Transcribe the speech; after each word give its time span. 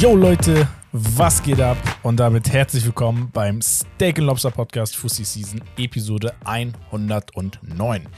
Yo 0.00 0.16
Leute, 0.16 0.66
was 0.92 1.42
geht 1.42 1.60
ab? 1.60 1.76
Und 2.02 2.18
damit 2.18 2.50
herzlich 2.50 2.84
willkommen 2.84 3.30
beim 3.32 3.62
Steak 3.62 4.18
Lobster 4.18 4.50
Podcast 4.50 4.96
Fussi 4.96 5.24
Season 5.24 5.62
Episode 5.76 6.34
109. 6.44 8.08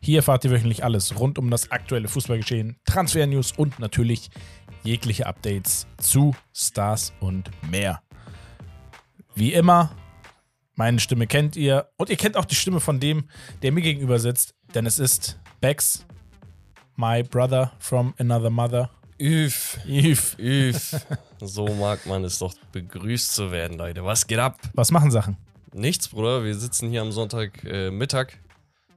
Hier 0.00 0.18
erfahrt 0.18 0.44
ihr 0.44 0.50
wöchentlich 0.50 0.82
alles 0.82 1.18
rund 1.18 1.38
um 1.38 1.50
das 1.50 1.70
aktuelle 1.70 2.08
Fußballgeschehen, 2.08 2.76
Transfer-News 2.84 3.52
und 3.56 3.78
natürlich 3.78 4.30
jegliche 4.82 5.26
Updates 5.26 5.86
zu 5.98 6.34
Stars 6.54 7.12
und 7.20 7.50
mehr. 7.70 8.00
Wie 9.34 9.52
immer, 9.52 9.90
meine 10.76 11.00
Stimme 11.00 11.26
kennt 11.26 11.56
ihr 11.56 11.88
und 11.98 12.08
ihr 12.08 12.16
kennt 12.16 12.36
auch 12.36 12.46
die 12.46 12.54
Stimme 12.54 12.80
von 12.80 13.00
dem, 13.00 13.28
der 13.62 13.72
mir 13.72 13.82
gegenüber 13.82 14.18
sitzt, 14.18 14.54
denn 14.74 14.86
es 14.86 14.98
ist 14.98 15.38
Bex, 15.60 16.06
my 16.96 17.22
brother 17.22 17.72
from 17.78 18.14
another 18.18 18.50
mother. 18.50 18.90
Üff, 19.20 19.78
Yves. 19.86 20.36
üff. 20.38 20.96
So 21.42 21.66
mag 21.66 22.04
man 22.06 22.24
es 22.24 22.38
doch, 22.38 22.54
begrüßt 22.72 23.34
zu 23.34 23.50
werden, 23.50 23.78
Leute. 23.78 24.04
Was 24.04 24.26
geht 24.26 24.38
ab? 24.38 24.58
Was 24.74 24.90
machen 24.90 25.10
Sachen? 25.10 25.36
Nichts, 25.72 26.08
Bruder. 26.08 26.44
Wir 26.44 26.54
sitzen 26.54 26.90
hier 26.90 27.00
am 27.00 27.12
Sonntag 27.12 27.64
äh, 27.64 27.90
Mittag, 27.90 28.38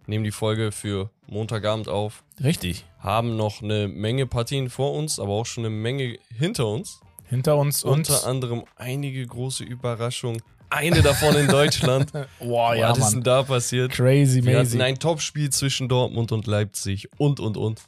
nehmen 0.07 0.25
die 0.25 0.31
Folge 0.31 0.71
für 0.73 1.09
Montagabend 1.27 1.87
auf, 1.87 2.23
Richtig. 2.43 2.85
haben 2.99 3.37
noch 3.37 3.61
eine 3.61 3.87
Menge 3.87 4.25
Partien 4.25 4.69
vor 4.69 4.93
uns, 4.93 5.19
aber 5.19 5.31
auch 5.31 5.45
schon 5.45 5.65
eine 5.65 5.73
Menge 5.73 6.17
hinter 6.37 6.67
uns. 6.67 6.99
Hinter 7.29 7.57
uns 7.57 7.83
und. 7.83 8.09
Unter 8.09 8.25
anderem 8.27 8.63
einige 8.75 9.25
große 9.25 9.63
Überraschungen. 9.63 10.41
Eine 10.69 11.01
davon 11.01 11.35
in 11.35 11.47
Deutschland. 11.47 12.11
Boah, 12.39 12.75
ja, 12.75 12.89
Was 12.91 12.99
ist 12.99 13.11
denn 13.11 13.23
da 13.23 13.43
passiert? 13.43 13.91
Crazy, 13.91 14.43
Wir 14.43 14.59
hatten 14.59 14.81
ein 14.81 14.99
Topspiel 14.99 15.49
zwischen 15.49 15.87
Dortmund 15.87 16.31
und 16.31 16.47
Leipzig 16.47 17.09
und, 17.17 17.39
und, 17.39 17.57
und. 17.57 17.81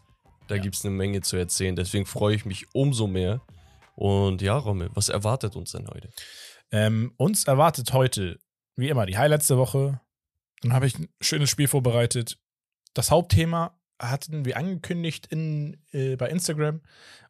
Da 0.48 0.58
gibt 0.58 0.76
es 0.76 0.86
eine 0.86 0.94
Menge 0.94 1.22
zu 1.22 1.38
erzählen. 1.38 1.76
Deswegen 1.76 2.06
freue 2.06 2.36
ich 2.36 2.46
mich 2.46 2.68
umso 2.74 3.08
mehr. 3.08 3.42
Und 3.96 4.42
ja, 4.42 4.58
Rommel, 4.58 4.90
was 4.94 5.10
erwartet 5.10 5.56
uns 5.56 5.72
denn 5.72 5.88
heute? 5.88 6.10
Ähm, 6.72 7.14
uns 7.18 7.46
erwartet 7.46 7.94
heute, 7.94 8.40
wie 8.76 8.90
immer, 8.90 9.06
die 9.06 9.18
Highlights 9.18 9.48
der 9.48 9.58
Woche. 9.58 10.02
Dann 10.62 10.74
habe 10.74 10.88
ich 10.88 10.98
ein 10.98 11.08
schönes 11.22 11.50
Spiel 11.50 11.68
vorbereitet. 11.68 12.38
Das 12.94 13.12
Hauptthema 13.12 13.80
hatten 14.00 14.46
wir 14.46 14.58
angekündigt 14.58 15.28
in, 15.28 15.78
äh, 15.92 16.16
bei 16.16 16.30
Instagram. 16.30 16.82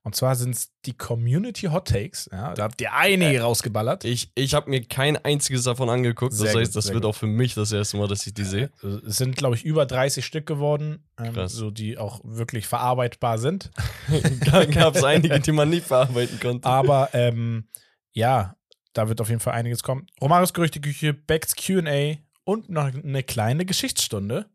Und 0.03 0.15
zwar 0.15 0.35
sind 0.35 0.53
es 0.53 0.71
die 0.85 0.93
Community 0.93 1.65
Hot 1.67 1.87
Takes. 1.87 2.29
Ja, 2.31 2.53
da 2.53 2.63
habt 2.63 2.79
ihr 2.79 2.93
einige 2.93 3.41
rausgeballert. 3.41 4.05
Ich, 4.05 4.31
ich 4.35 4.53
habe 4.53 4.69
mir 4.69 4.83
kein 4.83 5.17
einziges 5.17 5.63
davon 5.63 5.89
angeguckt. 5.89 6.33
Sehr 6.33 6.45
das 6.45 6.55
heißt, 6.55 6.73
gut, 6.73 6.75
das 6.75 6.93
wird 6.93 7.03
gut. 7.03 7.09
auch 7.09 7.15
für 7.15 7.25
mich 7.25 7.55
das 7.55 7.71
erste 7.71 7.97
Mal, 7.97 8.07
dass 8.07 8.27
ich 8.27 8.35
die 8.35 8.43
sehe. 8.43 8.69
Also, 8.83 8.99
Es 9.03 9.17
sind, 9.17 9.35
glaube 9.35 9.55
ich, 9.55 9.65
über 9.65 9.87
30 9.87 10.23
Stück 10.23 10.45
geworden, 10.45 11.03
ähm, 11.19 11.47
so 11.47 11.71
die 11.71 11.97
auch 11.97 12.21
wirklich 12.23 12.67
verarbeitbar 12.67 13.39
sind. 13.39 13.71
Gab 14.71 14.95
es 14.95 15.03
einige, 15.03 15.39
die 15.39 15.51
man 15.51 15.71
nicht 15.71 15.87
verarbeiten 15.87 16.39
konnte. 16.39 16.67
Aber 16.67 17.09
ähm, 17.13 17.67
ja, 18.11 18.55
da 18.93 19.09
wird 19.09 19.21
auf 19.21 19.29
jeden 19.29 19.41
Fall 19.41 19.53
einiges 19.53 19.81
kommen. 19.81 20.05
Romaris 20.21 20.53
Gerüchteküche, 20.53 21.15
Becks 21.15 21.55
QA 21.55 22.17
und 22.43 22.69
noch 22.69 22.93
eine 22.93 23.23
kleine 23.23 23.65
Geschichtsstunde 23.65 24.45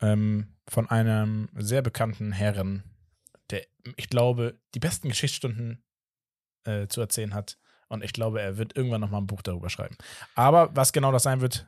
ähm, 0.00 0.54
von 0.68 0.88
einem 0.88 1.48
sehr 1.56 1.82
bekannten 1.82 2.32
Herren, 2.32 2.84
der, 3.50 3.62
ich 3.96 4.08
glaube, 4.08 4.58
die 4.74 4.78
besten 4.80 5.08
Geschichtsstunden 5.08 5.82
äh, 6.64 6.86
zu 6.86 7.00
erzählen 7.00 7.34
hat. 7.34 7.58
Und 7.88 8.04
ich 8.04 8.12
glaube, 8.12 8.40
er 8.40 8.56
wird 8.56 8.76
irgendwann 8.76 9.00
nochmal 9.00 9.20
ein 9.20 9.26
Buch 9.26 9.42
darüber 9.42 9.68
schreiben. 9.68 9.96
Aber 10.36 10.74
was 10.76 10.92
genau 10.92 11.10
das 11.10 11.24
sein 11.24 11.40
wird, 11.40 11.66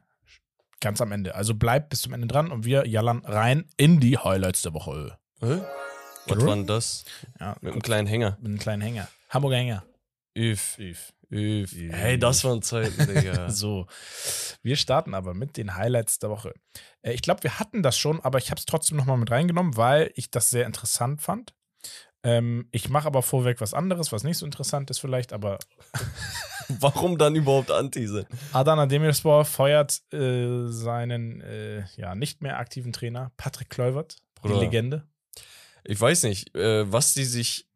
ganz 0.80 1.00
am 1.00 1.10
Ende. 1.12 1.34
Also 1.34 1.54
bleibt 1.54 1.90
bis 1.90 2.02
zum 2.02 2.12
Ende 2.12 2.26
dran 2.28 2.50
und 2.52 2.64
wir 2.64 2.86
jallern 2.86 3.22
rein 3.24 3.64
in 3.76 3.98
die 4.00 4.18
Highlights 4.18 4.62
der 4.62 4.74
Woche. 4.74 5.18
Hä? 5.40 5.60
Was 6.26 6.38
war 6.46 6.54
denn 6.54 6.66
das? 6.68 7.04
Ja, 7.40 7.56
Mit 7.60 7.72
einem 7.72 7.82
kleinen 7.82 8.06
Hänger. 8.06 8.36
mit 8.40 8.46
einem 8.46 8.58
kleinen 8.58 8.82
Hänger. 8.82 9.08
Hamburger 9.30 9.56
Hänger. 9.56 9.84
Üff, 10.36 10.78
Üff. 10.78 11.12
üff. 11.30 11.72
Hey, 11.90 12.18
das 12.18 12.42
waren 12.44 12.62
Zeiten, 12.62 13.06
Digga. 13.06 13.48
So, 13.50 13.86
wir 14.62 14.76
starten 14.76 15.14
aber 15.14 15.34
mit 15.34 15.56
den 15.56 15.76
Highlights 15.76 16.18
der 16.18 16.30
Woche. 16.30 16.54
Äh, 17.02 17.12
Ich 17.12 17.22
glaube, 17.22 17.42
wir 17.42 17.58
hatten 17.58 17.82
das 17.82 17.98
schon, 17.98 18.20
aber 18.20 18.38
ich 18.38 18.50
habe 18.50 18.58
es 18.58 18.66
trotzdem 18.66 18.96
nochmal 18.96 19.18
mit 19.18 19.30
reingenommen, 19.30 19.76
weil 19.76 20.10
ich 20.14 20.30
das 20.30 20.50
sehr 20.50 20.66
interessant 20.66 21.20
fand. 21.22 21.54
Ähm, 22.24 22.68
ich 22.70 22.88
mache 22.88 23.06
aber 23.06 23.22
vorweg 23.22 23.60
was 23.60 23.74
anderes, 23.74 24.12
was 24.12 24.22
nicht 24.22 24.38
so 24.38 24.46
interessant 24.46 24.90
ist 24.90 25.00
vielleicht, 25.00 25.32
aber 25.32 25.58
Warum 26.80 27.18
dann 27.18 27.34
überhaupt 27.34 27.70
Anti 27.70 28.06
sind? 28.06 28.26
Adana 28.52 28.86
Demirspor 28.86 29.44
feuert 29.44 30.00
äh, 30.12 30.68
seinen 30.68 31.40
äh, 31.40 31.84
ja, 31.96 32.14
nicht 32.14 32.40
mehr 32.40 32.58
aktiven 32.58 32.92
Trainer 32.92 33.32
Patrick 33.36 33.68
Kluivert, 33.70 34.16
die. 34.42 34.60
Legende. 34.60 35.06
Ich 35.84 36.00
weiß 36.00 36.22
nicht, 36.24 36.54
äh, 36.54 36.90
was 36.90 37.12
die 37.14 37.24
sich 37.24 37.66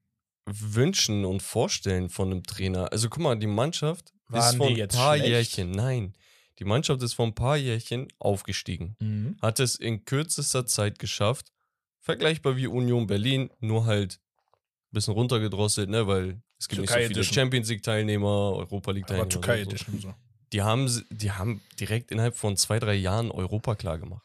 wünschen 0.47 1.25
und 1.25 1.43
vorstellen 1.43 2.09
von 2.09 2.31
einem 2.31 2.43
Trainer. 2.45 2.91
Also 2.93 3.09
guck 3.09 3.23
mal, 3.23 3.37
die 3.37 3.47
Mannschaft 3.47 4.12
Waren 4.29 4.51
ist 4.51 4.57
vor 4.57 4.69
ein 4.69 4.89
paar 4.89 5.17
schlecht? 5.17 5.29
Jährchen, 5.29 5.71
nein, 5.73 6.15
die 6.59 6.65
Mannschaft 6.65 7.03
ist 7.03 7.15
vor 7.15 7.27
ein 7.27 7.34
paar 7.34 7.57
Jährchen 7.57 8.09
aufgestiegen. 8.19 8.97
Mhm. 9.01 9.37
Hat 9.43 9.61
es 9.61 9.77
in 9.77 10.05
kürzester 10.05 10.65
Zeit 10.67 10.99
geschafft, 10.99 11.53
vergleichbar 12.01 12.56
wie 12.56 12.67
Union 12.69 13.06
Berlin, 13.06 13.51
nur 13.61 13.85
halt 13.87 14.15
ein 14.15 14.93
bisschen 14.93 15.15
runtergedrosselt, 15.15 15.91
ne, 15.91 16.06
weil 16.06 16.41
es 16.59 16.69
gibt 16.69 16.79
Türkei 16.79 16.81
nicht 16.81 16.87
so 16.87 17.09
viele 17.09 17.21
Edition. 17.21 17.35
Champions 17.35 17.69
League 17.69 17.83
Teilnehmer, 17.83 18.53
Europa 18.56 18.93
League 18.93 19.05
Aber 19.05 19.15
Teilnehmer. 19.19 19.29
Türkei 19.29 19.65
so. 19.65 19.71
Edition 19.71 20.01
so. 20.01 20.15
Die 20.53 20.62
haben, 20.62 20.89
sie- 20.89 21.05
die 21.11 21.33
haben 21.33 21.61
direkt 21.81 22.12
innerhalb 22.12 22.37
von 22.37 22.56
zwei, 22.56 22.79
drei 22.79 22.95
Jahren 22.95 23.33
Europa 23.33 23.75
klar 23.75 23.99
gemacht. 23.99 24.23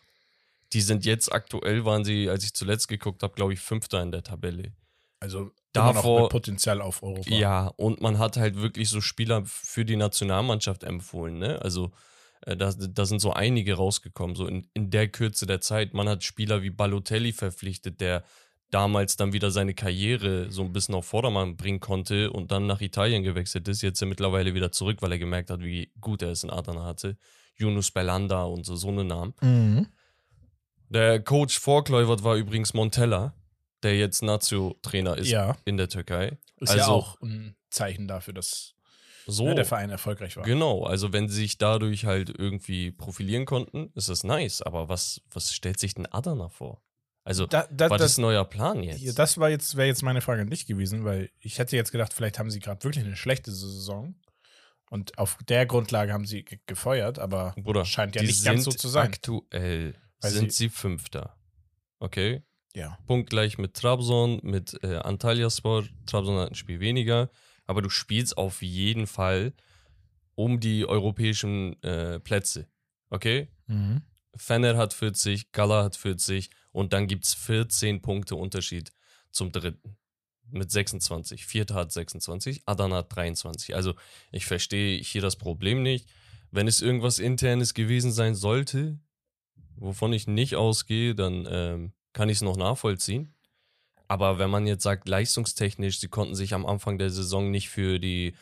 Die 0.72 0.82
sind 0.82 1.04
jetzt 1.04 1.32
aktuell, 1.34 1.84
waren 1.84 2.06
sie, 2.06 2.30
als 2.30 2.46
ich 2.46 2.54
zuletzt 2.54 2.88
geguckt 2.88 3.24
habe, 3.24 3.34
glaube 3.34 3.54
ich, 3.54 3.60
Fünfter 3.60 4.02
in 4.04 4.12
der 4.12 4.24
Tabelle. 4.24 4.72
Also 5.20 5.52
Davor- 5.74 5.90
immer 5.92 6.04
noch 6.04 6.22
mit 6.24 6.32
Potenzial 6.32 6.82
auf 6.82 7.04
Europa. 7.04 7.34
Ja, 7.34 7.68
und 7.78 8.02
man 8.02 8.20
hat 8.20 8.38
halt 8.38 8.56
wirklich 8.56 8.90
so 8.90 9.02
Spieler 9.02 9.44
für 9.46 9.86
die 9.86 9.96
Nationalmannschaft 9.96 10.84
empfohlen, 10.84 11.38
ne? 11.38 11.62
Also 11.62 11.92
äh, 12.42 12.58
da, 12.58 12.72
da 12.72 13.06
sind 13.06 13.20
so 13.20 13.32
einige 13.34 13.76
rausgekommen, 13.76 14.36
so 14.36 14.48
in, 14.48 14.68
in 14.74 14.90
der 14.90 15.08
Kürze 15.08 15.46
der 15.46 15.62
Zeit. 15.62 15.94
Man 15.94 16.10
hat 16.10 16.24
Spieler 16.24 16.62
wie 16.62 16.72
Balotelli 16.72 17.32
verpflichtet, 17.32 18.02
der 18.02 18.24
damals 18.70 19.18
dann 19.18 19.34
wieder 19.34 19.52
seine 19.52 19.74
Karriere 19.74 20.50
so 20.52 20.62
ein 20.64 20.72
bisschen 20.72 20.96
auf 20.96 21.06
Vordermann 21.06 21.58
bringen 21.58 21.82
konnte 21.82 22.32
und 22.32 22.52
dann 22.52 22.68
nach 22.68 22.82
Italien 22.82 23.22
gewechselt 23.22 23.68
ist. 23.68 23.82
Jetzt 23.82 23.98
ist 23.98 24.02
er 24.02 24.08
mittlerweile 24.08 24.54
wieder 24.54 24.72
zurück, 24.72 24.98
weil 25.02 25.12
er 25.12 25.20
gemerkt 25.20 25.50
hat, 25.50 25.60
wie 25.62 25.92
gut 26.00 26.22
er 26.22 26.30
es 26.30 26.44
in 26.44 26.50
Adana 26.50 26.86
hatte. 26.86 27.18
Yunus 27.56 27.92
Belanda 27.92 28.44
und 28.44 28.66
so, 28.66 28.76
so 28.76 28.88
eine 28.88 29.04
Namen. 29.04 29.34
Mhm. 29.42 29.88
Der 30.90 31.22
Coach 31.22 31.60
Vorkläubert 31.60 32.24
war 32.24 32.36
übrigens 32.36 32.74
Montella, 32.74 33.34
der 33.84 33.98
jetzt 33.98 34.22
Nazio-Trainer 34.24 35.18
ist 35.18 35.30
Ja. 35.30 35.58
in 35.66 35.78
der 35.78 35.90
Türkei. 35.90 36.38
Ist 36.58 36.72
also 36.72 36.78
ja 36.78 36.88
auch 36.88 37.20
ein 37.22 37.56
Zeichen 37.70 38.08
dafür, 38.08 38.34
dass 38.34 38.76
so. 39.28 39.46
ne, 39.46 39.56
der 39.56 39.66
Verein 39.66 39.90
erfolgreich 39.90 40.38
war. 40.38 40.44
Genau, 40.44 40.84
also 40.84 41.14
wenn 41.14 41.30
sie 41.30 41.36
sich 41.36 41.58
dadurch 41.58 42.06
halt 42.06 42.30
irgendwie 42.38 42.92
profilieren 42.92 43.46
konnten, 43.46 43.92
ist 43.96 44.10
das 44.10 44.24
nice. 44.24 44.62
Aber 44.62 44.90
was, 44.90 45.22
was 45.32 45.54
stellt 45.54 45.80
sich 45.80 45.94
denn 45.94 46.06
Adana 46.08 46.50
vor? 46.50 46.82
Also, 47.24 47.46
Da, 47.46 47.68
da, 47.72 47.90
was 47.90 48.00
das, 48.02 48.12
ist 48.14 48.18
neuer 48.18 48.46
Plan 48.46 48.82
jetzt? 48.82 49.00
Ja, 49.02 49.14
das 49.14 49.38
war 49.38 49.50
jetzt, 49.50 49.78
wäre 49.78 49.88
jetzt 49.88 50.02
meine 50.02 50.22
Frage 50.22 50.42
an 50.42 50.50
dich 50.50 50.66
gewesen, 50.66 51.06
weil 51.06 51.30
ich 51.40 51.60
hätte 51.60 51.76
jetzt 51.76 51.92
gedacht, 51.92 52.14
vielleicht 52.14 52.40
haben 52.40 52.50
sie 52.50 52.60
gerade 52.60 52.84
wirklich 52.84 53.06
eine 53.06 53.16
schlechte 53.16 53.52
Saison 53.52 54.16
und 54.90 55.18
auf 55.20 55.38
der 55.48 55.68
Grundlage 55.68 56.14
haben 56.14 56.26
sie 56.26 56.44
ge 56.44 56.60
gefeuert, 56.66 57.20
aber 57.20 57.54
Bruder, 57.58 57.86
scheint 57.86 58.16
ja 58.16 58.24
nicht 58.24 58.44
ganz 58.44 58.64
so 58.64 58.72
zu 58.72 58.88
sein. 58.88 59.08
Aktuell 59.08 59.94
sind 60.20 60.52
sie 60.52 60.70
Fünfter. 60.70 61.38
Okay? 62.00 62.42
Ja. 62.74 62.98
Punktgleich 63.06 63.58
mit 63.58 63.74
Trabzon, 63.74 64.40
mit 64.44 64.82
äh, 64.84 64.98
Antalyaspor. 64.98 65.86
Trabzon 66.06 66.38
hat 66.38 66.50
ein 66.50 66.56
Spiel 66.56 66.80
weniger. 66.80 67.30
Aber 67.68 67.82
du 67.82 67.90
spielst 67.90 68.38
auf 68.38 68.62
jeden 68.62 69.08
Fall 69.08 69.54
um 70.36 70.60
die 70.60 70.86
europäischen 70.86 71.82
äh, 71.84 72.20
Plätze. 72.20 72.68
Okay? 73.10 73.48
Mhm. 73.68 74.02
Fener 74.36 74.78
hat 74.78 74.94
40, 74.94 75.52
Gala 75.52 75.84
hat 75.84 75.96
40 75.96 76.50
und 76.72 76.94
dann 76.94 77.08
gibt 77.08 77.26
es 77.26 77.34
14 77.34 78.02
Punkte 78.02 78.36
Unterschied 78.36 78.94
zum 79.32 79.52
dritten. 79.52 79.98
Mit 80.50 80.72
26. 80.72 81.46
Vierter 81.46 81.76
hat 81.76 81.92
26, 81.92 82.64
Adana 82.66 82.98
hat 82.98 83.16
23. 83.16 83.76
Also 83.76 83.94
ich 84.32 84.46
verstehe 84.46 85.02
hier 85.02 85.22
das 85.22 85.38
Problem 85.38 85.82
nicht. 85.84 86.10
Wenn 86.52 86.68
es 86.68 86.82
irgendwas 86.82 87.20
Internes 87.20 87.74
gewesen 87.74 88.12
sein 88.12 88.36
sollte, 88.36 89.00
wovon 89.76 90.12
ich 90.12 90.28
nicht 90.28 90.56
ausgehe, 90.56 91.16
dann 91.16 91.48
ähm, 91.50 91.94
kann 92.14 92.30
ich 92.30 92.38
es 92.38 92.42
noch 92.42 92.58
nachvollziehen. 92.58 93.34
Aber 94.08 94.40
wenn 94.40 94.50
man 94.50 94.68
jetzt 94.68 94.84
sagt, 94.84 95.08
leistungstechnisch, 95.08 96.00
sie 96.00 96.10
konnten 96.10 96.36
sich 96.36 96.54
am 96.54 96.66
Anfang 96.66 96.98
der 96.98 97.10
Saison 97.10 97.50
nicht 97.50 97.70
für 97.70 97.98
die 98.00 98.36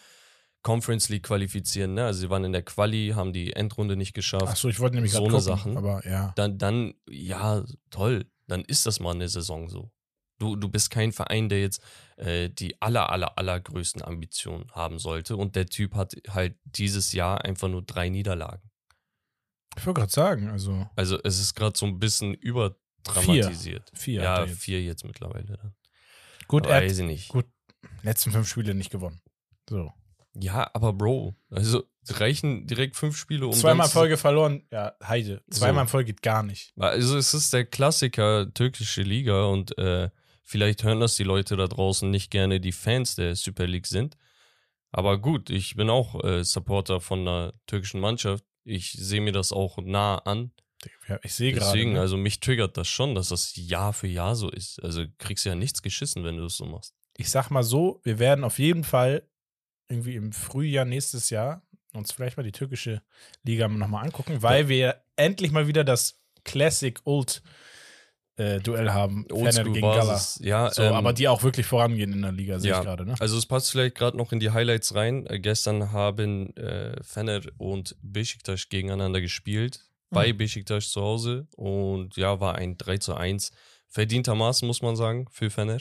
Conference 0.64 1.10
League 1.10 1.24
qualifizieren, 1.24 1.94
ne? 1.94 2.06
Also 2.06 2.22
sie 2.22 2.30
waren 2.30 2.44
in 2.44 2.52
der 2.52 2.64
Quali, 2.64 3.14
haben 3.16 3.34
die 3.34 3.54
Endrunde 3.54 3.96
nicht 3.96 4.14
geschafft 4.14 4.48
Achso, 4.48 4.68
ich 4.68 4.80
wollte 4.80 4.96
nämlich 4.96 5.14
So 5.14 5.20
eine 5.20 5.28
gucken, 5.30 5.42
Sachen. 5.44 5.78
aber 5.78 6.06
ja. 6.08 6.34
dann, 6.36 6.58
dann, 6.58 6.96
ja, 7.10 7.64
toll, 7.92 8.26
dann 8.48 8.66
ist 8.66 8.86
das 8.86 9.00
mal 9.00 9.14
eine 9.14 9.30
Saison 9.30 9.70
so. 9.70 9.92
Du, 10.40 10.56
du 10.56 10.70
bist 10.70 10.90
kein 10.90 11.12
Verein, 11.12 11.50
der 11.50 11.62
jetzt 11.62 11.82
äh, 12.18 12.50
die 12.50 12.82
aller, 12.82 13.10
aller, 13.10 13.38
allergrößten 13.38 14.02
Ambitionen 14.02 14.72
haben 14.72 14.98
sollte. 14.98 15.36
Und 15.36 15.56
der 15.56 15.66
Typ 15.68 15.96
hat 15.96 16.16
halt 16.30 16.58
dieses 16.64 17.12
Jahr 17.14 17.44
einfach 17.46 17.68
nur 17.68 17.82
drei 17.84 18.10
Niederlagen. 18.10 18.70
Ich 19.78 19.86
wollte 19.86 20.00
gerade 20.00 20.12
sagen, 20.12 20.50
also 20.50 20.88
Also 20.96 21.20
es 21.24 21.40
ist 21.40 21.54
gerade 21.56 21.78
so 21.78 21.86
ein 21.86 22.00
bisschen 22.00 22.34
überdramatisiert. 23.02 23.92
vier. 23.94 24.22
Ja, 24.22 24.32
hat 24.34 24.40
er 24.40 24.48
jetzt. 24.48 24.62
vier 24.62 24.82
jetzt 24.82 25.06
mittlerweile. 25.06 25.74
Gut, 26.48 26.66
er 26.66 26.82
Weiß 26.82 27.00
ich 27.00 27.06
nicht. 27.06 27.30
gut. 27.30 27.46
letzten 28.04 28.32
fünf 28.32 28.48
Spiele 28.48 28.74
nicht 28.74 28.90
gewonnen. 28.92 29.22
So. 29.70 29.94
Ja, 30.36 30.70
aber 30.74 30.94
Bro, 30.94 31.36
also 31.50 31.84
reichen 32.10 32.66
direkt 32.66 32.96
fünf 32.96 33.18
Spiele 33.18 33.48
um. 33.48 33.54
Zweimal 33.54 33.88
Folge 33.90 34.18
verloren. 34.18 34.64
Ja, 34.72 34.94
Heide. 35.04 35.44
Zweimal 35.50 35.86
So. 35.86 35.92
Folge 35.92 36.14
geht 36.14 36.22
gar 36.22 36.44
nicht. 36.44 36.74
Also 36.78 37.18
es 37.18 37.34
ist 37.34 37.54
der 37.54 37.66
Klassiker 37.66 38.52
türkische 38.54 39.02
Liga 39.02 39.46
und 39.46 39.78
äh, 39.78 40.10
vielleicht 40.44 40.84
hören 40.84 41.00
das 41.00 41.16
die 41.16 41.24
Leute 41.24 41.56
da 41.58 41.68
draußen 41.68 42.10
nicht 42.10 42.32
gerne, 42.32 42.60
die 42.60 42.72
Fans 42.72 43.16
der 43.16 43.36
Super 43.36 43.68
League 43.68 43.88
sind. 43.88 44.18
Aber 44.92 45.20
gut, 45.20 45.50
ich 45.50 45.76
bin 45.76 45.90
auch 45.90 46.24
äh, 46.24 46.44
Supporter 46.44 47.00
von 47.00 47.22
einer 47.22 47.54
türkischen 47.68 48.00
Mannschaft. 48.00 48.44
Ich 48.64 48.92
sehe 48.92 49.22
mir 49.22 49.34
das 49.34 49.52
auch 49.52 49.78
nah 49.78 50.18
an. 50.20 50.52
Ja, 51.08 51.20
ich 51.24 51.34
sehe 51.34 51.52
gerade. 51.52 51.66
Deswegen, 51.66 51.94
ne? 51.94 52.02
also 52.02 52.18
mich 52.18 52.40
triggert 52.40 52.78
das 52.78 52.88
schon, 52.88 53.16
dass 53.16 53.30
das 53.30 53.54
Jahr 53.56 53.94
für 53.94 54.08
Jahr 54.08 54.36
so 54.36 54.50
ist. 54.50 54.82
Also 54.84 55.06
kriegst 55.18 55.46
ja 55.46 55.56
nichts 55.56 55.82
geschissen, 55.82 56.24
wenn 56.24 56.38
du 56.38 56.44
das 56.44 56.56
so 56.56 56.66
machst. 56.66 56.94
ich 57.18 57.30
sag 57.30 57.50
mal 57.50 57.64
so, 57.64 58.00
wir 58.04 58.20
werden 58.20 58.44
auf 58.44 58.60
jeden 58.60 58.84
Fall 58.84 59.24
irgendwie 59.90 60.16
im 60.16 60.32
Frühjahr 60.32 60.86
nächstes 60.86 61.30
Jahr 61.30 61.64
uns 61.94 62.12
vielleicht 62.12 62.38
mal 62.38 62.44
die 62.44 62.52
türkische 62.52 63.02
Liga 63.44 63.68
nochmal 63.68 64.06
angucken, 64.06 64.42
weil 64.42 64.70
wir 64.70 65.02
endlich 65.16 65.52
mal 65.52 65.68
wieder 65.68 65.84
das 65.84 66.22
Classic 66.44 67.00
Old 67.04 67.42
äh, 68.38 68.60
Duell 68.60 68.92
haben. 68.92 69.26
Fener 69.28 69.64
gegen 69.64 69.82
Gala. 69.82 70.22
Ja, 70.40 70.72
So, 70.72 70.84
ähm, 70.84 70.94
aber 70.94 71.14
die 71.14 71.28
auch 71.28 71.44
wirklich 71.44 71.66
vorangehen 71.66 72.14
in 72.14 72.22
der 72.22 72.32
Liga, 72.32 72.60
sehe 72.60 72.72
ja. 72.72 72.80
ich 72.80 72.86
gerade, 72.86 73.06
ne? 73.06 73.16
Also 73.20 73.38
es 73.38 73.46
passt 73.46 73.72
vielleicht 73.72 73.96
gerade 73.96 74.16
noch 74.16 74.32
in 74.32 74.40
die 74.40 74.52
Highlights 74.52 74.96
rein. 74.96 75.26
Äh, 75.28 75.40
gestern 75.40 75.92
haben 75.92 76.56
äh, 76.56 77.04
Fener 77.04 77.42
und 77.58 77.96
Besiktas 78.02 78.70
gegeneinander 78.70 79.20
gespielt. 79.20 79.89
Bei 80.10 80.34
Besiktas 80.34 80.90
zu 80.90 81.02
Hause. 81.02 81.48
Und 81.56 82.16
ja, 82.18 82.40
war 82.40 82.56
ein 82.56 82.78
3 82.78 82.98
zu 82.98 83.16
1. 83.16 83.52
Verdientermaßen, 83.88 84.68
muss 84.68 84.82
man 84.82 84.96
sagen, 84.96 85.28
für 85.32 85.50
Fener. 85.50 85.80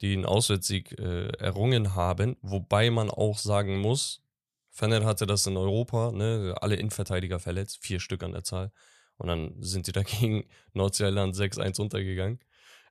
Die 0.00 0.12
einen 0.12 0.26
Auswärtssieg 0.26 0.98
äh, 0.98 1.28
errungen 1.38 1.94
haben. 1.94 2.36
Wobei 2.42 2.90
man 2.90 3.10
auch 3.10 3.38
sagen 3.38 3.78
muss, 3.78 4.22
Fener 4.70 5.04
hatte 5.04 5.26
das 5.26 5.46
in 5.46 5.56
Europa, 5.56 6.12
ne, 6.12 6.54
alle 6.60 6.76
Innenverteidiger 6.76 7.38
verletzt, 7.38 7.78
vier 7.80 7.98
Stück 7.98 8.22
an 8.22 8.32
der 8.32 8.44
Zahl. 8.44 8.72
Und 9.16 9.28
dann 9.28 9.54
sind 9.62 9.86
die 9.86 9.92
dagegen 10.00 10.44
Nordirland 10.74 11.34
6-1 11.34 11.80
untergegangen. 11.80 12.40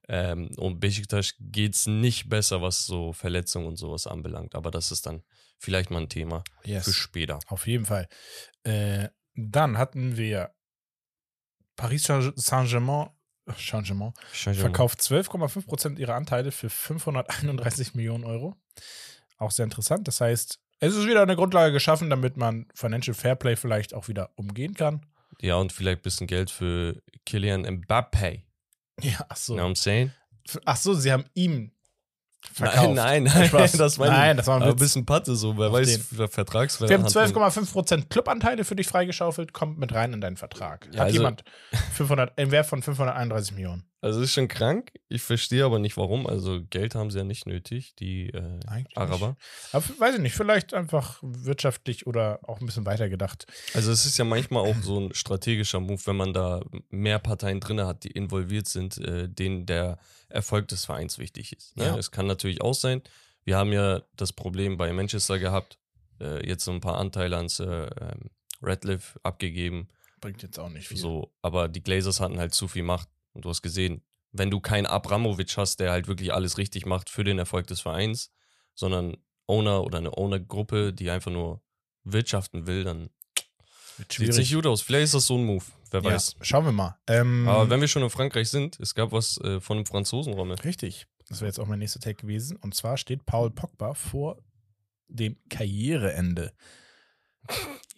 Ähm, 0.08 0.50
und 0.58 0.80
Besiktas 0.80 1.34
geht's 1.40 1.88
nicht 1.88 2.30
besser, 2.30 2.62
was 2.62 2.86
so 2.86 3.14
Verletzungen 3.14 3.68
und 3.68 3.78
sowas 3.78 4.08
anbelangt. 4.08 4.56
Aber 4.56 4.72
das 4.72 4.92
ist 4.92 5.06
dann 5.06 5.24
vielleicht 5.60 5.90
mal 5.90 6.02
ein 6.02 6.10
Thema 6.10 6.44
Yes. 6.64 6.86
für 6.86 6.94
später. 6.94 7.40
Auf 7.48 7.68
jeden 7.68 7.86
Fall. 7.86 8.08
Äh, 8.64 9.10
dann 9.36 9.78
hatten 9.78 10.18
wir 10.18 10.54
Paris 11.76 12.04
Saint-Germain 12.04 13.10
Saint-Germain 13.58 14.14
verkauft 14.32 15.00
12,5% 15.02 15.98
ihrer 15.98 16.16
Anteile 16.16 16.52
für 16.52 16.70
531 16.70 17.94
Millionen 17.94 18.24
Euro. 18.24 18.56
Auch 19.38 19.52
sehr 19.52 19.66
interessant. 19.66 20.08
Das 20.08 20.22
heißt, 20.22 20.60
es 20.80 20.96
ist 20.96 21.06
wieder 21.06 21.22
eine 21.22 21.36
Grundlage 21.36 21.72
geschaffen, 21.72 22.10
damit 22.10 22.38
man 22.38 22.68
Financial 22.74 23.14
Fairplay 23.14 23.56
vielleicht 23.56 23.94
auch 23.94 24.08
wieder 24.08 24.32
umgehen 24.36 24.74
kann. 24.74 25.06
Ja, 25.42 25.56
und 25.56 25.72
vielleicht 25.72 26.00
ein 26.00 26.04
bisschen 26.04 26.28
Geld 26.28 26.50
für 26.50 27.02
Kylian 27.26 27.66
Mbappé. 27.66 28.44
Ja, 29.02 29.26
ach 29.30 29.38
so. 29.38 29.54
You 29.54 29.60
know 29.60 29.70
what 29.70 29.78
I'm 29.78 29.82
saying? 29.82 30.12
Ach 30.64 30.78
so, 30.78 30.94
sie 30.94 31.12
haben 31.12 31.26
ihm 31.34 31.72
verkauft. 32.54 32.94
Nein, 32.96 33.24
nein, 33.24 33.50
nein. 33.52 33.70
Das 33.78 33.98
meine 33.98 34.12
Nein, 34.12 34.38
das 34.38 34.48
war 34.48 34.62
ein 34.62 34.76
bisschen 34.76 35.06
Patte 35.06 35.36
so. 35.36 35.58
Wer 35.58 35.72
weiß, 35.72 35.88
den. 35.88 36.06
wer 36.12 36.28
Vertragswert 36.28 36.90
Wir 36.90 36.98
haben 36.98 37.06
hat 37.06 37.14
man- 37.16 37.52
12,5% 37.52 38.10
Clubanteile 38.10 38.64
für 38.64 38.76
dich 38.76 38.88
freigeschaufelt, 38.88 39.54
kommt 39.54 39.78
mit 39.80 39.94
rein 39.94 40.14
in 40.14 40.22
deinen 40.22 40.38
Vertrag. 40.38 40.86
Hat 40.88 40.96
Ja, 40.96 41.04
also- 41.04 41.18
jemand 41.18 41.44
500, 41.94 42.38
einen 42.38 42.52
Wert 42.52 42.66
von 42.66 42.82
531 42.82 43.54
Millionen. 43.56 43.84
Also 44.02 44.22
ist 44.22 44.34
schon 44.34 44.48
krank. 44.48 44.92
Ich 45.10 45.24
verstehe 45.24 45.66
aber 45.66 45.80
nicht 45.80 45.98
warum. 45.98 46.28
Also 46.28 46.62
Geld 46.70 46.94
haben 46.94 47.10
sie 47.10 47.18
ja 47.18 47.24
nicht 47.24 47.48
nötig, 47.48 47.96
die 47.96 48.30
äh, 48.30 48.60
Araber. 48.94 49.36
Aber 49.72 49.84
f- 49.84 50.00
weiß 50.00 50.16
ich 50.16 50.22
nicht, 50.22 50.36
vielleicht 50.36 50.74
einfach 50.76 51.18
wirtschaftlich 51.24 52.06
oder 52.06 52.40
auch 52.44 52.60
ein 52.60 52.66
bisschen 52.68 52.86
weiter 52.86 53.10
gedacht. 53.10 53.48
Also 53.74 53.92
es 53.92 54.06
ist 54.06 54.18
ja 54.18 54.26
manchmal 54.26 54.70
auch 54.70 54.76
so 54.82 55.00
ein 55.00 55.14
strategischer 55.16 55.80
Move, 55.80 56.02
wenn 56.06 56.18
man 56.18 56.34
da 56.34 56.62
mehr 56.90 57.18
Parteien 57.20 57.60
drin 57.60 57.82
hat, 57.82 58.04
die 58.04 58.12
involviert 58.12 58.68
sind, 58.68 58.98
äh, 59.00 59.28
denen 59.28 59.66
der 59.66 59.98
Erfolg 60.30 60.68
des 60.68 60.86
Vereins 60.86 61.18
wichtig 61.18 61.54
ist. 61.54 61.76
Ne? 61.78 61.86
Ja. 61.86 61.98
Es 61.98 62.12
kann 62.12 62.28
natürlich 62.28 62.62
auch 62.62 62.74
sein, 62.76 63.02
wir 63.44 63.58
haben 63.58 63.72
ja 63.74 64.02
das 64.16 64.34
Problem 64.34 64.78
bei 64.78 64.92
Manchester 64.94 65.40
gehabt, 65.40 65.80
äh, 66.22 66.46
jetzt 66.48 66.66
so 66.66 66.72
ein 66.72 66.82
paar 66.82 66.98
Anteile 66.98 67.38
ans 67.38 67.60
äh, 67.60 67.66
ähm, 67.66 68.30
Radcliffe 68.62 69.20
abgegeben, 69.24 69.88
Bringt 70.22 70.42
jetzt 70.44 70.60
auch 70.60 70.70
nicht 70.70 70.88
viel. 70.88 70.98
so, 70.98 71.32
aber 71.42 71.68
die 71.68 71.84
Glazers 71.84 72.20
hatten 72.20 72.40
halt 72.40 72.54
zu 72.54 72.68
viel 72.68 72.84
Macht 72.84 73.08
und 73.36 73.46
du 73.46 73.50
hast 73.50 73.62
gesehen, 73.62 74.02
wenn 74.32 74.50
du 74.50 74.60
keinen 74.60 74.86
Abramovic 74.86 75.56
hast, 75.58 75.80
der 75.80 75.92
halt 75.92 76.08
wirklich 76.08 76.34
alles 76.34 76.58
richtig 76.58 76.86
macht 76.86 77.10
für 77.10 77.24
den 77.24 77.38
Erfolg 77.40 77.68
des 77.68 77.82
Vereins, 77.82 78.32
sondern 78.74 79.16
Owner 79.48 79.84
oder 79.84 80.00
eine 80.00 80.18
Owner-Gruppe, 80.18 80.92
die 80.94 81.10
einfach 81.10 81.32
nur 81.32 81.62
wirtschaften 82.04 82.68
will, 82.68 82.84
dann 82.84 83.10
Sieht 84.10 84.36
nicht 84.36 84.54
gut 84.54 84.66
aus. 84.68 84.82
Vielleicht 84.82 85.06
ist 85.06 85.14
das 85.14 85.28
so 85.28 85.38
ein 85.38 85.46
Move. 85.46 85.64
Wer 85.92 86.02
Ja, 86.02 86.12
weiß. 86.12 86.36
schauen 86.42 86.66
wir 86.66 86.74
mal. 86.74 86.98
Ähm, 87.08 87.48
Aber 87.48 87.70
wenn 87.70 87.80
wir 87.80 87.88
schon 87.88 88.04
in 88.04 88.10
Frankreich 88.10 88.50
sind, 88.50 88.78
es 88.82 88.94
gab 88.94 89.14
was 89.14 89.38
äh, 89.40 89.62
von 89.62 89.78
einem 89.78 89.86
Franzosen, 89.86 90.34
Rommel. 90.34 90.58
richtig. 90.60 91.08
Das 91.30 91.40
wäre 91.40 91.48
jetzt 91.48 91.60
auch 91.60 91.68
mein 91.68 91.80
nächster 91.80 92.02
Take 92.02 92.16
gewesen. 92.22 92.58
Und 92.58 92.76
zwar 92.76 92.98
steht 92.98 93.26
Paul 93.26 93.52
Pogba 93.52 93.94
vor 93.94 94.38
dem 95.08 95.38
Karriereende. 95.50 96.52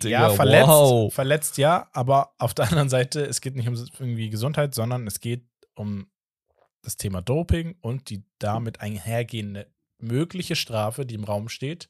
Ja, 0.03 0.27
Digga, 0.27 0.29
verletzt. 0.31 0.67
wow. 0.67 1.13
Verletzt, 1.13 1.57
ja. 1.57 1.89
Aber 1.93 2.33
auf 2.37 2.53
der 2.53 2.65
anderen 2.69 2.89
Seite, 2.89 3.25
es 3.25 3.41
geht 3.41 3.55
nicht 3.55 3.67
um 3.67 3.75
irgendwie 3.99 4.29
Gesundheit, 4.29 4.75
sondern 4.75 5.07
es 5.07 5.19
geht 5.19 5.45
um 5.75 6.07
das 6.83 6.97
Thema 6.97 7.21
Doping 7.21 7.75
und 7.81 8.09
die 8.09 8.23
damit 8.39 8.81
einhergehende 8.81 9.67
mögliche 9.99 10.55
Strafe, 10.55 11.05
die 11.05 11.15
im 11.15 11.23
Raum 11.23 11.49
steht. 11.49 11.89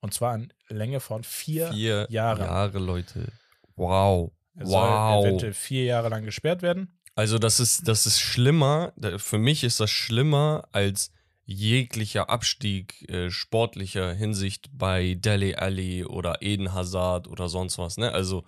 Und 0.00 0.12
zwar 0.12 0.34
in 0.34 0.52
Länge 0.68 1.00
von 1.00 1.24
vier, 1.24 1.72
Vier 1.72 2.06
Jahre. 2.10 2.42
Jahre, 2.42 2.78
Leute. 2.78 3.32
Wow. 3.76 4.32
Er 4.56 4.66
soll 4.66 4.82
wow. 4.82 5.24
eventuell 5.24 5.54
vier 5.54 5.84
Jahre 5.84 6.08
lang 6.10 6.24
gesperrt 6.24 6.62
werden. 6.62 6.98
Also 7.14 7.38
das 7.38 7.60
ist, 7.60 7.88
das 7.88 8.06
ist 8.06 8.20
schlimmer. 8.20 8.92
Für 9.16 9.38
mich 9.38 9.64
ist 9.64 9.80
das 9.80 9.90
schlimmer 9.90 10.68
als 10.72 11.10
jeglicher 11.46 12.30
Abstieg 12.30 13.08
äh, 13.08 13.30
sportlicher 13.30 14.12
Hinsicht 14.14 14.70
bei 14.72 15.14
Dele 15.14 15.58
Alli 15.58 16.04
oder 16.04 16.40
Eden 16.42 16.72
Hazard 16.72 17.28
oder 17.28 17.48
sonst 17.48 17.78
was. 17.78 17.96
Ne? 17.98 18.12
Also 18.12 18.44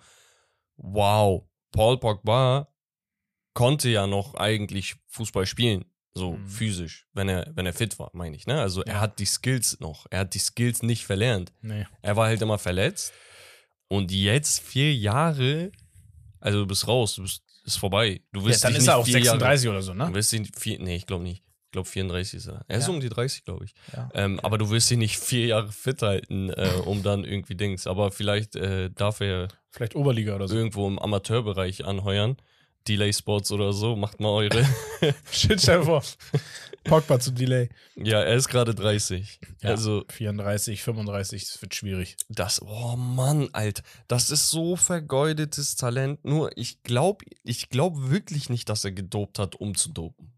wow. 0.77 1.43
Paul 1.71 1.99
Pogba 1.99 2.73
konnte 3.53 3.89
ja 3.89 4.07
noch 4.07 4.35
eigentlich 4.35 4.95
Fußball 5.07 5.45
spielen. 5.45 5.85
So 6.13 6.33
Mhm. 6.33 6.47
physisch, 6.47 7.07
wenn 7.13 7.29
er, 7.29 7.51
wenn 7.53 7.67
er 7.67 7.73
fit 7.73 7.99
war, 7.99 8.09
meine 8.13 8.35
ich. 8.35 8.47
Ne? 8.47 8.59
Also 8.59 8.81
Ja. 8.81 8.93
er 8.93 9.01
hat 9.01 9.19
die 9.19 9.25
Skills 9.25 9.79
noch. 9.79 10.07
Er 10.09 10.19
hat 10.21 10.33
die 10.33 10.39
Skills 10.39 10.81
nicht 10.81 11.05
verlernt. 11.05 11.51
Nee. 11.61 11.85
Er 12.01 12.15
war 12.15 12.27
halt 12.27 12.41
immer 12.41 12.57
verletzt. 12.57 13.13
Und 13.87 14.11
jetzt 14.11 14.59
vier 14.61 14.93
Jahre, 14.95 15.71
also 16.39 16.59
du 16.61 16.65
bist 16.67 16.87
raus, 16.87 17.15
du 17.15 17.21
bist 17.23 17.43
ist 17.63 17.77
vorbei. 17.77 18.21
Du 18.31 18.39
Ja, 18.39 18.45
wirst 18.47 18.63
dann 18.63 18.71
dich 18.73 18.81
ist 18.81 18.87
er 18.87 18.97
auch 18.97 19.05
vier 19.05 19.19
Jahre, 19.19 19.39
36 19.39 19.69
oder 19.69 19.81
so, 19.81 19.91
Du 19.91 19.97
ne? 19.99 20.13
wirst 20.13 20.31
ihn 20.33 20.45
vier, 20.45 20.79
nee, 20.79 20.95
ich 20.95 21.05
glaube 21.05 21.23
nicht. 21.25 21.43
Ich 21.67 21.71
glaube 21.71 21.87
34 21.89 22.37
ist 22.37 22.47
er. 22.47 22.63
Er 22.69 22.77
ist 22.77 22.87
Ja. 22.87 22.93
um 22.93 23.01
die 23.01 23.09
30, 23.09 23.43
glaube 23.43 23.65
ich. 23.65 23.73
Ja. 23.93 24.09
Ähm, 24.13 24.39
aber 24.41 24.57
du 24.57 24.69
wirst 24.69 24.89
ihn 24.89 24.99
nicht 24.99 25.17
vier 25.19 25.47
Jahre 25.47 25.69
fit 25.71 26.01
halten, 26.01 26.49
äh, 26.49 26.69
um 26.85 27.03
dann 27.03 27.25
irgendwie 27.25 27.55
Dings. 27.55 27.87
Aber 27.87 28.09
vielleicht 28.11 28.55
äh, 28.55 28.89
darf 28.89 29.19
er 29.19 29.49
Vielleicht 29.71 29.95
Oberliga 29.95 30.35
oder 30.35 30.47
so. 30.47 30.55
irgendwo 30.55 30.87
im 30.87 30.97
Amateurbereich 30.97 31.83
anheuern. 31.85 32.37
Delay 32.87 33.11
Sports 33.11 33.51
oder 33.51 33.73
so, 33.73 33.97
macht 33.97 34.21
mal 34.21 34.29
eure. 34.29 34.65
Shit, 35.31 35.59
stell 35.61 35.83
vor. 35.83 36.01
Pogba 36.85 37.19
zu 37.19 37.31
Delay. 37.31 37.67
ja, 37.97 38.21
er 38.21 38.35
ist 38.35 38.47
gerade 38.47 38.73
30. 38.73 39.41
Ja. 39.61 39.71
Also 39.71 40.05
34, 40.07 40.81
35, 40.81 41.45
das 41.51 41.61
wird 41.61 41.75
schwierig. 41.75 42.15
Das, 42.29 42.61
oh 42.61 42.95
Mann, 42.95 43.49
Alter, 43.51 43.83
das 44.07 44.29
ist 44.31 44.49
so 44.49 44.77
vergeudetes 44.77 45.75
Talent. 45.75 46.23
Nur 46.23 46.57
ich 46.57 46.81
glaube, 46.83 47.25
ich 47.43 47.67
glaube 47.69 48.09
wirklich 48.09 48.49
nicht, 48.49 48.69
dass 48.69 48.85
er 48.85 48.93
gedopt 48.93 49.37
hat, 49.37 49.55
um 49.55 49.75
zu 49.75 49.89
dopen. 49.91 50.31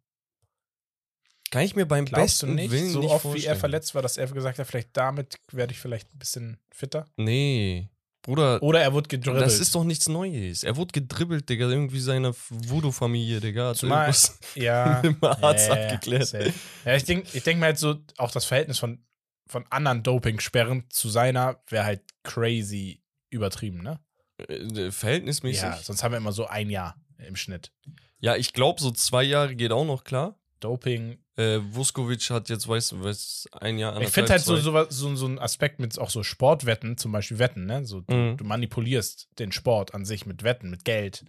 Kann 1.51 1.63
ich 1.63 1.75
mir 1.75 1.85
beim 1.85 2.05
Glaubst 2.05 2.41
besten 2.41 2.55
nicht, 2.55 2.71
Willen 2.71 2.89
so 2.89 2.99
nicht 2.99 3.09
oft 3.11 3.23
wie 3.25 3.27
er 3.27 3.31
vorstellen. 3.33 3.59
verletzt 3.59 3.95
war, 3.95 4.01
dass 4.01 4.17
er 4.17 4.27
gesagt 4.27 4.59
hat, 4.59 4.67
vielleicht 4.67 4.95
damit 4.95 5.35
werde 5.51 5.73
ich 5.73 5.79
vielleicht 5.79 6.13
ein 6.13 6.19
bisschen 6.19 6.59
fitter? 6.71 7.05
Nee, 7.17 7.89
Bruder, 8.21 8.61
Oder 8.61 8.81
er 8.81 8.93
wurde 8.93 9.07
gedribbelt. 9.07 9.43
das 9.45 9.59
ist 9.59 9.73
doch 9.73 9.83
nichts 9.85 10.09
Neues. 10.09 10.63
Er 10.63 10.75
wurde 10.75 10.91
gedribbelt, 10.91 11.47
Digga, 11.49 11.69
irgendwie 11.69 12.01
seine 12.01 12.33
Voodoo-Familie, 12.49 13.39
Digga. 13.39 13.69
Hat 13.69 13.77
Zumal- 13.77 14.13
ja, 14.55 14.99
mit 15.03 15.13
dem 15.15 15.23
Arzt 15.23 15.69
ja, 15.69 15.75
ja, 15.75 15.83
abgeklärt. 15.85 16.27
safe. 16.27 16.53
Ja, 16.85 16.95
ich 16.95 17.05
denke 17.05 17.27
ich 17.33 17.43
denk 17.43 17.59
mir 17.59 17.67
halt 17.67 17.77
so, 17.79 17.95
auch 18.17 18.31
das 18.31 18.45
Verhältnis 18.45 18.77
von, 18.77 19.03
von 19.47 19.65
anderen 19.69 20.03
Doping-Sperren 20.03 20.83
zu 20.89 21.09
seiner 21.09 21.61
wäre 21.69 21.85
halt 21.85 22.01
crazy 22.23 23.01
übertrieben, 23.29 23.81
ne? 23.81 23.99
Äh, 24.47 24.91
Verhältnismäßig. 24.91 25.61
Ja, 25.61 25.69
Ja, 25.71 25.81
sonst 25.81 26.03
haben 26.03 26.11
wir 26.11 26.17
immer 26.17 26.33
so 26.33 26.45
ein 26.45 26.69
Jahr 26.69 26.95
im 27.17 27.35
Schnitt. 27.35 27.71
ich 28.19 28.53
glaube, 28.53 28.81
so 28.81 28.91
zwei 28.91 29.23
Jahre 29.23 29.55
geht 29.55 29.71
auch 29.71 29.85
noch 29.85 30.03
klar. 30.03 30.37
Doping. 30.59 31.17
Äh, 31.39 31.61
Vuskovic 31.73 32.29
hat 32.31 32.49
jetzt, 32.49 32.67
weißt 32.67 32.91
du, 32.91 33.03
weiß, 33.03 33.47
ein 33.53 33.77
Jahr, 33.77 33.97
Ich 34.01 34.09
finde 34.09 34.31
halt 34.31 34.41
so, 34.41 34.57
so, 34.57 34.85
so, 34.89 35.15
so 35.15 35.25
ein 35.25 35.39
Aspekt 35.39 35.79
mit 35.79 35.97
auch 35.97 36.09
so 36.09 36.21
Sportwetten, 36.21 36.97
zum 36.97 37.13
Beispiel 37.13 37.39
Wetten, 37.39 37.65
ne? 37.65 37.85
So, 37.85 38.01
du, 38.01 38.13
Mhm. 38.13 38.35
du 38.37 38.43
manipulierst 38.43 39.29
den 39.39 39.53
Sport 39.53 39.93
an 39.93 40.03
sich 40.03 40.25
mit 40.25 40.43
Wetten, 40.43 40.69
mit 40.69 40.83
Geld. 40.83 41.23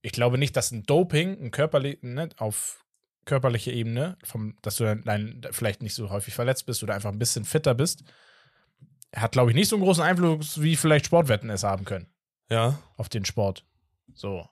Ich 0.00 0.10
glaube 0.10 0.36
nicht, 0.36 0.56
dass 0.56 0.72
ein 0.72 0.82
Doping, 0.82 1.40
ein 1.40 1.50
körperlich, 1.52 1.98
ne, 2.02 2.30
auf 2.38 2.84
körperliche 3.24 3.70
Ebene, 3.70 4.18
vom, 4.24 4.56
dass 4.62 4.74
du 4.76 4.84
dann, 4.84 5.02
dann 5.04 5.42
vielleicht 5.52 5.80
nicht 5.80 5.94
so 5.94 6.10
häufig 6.10 6.34
verletzt 6.34 6.66
bist 6.66 6.82
oder 6.82 6.94
einfach 6.94 7.12
ein 7.12 7.20
bisschen 7.20 7.44
fitter 7.44 7.74
bist, 7.74 8.02
hat, 9.14 9.30
glaube 9.30 9.50
ich, 9.52 9.54
nicht 9.54 9.68
so 9.68 9.76
einen 9.76 9.84
großen 9.84 10.02
Einfluss, 10.02 10.60
wie 10.60 10.74
vielleicht 10.74 11.06
Sportwetten 11.06 11.50
es 11.50 11.62
haben 11.62 11.84
können 11.84 12.08
Ja. 12.50 12.82
auf 12.96 13.08
den 13.08 13.24
Sport. 13.24 13.64
So. 14.12 14.48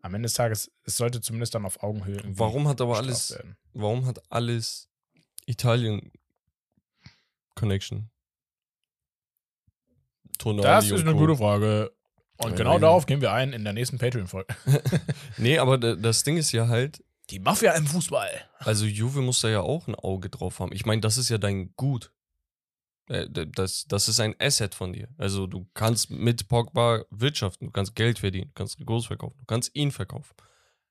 Am 0.00 0.14
Ende 0.14 0.26
des 0.26 0.34
Tages, 0.34 0.70
es 0.84 0.96
sollte 0.96 1.20
zumindest 1.20 1.54
dann 1.54 1.64
auf 1.66 1.82
Augenhöhe. 1.82 2.20
Warum 2.24 2.68
hat 2.68 2.80
aber 2.80 2.96
alles, 2.98 3.30
werden. 3.32 3.56
warum 3.74 4.06
hat 4.06 4.20
alles 4.30 4.88
Italien 5.46 6.12
Connection? 7.54 8.08
Tonali 10.38 10.62
Das 10.62 10.84
ist 10.90 11.00
eine 11.00 11.12
Co. 11.12 11.18
gute 11.18 11.36
Frage. 11.36 11.92
Und 12.36 12.50
Ja, 12.50 12.56
genau 12.56 12.74
wenn- 12.74 12.82
darauf 12.82 13.06
gehen 13.06 13.20
wir 13.20 13.32
ein 13.32 13.52
in 13.52 13.64
der 13.64 13.72
nächsten 13.72 13.98
Patreon-Folge. 13.98 14.54
Nee, 15.36 15.58
aber 15.58 15.78
da- 15.78 15.96
das 15.96 16.22
Ding 16.22 16.36
ist 16.36 16.52
ja 16.52 16.68
halt, 16.68 17.02
Die 17.30 17.40
Mafia 17.40 17.72
im 17.72 17.86
Fußball. 17.86 18.30
also 18.58 18.84
Juve 18.86 19.20
muss 19.20 19.40
da 19.40 19.48
ja 19.48 19.60
auch 19.60 19.88
ein 19.88 19.96
Auge 19.96 20.30
drauf 20.30 20.60
haben. 20.60 20.72
Ich 20.72 20.86
meine, 20.86 21.00
das 21.00 21.18
ist 21.18 21.28
ja 21.28 21.38
dein 21.38 21.74
Gut. 21.74 22.12
Äh, 23.08 23.28
Das, 23.28 23.86
das 23.88 24.08
ist 24.08 24.20
ein 24.20 24.34
Asset 24.38 24.74
von 24.74 24.92
dir. 24.92 25.08
Also 25.18 25.46
du 25.46 25.68
kannst 25.74 26.10
mit 26.10 26.48
Pogba 26.48 27.04
wirtschaften, 27.10 27.66
du 27.66 27.72
kannst 27.72 27.94
Geld 27.94 28.18
verdienen, 28.18 28.48
du 28.48 28.54
kannst 28.54 28.76
Trikots 28.76 29.06
verkaufen, 29.06 29.36
du 29.38 29.46
kannst 29.46 29.74
ihn 29.74 29.90
verkaufen. 29.90 30.34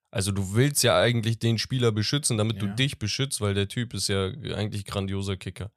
Also 0.09 0.31
du 0.31 0.55
willst 0.55 0.83
ja 0.83 1.00
eigentlich 1.00 1.38
den 1.38 1.57
Spieler 1.57 1.91
beschützen, 1.91 2.38
damit 2.38 2.62
du 2.62 2.65
Ja. 2.67 2.74
dich 2.74 2.97
beschützt, 2.97 3.41
weil 3.41 3.53
der 3.53 3.67
Typ 3.67 3.93
ist 3.93 4.07
ja 4.07 4.27
eigentlich 4.27 4.86
grandioser 4.86 5.38
Kicker. 5.38 5.71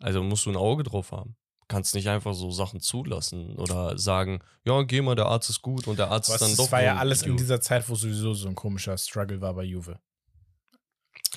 Also 0.00 0.22
musst 0.22 0.46
du 0.46 0.50
ein 0.50 0.56
Auge 0.56 0.82
drauf 0.82 1.12
haben. 1.12 1.36
Kannst 1.68 1.94
nicht 1.94 2.08
einfach 2.08 2.32
so 2.32 2.50
Sachen 2.50 2.80
zulassen 2.80 3.56
oder 3.56 3.98
sagen, 3.98 4.40
ja, 4.64 4.82
geh 4.82 5.02
mal, 5.02 5.14
der 5.14 5.26
Arzt 5.26 5.50
ist 5.50 5.60
gut 5.60 5.86
und 5.86 5.98
der 5.98 6.10
Arzt 6.10 6.30
Aber 6.30 6.36
ist 6.36 6.40
dann 6.40 6.56
doch. 6.56 6.72
war 6.72 6.82
ja 6.82 6.96
alles 6.96 7.22
in 7.22 7.36
dieser 7.36 7.60
Zeit, 7.60 7.86
wo 7.90 7.94
sowieso 7.94 8.32
so 8.32 8.48
ein 8.48 8.54
komischer 8.54 8.96
Struggle 8.96 9.40
war 9.42 9.52
bei 9.52 9.64
Juve. 9.64 10.00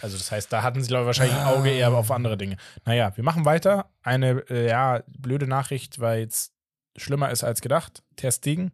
Also 0.02 0.18
das 0.18 0.32
heißt, 0.32 0.52
da 0.52 0.64
hatten 0.64 0.82
sie, 0.82 0.88
glaube 0.88 1.04
ich, 1.04 1.08
wahrscheinlich 1.08 1.36
ein 1.36 1.48
Auge 1.48 1.70
eher 1.70 1.94
auf 1.94 2.12
andere 2.12 2.38
Dinge. 2.38 2.58
Naja, 2.86 3.16
wir 3.16 3.24
machen 3.24 3.46
weiter. 3.46 3.92
Eine, 4.02 4.44
äh, 4.50 4.70
ja, 4.70 5.04
blöde 5.08 5.48
Nachricht, 5.48 6.00
weil 6.00 6.24
es 6.24 6.54
schlimmer 6.96 7.30
ist 7.32 7.44
als 7.44 7.62
gedacht. 7.62 8.04
Ter 8.16 8.32
Stegen 8.32 8.72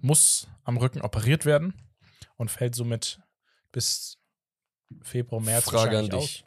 muss 0.00 0.48
am 0.64 0.76
Rücken 0.76 1.02
operiert 1.02 1.44
werden 1.44 1.74
und 2.36 2.50
fällt 2.50 2.74
somit 2.74 3.20
bis 3.72 4.18
Februar, 5.02 5.40
März 5.40 5.64
Frage 5.64 5.98
an 5.98 6.08
dich. 6.08 6.44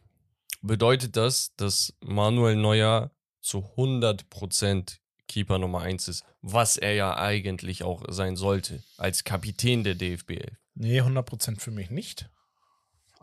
Bedeutet 0.61 1.15
das, 1.15 1.53
dass 1.57 1.93
Manuel 2.01 2.55
Neuer 2.55 3.11
zu 3.41 3.59
100% 3.77 4.97
Keeper 5.27 5.59
Nummer 5.59 5.81
1 5.81 6.07
ist, 6.07 6.23
was 6.41 6.77
er 6.77 6.93
ja 6.93 7.17
eigentlich 7.17 7.83
auch 7.83 8.03
sein 8.07 8.35
sollte, 8.35 8.83
als 8.97 9.23
Kapitän 9.23 9.83
der 9.83 9.95
DFB 9.95 10.31
11? 10.31 10.57
Nee, 10.75 11.01
100% 11.01 11.59
für 11.59 11.71
mich 11.71 11.89
nicht. 11.89 12.29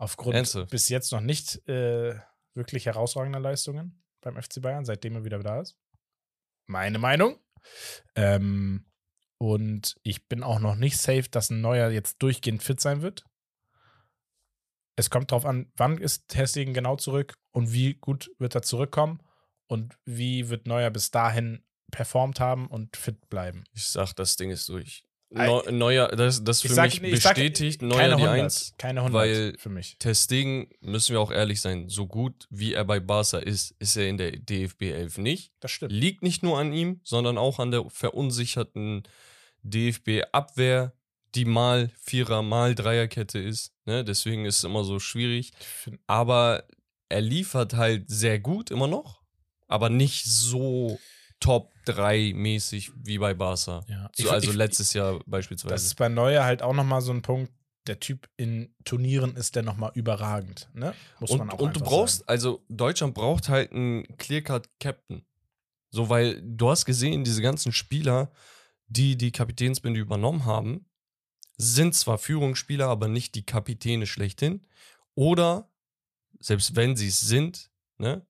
Aufgrund 0.05 0.35
Ernsthaft? 0.35 0.69
bis 0.69 0.87
jetzt 0.89 1.11
noch 1.11 1.21
nicht 1.21 1.67
äh, 1.67 2.15
wirklich 2.53 2.85
herausragender 2.85 3.39
Leistungen 3.39 4.03
beim 4.21 4.39
FC 4.39 4.61
Bayern, 4.61 4.85
seitdem 4.85 5.15
er 5.15 5.25
wieder 5.25 5.39
da 5.39 5.61
ist. 5.61 5.75
Meine 6.67 6.99
Meinung. 6.99 7.39
Ähm, 8.15 8.85
und 9.39 9.97
ich 10.03 10.27
bin 10.27 10.43
auch 10.43 10.59
noch 10.59 10.75
nicht 10.75 10.97
safe, 10.97 11.27
dass 11.29 11.49
ein 11.49 11.61
neuer 11.61 11.89
jetzt 11.89 12.21
durchgehend 12.21 12.61
fit 12.61 12.79
sein 12.79 13.01
wird. 13.01 13.25
Es 14.95 15.09
kommt 15.09 15.31
darauf 15.31 15.45
an, 15.45 15.71
wann 15.75 15.97
ist 15.97 16.27
Testegen 16.27 16.75
genau 16.75 16.97
zurück 16.97 17.35
und 17.51 17.73
wie 17.73 17.95
gut 17.95 18.31
wird 18.37 18.53
er 18.53 18.61
zurückkommen 18.61 19.21
und 19.67 19.97
wie 20.05 20.49
wird 20.49 20.67
Neuer 20.67 20.91
bis 20.91 21.09
dahin 21.09 21.65
performt 21.91 22.39
haben 22.39 22.67
und 22.67 22.95
fit 22.95 23.27
bleiben. 23.29 23.63
Ich 23.73 23.85
sag, 23.85 24.13
das 24.13 24.35
Ding 24.35 24.51
ist 24.51 24.69
durch. 24.69 25.03
Neu, 25.35 25.61
Neuer, 25.71 26.07
das, 26.09 26.43
das 26.43 26.61
für 26.61 26.69
sag- 26.73 27.01
mich 27.01 27.13
ich 27.13 27.21
sag, 27.21 27.35
bestätigt 27.35 27.81
keine 27.81 27.93
Neuer 27.93 28.07
die 28.17 28.23
100, 28.23 28.39
1. 28.45 28.73
Keine 28.77 29.01
100 29.01 29.13
weil- 29.13 29.55
für 29.57 29.69
mich. 29.69 29.97
Testegen, 29.99 30.69
müssen 30.81 31.13
wir 31.13 31.19
auch 31.19 31.31
ehrlich 31.31 31.61
sein, 31.61 31.89
so 31.89 32.07
gut 32.07 32.47
wie 32.49 32.73
er 32.73 32.85
bei 32.85 32.99
Barca 32.99 33.37
ist, 33.39 33.75
ist 33.79 33.95
er 33.97 34.07
in 34.07 34.17
der 34.17 34.31
DFB 34.31 34.91
11 34.91 35.17
nicht. 35.17 35.51
Das 35.59 35.71
stimmt. 35.71 35.91
Liegt 35.91 36.23
nicht 36.23 36.41
nur 36.43 36.57
an 36.57 36.71
ihm, 36.73 37.01
sondern 37.03 37.37
auch 37.37 37.59
an 37.59 37.71
der 37.71 37.89
verunsicherten 37.89 39.03
DFB-Abwehr, 39.63 40.93
die 41.35 41.45
mal 41.45 41.91
Vierer, 42.01 42.41
mal 42.41 42.75
Dreierkette 42.75 43.39
ist. 43.39 43.73
Ne? 43.85 44.03
Deswegen 44.05 44.45
ist 44.45 44.57
es 44.59 44.63
immer 44.63 44.83
so 44.83 44.99
schwierig. 44.99 45.51
Aber 46.07 46.63
er 47.09 47.21
liefert 47.21 47.73
halt 47.73 48.09
sehr 48.09 48.39
gut 48.39 48.71
immer 48.71 48.87
noch, 48.87 49.21
aber 49.67 49.89
nicht 49.89 50.25
so 50.25 50.97
Top 51.39 51.71
3 51.85 52.33
mäßig 52.35 52.91
wie 53.03 53.17
bei 53.17 53.33
Barca. 53.33 53.83
Ja. 53.87 54.09
So, 54.15 54.25
Ich- 54.25 54.31
also 54.31 54.49
ich- 54.51 54.55
letztes 54.55 54.93
Jahr 54.93 55.13
Das 55.19 55.23
beispielsweise. 55.27 55.85
ist 55.85 55.95
bei 55.95 56.09
Neuer 56.09 56.43
halt 56.43 56.61
auch 56.61 56.73
nochmal 56.73 57.01
so 57.01 57.11
ein 57.11 57.21
Punkt. 57.21 57.51
Der 57.87 57.99
Typ 57.99 58.27
in 58.35 58.73
Turnieren 58.83 59.35
ist 59.35 59.55
der 59.55 59.61
nochmal 59.61 59.91
überragend. 59.93 60.69
Ne? 60.73 60.95
Muss 61.19 61.29
man 61.31 61.41
Und, 61.41 61.51
auch 61.53 61.59
und 61.59 61.75
du 61.75 61.81
brauchst, 61.81 62.17
sagen. 62.19 62.29
also 62.29 62.65
Deutschland 62.67 63.13
braucht 63.13 63.47
halt 63.49 63.71
einen 63.73 64.03
Clear-Cut-Captain. 64.17 65.23
So, 65.91 66.09
weil 66.09 66.41
du 66.41 66.69
hast 66.71 66.85
gesehen, 66.85 67.23
diese 67.23 67.43
ganzen 67.43 67.71
Spieler, 67.71 68.31
die 68.87 69.17
die 69.17 69.31
Kapitänsbinde 69.31 69.99
übernommen 69.99 70.45
haben, 70.45 70.87
sind 71.57 71.93
zwar 71.93 72.17
Führungsspieler, 72.17 72.87
aber 72.87 73.07
nicht 73.07 73.35
die 73.35 73.45
Kapitäne 73.45 74.07
schlechthin. 74.07 74.65
Oder, 75.13 75.69
selbst 76.39 76.75
wenn 76.75 76.95
sie 76.95 77.07
es 77.09 77.19
sind, 77.19 77.69
ne, 77.99 78.25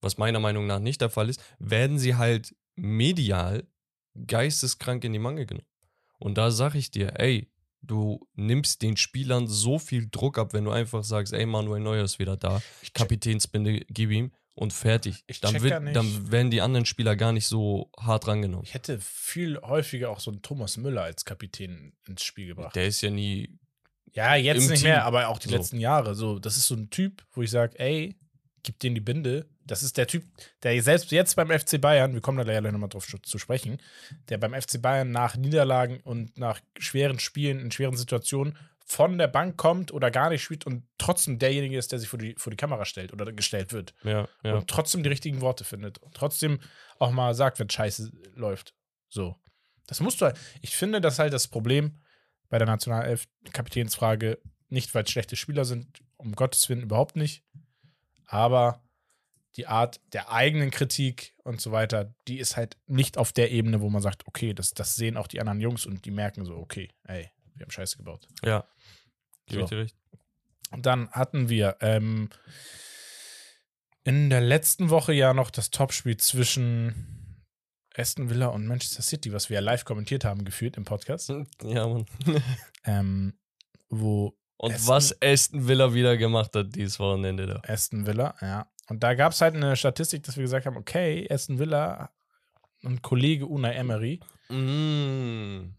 was 0.00 0.18
meiner 0.18 0.40
Meinung 0.40 0.66
nach 0.66 0.78
nicht 0.80 1.00
der 1.00 1.10
Fall 1.10 1.28
ist, 1.28 1.42
werden 1.58 1.98
sie 1.98 2.14
halt 2.16 2.54
medial 2.76 3.66
geisteskrank 4.26 5.04
in 5.04 5.12
die 5.12 5.18
Mangel 5.18 5.46
genommen. 5.46 5.66
Und 6.18 6.36
da 6.38 6.50
sag 6.50 6.74
ich 6.74 6.90
dir, 6.90 7.18
ey, 7.20 7.50
du 7.82 8.26
nimmst 8.34 8.82
den 8.82 8.96
Spielern 8.96 9.46
so 9.46 9.78
viel 9.78 10.08
Druck 10.10 10.38
ab, 10.38 10.52
wenn 10.52 10.64
du 10.64 10.70
einfach 10.70 11.04
sagst, 11.04 11.32
ey, 11.32 11.46
Manuel 11.46 11.80
Neuer 11.80 12.04
ist 12.04 12.18
wieder 12.18 12.36
da, 12.36 12.60
Kapitänsbinde, 12.94 13.80
gib 13.88 14.10
ihm 14.10 14.32
und 14.54 14.72
fertig. 14.72 15.24
Dann, 15.40 15.62
wird, 15.62 15.70
ja 15.70 15.80
dann 15.92 16.32
werden 16.32 16.50
die 16.50 16.60
anderen 16.60 16.86
Spieler 16.86 17.14
gar 17.14 17.32
nicht 17.32 17.46
so 17.46 17.90
hart 17.96 18.26
rangenommen. 18.26 18.64
Ich 18.64 18.74
hätte 18.74 18.98
viel 19.00 19.60
häufiger 19.60 20.10
auch 20.10 20.18
so 20.20 20.32
einen 20.32 20.42
Thomas 20.42 20.76
Müller 20.76 21.02
als 21.02 21.24
Kapitän 21.24 21.92
ins 22.08 22.24
Spiel 22.24 22.48
gebracht. 22.48 22.74
Der 22.74 22.86
ist 22.88 23.00
ja 23.00 23.10
nie. 23.10 23.56
ja, 24.12 24.34
jetzt 24.34 24.68
nicht 24.68 24.80
Team. 24.82 24.90
mehr, 24.90 25.04
aber 25.04 25.28
auch 25.28 25.38
die 25.38 25.48
So. 25.48 25.56
letzten 25.56 25.78
Jahre. 25.78 26.16
So, 26.16 26.40
das 26.40 26.56
ist 26.56 26.66
so 26.66 26.74
ein 26.74 26.90
Typ, 26.90 27.24
wo 27.30 27.42
ich 27.42 27.50
sage, 27.50 27.78
ey, 27.78 28.18
gib 28.64 28.80
den 28.80 28.96
die 28.96 29.00
Binde. 29.00 29.48
Das 29.68 29.82
ist 29.82 29.96
der 29.96 30.06
Typ, 30.06 30.24
der 30.62 30.82
selbst 30.82 31.10
jetzt 31.12 31.36
beim 31.36 31.50
FC 31.50 31.80
Bayern, 31.80 32.14
wir 32.14 32.20
kommen 32.20 32.44
da 32.44 32.52
ja 32.52 32.60
nochmal 32.60 32.88
drauf 32.88 33.06
zu- 33.06 33.18
zu 33.18 33.38
sprechen, 33.38 33.80
der 34.28 34.38
beim 34.38 34.54
FC 34.60 34.80
Bayern 34.82 35.10
nach 35.12 35.36
Niederlagen 35.36 36.00
und 36.00 36.36
nach 36.36 36.60
schweren 36.78 37.18
Spielen, 37.20 37.60
in 37.60 37.70
schweren 37.70 37.96
Situationen 37.96 38.56
von 38.84 39.18
der 39.18 39.28
Bank 39.28 39.56
kommt 39.58 39.92
oder 39.92 40.10
gar 40.10 40.30
nicht 40.30 40.42
spielt 40.42 40.64
und 40.66 40.82
trotzdem 40.96 41.38
derjenige 41.38 41.76
ist, 41.76 41.92
der 41.92 41.98
sich 41.98 42.08
vor 42.08 42.18
die, 42.18 42.34
vor 42.38 42.50
die 42.50 42.56
Kamera 42.56 42.86
stellt 42.86 43.12
oder 43.12 43.30
gestellt 43.32 43.72
wird. 43.72 43.94
Ja, 44.02 44.26
ja. 44.42 44.54
und 44.56 44.68
trotzdem 44.68 45.02
die 45.02 45.10
richtigen 45.10 45.42
Worte 45.42 45.62
findet 45.64 45.98
und 45.98 46.14
trotzdem 46.14 46.60
auch 46.98 47.10
mal 47.10 47.34
sagt, 47.34 47.58
wenn 47.58 47.68
Scheiße 47.68 48.10
läuft. 48.34 48.74
So. 49.10 49.36
Das 49.86 50.00
musst 50.00 50.20
du 50.20 50.24
halt. 50.26 50.38
Ich 50.62 50.74
finde, 50.74 51.00
das 51.02 51.14
ist 51.14 51.18
halt 51.18 51.32
das 51.34 51.48
Problem 51.48 52.00
bei 52.48 52.56
der 52.58 52.66
Nationalelf 52.66 53.26
Kapitänsfrage. 53.52 54.38
Nicht, 54.70 54.94
weil 54.94 55.04
es 55.04 55.10
schlechte 55.10 55.36
Spieler 55.36 55.64
sind, 55.66 56.02
um 56.16 56.32
Gottes 56.34 56.66
Willen 56.68 56.82
überhaupt 56.82 57.16
nicht. 57.16 57.44
Aber 58.26 58.82
die 59.56 59.66
Art 59.66 60.00
der 60.12 60.30
eigenen 60.30 60.70
Kritik 60.70 61.34
und 61.42 61.60
so 61.60 61.72
weiter, 61.72 62.14
die 62.28 62.38
ist 62.38 62.56
halt 62.56 62.76
nicht 62.86 63.18
auf 63.18 63.32
der 63.32 63.50
Ebene, 63.50 63.80
wo 63.80 63.90
man 63.90 64.02
sagt, 64.02 64.26
okay, 64.28 64.54
das, 64.54 64.72
das 64.72 64.94
sehen 64.94 65.16
auch 65.16 65.26
die 65.26 65.40
anderen 65.40 65.60
Jungs 65.60 65.86
und 65.86 66.04
die 66.04 66.10
merken 66.10 66.44
so, 66.44 66.54
okay, 66.56 66.90
ey, 67.04 67.30
wir 67.54 67.64
haben 67.64 67.70
Scheiße 67.70 67.96
gebaut. 67.96 68.28
ja. 68.44 68.64
Gebe 69.46 69.62
ich 69.62 69.68
So. 69.68 69.74
dir 69.76 69.82
recht. 69.82 69.96
Und 70.70 70.84
dann 70.84 71.10
hatten 71.12 71.48
wir 71.48 71.76
ähm, 71.80 72.28
in 74.04 74.30
der 74.30 74.40
letzten 74.42 74.90
Woche 74.90 75.12
ja 75.12 75.32
noch 75.34 75.50
das 75.50 75.70
Topspiel 75.70 76.16
zwischen 76.18 77.42
Aston 77.96 78.30
Villa 78.30 78.46
und 78.48 78.66
Manchester 78.66 79.02
City, 79.02 79.32
was 79.32 79.48
wir 79.50 79.54
ja 79.56 79.60
live 79.60 79.84
kommentiert 79.84 80.24
haben, 80.24 80.44
geführt 80.44 80.76
im 80.76 80.84
Podcast. 80.84 81.32
Ja, 81.62 81.86
Mann. 81.88 82.06
Ähm, 82.84 83.38
wo 83.90 84.38
Und 84.56 84.72
Aston- 84.74 84.88
was 84.88 85.22
Aston 85.22 85.66
Villa 85.68 85.92
wieder 85.94 86.16
gemacht 86.16 86.54
hat 86.54 86.74
dieses 86.74 86.98
Wochenende 87.00 87.46
da. 87.46 87.60
Aston 87.66 88.06
Villa, 88.06 88.34
ja. 88.40 88.70
Und 88.88 89.02
da 89.02 89.14
gab 89.14 89.32
es 89.32 89.40
halt 89.40 89.54
eine 89.54 89.76
Statistik, 89.76 90.22
dass 90.22 90.36
wir 90.36 90.42
gesagt 90.42 90.66
haben, 90.66 90.76
okay, 90.76 91.26
Aston 91.30 91.58
Villa 91.58 92.10
und 92.82 93.02
Kollege 93.02 93.46
Unai 93.46 93.72
Emery 93.74 94.20
Mm. 94.50 95.74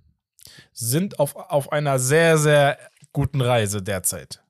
sind 0.73 1.19
auf, 1.19 1.35
auf 1.35 1.71
einer 1.71 1.97
sehr, 1.99 2.37
sehr 2.37 2.77
guten 3.11 3.41
Reise 3.41 3.81
derzeit. 3.81 4.43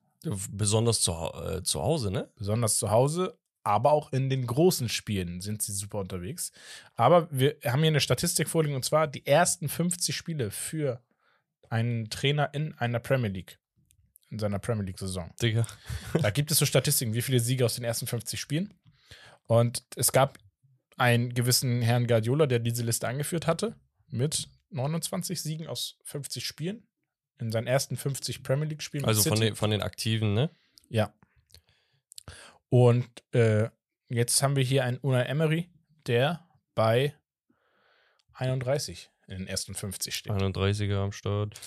Besonders 0.50 1.00
zu, 1.00 1.12
äh, 1.12 1.62
zu 1.62 1.80
Hause, 1.80 2.10
ne? 2.10 2.28
besonders 2.36 2.76
zu 2.76 2.90
Hause, 2.90 3.38
aber 3.62 3.92
auch 3.92 4.12
in 4.12 4.28
den 4.28 4.46
großen 4.46 4.88
Spielen 4.90 5.40
sind 5.40 5.62
sie 5.62 5.72
super 5.72 5.98
unterwegs. 6.00 6.52
Aber 6.96 7.28
wir 7.30 7.56
haben 7.64 7.80
hier 7.80 7.88
eine 7.88 8.00
Statistik 8.00 8.48
vorliegen 8.48 8.76
und 8.76 8.84
zwar 8.84 9.06
die 9.06 9.26
ersten 9.26 9.68
50 9.70 10.14
Spiele 10.14 10.50
für 10.50 11.02
einen 11.70 12.10
Trainer 12.10 12.52
in 12.52 12.74
einer 12.76 12.98
Premier 12.98 13.30
League, 13.30 13.58
in 14.30 14.38
seiner 14.38 14.58
Premier 14.58 14.84
League-Saison. 14.84 15.32
Digga. 15.42 15.66
Da 16.14 16.30
gibt 16.30 16.50
es 16.50 16.58
so 16.58 16.66
Statistiken, 16.66 17.14
wie 17.14 17.22
viele 17.22 17.40
Siege 17.40 17.64
aus 17.64 17.74
den 17.74 17.84
ersten 17.84 18.06
50 18.06 18.40
Spielen. 18.40 18.72
Und 19.46 19.82
es 19.96 20.12
gab 20.12 20.38
einen 20.96 21.34
gewissen 21.34 21.82
Herrn 21.82 22.06
Guardiola, 22.06 22.46
der 22.46 22.60
diese 22.60 22.84
Liste 22.84 23.08
angeführt 23.08 23.46
hatte, 23.46 23.74
mit 24.08 24.48
29 24.70 25.40
Siegen 25.42 25.66
aus 25.66 25.98
50 26.04 26.46
Spielen 26.46 26.86
in 27.38 27.50
seinen 27.50 27.66
ersten 27.66 27.96
50 27.96 28.42
Premier 28.42 28.68
League-Spielen. 28.68 29.04
Also 29.04 29.22
von 29.22 29.40
den, 29.40 29.56
von 29.56 29.70
den 29.70 29.82
Aktiven, 29.82 30.34
ne? 30.34 30.50
Ja. 30.88 31.12
Und 32.68 33.08
äh, 33.32 33.68
jetzt 34.08 34.42
haben 34.42 34.56
wir 34.56 34.62
hier 34.62 34.84
einen 34.84 34.98
Unai 34.98 35.22
Emery, 35.22 35.70
der 36.06 36.46
bei 36.74 37.14
31 38.34 39.10
in 39.26 39.38
den 39.38 39.46
ersten 39.48 39.74
50 39.74 40.14
steht. 40.14 40.32
31er 40.32 41.02
am 41.02 41.12
Start. 41.12 41.58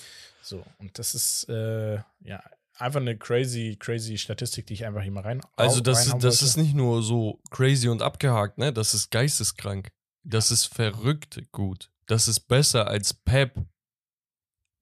So, 0.44 0.62
und 0.78 0.98
das 0.98 1.14
ist 1.14 1.48
äh, 1.48 1.94
ja 2.20 2.42
einfach 2.76 3.00
eine 3.00 3.16
crazy, 3.16 3.76
crazy 3.78 4.18
Statistik, 4.18 4.66
die 4.66 4.74
ich 4.74 4.84
einfach 4.84 5.02
hier 5.02 5.10
mal 5.10 5.22
rein. 5.22 5.40
Also 5.56 5.80
das, 5.80 6.00
ist, 6.00 6.06
reinhauen 6.06 6.20
das 6.20 6.42
ist 6.42 6.56
nicht 6.56 6.74
nur 6.74 7.02
so 7.02 7.40
crazy 7.50 7.88
und 7.88 8.02
abgehakt, 8.02 8.58
ne? 8.58 8.72
Das 8.72 8.92
ist 8.92 9.10
geisteskrank. 9.10 9.90
Das 10.22 10.50
ist 10.50 10.66
verrückt 10.66 11.40
gut. 11.50 11.90
Das 12.06 12.28
ist 12.28 12.40
besser 12.40 12.86
als 12.86 13.14
Pep. 13.14 13.56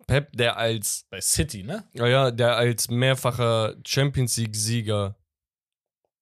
Pep, 0.09 0.33
der 0.33 0.57
als, 0.57 1.07
bei 1.11 1.21
City, 1.21 1.62
ne? 1.62 1.88
naja, 1.92 2.33
der 2.33 2.57
als 2.57 2.90
mehrfacher 2.90 3.76
Champions 3.87 4.37
League-Sieger 4.37 5.16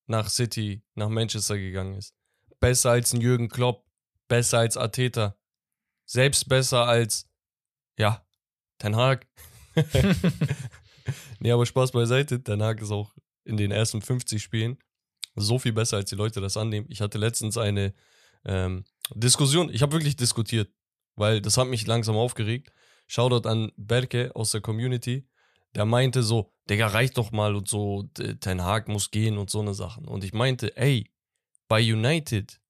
nach 0.06 0.28
City, 0.28 0.82
nach 0.94 1.08
Manchester 1.08 1.56
gegangen 1.56 1.94
ist. 1.96 2.14
Besser 2.60 2.90
als 2.90 3.14
ein 3.14 3.22
Jürgen 3.22 3.48
Klopp. 3.48 3.86
Besser 4.28 4.58
als 4.58 4.76
Arteta. 4.76 5.34
Selbst 6.04 6.48
besser 6.48 6.84
als, 6.86 7.26
ja, 7.98 8.24
Ten 8.80 8.96
Hag. 8.96 9.28
nee, 11.38 11.52
aber 11.52 11.64
Spaß 11.64 11.92
beiseite. 11.92 12.42
Ten 12.42 12.62
Hag 12.62 12.80
ist 12.80 12.90
auch 12.90 13.14
in 13.44 13.56
den 13.56 13.70
ersten 13.70 14.02
50 14.02 14.42
Spielen 14.42 14.78
so 15.36 15.58
viel 15.58 15.72
besser, 15.72 15.98
als 15.98 16.10
die 16.10 16.16
Leute 16.16 16.40
das 16.40 16.56
annehmen. 16.56 16.86
Ich 16.90 17.00
hatte 17.00 17.18
letztens 17.18 17.56
eine 17.56 17.94
ähm, 18.44 18.84
Diskussion. 19.14 19.70
Ich 19.72 19.82
habe 19.82 19.92
wirklich 19.92 20.16
diskutiert, 20.16 20.72
weil 21.14 21.40
das 21.40 21.56
hat 21.56 21.68
mich 21.68 21.86
langsam 21.86 22.16
aufgeregt. 22.16 22.72
Shoutout 23.06 23.48
an 23.48 23.72
Berke 23.76 24.34
aus 24.34 24.52
der 24.52 24.60
Community. 24.60 25.28
Der 25.74 25.84
meinte 25.84 26.22
so, 26.22 26.52
Digga, 26.68 26.88
reicht 26.88 27.16
doch 27.16 27.30
mal 27.32 27.54
und 27.54 27.68
so, 27.68 28.08
Ten 28.40 28.62
Hag 28.62 28.88
muss 28.88 29.10
gehen 29.10 29.38
und 29.38 29.50
so 29.50 29.60
eine 29.60 29.74
Sachen. 29.74 30.06
Und 30.06 30.24
ich 30.24 30.32
meinte, 30.32 30.76
ey, 30.76 31.10
bei 31.68 31.80
United, 31.80 32.60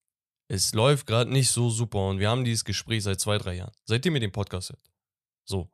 es 0.49 0.75
läuft 0.75 1.07
gerade 1.07 1.31
nicht 1.31 1.51
so 1.51 1.71
super 1.71 2.09
und 2.09 2.19
wir 2.19 2.29
haben 2.29 2.45
dieses 2.45 2.65
Gespräch 2.65 3.03
seit 3.05 3.21
zwei, 3.21 3.39
drei 3.39 3.55
Jahren. 3.55 3.73
Seitdem 3.85 4.15
ihr 4.15 4.21
den 4.21 4.33
Podcast 4.33 4.71
hört. 4.71 4.91
So. 5.45 5.71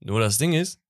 Nur 0.00 0.20
das 0.20 0.38
Ding 0.38 0.52
ist, 0.52 0.80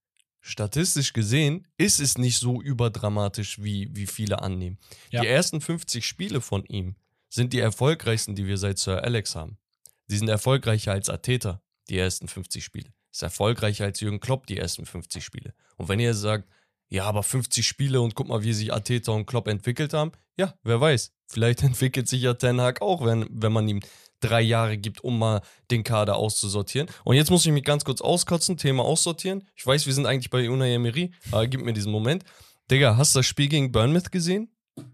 statistisch 0.41 1.13
gesehen 1.13 1.67
ist 1.77 2.01
es 2.01 2.19
nicht 2.19 2.39
so 2.39 2.61
überdramatisch, 2.63 3.63
wie, 3.63 3.89
wie 3.95 4.07
viele 4.07 4.43
annehmen. 4.43 4.79
Ja. 5.11 5.23
Die 5.23 5.29
ersten 5.29 5.61
50 5.61 6.07
Spiele 6.07 6.41
von 6.41 6.65
ihm 6.67 6.97
sind 7.29 7.53
die 7.53 7.61
erfolgreichsten, 7.61 8.35
die 8.35 8.47
wir 8.47 8.59
seit 8.59 8.79
Sir 8.79 9.03
Alex 9.03 9.35
haben. 9.35 9.59
Sie 10.07 10.19
sind 10.19 10.29
erfolgreicher 10.29 10.93
als 10.93 11.11
Ateta, 11.11 11.63
die 11.89 11.99
ersten 11.99 12.29
50 12.29 12.65
Spiele. 12.65 12.93
Ist 13.13 13.23
erfolgreicher 13.23 13.85
als 13.85 14.01
Jürgen 14.01 14.21
Klopp, 14.21 14.47
die 14.47 14.59
ersten 14.59 14.87
50 14.87 15.25
Spiele. 15.25 15.55
Und 15.77 15.89
wenn 15.89 16.01
ihr 16.01 16.15
sagt, 16.15 16.49
ja, 16.89 17.05
aber 17.05 17.23
50 17.23 17.67
Spiele 17.67 18.01
und 18.01 18.15
guck 18.15 18.29
mal, 18.29 18.45
wie 18.45 18.53
sich 18.53 18.73
Ateta 18.73 19.13
und 19.13 19.27
Klopp 19.27 19.49
entwickelt 19.49 19.93
haben, 19.93 20.13
ja, 20.37 20.55
wer 20.63 20.81
weiß. 20.81 21.13
Vielleicht 21.27 21.63
entwickelt 21.65 22.09
sich 22.09 22.23
ja 22.23 22.35
Ten 22.35 22.61
Hag 22.61 22.81
auch, 22.81 23.05
wenn, 23.05 23.27
wenn 23.31 23.53
man 23.53 23.69
ihm 23.69 23.81
drei 24.21 24.41
Jahre 24.41 24.79
gibt, 24.79 25.03
um 25.05 25.19
mal 25.19 25.41
den 25.71 25.85
Kader 25.85 26.17
auszusortieren. 26.17 26.89
Und 27.05 27.17
jetzt 27.17 27.31
muss 27.31 27.45
ich 27.47 27.53
mich 27.53 27.65
ganz 27.65 27.85
kurz 27.85 28.01
auskotzen, 28.01 28.57
Thema 28.57 28.85
aussortieren. 28.85 29.47
Ich 29.55 29.67
weiß, 29.67 29.87
wir 29.87 29.93
sind 29.95 30.07
eigentlich 30.07 30.31
bei 30.31 30.49
Unai 30.51 30.73
Emery, 30.75 31.13
aber 31.31 31.47
gib 31.47 31.63
mir 31.65 31.73
diesen 31.73 31.93
Moment. 31.93 32.25
Digga, 32.71 32.97
hast 32.97 33.15
du 33.15 33.21
das 33.21 33.27
Spiel 33.27 33.49
gegen 33.49 33.71
Bournemouth 33.73 34.11
gesehen? 34.11 34.49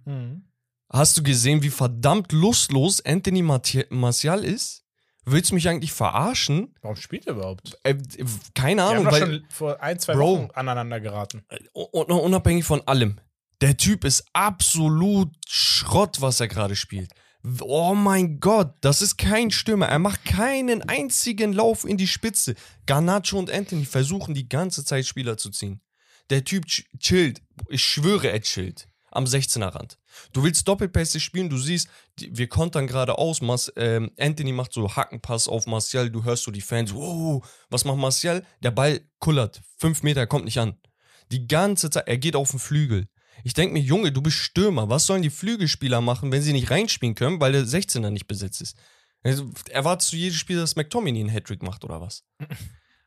Mhm. 0.04 0.44
Hast 0.90 1.16
du 1.16 1.22
gesehen, 1.22 1.62
wie 1.62 1.70
verdammt 1.70 2.32
lustlos 2.32 3.00
Anthony 3.04 3.42
Marti- 3.42 3.86
Martial 3.88 4.44
ist? 4.44 4.80
Willst 5.24 5.50
du 5.50 5.54
mich 5.54 5.68
eigentlich 5.68 5.92
verarschen? 5.92 6.74
Warum 6.82 6.96
spielt 6.96 7.26
er 7.28 7.34
überhaupt? 7.34 7.78
Äh, 7.84 7.94
keine 8.54 8.82
Wir 8.82 8.88
haben 8.88 8.96
Ahnung, 8.98 9.12
weil 9.12 9.20
schon 9.20 9.44
vor 9.50 9.80
ein, 9.80 9.98
zwei 10.00 10.14
Bro. 10.14 10.38
Wochen 10.42 10.50
aneinander 10.54 11.00
geraten. 11.00 11.44
un- 11.72 12.10
unabhängig 12.10 12.64
von 12.64 12.80
allem, 12.88 13.18
der 13.60 13.76
Typ 13.76 14.04
ist 14.04 14.24
absolut 14.32 15.30
Schrott, 15.48 16.20
was 16.20 16.40
er 16.40 16.48
gerade 16.48 16.74
spielt. 16.76 17.12
Oh 17.60 17.94
mein 17.94 18.38
Gott, 18.38 18.74
das 18.82 19.02
ist 19.02 19.16
kein 19.18 19.50
Stürmer. 19.50 19.86
Er 19.86 19.98
macht 19.98 20.24
keinen 20.24 20.82
einzigen 20.82 21.52
Lauf 21.52 21.84
in 21.84 21.96
die 21.96 22.06
Spitze. 22.06 22.54
Garnacho 22.86 23.36
und 23.38 23.50
Anthony 23.50 23.84
versuchen 23.84 24.34
die 24.34 24.48
ganze 24.48 24.84
Zeit 24.84 25.06
Spieler 25.06 25.36
zu 25.36 25.50
ziehen. 25.50 25.80
Der 26.30 26.44
Typ 26.44 26.66
ch- 26.66 26.84
chillt. 26.98 27.42
Ich 27.68 27.82
schwöre, 27.84 28.30
er 28.30 28.40
chillt. 28.40 28.86
Am 29.10 29.24
16er 29.24 29.74
Rand. 29.74 29.98
Du 30.32 30.42
willst 30.42 30.66
Doppelpässe 30.68 31.20
spielen, 31.20 31.50
du 31.50 31.58
siehst, 31.58 31.88
wir 32.18 32.48
kontern 32.48 32.86
gerade 32.86 33.18
aus. 33.18 33.42
Mas, 33.42 33.70
ähm, 33.76 34.10
Anthony 34.18 34.52
macht 34.52 34.72
so 34.72 34.94
Hackenpass 34.96 35.48
auf 35.48 35.66
Martial. 35.66 36.08
Du 36.10 36.24
hörst 36.24 36.44
so 36.44 36.50
die 36.50 36.62
Fans. 36.62 36.94
Wow, 36.94 37.44
was 37.68 37.84
macht 37.84 37.98
Martial? 37.98 38.46
Der 38.62 38.70
Ball 38.70 39.00
kullert. 39.18 39.60
Fünf 39.76 40.02
Meter, 40.02 40.26
kommt 40.26 40.46
nicht 40.46 40.58
an. 40.58 40.78
Die 41.30 41.46
ganze 41.46 41.90
Zeit, 41.90 42.08
er 42.08 42.16
geht 42.18 42.36
auf 42.36 42.52
den 42.52 42.60
Flügel. 42.60 43.08
Ich 43.44 43.54
denke 43.54 43.74
mir, 43.74 43.80
Junge, 43.80 44.12
du 44.12 44.22
bist 44.22 44.36
Stürmer. 44.36 44.88
Was 44.88 45.06
sollen 45.06 45.22
die 45.22 45.30
Flügelspieler 45.30 46.00
machen, 46.00 46.30
wenn 46.32 46.42
sie 46.42 46.52
nicht 46.52 46.70
reinspielen 46.70 47.14
können, 47.14 47.40
weil 47.40 47.52
der 47.52 47.64
16er 47.64 48.10
nicht 48.10 48.26
besetzt 48.26 48.60
ist? 48.62 48.76
Also, 49.22 49.50
erwartest 49.70 50.12
du 50.12 50.16
jedes 50.16 50.38
Spiel, 50.38 50.56
dass 50.56 50.76
McTominay 50.76 51.20
einen 51.20 51.28
Hattrick 51.28 51.62
macht 51.62 51.84
oder 51.84 52.00
was? 52.00 52.24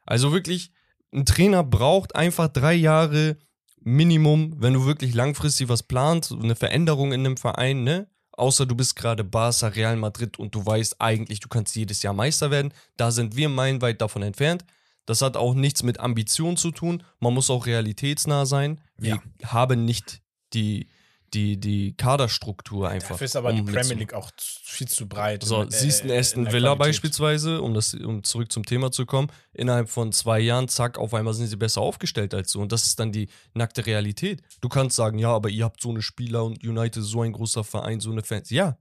Also 0.08 0.32
wirklich, 0.32 0.72
ein 1.12 1.26
Trainer 1.26 1.64
braucht 1.64 2.16
einfach 2.16 2.48
drei 2.48 2.76
Jahre 2.76 3.38
Minimum, 3.82 4.56
wenn 4.60 4.74
du 4.74 4.86
wirklich 4.86 5.16
langfristig 5.16 5.68
was 5.68 5.82
planst, 5.82 6.32
eine 6.32 6.56
Veränderung 6.56 7.12
in 7.12 7.22
einem 7.22 7.38
Verein, 7.38 7.84
ne? 7.84 8.08
Außer 8.32 8.66
du 8.66 8.76
bist 8.76 8.96
gerade 8.96 9.24
Barca, 9.24 9.68
Real 9.68 9.96
Madrid 9.96 10.38
und 10.38 10.54
du 10.54 10.66
weißt 10.66 11.00
eigentlich, 11.00 11.40
du 11.40 11.48
kannst 11.48 11.76
jedes 11.76 12.04
Jahr 12.04 12.14
Meister 12.14 12.52
werden. 12.52 12.74
Da 12.98 13.12
sind 13.12 13.36
wir 13.36 13.48
meilenweit 13.48 14.02
davon 14.02 14.24
entfernt. 14.24 14.66
Das 15.06 15.22
hat 15.22 15.38
auch 15.38 15.54
nichts 15.54 15.84
mit 15.84 16.00
Ambition 16.00 16.58
zu 16.58 16.72
tun. 16.72 17.04
Man 17.20 17.34
muss 17.34 17.50
auch 17.50 17.66
realitätsnah 17.66 18.46
sein. 18.46 18.82
Wir 18.98 19.22
haben 19.44 19.86
nicht 19.86 20.22
die, 20.54 20.88
die, 21.34 21.60
die 21.60 21.94
Kaderstruktur 21.98 22.90
einfach. 22.90 23.10
Dafür 23.10 23.26
ist 23.26 23.36
aber 23.36 23.50
um 23.50 23.58
die 23.66 23.72
Premier. 23.72 23.96
League 23.96 24.14
auch 24.14 24.32
viel 24.40 24.88
zu 24.88 25.08
breit. 25.08 25.44
So, 25.44 25.62
in- 25.64 25.68
äh, 25.68 25.72
siehst 25.72 26.04
du 26.04 26.08
in 26.08 26.18
Aston 26.18 26.46
Villa 26.46 26.70
Qualität. 26.76 26.80
beispielsweise, 26.80 27.62
um, 27.62 27.74
das, 27.74 27.94
um 27.94 28.24
zurück 28.24 28.52
zum 28.52 28.66
Thema 28.66 28.92
zu 28.92 29.06
kommen, 29.06 29.28
innerhalb 29.54 29.90
von 29.90 30.12
zwei 30.12 30.40
Jahren, 30.40 30.68
zack, 30.70 30.98
auf 30.98 31.14
einmal 31.14 31.34
sind 31.34 31.48
sie 31.48 31.58
besser 31.58 31.82
aufgestellt 31.82 32.34
als 32.34 32.52
du. 32.54 32.62
Und 32.62 32.72
das 32.72 32.86
ist 32.86 33.00
dann 33.00 33.12
die 33.12 33.28
nackte 33.54 33.86
Realität. 33.86 34.42
Du 34.62 34.70
kannst 34.70 34.96
sagen, 34.96 35.20
ja, 35.20 35.30
aber 35.30 35.50
ihr 35.50 35.66
habt 35.66 35.82
so 35.82 35.90
eine 35.90 36.02
Spieler 36.02 36.46
und 36.46 36.64
United 36.64 36.98
ist 37.04 37.10
so 37.10 37.22
ein 37.22 37.34
großer 37.34 37.64
Verein, 37.64 38.00
so 38.00 38.12
eine 38.12 38.24
Fans. 38.24 38.50
Ja, 38.50 38.78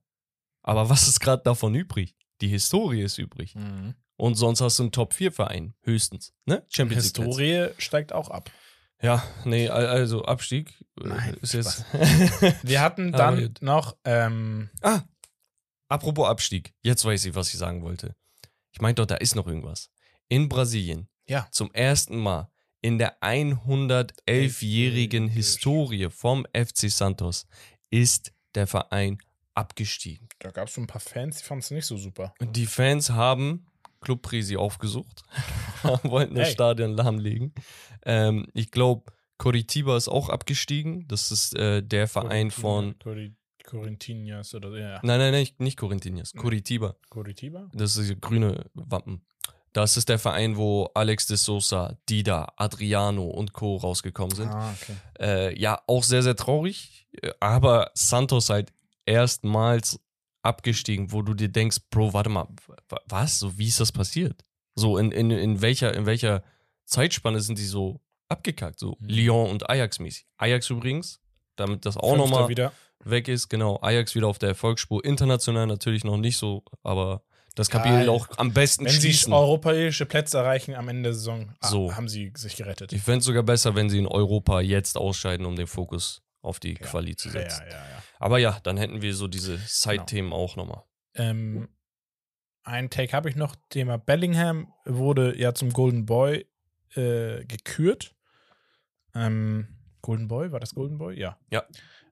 aber 0.62 0.88
was 0.88 1.08
ist 1.08 1.20
gerade 1.20 1.42
davon 1.42 1.74
übrig? 1.74 2.14
Die 2.40 2.48
Historie 2.48 3.02
ist 3.02 3.18
übrig. 3.18 3.54
Mhm. 3.56 3.94
Und 4.16 4.36
sonst 4.36 4.60
hast 4.60 4.78
du 4.78 4.84
einen 4.84 4.92
Top-4-Verein, 4.92 5.74
höchstens. 5.82 6.32
Ne? 6.46 6.64
Champions 6.68 7.06
League. 7.16 7.26
Historie 7.26 7.68
steigt 7.78 8.12
auch 8.12 8.30
ab. 8.30 8.50
Ja, 9.02 9.22
nee, 9.44 9.68
al- 9.68 9.86
also 9.86 10.24
Abstieg 10.24 10.70
äh, 11.00 11.08
Nein, 11.08 11.36
ist 11.42 11.52
jetzt. 11.52 11.84
Wir 12.62 12.80
hatten 12.80 13.10
dann 13.12 13.52
noch, 13.60 13.96
ähm, 14.04 14.70
Ah, 14.82 15.02
apropos 15.88 16.28
Abstieg. 16.28 16.72
Jetzt 16.80 17.04
weiß 17.04 17.24
ich, 17.26 17.34
was 17.34 17.52
ich 17.52 17.58
sagen 17.58 17.82
wollte. 17.82 18.14
Ich 18.72 18.80
meinte 18.80 19.02
doch, 19.02 19.06
da 19.06 19.16
ist 19.16 19.34
noch 19.34 19.46
irgendwas. 19.46 19.90
In 20.28 20.48
Brasilien, 20.48 21.08
ja, 21.28 21.46
zum 21.50 21.72
ersten 21.74 22.16
Mal 22.18 22.48
in 22.82 22.98
der 22.98 23.20
111-jährigen 24.26 25.28
Historie 25.28 26.08
vom 26.10 26.46
FC 26.54 26.90
Santos, 26.90 27.46
ist 27.90 28.32
der 28.54 28.66
Verein 28.66 29.18
abgestiegen. 29.54 30.28
da 30.40 30.50
gab 30.50 30.68
es 30.68 30.74
so 30.74 30.80
ein 30.80 30.86
paar 30.86 31.00
Fans, 31.00 31.38
die 31.38 31.44
fanden 31.44 31.60
es 31.62 31.70
nicht 31.70 31.86
so 31.86 31.96
super. 31.96 32.34
Die 32.40 32.66
Fans 32.66 33.10
haben 33.10 33.66
Club 34.04 34.22
Prisi 34.22 34.56
aufgesucht, 34.56 35.22
wollten 36.04 36.34
das 36.36 36.46
Hey. 36.48 36.54
Stadion 36.54 36.92
lahmlegen. 36.92 37.52
Ähm, 38.06 38.46
ich 38.54 38.70
glaube, 38.70 39.10
Coritiba 39.38 39.96
ist 39.96 40.08
auch 40.08 40.28
abgestiegen. 40.28 41.08
Das 41.08 41.32
ist 41.32 41.56
äh, 41.56 41.82
der 41.82 42.06
Verein 42.06 42.50
von. 42.52 42.94
Cori- 43.02 43.34
Corinthians 43.66 44.54
oder 44.54 44.78
ja. 44.78 45.00
Nein, 45.02 45.18
nein, 45.18 45.32
nein, 45.32 45.46
nicht- 45.58 45.58
Nee. 46.34 46.40
Coritiba. 46.40 46.94
Coritiba? 47.08 47.68
Das 47.72 47.96
ist 47.96 48.10
das 48.10 48.20
grüne 48.20 48.66
Wappen. 48.74 49.22
Das 49.72 49.96
ist 49.96 50.08
der 50.08 50.18
Verein, 50.20 50.56
wo 50.56 50.84
Alex 50.94 51.26
de 51.26 51.36
Sosa, 51.36 51.96
Dida, 52.08 52.52
Adriano 52.56 53.24
und 53.24 53.52
Co. 53.54 53.76
rausgekommen 53.76 54.36
sind. 54.36 54.48
Ah, 54.50 54.72
okay. 54.80 54.94
Äh, 55.18 55.58
ja, 55.58 55.80
auch 55.88 56.04
sehr, 56.04 56.22
sehr 56.22 56.36
traurig. 56.36 57.08
äh, 57.22 57.32
Aber 57.40 57.90
Santos 57.94 58.50
halt 58.50 58.70
erstmals 59.06 59.98
abgestiegen, 60.44 61.12
wo 61.12 61.22
du 61.22 61.34
dir 61.34 61.48
denkst, 61.48 61.78
Bro, 61.90 62.12
warte 62.12 62.30
mal, 62.30 62.46
wa- 62.88 63.00
was? 63.08 63.38
So, 63.38 63.58
wie 63.58 63.66
ist 63.68 63.80
das 63.80 63.92
passiert? 63.92 64.44
So, 64.74 64.98
in, 64.98 65.10
in, 65.12 65.30
in, 65.30 65.60
welcher, 65.62 65.94
in 65.94 66.06
welcher 66.06 66.42
Zeitspanne 66.84 67.40
sind 67.40 67.58
die 67.58 67.64
so 67.66 68.00
abgekackt? 68.28 68.78
So 68.78 68.96
Mhm. 69.00 69.08
Lyon 69.08 69.50
und 69.50 69.70
Ajax 69.70 69.98
mäßig. 69.98 70.26
Ajax 70.36 70.68
übrigens, 70.70 71.20
damit 71.56 71.86
das 71.86 71.96
auch 71.96 72.16
nochmal 72.16 72.48
wieder. 72.48 72.72
weg 73.04 73.28
ist, 73.28 73.48
genau. 73.48 73.78
Ajax 73.82 74.14
wieder 74.14 74.26
auf 74.26 74.38
der 74.38 74.50
Erfolgsspur. 74.50 75.04
International 75.04 75.66
natürlich 75.66 76.04
noch 76.04 76.16
nicht 76.16 76.36
so, 76.36 76.64
aber 76.82 77.22
das 77.54 77.70
Kapitel 77.70 77.98
Geil. 77.98 78.08
auch 78.08 78.26
am 78.36 78.52
besten 78.52 78.84
Wenn 78.84 78.92
sie 78.92 78.98
schließen. 79.12 79.32
europäische 79.32 80.06
Plätze 80.06 80.38
erreichen 80.38 80.74
am 80.74 80.88
Ende 80.88 81.04
der 81.04 81.14
Saison, 81.14 81.52
ah, 81.60 81.68
So. 81.68 81.94
haben 81.94 82.08
sie 82.08 82.32
sich 82.36 82.56
gerettet. 82.56 82.92
Ich 82.92 83.02
fände 83.02 83.20
es 83.20 83.24
sogar 83.26 83.44
besser, 83.44 83.76
wenn 83.76 83.88
sie 83.88 83.98
in 83.98 84.08
Europa 84.08 84.60
jetzt 84.60 84.96
ausscheiden, 84.98 85.46
um 85.46 85.54
den 85.54 85.68
Fokus 85.68 86.20
auf 86.42 86.58
die 86.58 86.72
Ja. 86.72 86.78
Quali 86.80 87.14
zu 87.14 87.28
ja, 87.28 87.34
setzen. 87.34 87.62
ja, 87.70 87.76
ja, 87.76 87.76
ja. 87.76 88.02
Aber 88.18 88.38
ja, 88.38 88.58
dann 88.62 88.76
hätten 88.76 89.02
wir 89.02 89.14
so 89.14 89.28
diese 89.28 89.58
Side-Themen 89.58 90.32
auch 90.32 90.56
nochmal. 90.56 90.84
Ähm, 91.14 91.68
ein 92.62 92.90
Take 92.90 93.12
habe 93.12 93.28
ich 93.28 93.36
noch. 93.36 93.56
Thema 93.68 93.98
Bellingham 93.98 94.72
wurde 94.84 95.38
ja 95.38 95.54
zum 95.54 95.72
Golden 95.72 96.06
Boy 96.06 96.46
äh, 96.94 97.44
gekürt. 97.44 98.14
Ähm, 99.14 99.68
Golden 100.00 100.28
Boy, 100.28 100.52
war 100.52 100.60
das 100.60 100.74
Golden 100.74 100.98
Boy? 100.98 101.18
Ja. 101.18 101.38
Ja. 101.50 101.64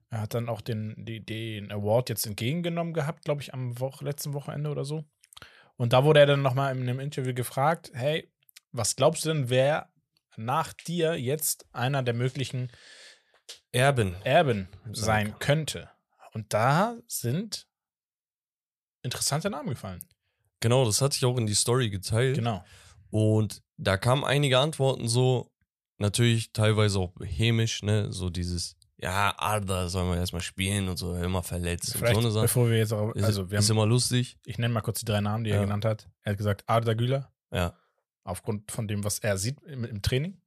Er 0.09 0.21
hat 0.21 0.35
dann 0.35 0.47
auch 0.47 0.61
den, 0.61 0.93
den 0.97 1.71
Award 1.71 2.09
jetzt 2.09 2.27
entgegengenommen 2.27 2.93
gehabt, 2.93 3.25
glaube 3.25 3.41
ich, 3.41 3.53
am 3.53 3.79
Woche, 3.79 4.05
letzten 4.05 4.33
Wochenende 4.33 4.69
oder 4.69 4.85
so. 4.85 5.05
Und 5.75 5.91
da 5.93 6.03
wurde 6.03 6.19
er 6.19 6.27
dann 6.27 6.43
nochmal 6.43 6.75
in 6.75 6.83
einem 6.83 6.99
Interview 6.99 7.33
gefragt, 7.33 7.91
hey, 7.95 8.31
was 8.71 8.95
glaubst 8.95 9.25
du 9.25 9.29
denn, 9.29 9.49
wer 9.49 9.91
nach 10.37 10.73
dir 10.73 11.19
jetzt 11.19 11.65
einer 11.73 12.03
der 12.03 12.13
möglichen 12.13 12.71
Erben. 13.71 14.15
Erben 14.23 14.67
Sein 14.91 15.37
könnte? 15.39 15.89
Und 16.33 16.51
da 16.53 16.97
sind 17.07 17.67
interessante 19.03 19.49
Namen 19.49 19.69
gefallen. 19.69 20.03
Genau, 20.59 20.85
das 20.85 21.01
hatte 21.01 21.15
ich 21.17 21.25
auch 21.25 21.37
in 21.37 21.45
die 21.45 21.53
Story 21.55 21.89
geteilt. 21.89 22.35
Genau. 22.37 22.63
Und 23.09 23.61
da 23.77 23.97
kamen 23.97 24.23
einige 24.23 24.59
Antworten 24.59 25.07
so, 25.07 25.51
natürlich 25.97 26.51
teilweise 26.53 26.99
auch 26.99 27.13
hämisch, 27.21 27.83
ne? 27.83 28.11
So 28.11 28.29
dieses, 28.29 28.75
ja, 28.97 29.37
Arda 29.37 29.89
soll 29.89 30.05
man 30.05 30.17
erstmal 30.17 30.41
spielen 30.41 30.87
und 30.89 30.97
so, 30.97 31.15
immer 31.15 31.43
verletzt 31.43 31.93
Vielleicht, 31.97 32.15
und 32.17 32.31
so 32.31 32.39
eine 32.39 32.47
bevor 32.47 32.69
wir 32.69 32.77
jetzt 32.77 32.93
auch, 32.93 33.11
Ist, 33.13 33.23
also 33.25 33.51
wir 33.51 33.59
ist 33.59 33.69
haben, 33.69 33.77
immer 33.77 33.85
lustig. 33.85 34.37
ich 34.45 34.57
nenne 34.57 34.73
mal 34.73 34.81
kurz 34.81 34.99
die 34.99 35.05
drei 35.05 35.21
Namen, 35.21 35.43
die 35.43 35.51
er 35.51 35.57
Ja. 35.57 35.63
genannt 35.63 35.85
hat. 35.85 36.09
Er 36.23 36.31
hat 36.31 36.37
gesagt 36.37 36.63
Arda 36.67 36.93
Güler, 36.93 37.31
Ja. 37.51 37.77
aufgrund 38.23 38.71
von 38.71 38.87
dem, 38.87 39.03
was 39.03 39.19
er 39.19 39.37
sieht 39.37 39.61
im, 39.63 39.83
im 39.83 40.01
Training. 40.01 40.41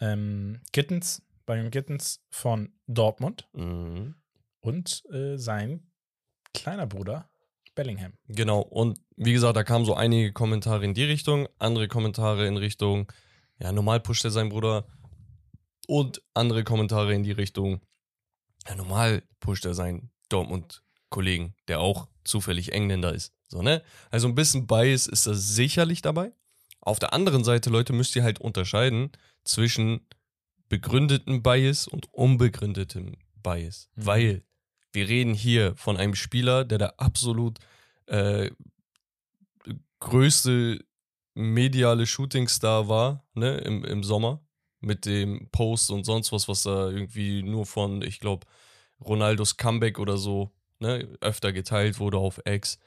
Ähm, 0.00 0.60
Gittens, 0.72 1.22
Bayern 1.46 1.70
Gittens 1.70 2.20
von 2.30 2.72
Dortmund 2.86 3.48
Mhm. 3.52 4.14
Und 4.60 5.02
äh, 5.12 5.36
sein 5.36 5.90
kleiner 6.52 6.86
Bruder 6.86 7.28
Bellingham. 7.74 8.12
Genau. 8.28 8.60
Und 8.60 9.00
wie 9.16 9.32
gesagt, 9.32 9.56
da 9.56 9.64
kamen 9.64 9.84
so 9.84 9.94
einige 9.94 10.32
Kommentare 10.32 10.84
in 10.84 10.94
die 10.94 11.04
Richtung, 11.04 11.48
andere 11.58 11.88
Kommentare 11.88 12.46
in 12.46 12.56
Richtung, 12.56 13.10
ja, 13.58 13.72
normal 13.72 14.00
pusht 14.00 14.24
er 14.24 14.30
seinen 14.30 14.50
Bruder. 14.50 14.86
Und 15.86 16.22
andere 16.34 16.64
Kommentare 16.64 17.14
in 17.14 17.22
die 17.22 17.32
Richtung, 17.32 17.80
ja, 18.66 18.74
normal 18.74 19.22
pusht 19.40 19.64
er 19.64 19.74
seinen 19.74 20.10
Dortmund-Kollegen, 20.28 21.54
der 21.68 21.80
auch 21.80 22.08
zufällig 22.24 22.72
Engländer 22.72 23.12
ist. 23.12 23.32
So, 23.48 23.62
ne? 23.62 23.82
Also 24.10 24.28
ein 24.28 24.34
bisschen 24.34 24.66
Bias 24.66 25.06
ist 25.06 25.26
da 25.26 25.34
sicherlich 25.34 26.02
dabei. 26.02 26.32
Auf 26.80 26.98
der 26.98 27.12
anderen 27.12 27.44
Seite, 27.44 27.68
Leute, 27.70 27.92
müsst 27.92 28.16
ihr 28.16 28.22
halt 28.22 28.40
unterscheiden 28.40 29.10
zwischen 29.44 30.06
begründetem 30.68 31.42
Bias 31.42 31.86
und 31.86 32.12
unbegründetem 32.12 33.16
Bias. 33.42 33.90
Mhm. 33.94 34.06
Weil 34.06 34.44
wir 34.92 35.08
reden 35.08 35.34
hier 35.34 35.74
von 35.76 35.96
einem 35.96 36.14
Spieler, 36.14 36.64
der 36.64 36.78
der 36.78 37.00
absolut 37.00 37.58
äh, 38.06 38.50
größte 40.00 40.84
mediale 41.34 42.06
Shootingstar 42.06 42.88
war, 42.88 43.24
ne, 43.34 43.58
im, 43.58 43.84
im 43.84 44.02
Sommer. 44.02 44.40
Mit 44.82 45.04
dem 45.04 45.50
Post 45.52 45.90
und 45.90 46.04
sonst 46.04 46.32
was, 46.32 46.48
was 46.48 46.62
da 46.62 46.88
irgendwie 46.88 47.42
nur 47.42 47.66
von, 47.66 48.00
ich 48.00 48.18
glaube, 48.18 48.46
Ronaldos 48.98 49.58
Comeback 49.58 49.98
oder 49.98 50.16
so, 50.16 50.52
ne, 50.78 51.06
öfter 51.20 51.52
geteilt 51.52 51.98
wurde 52.00 52.16
auf 52.16 52.40
X. 52.46 52.78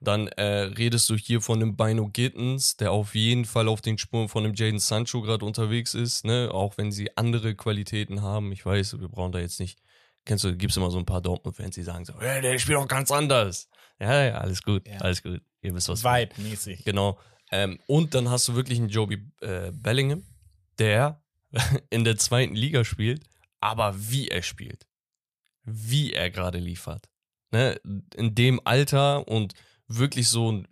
Dann 0.00 0.28
äh, 0.28 0.62
redest 0.62 1.08
du 1.10 1.16
hier 1.16 1.40
von 1.40 1.62
einem 1.62 1.76
Bino 1.76 2.08
Gittens, 2.08 2.76
der 2.76 2.90
auf 2.90 3.14
jeden 3.14 3.44
Fall 3.44 3.68
auf 3.68 3.82
den 3.82 3.98
Spuren 3.98 4.28
von 4.28 4.44
dem 4.44 4.54
Jaden 4.54 4.80
Sancho 4.80 5.20
gerade 5.20 5.44
unterwegs 5.44 5.94
ist, 5.94 6.24
ne? 6.24 6.50
Auch 6.52 6.76
wenn 6.76 6.90
sie 6.90 7.16
andere 7.16 7.54
Qualitäten 7.54 8.22
haben. 8.22 8.50
Ich 8.50 8.66
weiß, 8.66 8.98
wir 8.98 9.08
brauchen 9.08 9.32
da 9.32 9.38
jetzt 9.38 9.60
nicht. 9.60 9.78
Kennst 10.24 10.44
du, 10.44 10.56
gibt's 10.56 10.76
immer 10.76 10.90
so 10.90 10.98
ein 10.98 11.04
paar 11.06 11.20
Dortmund-Fans, 11.20 11.74
die 11.74 11.82
sagen 11.82 12.04
so, 12.04 12.20
hey, 12.20 12.40
der 12.40 12.58
spielt 12.58 12.78
auch 12.78 12.86
ganz 12.88 13.10
anders. 13.10 13.68
Ja, 13.98 14.24
ja, 14.24 14.34
alles 14.38 14.62
gut, 14.62 14.86
Ja. 14.86 14.98
alles 14.98 15.22
gut. 15.22 15.40
Ihr 15.62 15.74
wisst, 15.74 15.88
was. 15.88 16.04
Vibe-mäßig. 16.04 16.84
Genau. 16.84 17.18
Ähm, 17.50 17.78
und 17.86 18.14
dann 18.14 18.30
hast 18.30 18.48
du 18.48 18.54
wirklich 18.54 18.78
einen 18.78 18.88
Joby 18.88 19.30
äh, 19.40 19.70
Bellingham, 19.72 20.24
der 20.78 21.22
in 21.90 22.04
der 22.04 22.16
zweiten 22.16 22.54
Liga 22.54 22.84
spielt, 22.84 23.24
aber 23.60 23.94
wie 23.96 24.28
er 24.28 24.42
spielt. 24.42 24.86
Wie 25.64 26.12
er 26.12 26.30
gerade 26.30 26.58
liefert. 26.58 27.08
Ne? 27.50 27.78
In 28.16 28.34
dem 28.34 28.60
Alter 28.64 29.28
und 29.28 29.54
wirklich 29.86 30.28
so 30.28 30.50
ein 30.50 30.68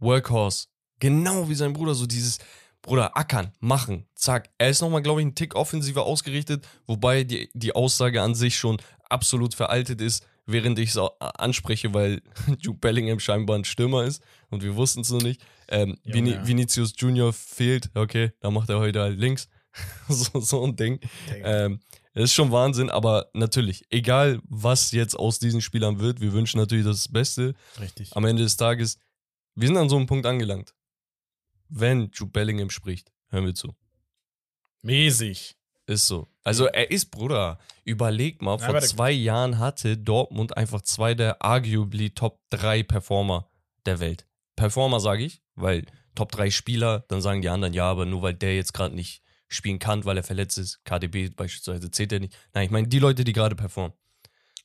Workhorse. 0.00 0.66
Genau 0.98 1.48
wie 1.48 1.54
sein 1.54 1.72
Bruder, 1.72 1.94
so 1.94 2.06
dieses 2.06 2.38
Bruder, 2.82 3.16
ackern, 3.16 3.52
machen, 3.60 4.06
zack. 4.14 4.50
Er 4.58 4.68
ist 4.68 4.80
nochmal, 4.80 5.02
glaube 5.02 5.20
ich, 5.20 5.24
einen 5.24 5.36
Tick 5.36 5.54
offensiver 5.54 6.04
ausgerichtet, 6.04 6.66
wobei 6.86 7.22
die, 7.22 7.48
die 7.54 7.74
Aussage 7.74 8.20
an 8.20 8.34
sich 8.34 8.56
schon 8.56 8.78
absolut 9.08 9.54
veraltet 9.54 10.00
ist, 10.00 10.26
während 10.46 10.78
ich 10.80 10.90
es 10.90 10.98
anspreche, 11.20 11.94
weil 11.94 12.22
Jude 12.58 12.78
Bellingham 12.80 13.20
scheinbar 13.20 13.56
ein 13.56 13.64
Stürmer 13.64 14.04
ist 14.04 14.22
und 14.50 14.64
wir 14.64 14.74
wussten 14.74 15.02
es 15.02 15.10
noch 15.10 15.22
nicht. 15.22 15.40
Ähm, 15.68 15.96
Junge, 16.02 16.14
Vini, 16.14 16.30
ja. 16.32 16.46
Vinicius 16.46 16.92
Junior 16.96 17.32
fehlt, 17.32 17.90
okay, 17.94 18.32
da 18.40 18.50
macht 18.50 18.68
er 18.68 18.80
heute 18.80 19.00
halt 19.00 19.18
links. 19.18 19.48
so, 20.08 20.40
so 20.40 20.64
ein 20.64 20.76
Ding. 20.76 21.00
Ähm, 21.44 21.80
das 22.14 22.24
ist 22.24 22.34
schon 22.34 22.50
Wahnsinn, 22.50 22.90
aber 22.90 23.30
natürlich, 23.32 23.84
egal 23.90 24.40
was 24.44 24.90
jetzt 24.90 25.18
aus 25.18 25.38
diesen 25.38 25.62
Spielern 25.62 25.98
wird, 25.98 26.20
wir 26.20 26.32
wünschen 26.32 26.58
natürlich 26.58 26.84
das 26.84 27.08
Beste. 27.08 27.54
Richtig. 27.80 28.14
Am 28.14 28.24
Ende 28.24 28.42
des 28.42 28.56
Tages, 28.56 28.98
wir 29.54 29.68
sind 29.68 29.78
an 29.78 29.88
so 29.88 29.96
einem 29.96 30.06
Punkt 30.06 30.26
angelangt. 30.26 30.74
Wenn 31.74 32.10
Jude 32.12 32.30
Bellingham 32.32 32.68
spricht, 32.70 33.12
hören 33.28 33.46
wir 33.46 33.54
zu. 33.54 33.74
Mäßig. 34.82 35.56
Ist 35.86 36.06
so. 36.06 36.28
Also 36.44 36.66
er 36.66 36.90
ist, 36.90 37.10
Bruder, 37.10 37.58
überleg 37.84 38.42
mal, 38.42 38.52
Ja, 38.58 38.66
vor 38.66 38.74
warte. 38.74 38.86
zwei 38.86 39.10
Jahren 39.10 39.58
hatte 39.58 39.96
Dortmund 39.96 40.56
einfach 40.56 40.82
zwei 40.82 41.14
der 41.14 41.42
arguably 41.42 42.10
Top 42.10 42.40
3 42.50 42.82
Performer 42.82 43.48
der 43.86 44.00
Welt. 44.00 44.26
Performer 44.54 45.00
sage 45.00 45.24
ich, 45.24 45.42
weil 45.54 45.86
Top 46.14 46.30
3 46.32 46.50
Spieler, 46.50 47.04
dann 47.08 47.22
sagen 47.22 47.42
die 47.42 47.48
anderen, 47.48 47.74
ja, 47.74 47.90
aber 47.90 48.04
nur 48.06 48.22
weil 48.22 48.34
der 48.34 48.54
jetzt 48.54 48.74
gerade 48.74 48.94
nicht 48.94 49.22
spielen 49.48 49.78
kann, 49.78 50.04
weil 50.04 50.16
er 50.16 50.22
verletzt 50.22 50.58
ist, 50.58 50.84
KDB 50.84 51.30
beispielsweise 51.30 51.90
zählt 51.90 52.12
er 52.12 52.20
nicht. 52.20 52.36
Nein, 52.54 52.66
ich 52.66 52.70
meine 52.70 52.88
die 52.88 52.98
Leute, 52.98 53.24
die 53.24 53.32
gerade 53.32 53.56
performen. 53.56 53.96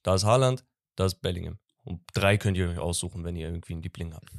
Da 0.03 0.15
ist 0.15 0.23
Haaland, 0.23 0.65
da 0.95 1.05
ist 1.05 1.21
Bellingham. 1.21 1.57
Und 1.83 2.01
drei 2.13 2.37
könnt 2.37 2.57
ihr 2.57 2.69
euch 2.69 2.79
aussuchen, 2.79 3.23
wenn 3.23 3.35
ihr 3.35 3.47
irgendwie 3.47 3.73
einen 3.73 3.81
Liebling 3.81 4.13
habt. 4.13 4.29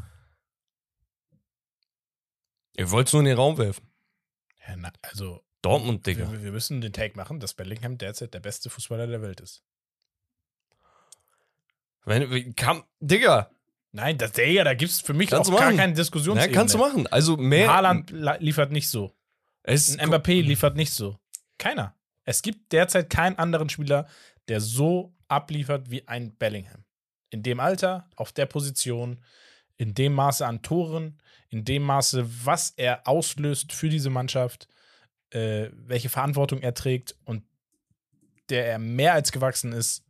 Ihr 2.79 2.91
wollt 2.91 3.09
es 3.09 3.13
nur 3.13 3.21
in 3.21 3.27
den 3.27 3.37
Raum 3.37 3.59
werfen. 3.59 3.87
Ja, 4.67 4.77
na, 4.77 4.93
also, 5.03 5.43
Dortmund, 5.63 6.07
Digga. 6.07 6.31
wir, 6.31 6.43
wir 6.43 6.53
müssen 6.53 6.81
den 6.81 6.93
Take 6.93 7.17
machen, 7.17 7.41
dass 7.41 7.53
Bellingham 7.55 7.99
derzeit 7.99 8.33
der 8.33 8.41
beste 8.41 8.71
Fußballer 8.71 9.07
der 9.09 9.21
Welt 9.21 9.41
ist. 9.41 9.63
Wenn, 12.05 12.55
kann, 12.55 12.83
Digga, 13.01 13.51
Nein, 13.91 14.19
das, 14.19 14.33
Digga, 14.33 14.65
da 14.65 14.75
gibt 14.75 14.93
es 14.93 15.01
für 15.01 15.15
mich 15.15 15.31
Kannst 15.31 15.51
auch 15.51 15.57
gar 15.59 15.73
keine 15.73 15.93
Na, 15.93 15.97
Diskussionsebene. 15.97 16.55
kannst 16.55 16.75
du 16.75 16.79
machen. 16.79 17.07
Also 17.07 17.37
mehr. 17.37 17.73
Haaland 17.73 18.11
la- 18.11 18.37
liefert 18.37 18.71
nicht 18.71 18.89
so. 18.89 19.13
Es, 19.63 19.99
Ein 19.99 20.11
Mbappé 20.11 20.41
liefert 20.43 20.77
nicht 20.77 20.93
so. 20.93 21.19
Keiner. 21.59 21.95
Es 22.25 22.43
gibt 22.43 22.73
derzeit 22.73 23.11
keinen 23.11 23.37
anderen 23.39 23.69
Spieler, 23.71 24.07
der 24.49 24.61
so 24.61 25.15
abliefert 25.27 25.91
wie 25.91 26.07
ein 26.07 26.37
Bellingham. 26.37 26.85
In 27.31 27.43
dem 27.43 27.61
Alter, 27.61 28.09
auf 28.17 28.33
der 28.33 28.47
Position, 28.47 29.23
in 29.79 29.95
dem 29.95 30.13
Maße 30.13 30.47
an 30.47 30.61
Toren, 30.63 31.19
in 31.49 31.65
dem 31.65 31.83
Maße, 31.85 32.45
was 32.45 32.71
er 32.77 33.07
auslöst 33.09 33.73
für 33.73 33.89
diese 33.89 34.11
Mannschaft, 34.11 34.69
äh, 35.31 35.71
welche 35.73 36.11
Verantwortung 36.11 36.61
er 36.61 36.75
trägt 36.75 37.17
und 37.25 37.45
der 38.51 38.67
er 38.67 38.79
mehr 38.79 39.15
als 39.15 39.33
gewachsen 39.33 39.73
ist, 39.73 40.05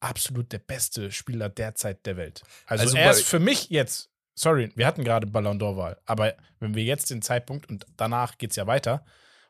absolut 0.00 0.52
der 0.52 0.58
beste 0.58 1.10
Spieler 1.10 1.48
derzeit 1.48 2.04
der 2.06 2.16
Welt. 2.16 2.42
Also, 2.66 2.84
Also 2.84 2.96
er 2.96 3.10
ist 3.10 3.26
für 3.26 3.38
mich 3.38 3.70
jetzt, 3.70 4.10
sorry, 4.34 4.72
wir 4.74 4.86
hatten 4.86 5.04
gerade 5.04 5.26
Ballon 5.26 5.60
d'Or-Wahl, 5.60 6.00
aber 6.04 6.34
wenn 6.58 6.74
wir 6.74 6.84
jetzt 6.84 7.10
den 7.10 7.22
Zeitpunkt 7.22 7.68
und 7.68 7.86
danach 7.96 8.38
geht 8.38 8.50
es 8.50 8.56
ja 8.56 8.66
weiter, 8.66 9.04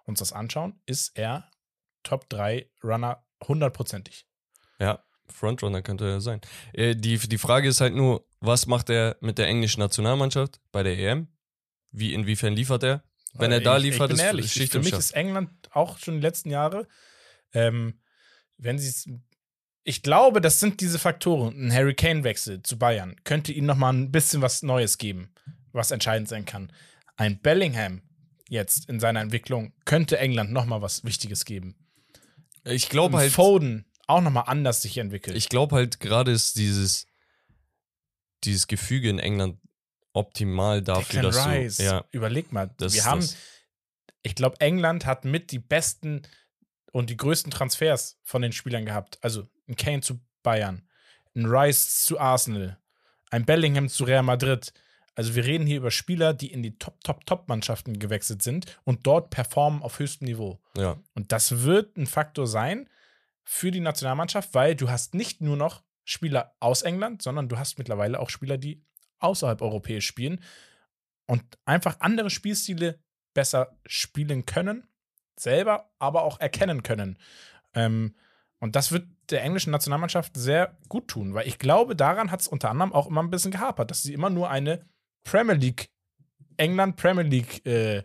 uns 0.05 0.19
das 0.19 0.33
anschauen, 0.33 0.81
ist 0.87 1.17
er 1.17 1.51
Top 2.03 2.29
3 2.31 2.69
Runner 2.83 3.25
hundertprozentig. 3.47 4.27
Ja, 4.79 5.03
Frontrunner 5.33 5.83
könnte 5.83 6.07
er 6.09 6.21
sein. 6.21 6.41
Äh, 6.73 6.95
die, 6.97 7.19
die 7.19 7.39
Frage 7.39 7.69
ist 7.69 7.81
halt 7.81 7.95
nur, 7.95 8.25
was 8.41 8.67
macht 8.67 8.91
er 8.91 9.17
mit 9.21 9.39
der 9.39 9.47
englischen 9.49 9.81
Nationalmannschaft 9.81 10.61
bei 10.73 10.83
der 10.83 10.99
EM? 10.99 11.29
Wie, 11.93 12.15
inwiefern 12.15 12.55
liefert 12.55 12.83
er? 12.83 13.03
Wenn 13.35 13.53
er 13.53 13.61
da 13.61 13.77
Ich- 13.77 13.85
liefert, 13.85 14.11
ich 14.11 14.17
bin 14.17 14.17
ist 14.17 14.23
ehrlich, 14.25 14.53
Schicht 14.53 14.73
für 14.73 14.81
mich 14.81 14.93
ist 14.93 15.13
England 15.13 15.51
auch 15.73 15.99
schon 15.99 16.15
die 16.15 16.21
letzten 16.21 16.51
Jahre, 16.51 16.87
ähm, 17.53 18.01
wenn 18.59 18.79
sie 18.79 18.89
es 18.89 19.09
ich 19.83 20.03
glaube, 20.03 20.43
das 20.43 20.61
sind 20.61 20.83
diese 20.83 20.99
Faktoren. 20.99 21.55
Ein 21.69 21.73
Harry 21.73 21.95
Kane-Wechsel 21.95 22.63
zu 22.63 22.79
Bayern 22.79 23.17
könnte 23.25 23.51
ihnen 23.53 23.67
noch 23.67 23.77
mal 23.77 23.93
ein 23.93 24.13
bisschen 24.13 24.43
was 24.43 24.63
Neues 24.63 24.99
geben, 24.99 25.33
was 25.73 25.91
entscheidend 25.91 26.29
sein 26.29 26.45
kann. 26.45 26.71
Ein 27.17 27.41
Bellingham 27.41 28.03
jetzt 28.51 28.89
in 28.91 29.01
seiner 29.01 29.21
Entwicklung 29.23 29.73
könnte 29.87 30.19
England 30.19 30.53
noch 30.53 30.67
mal 30.67 30.83
was 30.83 31.03
Wichtiges 31.05 31.47
geben. 31.47 31.77
Ich 32.65 32.91
glaube 32.91 33.17
halt, 33.17 33.33
Foden 33.33 33.87
auch 34.11 34.21
noch 34.21 34.31
mal 34.31 34.43
anders 34.43 34.83
sich 34.83 34.99
entwickelt. 34.99 35.37
ich 35.37 35.49
glaube 35.49 35.77
halt 35.77 36.01
gerade 36.01 36.31
ist 36.31 36.57
dieses, 36.57 37.07
dieses 38.45 38.67
Gefüge 38.67 39.09
in 39.09 39.19
England 39.19 39.59
optimal 40.13 40.83
dafür, 40.83 41.23
Declan 41.23 41.25
dass 41.25 41.47
Rice, 41.47 41.77
du, 41.77 41.83
ja, 41.85 42.05
überleg 42.11 42.53
mal, 42.53 42.71
das 42.77 42.95
wir 42.95 43.05
haben, 43.05 43.21
das. 43.21 43.37
ich 44.23 44.35
glaube, 44.35 44.61
England 44.61 45.07
hat 45.07 45.25
mit 45.25 45.51
die 45.51 45.59
besten 45.59 46.23
und 46.93 47.11
die 47.11 47.17
größten 47.17 47.51
Transfers 47.51 48.19
von 48.23 48.43
den 48.43 48.53
Spielern 48.53 48.85
gehabt. 48.85 49.19
Also 49.23 49.47
ein 49.69 49.77
Kane 49.77 50.01
zu 50.01 50.21
Bayern, 50.43 50.89
ein 51.35 51.47
Rice 51.47 52.05
zu 52.05 52.19
Arsenal, 52.19 52.79
ein 53.31 53.45
Bellingham 53.45 53.89
zu 53.89 54.05
Real 54.05 54.23
Madrid. 54.23 54.73
Also 55.15 55.35
wir 55.35 55.45
reden 55.45 55.67
hier 55.67 55.77
über 55.77 55.91
Spieler, 55.91 56.35
die 56.35 56.53
in 56.53 56.63
die 56.63 56.79
Top, 56.79 57.03
Top, 57.05 57.27
Top-Mannschaften 57.27 57.99
gewechselt 57.99 58.43
sind 58.43 58.81
und 58.85 59.07
dort 59.07 59.31
performen 59.31 59.83
auf 59.83 59.99
höchstem 59.99 60.27
Niveau. 60.27 60.61
Ja. 60.77 60.99
Und 61.15 61.33
das 61.33 61.63
wird 61.63 61.97
ein 61.97 62.07
Faktor 62.07 62.47
sein 62.47 62.89
für 63.45 63.71
die 63.71 63.81
Nationalmannschaft, 63.81 64.55
weil 64.55 64.77
du 64.77 64.91
hast 64.91 65.15
nicht 65.15 65.41
nur 65.41 65.57
noch 65.57 65.83
Spieler 66.05 66.55
aus 66.61 66.83
England, 66.83 67.23
sondern 67.23 67.49
du 67.49 67.59
hast 67.59 67.79
mittlerweile 67.79 68.19
auch 68.19 68.31
Spieler, 68.31 68.59
die 68.59 68.85
außerhalb 69.19 69.61
europäisch 69.63 70.07
spielen 70.07 70.43
und 71.27 71.43
einfach 71.65 72.01
andere 72.01 72.31
Spielstile 72.31 72.99
besser 73.35 73.79
spielen 73.87 74.47
können, 74.47 74.89
selber, 75.37 75.91
aber 75.99 76.23
auch 76.23 76.41
erkennen 76.41 76.83
können. 76.83 77.19
Ähm, 77.75 78.17
und 78.59 78.77
das 78.77 78.93
wird 78.93 79.09
der 79.31 79.43
englischen 79.43 79.71
Nationalmannschaft 79.71 80.37
sehr 80.37 80.79
gut 80.89 81.09
tun, 81.09 81.35
weil 81.35 81.47
ich 81.47 81.59
glaube, 81.59 81.97
daran 81.97 82.31
hat 82.31 82.41
es 82.41 82.49
unter 82.49 82.71
anderem 82.71 82.93
auch 82.93 83.07
immer 83.07 83.23
ein 83.23 83.31
bisschen 83.31 83.53
gehapert, 83.53 83.91
dass 83.91 84.03
sie 84.03 84.13
immer 84.13 84.31
nur 84.31 84.51
eine 84.51 84.85
Premier 85.25 85.55
League, 85.55 85.91
England 86.57 86.97
Premier 86.97 87.25
League 87.25 87.65
äh, 87.65 88.03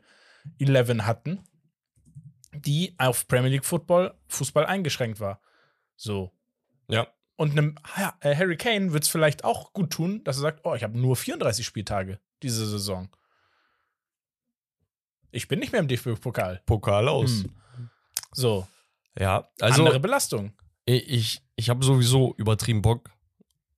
11 0.60 1.06
hatten, 1.06 1.44
die 2.56 2.96
auf 2.98 3.28
Premier 3.28 3.50
League 3.52 3.66
Football, 3.66 4.14
Fußball 4.28 4.66
eingeschränkt 4.66 5.20
war. 5.20 5.40
So. 5.96 6.32
Ja. 6.88 7.08
Und 7.38 7.52
einem 7.52 7.76
äh, 8.22 8.36
Harry 8.36 8.56
Kane 8.58 8.94
wird 8.94 9.04
es 9.04 9.10
vielleicht 9.10 9.44
auch 9.44 9.74
gut 9.74 9.92
tun, 9.92 10.24
dass 10.24 10.38
er 10.38 10.42
sagt, 10.42 10.62
oh, 10.64 10.74
ich 10.76 10.84
habe 10.84 10.98
nur 10.98 11.16
34 11.16 11.66
Spieltage 11.66 12.20
diese 12.42 12.66
Saison. 12.66 13.10
Ich 15.32 15.48
bin 15.48 15.60
nicht 15.60 15.72
mehr 15.72 15.82
im 15.82 15.88
DFB-Pokal. 15.88 16.62
Pokal 16.66 17.10
aus. 17.10 17.44
Hm. 17.44 17.52
So, 18.32 18.68
Ja, 19.20 19.50
also 19.60 19.82
andere 19.84 20.00
Belastung. 20.00 20.54
ich, 20.86 21.42
ich 21.56 21.70
habe 21.70 21.84
sowieso 21.86 22.34
übertrieben 22.38 22.82
Bock, 22.82 23.10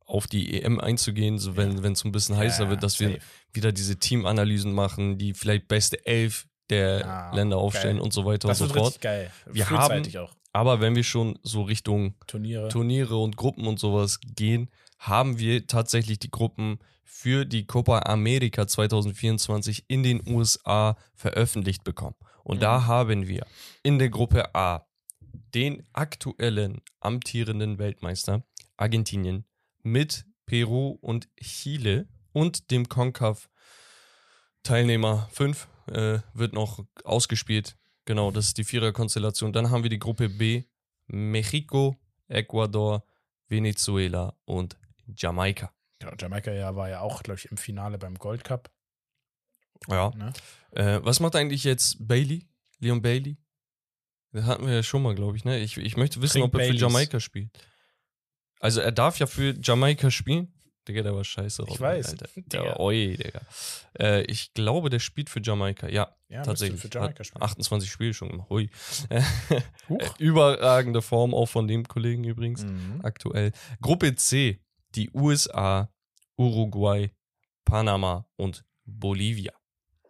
auf 0.05 0.25
die 0.27 0.61
EM 0.61 0.79
einzugehen, 0.79 1.37
so 1.37 1.57
wenn 1.57 1.83
es 1.91 1.99
so 1.99 2.07
ein 2.07 2.11
bisschen 2.11 2.37
heißer 2.37 2.65
Ja, 2.65 2.69
wird, 2.69 2.81
dass 2.83 2.99
wir 2.99 3.09
safe. 3.13 3.21
wieder 3.53 3.71
diese 3.71 3.97
Teamanalysen 3.97 4.71
machen, 4.73 5.17
die 5.17 5.33
vielleicht 5.33 5.67
beste 5.67 6.05
Elf 6.05 6.47
der 6.69 7.05
Ah, 7.07 7.35
Länder 7.35 7.57
aufstellen 7.57 7.97
geil. 7.97 8.03
und 8.03 8.13
so 8.13 8.25
weiter 8.25 8.47
Das 8.47 8.61
und 8.61 8.67
so 8.69 8.73
fort. 8.73 8.85
richtig 8.87 9.01
geil. 9.01 9.31
Wir 9.45 9.65
Frühzeitig 9.65 10.17
auch. 10.19 10.33
Aber 10.53 10.81
wenn 10.81 10.95
wir 10.95 11.03
schon 11.03 11.37
so 11.43 11.61
Richtung 11.63 12.15
Turniere. 12.25 12.67
Turniere 12.69 13.17
und 13.17 13.37
Gruppen 13.37 13.67
und 13.67 13.79
sowas 13.79 14.19
gehen, 14.35 14.69
haben 14.99 15.37
wir 15.39 15.67
tatsächlich 15.67 16.19
die 16.19 16.31
Gruppen 16.31 16.79
für 17.03 17.45
die 17.45 17.65
Copa 17.65 17.99
America 17.99 18.65
2024 18.67 19.85
in 19.87 20.03
den 20.03 20.21
USA 20.27 20.97
veröffentlicht 21.15 21.83
bekommen. 21.83 22.15
Und 22.43 22.57
Mhm. 22.57 22.61
da 22.61 22.85
haben 22.85 23.27
wir 23.27 23.45
in 23.83 23.99
der 23.99 24.09
Gruppe 24.09 24.53
A 24.55 24.85
den 25.53 25.83
aktuellen 25.93 26.81
amtierenden 26.99 27.77
Weltmeister 27.79 28.43
Argentinien 28.77 29.45
mit 29.83 30.25
Peru 30.45 30.97
und 31.01 31.27
Chile 31.41 32.07
und 32.33 32.71
dem 32.71 32.87
CONCAF 32.89 33.49
Teilnehmer 34.63 35.27
5 35.31 35.67
äh, 35.87 36.19
wird 36.33 36.53
noch 36.53 36.85
ausgespielt. 37.03 37.77
Genau, 38.05 38.31
das 38.31 38.47
ist 38.47 38.57
die 38.57 38.63
Viererkonstellation. 38.63 39.53
Dann 39.53 39.69
haben 39.69 39.83
wir 39.83 39.89
die 39.89 39.99
Gruppe 39.99 40.29
B, 40.29 40.63
Mexiko, 41.07 41.97
Ecuador, 42.27 43.03
Venezuela 43.47 44.37
und 44.45 44.77
Jamaika. 45.15 45.73
Ja, 46.01 46.13
Jamaika 46.17 46.51
ja, 46.51 46.75
war 46.75 46.89
ja 46.89 47.01
auch, 47.01 47.23
glaube 47.23 47.39
ich, 47.39 47.51
im 47.51 47.57
Finale 47.57 47.97
beim 47.97 48.15
Gold 48.15 48.43
Cup. 48.43 48.71
Ja. 49.87 50.11
Ne? 50.15 50.33
Äh, 50.71 50.99
was 51.03 51.19
macht 51.19 51.35
eigentlich 51.35 51.63
jetzt 51.63 52.07
Bailey? 52.07 52.47
Leon 52.79 53.01
Bailey? 53.01 53.37
Das 54.31 54.45
hatten 54.45 54.65
wir 54.65 54.73
ja 54.73 54.83
schon 54.83 55.01
mal, 55.01 55.15
glaube 55.15 55.37
ich, 55.37 55.45
ne? 55.45 55.59
Ich, 55.59 55.77
ich 55.77 55.97
möchte 55.97 56.21
wissen, 56.21 56.41
Trink 56.41 56.45
ob 56.45 56.53
er 56.55 56.59
für 56.59 56.65
Baileys. 56.67 56.81
Jamaika 56.81 57.19
spielt. 57.19 57.49
Also 58.59 58.81
er 58.81 58.91
darf 58.91 59.19
ja 59.19 59.25
für 59.27 59.55
Jamaika 59.61 60.11
spielen. 60.11 60.53
Digga, 60.87 61.03
der 61.03 61.15
war 61.15 61.23
scheiße. 61.23 61.63
Ich 61.63 61.69
Robin, 61.69 61.81
weiß. 61.81 62.09
Alter. 62.11 62.27
Digga. 62.35 62.61
Der 62.63 62.79
oi, 62.79 63.17
Digga. 63.17 63.41
Äh, 63.99 64.21
ich 64.23 64.53
glaube, 64.53 64.89
der 64.89 64.99
spielt 64.99 65.29
für 65.29 65.41
Jamaika. 65.41 65.87
Ja, 65.89 66.15
Ja, 66.29 66.43
tatsächlich. 66.43 66.81
für 66.81 66.89
Jamaika 66.91 67.23
spielen. 67.23 67.41
28 67.43 67.89
Spiele 67.89 68.13
schon 68.13 68.29
gemacht. 68.29 68.49
Hui. 68.49 68.69
Huch. 69.89 70.15
Überragende 70.19 71.01
Form 71.01 71.33
auch 71.33 71.47
von 71.47 71.67
dem 71.67 71.87
Kollegen 71.87 72.23
übrigens. 72.23 72.63
Mhm. 72.63 73.01
aktuell. 73.03 73.51
Gruppe 73.81 74.15
C, 74.15 74.59
die 74.95 75.09
USA, 75.13 75.91
Uruguay, 76.37 77.11
Panama 77.65 78.25
und 78.35 78.63
Bolivia. 78.85 79.53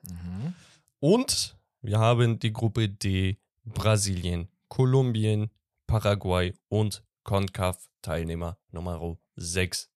Mhm. 0.04 0.54
Und 1.00 1.58
wir 1.82 2.00
haben 2.00 2.40
die 2.40 2.54
Gruppe 2.54 2.90
D, 2.90 3.40
Brasilien, 3.64 4.50
Kolumbien, 4.68 5.50
Paraguay 5.88 6.54
und 6.70 7.04
CONCAF-Teilnehmer 7.24 8.58
Nummer 8.72 9.18
6, 9.36 9.90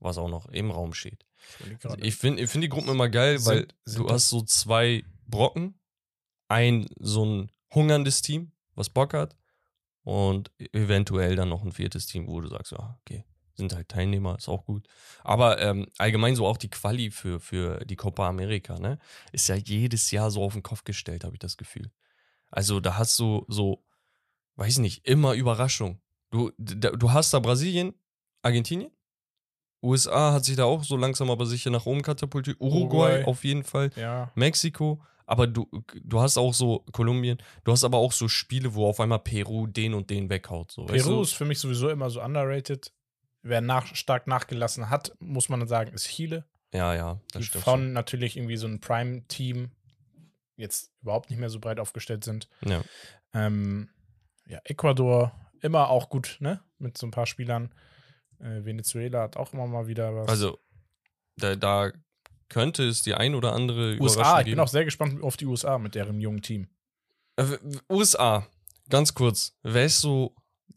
was 0.00 0.18
auch 0.18 0.28
noch 0.28 0.46
im 0.46 0.70
Raum 0.70 0.92
steht. 0.94 1.24
Ich. 1.70 2.04
Ich 2.04 2.16
finde 2.16 2.42
ich 2.42 2.50
find 2.50 2.64
die 2.64 2.68
Gruppen 2.68 2.88
immer 2.90 3.08
geil, 3.08 3.44
weil 3.44 3.58
Sind- 3.58 3.74
sind 3.84 4.08
du 4.08 4.12
hast 4.12 4.28
so 4.28 4.42
zwei 4.42 5.04
Brocken, 5.26 5.78
ein 6.48 6.86
so 6.98 7.24
ein 7.24 7.50
hungerndes 7.72 8.22
Team, 8.22 8.52
was 8.74 8.88
Bock 8.90 9.14
hat 9.14 9.36
und 10.02 10.50
eventuell 10.72 11.36
dann 11.36 11.48
noch 11.48 11.62
ein 11.62 11.72
viertes 11.72 12.06
Team, 12.06 12.26
wo 12.28 12.40
du 12.40 12.48
sagst, 12.48 12.72
ja, 12.72 12.98
okay, 13.02 13.24
sind 13.54 13.74
halt 13.74 13.88
Teilnehmer, 13.88 14.36
ist 14.38 14.48
auch 14.48 14.64
gut. 14.64 14.86
Aber 15.24 15.60
ähm, 15.60 15.86
allgemein 15.98 16.36
so 16.36 16.46
auch 16.46 16.56
die 16.56 16.70
Quali 16.70 17.10
für, 17.10 17.40
für 17.40 17.84
die 17.84 17.96
Copa 17.96 18.28
America, 18.28 18.78
ne, 18.78 18.98
ist 19.32 19.48
ja 19.48 19.56
jedes 19.56 20.10
Jahr 20.10 20.30
so 20.30 20.42
auf 20.42 20.52
den 20.54 20.62
Kopf 20.62 20.84
gestellt, 20.84 21.24
habe 21.24 21.34
ich 21.34 21.40
das 21.40 21.56
Gefühl. 21.56 21.90
Also 22.50 22.80
da 22.80 22.96
hast 22.96 23.18
du 23.18 23.44
so, 23.48 23.84
weiß 24.56 24.78
nicht, 24.78 25.06
immer 25.06 25.34
Überraschung. 25.34 26.00
Du, 26.30 26.52
da, 26.56 26.90
du 26.90 27.12
hast 27.12 27.34
da 27.34 27.40
Brasilien, 27.40 27.94
Argentinien, 28.42 28.90
USA 29.82 30.32
hat 30.32 30.44
sich 30.44 30.56
da 30.56 30.64
auch 30.64 30.82
so 30.84 30.96
langsam 30.96 31.30
aber 31.30 31.46
sicher 31.46 31.70
nach 31.70 31.86
oben 31.86 32.02
katapultiert. 32.02 32.56
Uruguay, 32.60 32.78
Uruguay. 33.18 33.24
auf 33.24 33.44
jeden 33.44 33.64
Fall. 33.64 33.90
ja, 33.96 34.30
Mexiko. 34.34 35.00
Aber 35.26 35.46
du, 35.46 35.68
du 36.02 36.20
hast 36.20 36.38
auch 36.38 36.54
so 36.54 36.86
Kolumbien, 36.92 37.36
du 37.64 37.72
hast 37.72 37.84
aber 37.84 37.98
auch 37.98 38.12
so 38.12 38.28
Spiele, 38.28 38.74
wo 38.74 38.86
auf 38.88 38.98
einmal 38.98 39.18
Peru 39.18 39.66
den 39.66 39.92
und 39.92 40.08
den 40.08 40.30
weghaut. 40.30 40.72
So, 40.72 40.88
weißt 40.88 41.04
Peru 41.04 41.16
du? 41.16 41.22
ist 41.22 41.34
für 41.34 41.44
mich 41.44 41.58
sowieso 41.58 41.90
immer 41.90 42.08
so 42.08 42.22
underrated. 42.22 42.92
Wer 43.42 43.60
nach, 43.60 43.94
stark 43.94 44.26
nachgelassen 44.26 44.88
hat, 44.88 45.14
muss 45.20 45.50
man 45.50 45.66
sagen, 45.68 45.92
ist 45.92 46.08
Chile. 46.08 46.44
Ja, 46.72 46.94
ja, 46.94 47.20
das 47.32 47.40
Die 47.42 47.46
stimmt. 47.48 47.64
von 47.64 47.92
natürlich 47.92 48.36
irgendwie 48.38 48.56
so 48.56 48.66
ein 48.66 48.80
Prime-Team 48.80 49.70
jetzt 50.56 50.92
überhaupt 51.02 51.28
nicht 51.30 51.38
mehr 51.38 51.50
so 51.50 51.60
breit 51.60 51.78
aufgestellt 51.78 52.24
sind. 52.24 52.48
schon. 52.62 52.72
Ja. 52.72 52.82
Ähm, 53.34 53.90
ja, 54.46 54.60
Ecuador 54.64 55.32
immer 55.60 55.88
auch 55.90 56.08
gut, 56.08 56.38
ne? 56.40 56.62
Mit 56.78 56.96
so 56.96 57.06
ein 57.06 57.10
paar 57.10 57.26
Spielern. 57.26 57.72
Äh, 58.40 58.64
Venezuela 58.64 59.22
hat 59.22 59.36
auch 59.36 59.52
immer 59.52 59.66
mal 59.66 59.86
wieder 59.86 60.14
was. 60.14 60.28
Also, 60.28 60.58
da, 61.36 61.56
da 61.56 61.92
könnte 62.48 62.84
es 62.84 63.02
die 63.02 63.14
ein 63.14 63.34
oder 63.34 63.52
andere 63.52 63.98
USA, 64.00 64.38
ich 64.38 64.44
bin 64.46 64.52
geben. 64.52 64.60
auch 64.60 64.68
sehr 64.68 64.84
gespannt 64.84 65.22
auf 65.22 65.36
die 65.36 65.46
USA 65.46 65.78
mit 65.78 65.94
deren 65.94 66.20
jungen 66.20 66.42
Team. 66.42 66.68
Äh, 67.36 67.58
USA, 67.90 68.46
ganz 68.88 69.14
kurz, 69.14 69.56
wer 69.62 69.84
ist 69.84 70.00
so 70.00 70.34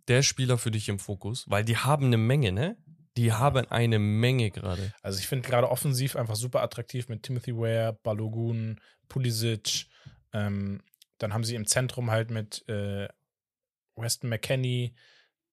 der 0.07 0.23
Spieler 0.23 0.57
für 0.57 0.71
dich 0.71 0.89
im 0.89 0.99
Fokus? 0.99 1.45
Weil 1.47 1.63
die 1.63 1.77
haben 1.77 2.07
eine 2.07 2.17
Menge, 2.17 2.51
ne? 2.51 2.77
Die 3.17 3.33
haben 3.33 3.65
eine 3.69 3.99
Menge 3.99 4.51
gerade. 4.51 4.93
Also 5.01 5.19
ich 5.19 5.27
finde 5.27 5.47
gerade 5.47 5.69
offensiv 5.69 6.15
einfach 6.15 6.35
super 6.35 6.61
attraktiv 6.61 7.09
mit 7.09 7.23
Timothy 7.23 7.55
Ware, 7.55 7.97
Balogun, 8.03 8.79
Pulisic. 9.09 9.87
Ähm, 10.33 10.81
dann 11.17 11.33
haben 11.33 11.43
sie 11.43 11.55
im 11.55 11.67
Zentrum 11.67 12.09
halt 12.09 12.31
mit 12.31 12.67
äh, 12.69 13.07
Weston 13.95 14.29
McKenney, 14.29 14.95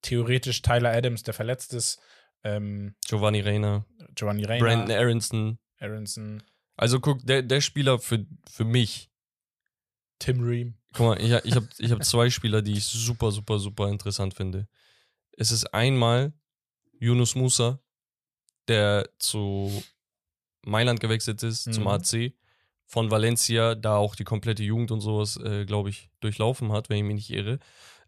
theoretisch 0.02 0.62
Tyler 0.62 0.90
Adams, 0.92 1.22
der 1.22 1.34
verletzt 1.34 1.74
ist, 1.74 2.00
ähm, 2.44 2.94
Giovanni 3.06 3.40
Reina, 3.40 3.84
Giovanni 4.14 4.44
Reina, 4.44 4.64
Brandon 4.64 4.96
Aronson. 4.96 5.58
Aronson, 5.80 6.42
Also 6.76 7.00
guck, 7.00 7.24
der, 7.26 7.42
der 7.42 7.60
Spieler 7.60 7.98
für, 7.98 8.26
für 8.50 8.64
mich, 8.64 9.10
Tim 10.18 10.40
Ream. 10.42 10.74
Guck 10.92 11.06
mal, 11.06 11.20
ich, 11.20 11.32
ich 11.44 11.54
habe 11.54 11.68
ich 11.78 11.90
hab 11.92 12.04
zwei 12.04 12.30
Spieler, 12.30 12.62
die 12.62 12.72
ich 12.72 12.84
super, 12.84 13.30
super, 13.30 13.58
super 13.58 13.88
interessant 13.88 14.34
finde. 14.34 14.68
Es 15.36 15.52
ist 15.52 15.66
einmal 15.72 16.32
Yunus 16.98 17.34
Musa, 17.36 17.78
der 18.66 19.08
zu 19.18 19.82
Mailand 20.62 20.98
gewechselt 21.00 21.42
ist, 21.42 21.72
zum 21.72 21.84
Mhm. 21.84 21.88
AC, 21.88 22.32
von 22.86 23.10
Valencia, 23.10 23.74
da 23.74 23.96
auch 23.96 24.14
die 24.16 24.24
komplette 24.24 24.62
Jugend 24.64 24.90
und 24.90 25.00
sowas, 25.00 25.36
äh, 25.36 25.64
glaube 25.66 25.90
ich, 25.90 26.10
durchlaufen 26.20 26.72
hat, 26.72 26.88
wenn 26.88 26.96
ich 26.98 27.04
mich 27.04 27.14
nicht 27.14 27.30
irre. 27.30 27.58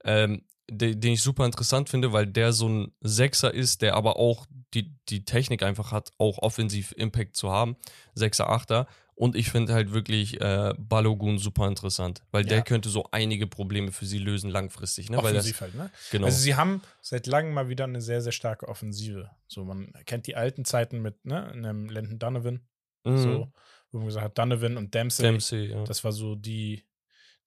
Ähm, 0.04 0.44
de, 0.70 0.94
den 0.94 1.12
ich 1.12 1.22
super 1.22 1.44
interessant 1.46 1.88
finde, 1.88 2.12
weil 2.12 2.26
der 2.26 2.52
so 2.52 2.68
ein 2.68 2.92
Sechser 3.00 3.52
ist, 3.52 3.82
der 3.82 3.94
aber 3.96 4.16
auch 4.16 4.46
die, 4.74 4.94
die 5.08 5.24
Technik 5.24 5.62
einfach 5.62 5.92
hat, 5.92 6.12
auch 6.18 6.38
offensiv 6.38 6.92
Impact 6.96 7.36
zu 7.36 7.50
haben. 7.50 7.76
Sechser, 8.14 8.48
Achter. 8.48 8.86
Und 9.14 9.36
ich 9.36 9.50
finde 9.50 9.74
halt 9.74 9.92
wirklich 9.92 10.40
äh, 10.40 10.72
Balogun 10.78 11.36
super 11.38 11.68
interessant, 11.68 12.22
weil 12.30 12.42
der 12.44 12.58
Ja. 12.58 12.62
könnte 12.64 12.88
so 12.88 13.04
einige 13.10 13.46
Probleme 13.46 13.92
für 13.92 14.06
sie 14.06 14.18
lösen 14.18 14.48
langfristig. 14.50 15.10
Ne? 15.10 15.18
Weil 15.18 15.34
das, 15.34 15.44
Offensiv 15.44 15.60
halt, 15.60 15.74
ne? 15.74 15.90
genau. 16.10 16.26
Also 16.26 16.38
sie 16.38 16.54
haben 16.54 16.80
seit 17.02 17.26
langem 17.26 17.52
mal 17.52 17.68
wieder 17.68 17.84
eine 17.84 18.00
sehr, 18.00 18.22
sehr 18.22 18.32
starke 18.32 18.66
Offensive. 18.68 19.30
So, 19.46 19.64
man 19.64 19.92
kennt 20.06 20.26
die 20.26 20.36
alten 20.36 20.64
Zeiten 20.64 21.02
mit, 21.02 21.22
ne, 21.26 21.46
einem 21.52 21.90
Landon 21.90 22.18
Donovan, 22.18 22.60
Mhm. 23.04 23.16
so, 23.18 23.52
wo 23.92 23.98
man 23.98 24.06
gesagt 24.06 24.24
hat, 24.24 24.38
Donovan 24.38 24.76
und 24.78 24.94
Dempsey, 24.94 25.22
Dempsey, 25.22 25.66
ja. 25.70 25.84
das 25.84 26.02
war 26.04 26.12
so 26.12 26.34
die, 26.34 26.84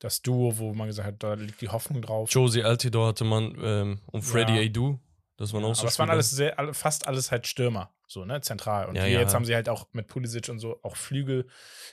das 0.03 0.21
Duo, 0.21 0.57
wo 0.57 0.73
man 0.73 0.87
gesagt 0.87 1.07
hat, 1.07 1.23
da 1.23 1.33
liegt 1.33 1.61
die 1.61 1.69
Hoffnung 1.69 2.01
drauf. 2.01 2.29
Josie 2.31 2.63
Altidore 2.63 3.07
hatte 3.09 3.23
man 3.23 3.55
ähm, 3.63 3.99
und 4.11 4.21
Freddy 4.21 4.53
Ja. 4.55 4.61
Adu. 4.61 4.99
Das 5.37 5.51
waren 5.53 5.63
Ja, 5.63 5.69
auch 5.69 5.75
so 5.75 5.81
aber 5.81 5.89
es 5.89 5.97
waren 5.99 6.09
alles 6.11 6.29
sehr, 6.29 6.55
fast 6.73 7.07
alles 7.07 7.31
halt 7.31 7.47
Stürmer. 7.47 7.89
so, 8.07 8.23
ne, 8.25 8.39
zentral. 8.41 8.85
Und 8.87 8.95
Ja, 8.95 9.05
hier 9.05 9.19
jetzt 9.19 9.33
haben 9.33 9.45
sie 9.45 9.55
halt 9.55 9.67
auch 9.67 9.87
mit 9.93 10.07
Pulisic 10.07 10.47
und 10.49 10.59
so 10.59 10.77
auch 10.83 10.95
Flügel. 10.95 11.47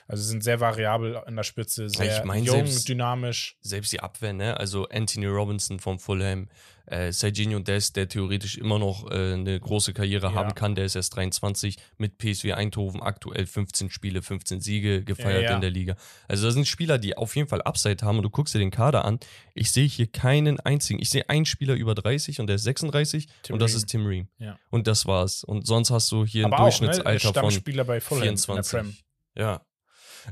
Also 0.07 0.21
sind 0.23 0.43
sehr 0.43 0.59
variabel 0.59 1.23
in 1.25 1.35
der 1.35 1.43
Spitze, 1.43 1.89
sehr 1.89 2.19
ich 2.19 2.23
mein, 2.23 2.43
jung, 2.43 2.57
selbst- 2.57 2.87
dynamisch. 2.87 3.57
Selbst 3.61 3.91
die 3.93 3.99
Abwehr, 4.01 4.33
ne? 4.33 4.57
Also 4.57 4.87
Anthony 4.89 5.25
Robinson 5.25 5.79
vom 5.79 5.97
Fulham, 5.97 6.49
äh, 6.85 7.11
Serginho 7.11 7.59
Dest, 7.59 7.95
der 7.95 8.07
theoretisch 8.07 8.57
immer 8.57 8.79
noch 8.79 9.09
äh, 9.11 9.33
eine 9.33 9.59
große 9.59 9.93
Karriere 9.93 10.27
Ja. 10.27 10.33
haben 10.33 10.55
kann, 10.55 10.75
der 10.75 10.85
ist 10.85 10.95
erst 10.95 11.15
23, 11.15 11.77
mit 11.97 12.17
PSV 12.17 12.45
Eindhoven 12.53 13.01
aktuell 13.01 13.45
15 13.45 13.89
Spiele, 13.89 14.21
15 14.21 14.61
Siege 14.61 15.03
gefeiert 15.03 15.43
Ja, 15.43 15.55
in 15.55 15.61
der 15.61 15.69
Liga. 15.71 15.95
Also 16.27 16.45
das 16.45 16.53
sind 16.53 16.67
Spieler, 16.67 16.97
die 16.97 17.15
auf 17.17 17.35
jeden 17.35 17.47
Fall 17.47 17.61
Upside 17.61 18.05
haben 18.05 18.17
und 18.17 18.23
du 18.23 18.29
guckst 18.29 18.53
dir 18.53 18.59
den 18.59 18.71
Kader 18.71 19.05
an. 19.05 19.19
Ich 19.53 19.71
sehe 19.71 19.87
hier 19.87 20.07
keinen 20.07 20.59
einzigen. 20.59 20.99
Ich 21.01 21.09
sehe 21.09 21.29
einen 21.29 21.45
Spieler 21.45 21.73
über 21.75 21.95
30 21.95 22.39
und 22.39 22.47
der 22.47 22.55
ist 22.57 22.63
36 22.63 23.27
Tim 23.43 23.53
und 23.53 23.59
das 23.61 23.71
Ream. 23.71 23.77
ist 23.77 23.85
Tim 23.87 24.05
Ream. 24.05 24.27
Und 24.69 24.87
das 24.87 25.05
war's. 25.05 25.43
Und 25.43 25.65
sonst 25.67 25.91
hast 25.91 26.11
du 26.11 26.25
hier 26.25 26.45
Aber 26.45 26.57
ein 26.57 26.61
auch, 26.63 26.81
ne, 26.81 26.87
Durchschnittsalter 26.87 27.33
von 27.41 27.51
Stammspieler 27.51 27.83
bei 27.85 28.01
Fulham 28.01 28.23
in 28.23 28.35
der 28.35 28.41
Prem. 28.41 28.63
24. 28.63 29.03
Ja. 29.37 29.61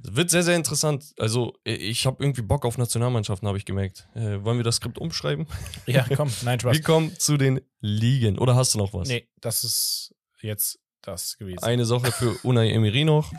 Es 0.03 0.15
wird 0.15 0.29
sehr, 0.29 0.43
sehr 0.43 0.55
interessant. 0.55 1.13
Also, 1.17 1.55
ich 1.63 2.05
habe 2.05 2.23
irgendwie 2.23 2.41
Bock 2.41 2.65
auf 2.65 2.77
Nationalmannschaften, 2.77 3.47
habe 3.47 3.57
ich 3.57 3.65
gemerkt. 3.65 4.07
Äh, 4.15 4.43
wollen 4.43 4.57
wir 4.57 4.63
das 4.63 4.77
Skript 4.77 4.97
umschreiben? 4.97 5.47
Ja, 5.85 6.05
komm, 6.15 6.31
nein, 6.43 6.59
Spaß. 6.59 6.75
Wir 6.75 6.83
kommen 6.83 7.17
zu 7.17 7.37
den 7.37 7.61
Ligen. 7.79 8.37
Oder 8.37 8.55
hast 8.55 8.73
du 8.73 8.77
noch 8.77 8.93
was? 8.93 9.07
Nee, 9.07 9.27
das 9.41 9.63
ist 9.63 10.13
jetzt 10.41 10.79
das 11.01 11.37
gewesen. 11.37 11.63
Eine 11.63 11.85
Sache 11.85 12.11
für 12.11 12.33
Unai 12.43 12.69
Emery 12.71 13.03
noch. 13.05 13.31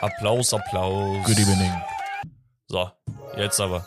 Applaus, 0.00 0.54
Applaus. 0.54 1.26
Good 1.26 1.38
evening. 1.38 1.72
So, 2.68 2.90
jetzt 3.36 3.60
aber 3.60 3.86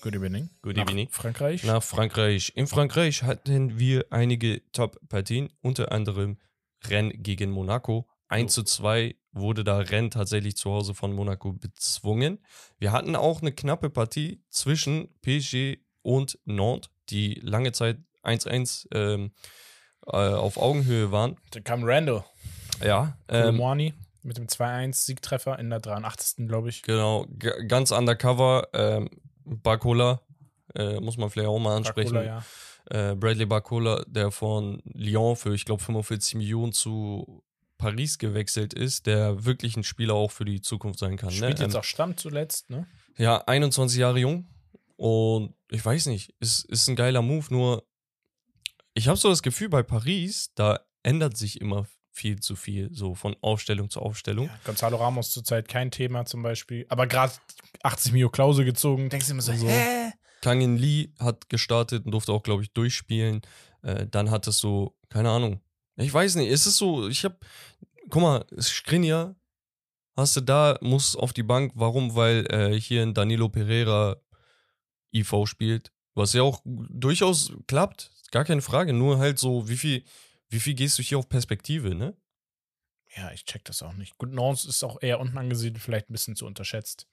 Good 0.00 0.14
evening. 0.14 0.48
Good 0.62 0.76
Nach 0.76 0.84
evening. 0.86 1.08
Frankreich. 1.10 1.64
nach 1.64 1.82
Frankreich. 1.82 2.52
In 2.54 2.68
Frankreich 2.68 3.24
hatten 3.24 3.80
wir 3.80 4.06
einige 4.10 4.62
Top-Partien, 4.70 5.52
unter 5.60 5.90
anderem 5.90 6.38
Rennes 6.84 7.14
gegen 7.18 7.50
Monaco. 7.50 8.08
1 8.28 8.52
zu 8.52 8.62
2 8.62 9.16
wurde 9.38 9.64
da 9.64 9.78
Rennes 9.78 10.10
tatsächlich 10.10 10.56
zu 10.56 10.70
Hause 10.70 10.94
von 10.94 11.12
Monaco 11.12 11.52
bezwungen. 11.52 12.38
Wir 12.78 12.92
hatten 12.92 13.16
auch 13.16 13.40
eine 13.40 13.52
knappe 13.52 13.90
Partie 13.90 14.42
zwischen 14.50 15.08
PSG 15.22 15.78
und 16.02 16.38
Nantes, 16.44 16.90
die 17.10 17.34
lange 17.42 17.72
Zeit 17.72 17.98
1-1 18.22 18.86
ähm, 18.92 19.32
äh, 20.06 20.16
auf 20.16 20.56
Augenhöhe 20.56 21.12
waren. 21.12 21.36
Da 21.50 21.60
kam 21.60 21.84
Randall. 21.84 22.24
Ja, 22.84 23.18
Ähm, 23.28 23.60
ähm, 23.60 23.92
mit 24.22 24.36
dem 24.36 24.46
2-1-Siegtreffer 24.46 25.58
in 25.58 25.70
der 25.70 25.80
83. 25.80 26.46
glaube 26.46 26.68
ich. 26.68 26.82
genau, 26.82 27.26
ganz 27.66 27.90
undercover. 27.92 28.68
Ähm, 28.72 29.08
Barcola, 29.44 30.20
äh, 30.74 31.00
muss 31.00 31.16
man 31.16 31.30
vielleicht 31.30 31.48
auch 31.48 31.58
mal 31.58 31.76
ansprechen. 31.76 32.14
Dracula, 32.14 32.42
ja. 32.90 33.10
äh, 33.12 33.16
Bradley 33.16 33.46
Barcola, 33.46 34.04
der 34.06 34.30
von 34.30 34.82
Lyon 34.84 35.36
für, 35.36 35.54
ich 35.54 35.64
glaube, 35.64 35.82
45 35.82 36.34
Millionen 36.34 36.72
zu 36.72 37.42
Paris 37.78 38.18
gewechselt 38.18 38.74
ist, 38.74 39.06
der 39.06 39.44
wirklich 39.44 39.76
ein 39.76 39.84
Spieler 39.84 40.14
auch 40.14 40.30
für 40.30 40.44
die 40.44 40.60
Zukunft 40.60 40.98
sein 40.98 41.16
kann. 41.16 41.30
Spielt 41.30 41.58
ne? 41.58 41.64
jetzt 41.64 41.74
Ähm, 41.74 41.80
auch 41.80 41.84
Stamm 41.84 42.16
zuletzt, 42.16 42.68
ne? 42.70 42.86
Ja, 43.16 43.38
21 43.46 43.98
Jahre 43.98 44.18
jung 44.18 44.46
und 44.96 45.54
ich 45.70 45.84
weiß 45.84 46.06
nicht, 46.06 46.34
ist, 46.40 46.64
ist 46.66 46.88
ein 46.88 46.96
geiler 46.96 47.22
Move, 47.22 47.46
nur 47.50 47.84
ich 48.94 49.06
habe 49.08 49.16
so 49.16 49.28
das 49.28 49.42
Gefühl, 49.42 49.68
bei 49.68 49.82
Paris, 49.82 50.50
da 50.54 50.80
ändert 51.02 51.36
sich 51.36 51.60
immer 51.60 51.86
viel 52.10 52.40
zu 52.40 52.56
viel, 52.56 52.92
so 52.92 53.14
von 53.14 53.36
Aufstellung 53.42 53.90
zu 53.90 54.00
Aufstellung. 54.00 54.46
Ja, 54.46 54.58
Gonzalo 54.64 54.96
Ramos 54.96 55.30
zurzeit 55.30 55.68
kein 55.68 55.92
Thema 55.92 56.24
zum 56.24 56.42
Beispiel. 56.42 56.84
Aber 56.88 57.06
gerade 57.06 57.32
80 57.84 58.12
Mio 58.12 58.28
Klause 58.28 58.64
gezogen. 58.64 59.08
Denkst 59.08 59.26
du 59.26 59.32
immer 59.34 59.42
so, 59.42 59.52
So. 59.52 59.68
hä? 59.68 60.10
Kangin 60.42 60.76
Lee 60.76 61.10
hat 61.20 61.48
gestartet 61.48 62.04
und 62.06 62.10
durfte 62.12 62.32
auch, 62.32 62.42
glaube 62.42 62.64
ich, 62.64 62.72
durchspielen. 62.72 63.42
Äh, 63.82 64.06
dann 64.08 64.30
hat 64.32 64.48
es 64.48 64.58
so, 64.58 64.96
keine 65.08 65.30
Ahnung. 65.30 65.60
Ich 65.98 66.12
weiß 66.12 66.36
nicht, 66.36 66.50
es 66.50 66.66
ist 66.66 66.76
so, 66.76 67.08
ich 67.08 67.24
hab, 67.24 67.44
guck 68.08 68.22
mal, 68.22 68.46
Skriniar 68.60 69.34
hast 70.16 70.36
du 70.36 70.40
da, 70.40 70.78
muss 70.80 71.16
auf 71.16 71.32
die 71.32 71.42
Bank. 71.42 71.72
Warum? 71.74 72.14
Weil 72.14 72.46
äh, 72.50 72.78
hier 72.78 73.02
in 73.02 73.14
Danilo 73.14 73.48
Pereira 73.48 74.16
IV 75.12 75.46
spielt, 75.46 75.92
was 76.14 76.32
ja 76.32 76.42
auch 76.42 76.60
durchaus 76.64 77.52
klappt, 77.66 78.10
gar 78.30 78.44
keine 78.44 78.62
Frage. 78.62 78.92
Nur 78.92 79.18
halt 79.18 79.38
so, 79.38 79.68
wie 79.68 79.76
viel, 79.76 80.04
wie 80.48 80.60
viel 80.60 80.74
gehst 80.74 80.98
du 80.98 81.02
hier 81.02 81.18
auf 81.18 81.28
Perspektive, 81.28 81.94
ne? 81.94 82.16
Ja, 83.16 83.32
ich 83.32 83.44
check 83.44 83.64
das 83.64 83.82
auch 83.82 83.94
nicht. 83.94 84.18
Gut, 84.18 84.32
Nance 84.32 84.68
ist 84.68 84.84
auch 84.84 85.00
eher 85.00 85.18
unten 85.18 85.38
angesiedelt, 85.38 85.82
vielleicht 85.82 86.10
ein 86.10 86.12
bisschen 86.12 86.36
zu 86.36 86.46
unterschätzt. 86.46 87.06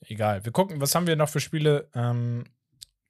Egal. 0.00 0.44
Wir 0.44 0.52
gucken, 0.52 0.80
was 0.80 0.94
haben 0.94 1.06
wir 1.06 1.16
noch 1.16 1.28
für 1.28 1.40
Spiele? 1.40 1.88
Ähm, 1.94 2.44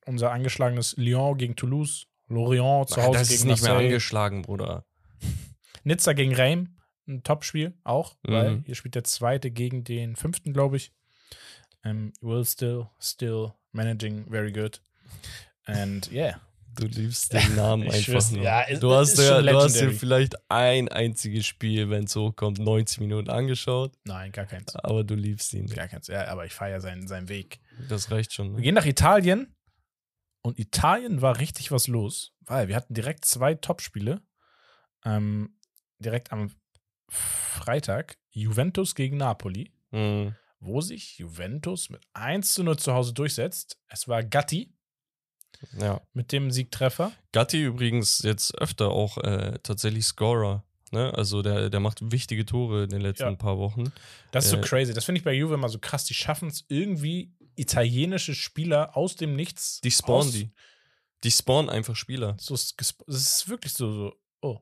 unser 0.06 0.30
angeschlagenes 0.30 0.96
Lyon 0.96 1.36
gegen 1.36 1.56
Toulouse, 1.56 2.06
Lorient 2.28 2.88
zu 2.88 3.02
Hause 3.02 3.18
das 3.18 3.28
gegen 3.28 3.40
ist 3.40 3.44
nicht 3.44 3.62
mehr 3.62 3.74
angeschlagen, 3.74 4.42
Bruder. 4.42 4.85
Nizza 5.84 6.12
gegen 6.12 6.34
Reims, 6.34 6.68
ein 7.08 7.22
Topspiel 7.22 7.74
auch, 7.84 8.16
weil 8.22 8.50
Mhm. 8.56 8.62
hier 8.64 8.74
spielt 8.74 8.94
der 8.96 9.04
zweite 9.04 9.50
gegen 9.50 9.84
den 9.84 10.16
fünften, 10.16 10.52
glaube 10.52 10.76
ich. 10.76 10.92
Um, 11.84 12.12
will 12.20 12.44
still, 12.44 12.86
still 13.00 13.52
managing 13.72 14.28
very 14.28 14.50
good. 14.50 14.80
And 15.66 16.10
yeah. 16.10 16.40
Du 16.74 16.86
liebst 16.88 17.32
den 17.32 17.54
Namen 17.56 17.88
einfach 17.90 18.30
nur. 18.32 18.42
ja, 18.42 18.62
es- 18.68 18.80
du, 18.80 18.92
hast 18.92 19.12
ist 19.14 19.20
ja, 19.28 19.40
du 19.40 19.56
hast 19.56 19.80
dir 19.80 19.92
vielleicht 19.92 20.34
ein 20.50 20.88
einziges 20.88 21.46
Spiel, 21.46 21.88
wenn 21.88 22.04
es 22.04 22.14
hochkommt, 22.16 22.58
90 22.58 23.00
Minuten 23.00 23.30
angeschaut, 23.30 23.92
Nein, 24.04 24.30
gar 24.32 24.44
keins. 24.44 24.74
aber 24.76 25.02
du 25.04 25.14
liebst 25.14 25.54
ihn. 25.54 25.66
Gar 25.68 25.88
keins. 25.88 26.08
Ja, 26.08 26.26
aber 26.26 26.44
ich 26.44 26.52
feiere 26.52 26.80
seinen, 26.82 27.06
seinen 27.08 27.28
Weg. 27.30 27.60
Das 27.88 28.10
reicht 28.10 28.32
schon. 28.34 28.48
Wir 28.50 28.56
Ne? 28.56 28.62
gehen 28.62 28.74
nach 28.74 28.84
Italien. 28.84 29.54
Und 30.42 30.58
Italien 30.58 31.22
war 31.22 31.38
richtig 31.38 31.70
was 31.72 31.88
los, 31.88 32.34
weil 32.42 32.68
wir 32.68 32.76
hatten 32.76 32.92
direkt 32.94 33.24
zwei 33.24 33.54
Topspiele. 33.54 34.20
Ähm, 35.06 35.56
direkt 35.98 36.32
am 36.32 36.50
Freitag 37.08 38.18
Juventus 38.30 38.94
gegen 38.94 39.16
Napoli, 39.16 39.70
Mhm. 39.92 40.34
wo 40.60 40.80
sich 40.80 41.18
Juventus 41.18 41.88
mit 41.90 42.02
1 42.12 42.54
zu 42.54 42.62
0 42.64 42.76
zu 42.78 42.92
Hause 42.92 43.14
durchsetzt. 43.14 43.78
Es 43.88 44.08
war 44.08 44.22
Gatti 44.24 44.74
Ja. 45.78 46.00
mit 46.12 46.32
dem 46.32 46.50
Siegtreffer. 46.50 47.12
Gatti 47.32 47.62
übrigens 47.62 48.18
jetzt 48.22 48.54
öfter 48.58 48.90
auch 48.90 49.16
äh, 49.18 49.58
tatsächlich 49.62 50.04
Scorer. 50.04 50.64
Ne? 50.92 51.12
Also 51.14 51.42
der, 51.42 51.70
der 51.70 51.80
macht 51.80 52.12
wichtige 52.12 52.44
Tore 52.44 52.84
in 52.84 52.90
den 52.90 53.00
letzten 53.00 53.24
Ja. 53.24 53.34
paar 53.34 53.58
Wochen. 53.58 53.92
Das 54.32 54.44
ist 54.44 54.50
so 54.52 54.56
Äh, 54.58 54.60
crazy. 54.62 54.92
Das 54.92 55.04
finde 55.04 55.18
ich 55.20 55.24
bei 55.24 55.32
Juve 55.32 55.54
immer 55.54 55.68
so 55.68 55.78
krass. 55.78 56.04
Die 56.04 56.14
schaffen 56.14 56.48
es 56.48 56.64
irgendwie, 56.68 57.32
italienische 57.56 58.34
Spieler 58.34 58.96
aus 58.96 59.16
dem 59.16 59.34
Nichts. 59.34 59.80
Die 59.80 59.90
spawnen 59.90 60.30
die. 60.32 60.52
Die 61.24 61.30
spawnen 61.30 61.70
einfach 61.70 61.96
Spieler. 61.96 62.36
So, 62.38 62.54
es 62.54 62.74
ist 63.06 63.48
wirklich 63.48 63.72
so, 63.72 63.90
so 63.92 64.12
oh, 64.42 64.60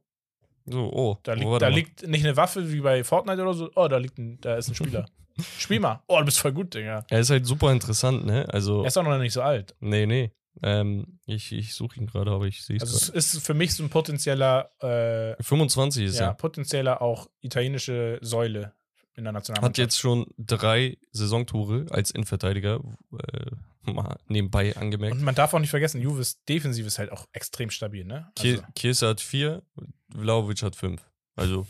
So, 0.66 0.90
oh, 0.92 1.18
Da, 1.22 1.32
oh, 1.32 1.34
liegt, 1.36 1.46
warte 1.48 1.64
da 1.66 1.68
liegt 1.68 2.06
nicht 2.08 2.24
eine 2.24 2.36
Waffe 2.36 2.72
wie 2.72 2.80
bei 2.80 3.04
Fortnite 3.04 3.42
oder 3.42 3.54
so. 3.54 3.70
Oh, 3.74 3.88
da 3.88 3.98
liegt 3.98 4.18
ein, 4.18 4.40
da 4.40 4.56
ist 4.56 4.68
ein 4.68 4.74
Spieler. 4.74 5.06
Spiel 5.58 5.80
mal. 5.80 6.02
Oh, 6.06 6.18
du 6.18 6.24
bist 6.24 6.38
voll 6.38 6.52
gut, 6.52 6.74
Digga. 6.74 7.04
Er 7.10 7.20
ist 7.20 7.30
halt 7.30 7.44
super 7.46 7.72
interessant, 7.72 8.24
ne? 8.24 8.46
Also, 8.52 8.82
Er 8.82 8.86
ist 8.88 8.96
auch 8.96 9.02
noch 9.02 9.18
nicht 9.18 9.32
so 9.32 9.42
alt. 9.42 9.74
nee, 9.80 10.06
nee. 10.06 10.30
Ähm, 10.62 11.18
ich 11.26 11.50
ich 11.52 11.74
suche 11.74 11.98
ihn 11.98 12.06
gerade, 12.06 12.30
aber 12.30 12.46
ich 12.46 12.62
sehe 12.64 12.76
es 12.76 12.82
Also 12.82 12.96
es 13.18 13.34
ist 13.34 13.44
für 13.44 13.54
mich 13.54 13.74
so 13.74 13.82
ein 13.82 13.90
potenzieller, 13.90 14.70
äh, 14.80 15.34
25 15.42 16.04
ist 16.04 16.20
ja, 16.20 16.26
er. 16.28 16.34
potenzieller 16.34 17.02
auch 17.02 17.26
italienische 17.40 18.20
Säule 18.22 18.72
in 19.16 19.24
der 19.24 19.30
Hat 19.30 19.34
Nationalmannschaft. 19.34 19.78
jetzt 19.78 19.98
schon 19.98 20.26
drei 20.38 20.96
Saisontore 21.10 21.86
als 21.90 22.12
Innenverteidiger, 22.12 22.78
äh, 23.18 23.50
mal 23.94 24.18
nebenbei 24.28 24.76
angemerkt. 24.76 25.16
Und 25.16 25.22
man 25.22 25.34
darf 25.34 25.54
auch 25.54 25.58
nicht 25.60 25.70
vergessen, 25.70 26.00
Juves 26.00 26.42
Defensive 26.44 26.86
ist 26.86 26.98
halt 26.98 27.10
auch 27.12 27.26
extrem 27.32 27.70
stabil, 27.70 28.04
ne? 28.04 28.30
Also, 28.38 28.62
Kiesa 28.74 29.08
hat 29.08 29.20
vier, 29.20 29.62
Vlaovic 30.10 30.62
hat 30.62 30.76
fünf. 30.76 31.02
Also, 31.36 31.66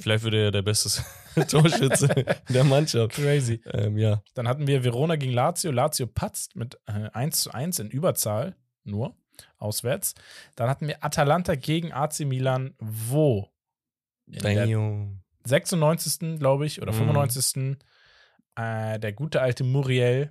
vielleicht 0.00 0.22
wird 0.22 0.34
er 0.34 0.42
ja 0.44 0.50
der 0.52 0.62
beste 0.62 1.02
Torschütze 1.48 2.06
der 2.48 2.62
Mannschaft. 2.64 3.14
crazy. 3.16 3.60
Ähm, 3.72 3.98
ja, 3.98 4.22
Dann 4.34 4.46
hatten 4.46 4.66
wir 4.68 4.84
Verona 4.84 5.16
gegen 5.16 5.32
Lazio. 5.32 5.72
Lazio 5.72 6.06
patzt 6.06 6.54
mit 6.54 6.78
äh, 6.86 7.08
1 7.12 7.40
zu 7.42 7.50
1 7.52 7.80
in 7.80 7.90
Überzahl 7.90 8.54
nur, 8.84 9.16
auswärts. 9.58 10.14
Dann 10.54 10.68
hatten 10.70 10.86
wir 10.86 11.04
Atalanta 11.04 11.56
gegen 11.56 11.92
AC 11.92 12.20
Milan, 12.20 12.74
wo? 12.78 13.48
In 14.26 14.38
der 14.40 14.66
Damn. 14.66 15.20
96. 15.44 16.38
glaube 16.38 16.66
ich, 16.66 16.80
oder 16.80 16.92
Mhm. 16.92 16.96
95. 16.98 17.76
Äh, 18.56 18.98
der 19.00 19.12
gute 19.12 19.40
alte 19.42 19.64
Muriel 19.64 20.30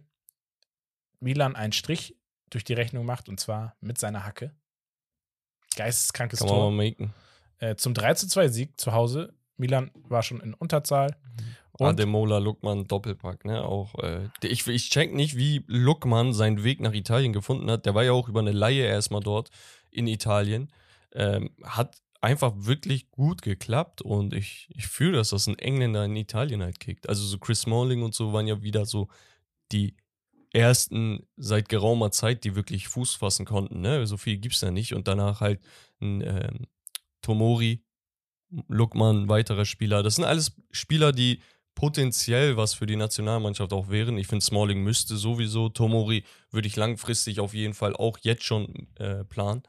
Milan 1.20 1.56
einen 1.56 1.74
Strich 1.74 2.16
durch 2.50 2.64
die 2.64 2.74
Rechnung 2.74 3.06
macht 3.06 3.30
und 3.30 3.40
zwar 3.40 3.76
mit 3.82 3.98
seiner 3.98 4.26
Hacke. 4.26 4.56
Geisteskrankes 5.76 6.40
kann 6.40 6.50
man 6.50 6.76
mal 6.76 6.92
Tor. 6.92 7.10
Äh, 7.60 7.76
zum 7.76 7.94
3 7.94 8.14
zu 8.16 8.28
2 8.28 8.48
Sieg 8.50 8.80
zu 8.80 8.94
Hause. 8.94 9.34
Milan 9.58 9.92
war 9.96 10.24
schon 10.24 10.40
in 10.42 10.54
Unterzahl. 10.54 11.18
Und 11.74 11.88
Ademola, 11.88 12.40
Luckmann, 12.40 12.88
Doppelpack, 12.88 13.46
ne? 13.46 13.64
Auch, 13.64 13.96
äh, 14.00 14.30
ich, 14.42 14.68
ich 14.68 14.90
check 14.90 15.14
nicht, 15.14 15.38
wie 15.38 15.64
Luckmann 15.68 16.34
seinen 16.34 16.64
Weg 16.64 16.80
nach 16.80 16.94
Italien 16.94 17.34
gefunden 17.34 17.70
hat. 17.70 17.86
Der 17.86 17.94
war 17.94 18.04
ja 18.04 18.14
auch 18.14 18.30
über 18.30 18.40
eine 18.40 18.52
Laie 18.52 18.86
erstmal 18.86 19.22
dort 19.22 19.52
in 19.92 20.08
Italien. 20.08 20.72
Ähm, 21.14 21.52
hat 21.64 22.02
einfach 22.22 22.54
wirklich 22.56 23.12
gut 23.12 23.44
geklappt 23.44 24.02
und 24.02 24.34
ich, 24.34 24.70
ich 24.76 24.88
fühle, 24.88 25.18
dass 25.18 25.30
das 25.30 25.48
ein 25.48 25.60
Engländer 25.60 26.06
in 26.06 26.16
Italien 26.16 26.64
halt 26.64 26.80
kickt. 26.80 27.08
Also 27.10 27.24
so 27.24 27.38
Chris 27.38 27.62
Smalling 27.62 28.02
und 28.02 28.16
so 28.16 28.34
waren 28.34 28.48
ja 28.48 28.62
wieder 28.64 28.86
so 28.86 29.08
die 29.72 29.96
ersten 30.54 31.28
seit 31.36 31.70
geraumer 31.70 32.12
Zeit, 32.12 32.44
die 32.44 32.56
wirklich 32.56 32.88
Fuß 32.88 33.16
fassen 33.16 33.46
konnten. 33.46 33.82
Ne? 33.82 34.06
So 34.08 34.18
viel 34.18 34.38
gibt's 34.38 34.62
ja 34.62 34.72
nicht. 34.72 34.94
Und 34.94 35.08
danach 35.08 35.42
halt 35.42 35.62
ein 36.02 36.22
ähm, 36.22 36.68
Tomori, 37.22 37.84
Lukman, 38.70 39.28
weiterer 39.28 39.66
Spieler. 39.66 40.04
Das 40.04 40.16
sind 40.16 40.24
alles 40.26 40.54
Spieler, 40.72 41.12
die 41.12 41.42
potenziell 41.76 42.58
was 42.58 42.74
für 42.74 42.86
die 42.86 42.96
Nationalmannschaft 42.96 43.72
auch 43.74 43.90
wären. 43.90 44.18
Ich 44.18 44.28
finde, 44.28 44.44
Smalling 44.44 44.82
müsste 44.84 45.16
sowieso. 45.18 45.70
Tomori 45.70 46.24
würde 46.50 46.68
ich 46.68 46.76
langfristig 46.76 47.40
auf 47.40 47.54
jeden 47.54 47.74
Fall 47.74 47.96
auch 47.96 48.18
jetzt 48.22 48.44
schon 48.44 48.88
äh, 48.96 49.24
planen. 49.26 49.64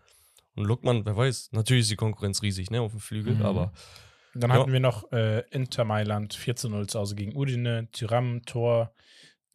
Und 0.55 0.65
Lukman, 0.65 1.05
wer 1.05 1.17
weiß, 1.17 1.51
natürlich 1.53 1.83
ist 1.83 1.91
die 1.91 1.97
Konkurrenz 1.97 2.43
riesig, 2.43 2.71
ne, 2.71 2.81
auf 2.81 2.93
dem 2.93 3.01
Flügel, 3.01 3.35
Mhm. 3.35 3.43
aber 3.43 3.73
Dann 4.35 4.51
Ja. 4.51 4.57
hatten 4.61 4.73
wir 4.73 4.81
noch 4.81 5.11
äh, 5.11 5.41
Inter 5.51 5.85
Mailand 5.85 6.35
4 6.35 6.55
zu 6.55 6.69
0 6.69 6.87
zu 6.87 6.99
Hause 7.01 7.15
gegen 7.17 7.35
Udine, 7.37 7.89
Tyram 7.93 8.43
Tor, 8.45 8.93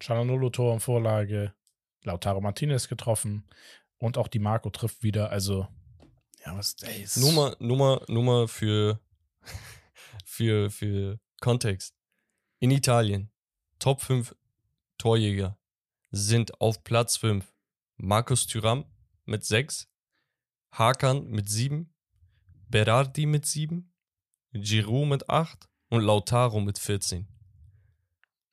Cialanolo 0.02 0.50
Tor 0.50 0.74
und 0.74 0.80
Vorlage, 0.80 1.54
Lautaro 2.04 2.42
Martinez 2.42 2.88
getroffen 2.88 3.48
und 3.98 4.18
auch 4.18 4.28
die 4.28 4.40
Marco 4.40 4.70
trifft 4.70 5.04
wieder. 5.04 5.30
Also, 5.30 5.68
ja, 6.46 6.58
was, 6.58 6.76
ey, 6.82 7.04
ist- 7.04 7.18
mal, 7.78 8.02
nur 8.08 8.24
mal 8.24 8.48
für, 8.48 9.00
für, 10.26 10.70
für 10.70 11.20
Kontext. 11.40 11.96
In 12.60 12.72
Italien, 12.72 13.32
Top 13.80 14.02
5 14.02 14.36
Torjäger 14.98 15.58
sind 16.12 16.60
auf 16.62 16.84
Platz 16.84 17.18
5 17.18 17.54
Markus 17.98 18.48
Thuram 18.48 18.86
mit 19.26 19.44
6, 19.44 19.90
Hakan 20.72 21.28
mit 21.30 21.50
7, 21.50 21.94
Berardi 22.70 23.26
mit 23.26 23.46
7, 23.46 23.94
Giroud 24.54 25.08
mit 25.08 25.30
8 25.30 25.68
und 25.90 26.02
Lautaro 26.02 26.60
mit 26.60 26.80
14. 26.80 27.28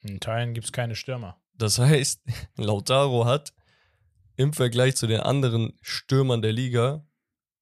In 0.02 0.16
Italien 0.16 0.54
gibt 0.54 0.66
es 0.66 0.72
keine 0.72 0.96
Stürmer. 0.96 1.40
Das 1.54 1.78
heißt, 1.78 2.22
Lautaro 2.56 3.26
hat 3.26 3.52
im 4.36 4.52
Vergleich 4.52 4.96
zu 4.96 5.06
den 5.06 5.20
anderen 5.20 5.74
Stürmern 5.82 6.42
der 6.42 6.52
Liga 6.52 7.06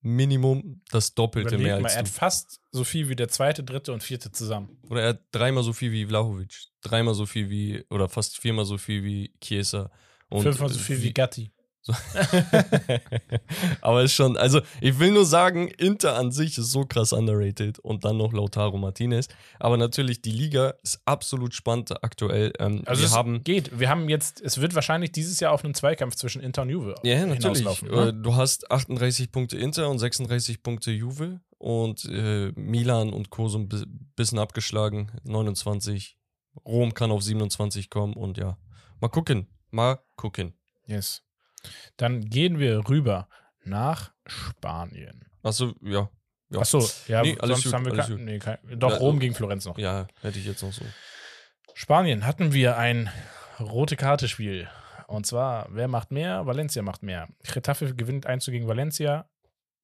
Minimum 0.01 0.81
das 0.91 1.15
Doppelte 1.15 1.57
Überleg 1.57 1.67
mehr 1.67 1.81
mal, 1.81 1.87
als 1.87 1.97
er 1.97 2.03
du. 2.05 2.09
hat 2.09 2.15
fast 2.15 2.61
so 2.71 2.85
viel 2.85 3.09
wie 3.09 3.17
der 3.17 3.29
zweite, 3.29 3.65
dritte 3.65 3.93
und 3.93 4.03
vierte 4.03 4.31
zusammen. 4.31 4.79
Oder 4.89 5.03
er 5.03 5.09
hat 5.09 5.23
dreimal 5.33 5.65
so 5.65 5.73
viel 5.73 5.91
wie 5.91 6.07
Vlahovic, 6.07 6.55
dreimal 6.83 7.15
so 7.15 7.27
viel 7.27 7.51
wie, 7.51 7.85
oder 7.91 8.09
fast 8.09 8.39
viermal 8.39 8.65
so 8.65 8.79
viel 8.79 9.03
wie 9.03 9.35
Chiesa. 9.41 9.91
Und 10.29 10.43
Fünfmal 10.43 10.69
so 10.69 10.79
viel 10.79 11.03
wie 11.03 11.13
Gatti. 11.13 11.53
Aber 13.81 14.03
ist 14.03 14.13
schon, 14.15 14.37
also 14.37 14.61
ich 14.81 14.99
will 14.99 15.13
nur 15.13 15.25
sagen, 15.25 15.69
Inter 15.69 16.17
an 16.17 16.31
sich 16.33 16.59
ist 16.59 16.71
so 16.71 16.85
krass 16.85 17.13
underrated 17.13 17.79
und 17.81 18.05
dann 18.05 18.17
noch 18.17 18.33
Lautaro 18.33 18.77
Martinez. 18.79 19.29
Aber 19.59 19.77
natürlich, 19.77 20.23
die 20.23 20.31
Liga 20.31 20.75
ist 20.83 21.01
absolut 21.05 21.55
spannend 21.55 22.03
aktuell. 22.03 22.53
Ähm, 22.59 22.83
Also 22.87 23.03
wir 23.03 23.07
es 23.07 23.15
haben. 23.15 23.43
geht. 23.45 23.79
Wir 23.79 23.89
haben 23.89 24.09
jetzt, 24.09 24.41
es 24.41 24.61
wird 24.61 24.75
wahrscheinlich 24.75 25.13
dieses 25.13 25.41
Jahr 25.41 25.53
auf 25.53 25.65
einen 25.65 25.75
Zweikampf 25.75 26.15
zwischen 26.17 26.43
Inter 26.43 26.63
und 26.63 26.71
Juve 26.71 26.95
Ja, 27.03 27.25
natürlich. 27.27 27.59
hinauslaufen. 27.59 27.91
Äh, 27.91 27.97
Ne? 27.99 28.15
Du 28.15 28.37
hast 28.37 28.71
38 28.71 29.33
Punkte 29.33 29.57
Inter 29.59 29.89
und 29.89 29.99
36 29.99 30.63
Punkte 30.63 30.91
Juve 30.91 31.41
und 31.59 32.05
äh, 32.05 32.53
Milan 32.55 33.13
und 33.13 33.31
Co. 33.31 33.49
so 33.49 33.59
ein 33.59 33.69
bi- 33.69 33.85
bisschen 34.17 34.39
abgeschlagen, 34.39 35.11
29. 35.25 36.17
Rom 36.67 36.95
kann 36.95 37.11
auf 37.11 37.23
27 37.23 37.89
kommen 37.91 38.15
und 38.15 38.37
ja, 38.39 38.57
mal 39.01 39.09
gucken, 39.09 39.47
mal 39.71 39.99
gucken. 40.17 40.55
Yes. 40.87 41.23
Dann 41.97 42.25
gehen 42.25 42.59
wir 42.59 42.89
rüber 42.89 43.29
nach 43.65 44.13
Spanien. 44.27 45.25
Achso, 45.43 45.75
ja. 45.83 46.11
ja. 46.51 46.61
Achso, 46.61 46.89
ja, 47.07 47.23
Nee, 47.23 47.37
sonst 47.41 47.65
gut, 47.65 47.73
haben 47.73 47.85
wir 47.85 47.95
kein, 47.95 48.25
nee, 48.25 48.39
kein, 48.39 48.59
doch 48.79 48.93
Ja, 48.93 48.97
Rom 48.99 49.17
äh, 49.17 49.21
gegen 49.21 49.35
Florenz 49.35 49.65
noch. 49.65 49.79
Ja, 49.79 50.07
hätte 50.21 50.39
ich 50.39 50.47
jetzt 50.47 50.63
noch 50.63 50.73
so. 50.73 50.85
Spanien 51.75 52.27
hatten 52.27 52.53
wir 52.53 52.77
ein 52.77 53.11
rote 53.61 53.97
Karte-Spiel. 53.97 54.69
Und 55.07 55.27
zwar, 55.27 55.69
wer 55.71 55.89
macht 55.89 56.11
mehr? 56.11 56.47
Valencia 56.47 56.83
macht 56.83 57.03
mehr. 57.03 57.29
Getafe 57.55 57.95
gewinnt 57.95 58.27
1 58.27 58.45
zu 58.45 58.51
gegen 58.51 58.69
Valencia 58.69 59.29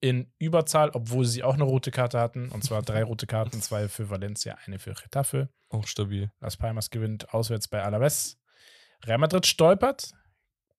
in 0.01 0.31
Überzahl, 0.37 0.91
obwohl 0.91 1.25
sie 1.25 1.41
auch 1.41 1.55
eine 1.55 1.63
rote 1.63 1.89
Karte 1.89 2.19
hatten. 2.19 2.49
Und 2.49 2.63
zwar 2.63 2.83
drei 2.83 3.03
rote 3.05 3.25
Karten, 3.25 3.61
zwei 3.61 3.87
für 3.87 4.09
Valencia, 4.09 4.57
eine 4.65 4.77
für 4.77 4.93
Getafe. 4.93 5.49
Auch 5.69 5.87
stabil. 5.87 6.31
Las 6.41 6.57
Palmas 6.57 6.89
gewinnt 6.89 7.33
auswärts 7.33 7.67
bei 7.67 7.81
Alaves. 7.81 8.37
Real 9.03 9.17
Madrid 9.17 9.45
stolpert 9.45 10.13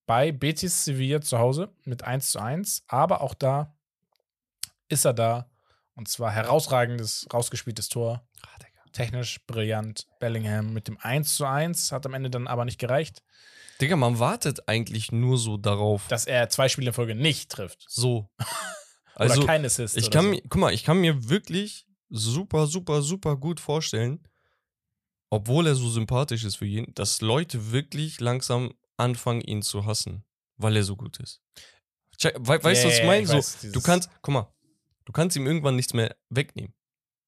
bei 0.07 0.33
Betis 0.33 0.85
Sevilla 0.85 1.21
zu 1.21 1.39
Hause 1.39 1.71
mit 1.85 2.05
1 2.05 2.31
zu 2.31 2.39
1. 2.41 2.85
Aber 2.89 3.21
auch 3.21 3.35
da 3.35 3.75
ist 4.89 5.05
er 5.05 5.15
da. 5.15 5.51
Und 5.95 6.09
zwar 6.09 6.31
herausragendes, 6.31 7.27
rausgespieltes 7.33 7.89
Tor. 7.89 8.23
Technisch 8.93 9.41
brillant. 9.47 10.07
Bellingham 10.21 10.73
mit 10.73 10.89
dem 10.89 10.99
1 10.99 11.37
zu 11.37 11.45
1. 11.45 11.93
Hat 11.93 12.07
am 12.07 12.15
Ende 12.15 12.31
dann 12.31 12.47
aber 12.47 12.65
nicht 12.65 12.79
gereicht, 12.79 13.23
Digga, 13.81 13.97
man 13.97 14.19
wartet 14.19 14.69
eigentlich 14.69 15.13
nur 15.13 15.37
so 15.37 15.59
darauf. 15.59 16.09
dass 16.09 16.25
er 16.27 16.49
zwei 16.49 16.69
Spiele 16.69 16.89
in 16.89 16.95
Folge 16.95 17.15
nicht 17.15 17.51
trifft. 17.51 17.85
So. 17.89 18.31
Oder 19.17 19.21
Also, 19.31 19.45
kein 19.47 19.65
Assist. 19.65 19.97
ich 19.97 20.07
oder 20.07 20.13
kann 20.13 20.25
so. 20.27 20.31
mir, 20.31 20.43
guck 20.49 20.61
mal, 20.61 20.73
ich 20.73 20.83
kann 20.85 20.99
mir 21.01 21.29
wirklich 21.29 21.87
super, 22.09 22.67
super, 22.67 23.03
super 23.03 23.37
gut 23.37 23.61
vorstellen, 23.61 24.27
obwohl 25.31 25.67
er 25.67 25.75
so 25.75 25.89
sympathisch 25.91 26.45
ist 26.45 26.57
für 26.57 26.67
jeden, 26.67 26.95
dass 26.95 27.21
Leute 27.21 27.71
wirklich 27.73 28.21
langsam 28.21 28.73
anfangen, 28.97 29.41
ihn 29.43 29.63
zu 29.63 29.85
hassen, 29.85 30.25
weil 30.57 30.77
er 30.77 30.85
so 30.85 30.97
gut 30.97 31.19
ist. 31.21 31.43
Check, 32.17 32.35
we, 32.39 32.63
weißt 32.63 32.85
du, 32.85 32.89
was 32.89 32.99
ich 32.99 33.05
meine? 33.05 33.27
So, 33.27 33.35
weiß, 33.35 33.59
du 33.73 33.81
kannst, 33.81 34.11
guck 34.23 34.33
mal, 34.35 34.53
du 35.05 35.13
kannst 35.13 35.37
ihm 35.37 35.47
irgendwann 35.47 35.77
nichts 35.77 35.93
mehr 35.93 36.17
wegnehmen. 36.31 36.73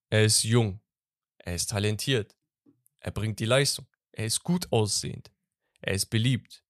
Er 0.09 0.23
ist 0.23 0.43
jung, 0.43 0.79
er 1.37 1.55
ist 1.55 1.69
talentiert, 1.69 2.35
er 2.99 3.11
bringt 3.11 3.39
die 3.39 3.45
Leistung, 3.45 3.85
er 4.11 4.25
ist 4.25 4.43
gut 4.43 4.71
aussehend, 4.71 5.31
er 5.81 5.93
ist 5.93 6.07
beliebt, 6.07 6.63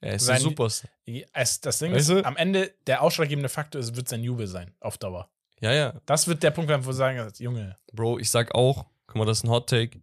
er 0.00 0.14
ist 0.14 0.22
ein 0.22 0.26
Sein- 0.38 0.40
Superstar. 0.40 0.90
Es, 1.32 1.60
das 1.60 1.78
Ding 1.78 1.92
Weißt 1.92 2.08
ist, 2.10 2.16
du? 2.20 2.24
am 2.24 2.36
Ende 2.36 2.72
der 2.86 3.02
ausschlaggebende 3.02 3.48
Faktor 3.50 3.80
ist, 3.80 3.94
wird 3.94 4.08
sein 4.08 4.24
Jubel 4.24 4.46
sein, 4.46 4.74
auf 4.80 4.96
Dauer. 4.98 5.30
Ja, 5.60 5.72
ja, 5.72 6.00
Das 6.06 6.26
wird 6.26 6.42
der 6.42 6.50
Punkt 6.50 6.70
wo 6.70 6.86
wir 6.86 6.92
sagen, 6.94 7.30
Junge, 7.38 7.76
Bro, 7.92 8.18
ich 8.18 8.30
sag 8.30 8.54
auch, 8.54 8.86
guck 9.06 9.16
mal, 9.16 9.24
das 9.26 9.38
ist 9.38 9.44
ein 9.44 9.50
Hot 9.50 9.68
Take. 9.68 10.00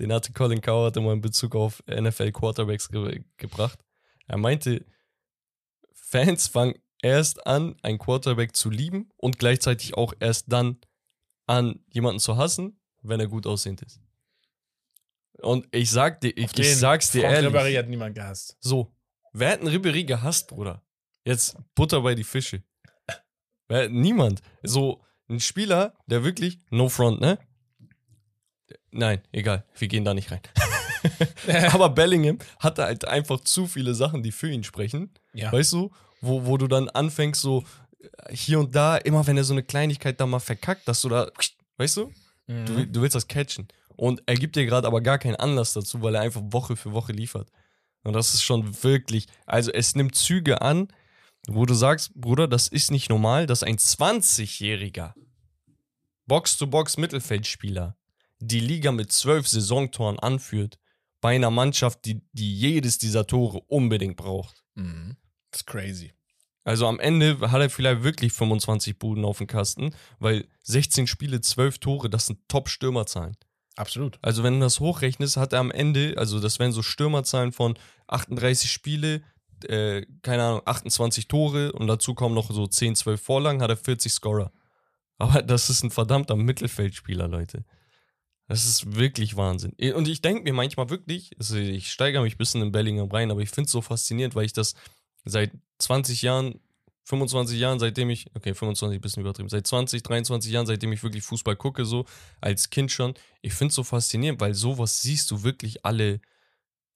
Den 0.00 0.12
hatte 0.12 0.32
Colin 0.32 0.60
Coward 0.60 0.96
immer 0.96 1.12
in 1.12 1.20
Bezug 1.20 1.54
auf 1.54 1.82
NFL 1.88 2.32
Quarterbacks 2.32 2.88
ge 2.88 3.24
gebracht. 3.36 3.78
Er 4.26 4.38
meinte, 4.38 4.84
Fans 5.92 6.48
fangen 6.48 6.74
erst 7.02 7.46
an, 7.46 7.76
einen 7.82 7.98
Quarterback 7.98 8.54
zu 8.54 8.70
lieben 8.70 9.10
und 9.16 9.38
gleichzeitig 9.38 9.94
auch 9.94 10.14
erst 10.20 10.52
dann 10.52 10.78
an, 11.46 11.80
jemanden 11.90 12.20
zu 12.20 12.36
hassen, 12.36 12.80
wenn 13.02 13.20
er 13.20 13.26
gut 13.26 13.46
aussehend 13.46 13.82
ist. 13.82 14.00
Und 15.40 15.66
ich 15.72 15.90
sag 15.90 16.20
dir, 16.20 16.36
ich, 16.36 16.56
ich 16.56 16.76
sag's 16.76 17.10
dir 17.10 17.22
Franck 17.22 17.34
ehrlich. 17.34 17.52
Ribéry 17.52 17.78
hat 17.78 17.88
niemand 17.88 18.14
gehasst. 18.14 18.56
So, 18.60 18.94
wer 19.32 19.50
hat 19.50 19.60
einen 19.60 19.74
Ribéry 19.74 20.04
gehasst, 20.04 20.48
Bruder? 20.48 20.82
Jetzt 21.24 21.56
Butter 21.74 22.00
bei 22.00 22.14
die 22.14 22.24
Fische. 22.24 22.62
Wer, 23.68 23.88
niemand. 23.88 24.42
So, 24.62 25.04
ein 25.28 25.40
Spieler, 25.40 25.94
der 26.06 26.24
wirklich, 26.24 26.58
no 26.70 26.88
front, 26.88 27.20
ne? 27.20 27.38
Nein, 28.90 29.20
egal, 29.32 29.64
wir 29.78 29.88
gehen 29.88 30.04
da 30.04 30.14
nicht 30.14 30.30
rein. 30.30 30.40
Aber 31.72 31.88
Bellingham 31.90 32.38
hatte 32.60 32.84
halt 32.84 33.06
einfach 33.06 33.40
zu 33.40 33.66
viele 33.66 33.94
Sachen, 33.94 34.22
die 34.22 34.30
für 34.32 34.48
ihn 34.50 34.62
sprechen. 34.64 35.10
Ja. 35.32 35.52
Weißt 35.52 35.72
du, 35.72 35.90
wo, 36.20 36.46
wo 36.46 36.56
du 36.56 36.68
dann 36.68 36.88
anfängst, 36.88 37.40
so 37.40 37.64
äh, 38.00 38.34
hier 38.34 38.60
und 38.60 38.74
da, 38.76 38.96
immer 38.98 39.26
wenn 39.26 39.36
er 39.36 39.42
so 39.44 39.52
eine 39.54 39.64
Kleinigkeit 39.64 40.20
da 40.20 40.26
mal 40.26 40.38
verkackt, 40.38 40.86
dass 40.86 41.00
du 41.00 41.08
da, 41.08 41.28
weißt 41.78 41.96
du, 41.96 42.12
Mhm. 42.48 42.66
du, 42.66 42.86
du 42.86 43.02
willst 43.02 43.14
das 43.14 43.28
catchen. 43.28 43.68
Und 43.96 44.22
er 44.26 44.34
gibt 44.34 44.56
dir 44.56 44.66
gerade 44.66 44.86
aber 44.86 45.00
gar 45.00 45.18
keinen 45.18 45.36
Anlass 45.36 45.74
dazu, 45.74 46.02
weil 46.02 46.14
er 46.16 46.22
einfach 46.22 46.42
Woche 46.46 46.74
für 46.76 46.92
Woche 46.92 47.12
liefert. 47.12 47.48
Und 48.02 48.14
das 48.14 48.34
ist 48.34 48.42
schon 48.42 48.82
wirklich, 48.82 49.26
also 49.46 49.70
es 49.70 49.94
nimmt 49.94 50.16
Züge 50.16 50.60
an, 50.60 50.88
wo 51.46 51.66
du 51.66 51.74
sagst, 51.74 52.12
Bruder, 52.14 52.48
das 52.48 52.66
ist 52.68 52.90
nicht 52.90 53.10
normal, 53.10 53.46
dass 53.46 53.62
ein 53.62 53.76
20-jähriger 53.76 55.14
Box-to-Box-Mittelfeldspieler 56.26 57.96
die 58.42 58.60
Liga 58.60 58.92
mit 58.92 59.12
zwölf 59.12 59.46
Saisontoren 59.46 60.18
anführt, 60.18 60.78
bei 61.20 61.36
einer 61.36 61.50
Mannschaft, 61.50 62.04
die, 62.04 62.20
die 62.32 62.54
jedes 62.54 62.98
dieser 62.98 63.26
Tore 63.26 63.60
unbedingt 63.68 64.16
braucht. 64.16 64.64
Mhm. 64.74 65.16
Das 65.50 65.60
ist 65.60 65.66
crazy. 65.66 66.12
Also 66.64 66.86
am 66.86 67.00
Ende 67.00 67.38
hat 67.50 67.60
er 67.60 67.70
vielleicht 67.70 68.02
wirklich 68.02 68.32
25 68.32 68.98
Buden 68.98 69.24
auf 69.24 69.38
dem 69.38 69.46
Kasten, 69.46 69.94
weil 70.18 70.46
16 70.62 71.06
Spiele, 71.06 71.40
12 71.40 71.78
Tore, 71.78 72.10
das 72.10 72.26
sind 72.26 72.40
Top-Stürmerzahlen. 72.48 73.36
Absolut. 73.76 74.18
Also 74.22 74.42
wenn 74.42 74.54
du 74.54 74.60
das 74.60 74.80
hochrechnest, 74.80 75.36
hat 75.36 75.52
er 75.52 75.60
am 75.60 75.70
Ende, 75.70 76.14
also 76.16 76.40
das 76.40 76.58
wären 76.58 76.72
so 76.72 76.82
Stürmerzahlen 76.82 77.52
von 77.52 77.78
38 78.08 78.70
Spiele, 78.70 79.22
äh, 79.64 80.04
keine 80.22 80.42
Ahnung, 80.42 80.62
28 80.64 81.28
Tore 81.28 81.72
und 81.72 81.86
dazu 81.86 82.14
kommen 82.14 82.34
noch 82.34 82.50
so 82.50 82.66
10, 82.66 82.96
12 82.96 83.20
Vorlagen, 83.20 83.62
hat 83.62 83.70
er 83.70 83.76
40 83.76 84.12
Scorer. 84.12 84.52
Aber 85.18 85.42
das 85.42 85.70
ist 85.70 85.84
ein 85.84 85.90
verdammter 85.90 86.36
Mittelfeldspieler, 86.36 87.28
Leute. 87.28 87.64
Das 88.48 88.64
ist 88.64 88.96
wirklich 88.96 89.36
Wahnsinn. 89.36 89.72
Und 89.94 90.08
ich 90.08 90.20
denke 90.20 90.42
mir 90.42 90.52
manchmal 90.52 90.90
wirklich, 90.90 91.30
also 91.38 91.56
ich 91.56 91.90
steigere 91.90 92.22
mich 92.22 92.34
ein 92.34 92.38
bisschen 92.38 92.62
in 92.62 92.72
Bellingham 92.72 93.10
rein, 93.10 93.30
aber 93.30 93.40
ich 93.40 93.50
finde 93.50 93.66
es 93.66 93.72
so 93.72 93.80
faszinierend, 93.80 94.34
weil 94.34 94.44
ich 94.44 94.52
das 94.52 94.74
seit 95.24 95.52
20 95.78 96.22
Jahren, 96.22 96.60
25 97.04 97.58
Jahren, 97.58 97.78
seitdem 97.78 98.10
ich, 98.10 98.26
okay, 98.34 98.54
25 98.54 98.98
ein 98.98 99.00
bisschen 99.00 99.22
übertrieben, 99.22 99.48
seit 99.48 99.66
20, 99.66 100.02
23 100.02 100.52
Jahren, 100.52 100.66
seitdem 100.66 100.92
ich 100.92 101.02
wirklich 101.02 101.24
Fußball 101.24 101.56
gucke, 101.56 101.84
so 101.84 102.04
als 102.40 102.70
Kind 102.70 102.92
schon, 102.92 103.14
ich 103.40 103.54
finde 103.54 103.70
es 103.70 103.76
so 103.76 103.84
faszinierend, 103.84 104.40
weil 104.40 104.54
sowas 104.54 105.00
siehst 105.00 105.30
du 105.30 105.42
wirklich 105.42 105.84
alle, 105.84 106.20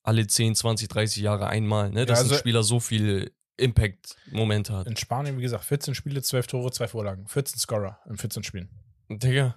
alle 0.03 0.27
10, 0.27 0.55
20, 0.55 0.89
30 0.89 1.23
Jahre 1.23 1.49
einmal, 1.49 1.91
ne? 1.91 2.07
dass 2.07 2.21
also- 2.21 2.35
ein 2.35 2.39
Spieler 2.39 2.63
so 2.63 2.81
viel 2.81 3.33
Impact-Momente 3.57 4.75
hat. 4.75 4.87
In 4.87 4.97
Spanien, 4.97 5.39
wie 5.39 5.43
gesagt, 5.43 5.65
14 5.65 5.95
Spiele, 5.95 6.23
12 6.23 6.47
Tore, 6.47 6.71
2 6.71 6.89
Vorlagen. 6.89 7.27
14 7.27 7.59
Scorer 7.59 7.99
in 8.09 8.19
14 8.19 8.43
Spielen. 8.43 8.69
Digga. 9.09 9.57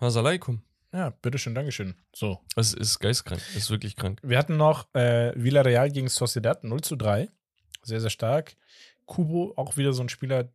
Assalamualaikum. 0.00 0.62
Ja, 0.94 1.10
bitteschön, 1.10 1.56
Dankeschön. 1.56 1.96
So. 2.14 2.38
Es 2.54 2.72
ist 2.72 3.00
geistkrank. 3.00 3.42
Es 3.50 3.64
ist 3.64 3.70
wirklich 3.70 3.96
krank. 3.96 4.20
Wir 4.22 4.38
hatten 4.38 4.56
noch 4.56 4.94
äh, 4.94 5.32
Villarreal 5.34 5.90
gegen 5.90 6.08
Sociedad 6.08 6.62
0 6.62 6.82
zu 6.82 6.94
3. 6.94 7.28
Sehr, 7.82 8.00
sehr 8.00 8.10
stark. 8.10 8.56
Kubo, 9.04 9.52
auch 9.56 9.76
wieder 9.76 9.92
so 9.92 10.02
ein 10.02 10.08
Spieler, 10.08 10.52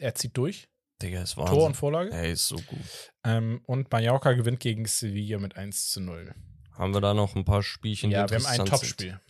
er 0.00 0.14
zieht 0.16 0.36
durch. 0.36 0.68
Digga, 1.00 1.22
es 1.22 1.36
war. 1.36 1.46
Tor 1.46 1.64
und 1.64 1.76
Vorlage. 1.76 2.10
Er 2.10 2.28
ist 2.28 2.48
so 2.48 2.56
gut. 2.56 3.12
Ähm, 3.22 3.60
und 3.66 3.90
Mallorca 3.92 4.32
gewinnt 4.32 4.58
gegen 4.58 4.84
Sevilla 4.84 5.38
mit 5.38 5.56
1 5.56 5.92
zu 5.92 6.00
0. 6.00 6.34
Haben 6.72 6.92
wir 6.92 7.00
da 7.00 7.14
noch 7.14 7.36
ein 7.36 7.44
paar 7.44 7.62
Spielchen? 7.62 8.10
Ja, 8.10 8.28
wir 8.28 8.38
haben 8.38 8.46
ein 8.46 8.66
Topspiel. 8.66 9.20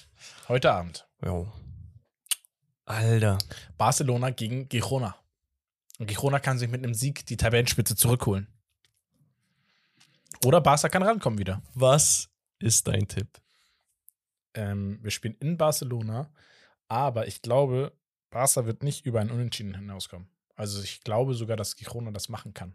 Heute 0.49 0.73
Abend. 0.73 1.07
Jo. 1.23 1.53
Alter. 2.87 3.37
Barcelona 3.77 4.31
gegen 4.31 4.71
Girona. 4.71 5.15
Und 5.99 6.07
Girona 6.07 6.39
kann 6.39 6.59
sich 6.59 6.71
mit 6.71 6.83
einem 6.83 6.95
Sieg 6.95 7.27
die 7.27 7.37
Tabellenspitze 7.37 7.97
zurückholen. 7.97 8.49
Oder 10.45 10.61
Barca 10.61 10.89
kann 10.89 11.03
rankommen 11.03 11.39
wieder. 11.39 11.63
Was 11.75 12.29
ist 12.59 12.89
dein 12.89 13.09
Tipp? 13.09 13.29
Ähm, 14.55 14.99
wir 15.03 15.11
spielen 15.11 15.37
in 15.41 15.57
Barcelona, 15.57 16.31
aber 16.89 17.27
ich 17.27 17.43
glaube, 17.43 17.93
Barca 18.31 18.67
wird 18.67 18.83
nicht 18.83 19.07
über 19.07 19.21
ein 19.21 19.31
Unentschieden 19.31 19.75
hinauskommen. 19.75 20.29
Also 20.55 20.83
ich 20.83 21.03
glaube 21.03 21.35
sogar, 21.35 21.57
dass 21.57 21.77
Girona 21.77 22.11
das 22.11 22.29
machen 22.29 22.55
kann. 22.55 22.75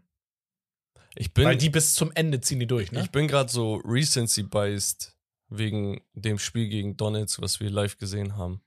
Ich 1.16 1.32
bin, 1.32 1.44
Weil 1.44 1.56
die 1.56 1.70
bis 1.70 1.94
zum 1.94 2.10
Ende 2.14 2.40
ziehen 2.40 2.60
die 2.60 2.66
durch, 2.66 2.90
ne? 2.90 3.00
ich 3.00 3.10
bin 3.10 3.28
gerade 3.28 3.50
so 3.50 3.76
recency-biased 3.76 5.16
wegen 5.48 6.00
dem 6.14 6.38
Spiel 6.38 6.68
gegen 6.68 6.96
Donetsk, 6.96 7.40
was 7.40 7.60
wir 7.60 7.70
live 7.70 7.98
gesehen 7.98 8.36
haben. 8.36 8.62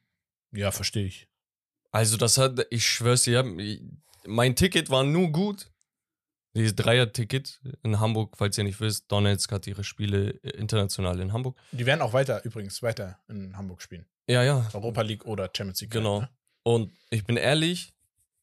ja, 0.52 0.72
verstehe 0.72 1.06
ich. 1.06 1.28
Also, 1.92 2.18
das 2.18 2.38
hat, 2.38 2.68
ich 2.70 2.88
schwör's 2.88 3.24
dir, 3.24 3.44
mein 4.26 4.56
Ticket 4.56 4.90
war 4.90 5.04
nur 5.04 5.32
gut. 5.32 5.72
Dieses 6.58 6.76
Dreier-Ticket 6.76 7.62
in 7.84 8.00
Hamburg, 8.00 8.36
falls 8.36 8.58
ihr 8.58 8.64
nicht 8.64 8.80
wisst, 8.82 9.12
Donetsk 9.12 9.52
hat 9.52 9.68
ihre 9.68 9.84
Spiele 9.84 10.32
äh, 10.44 10.50
international 10.58 11.20
in 11.20 11.32
Hamburg. 11.32 11.56
Die 11.72 11.86
werden 11.86 12.02
auch 12.02 12.14
weiter, 12.14 12.44
übrigens, 12.46 12.82
weiter 12.82 13.20
in 13.28 13.56
Hamburg 13.56 13.82
spielen. 13.82 14.06
Ja, 14.28 14.44
ja, 14.44 14.68
Europa 14.74 15.02
League 15.04 15.26
oder 15.26 15.50
Champions 15.56 15.82
League. 15.82 15.92
genau. 15.92 16.22
Ne? 16.22 16.30
Und 16.64 16.92
ich 17.12 17.24
bin 17.26 17.38
ehrlich, 17.38 17.94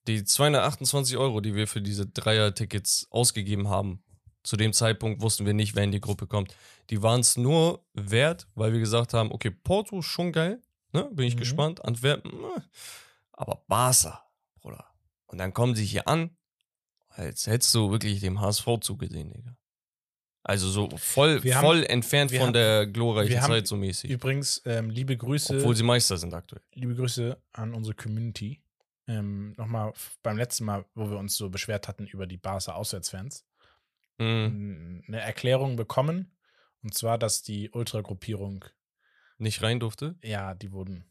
die 0.06 0.24
228 0.24 1.16
Euro, 1.16 1.40
die 1.40 1.54
wir 1.54 1.66
für 1.66 1.82
diese 1.82 2.06
Dreier-Tickets 2.06 3.08
ausgegeben 3.10 3.68
haben, 3.68 4.02
zu 4.44 4.56
dem 4.56 4.72
Zeitpunkt 4.72 5.20
wussten 5.22 5.44
wir 5.46 5.54
nicht, 5.54 5.74
wer 5.74 5.84
in 5.84 5.90
die 5.92 6.00
Gruppe 6.00 6.26
kommt. 6.26 6.54
Die 6.90 7.02
waren 7.02 7.20
es 7.20 7.36
nur 7.36 7.84
wert, 7.94 8.46
weil 8.54 8.72
wir 8.72 8.80
gesagt 8.80 9.12
haben, 9.14 9.32
okay, 9.32 9.50
Porto 9.50 10.02
schon 10.02 10.32
geil, 10.32 10.62
ne? 10.92 11.08
Bin 11.12 11.26
ich 11.26 11.34
Mhm. 11.34 11.40
gespannt. 11.40 11.84
Antwerpen, 11.84 12.30
äh, 12.32 12.60
aber 13.32 13.64
Barca, 13.66 14.22
Bruder. 14.60 14.84
Und 15.26 15.38
dann 15.38 15.52
kommen 15.54 15.74
sie 15.74 15.84
hier 15.86 16.06
an, 16.06 16.36
als 17.16 17.46
hättest 17.46 17.74
du 17.74 17.90
wirklich 17.90 18.20
dem 18.20 18.40
HSV 18.40 18.66
zugesehen, 18.80 19.30
Digga. 19.32 19.56
Also 20.42 20.68
so 20.68 20.90
voll, 20.98 21.42
Wir 21.42 21.56
haben- 21.56 21.64
voll 21.64 21.84
entfernt 21.84 22.30
wir 22.30 22.38
von 22.40 22.48
haben- 22.48 22.52
der 22.54 22.86
glorreichen 22.86 23.40
haben 23.40 23.50
Zeit 23.52 23.66
so 23.66 23.76
mäßig. 23.76 24.10
Übrigens, 24.10 24.60
ähm, 24.66 24.90
liebe 24.90 25.16
Grüße. 25.16 25.56
Obwohl 25.56 25.74
sie 25.74 25.82
Meister 25.84 26.18
sind 26.18 26.34
aktuell. 26.34 26.62
liebe 26.74 26.94
Grüße 26.94 27.40
an 27.52 27.72
unsere 27.74 27.94
Community. 27.96 28.60
Ähm, 29.06 29.54
Nochmal 29.56 29.92
beim 30.22 30.36
letzten 30.36 30.64
Mal, 30.64 30.84
wo 30.94 31.08
wir 31.10 31.16
uns 31.18 31.36
so 31.36 31.48
beschwert 31.50 31.88
hatten 31.88 32.06
über 32.06 32.26
die 32.26 32.36
Barca 32.36 32.72
Auswärtsfans, 32.74 33.44
Mhm. 34.18 35.02
eine 35.08 35.20
Erklärung 35.20 35.76
bekommen. 35.76 36.30
Und 36.82 36.94
zwar, 36.94 37.16
dass 37.18 37.42
die 37.42 37.70
Ultra-Gruppierung, 37.70 38.64
Nicht 39.38 39.62
rein 39.62 39.80
durfte. 39.80 40.16
ja, 40.22 40.54
die 40.54 40.72
wurden, 40.72 41.04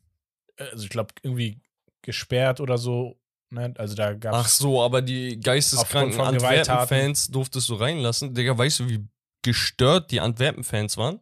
äh, 0.58 0.66
also 0.66 0.84
ich 0.84 0.90
glaube, 0.90 1.14
irgendwie 1.24 1.62
gesperrt 2.04 2.60
oder 2.60 2.78
so. 2.78 3.20
Ne? 3.54 3.74
Also 3.78 3.96
da 3.96 4.14
gab 4.14 4.34
Ach 4.34 4.48
so, 4.48 4.82
aber 4.82 5.02
die 5.02 5.40
geisteskranken. 5.40 6.20
Antwerpen-Fans 6.20 7.30
durftest 7.30 7.70
du 7.70 7.76
reinlassen. 7.76 8.34
Digga, 8.34 8.58
weißt 8.58 8.82
du, 8.82 8.90
wie 8.90 9.08
gestört 9.44 10.12
die 10.12 10.20
Antwerpen-Fans 10.20 10.98
waren? 10.98 11.20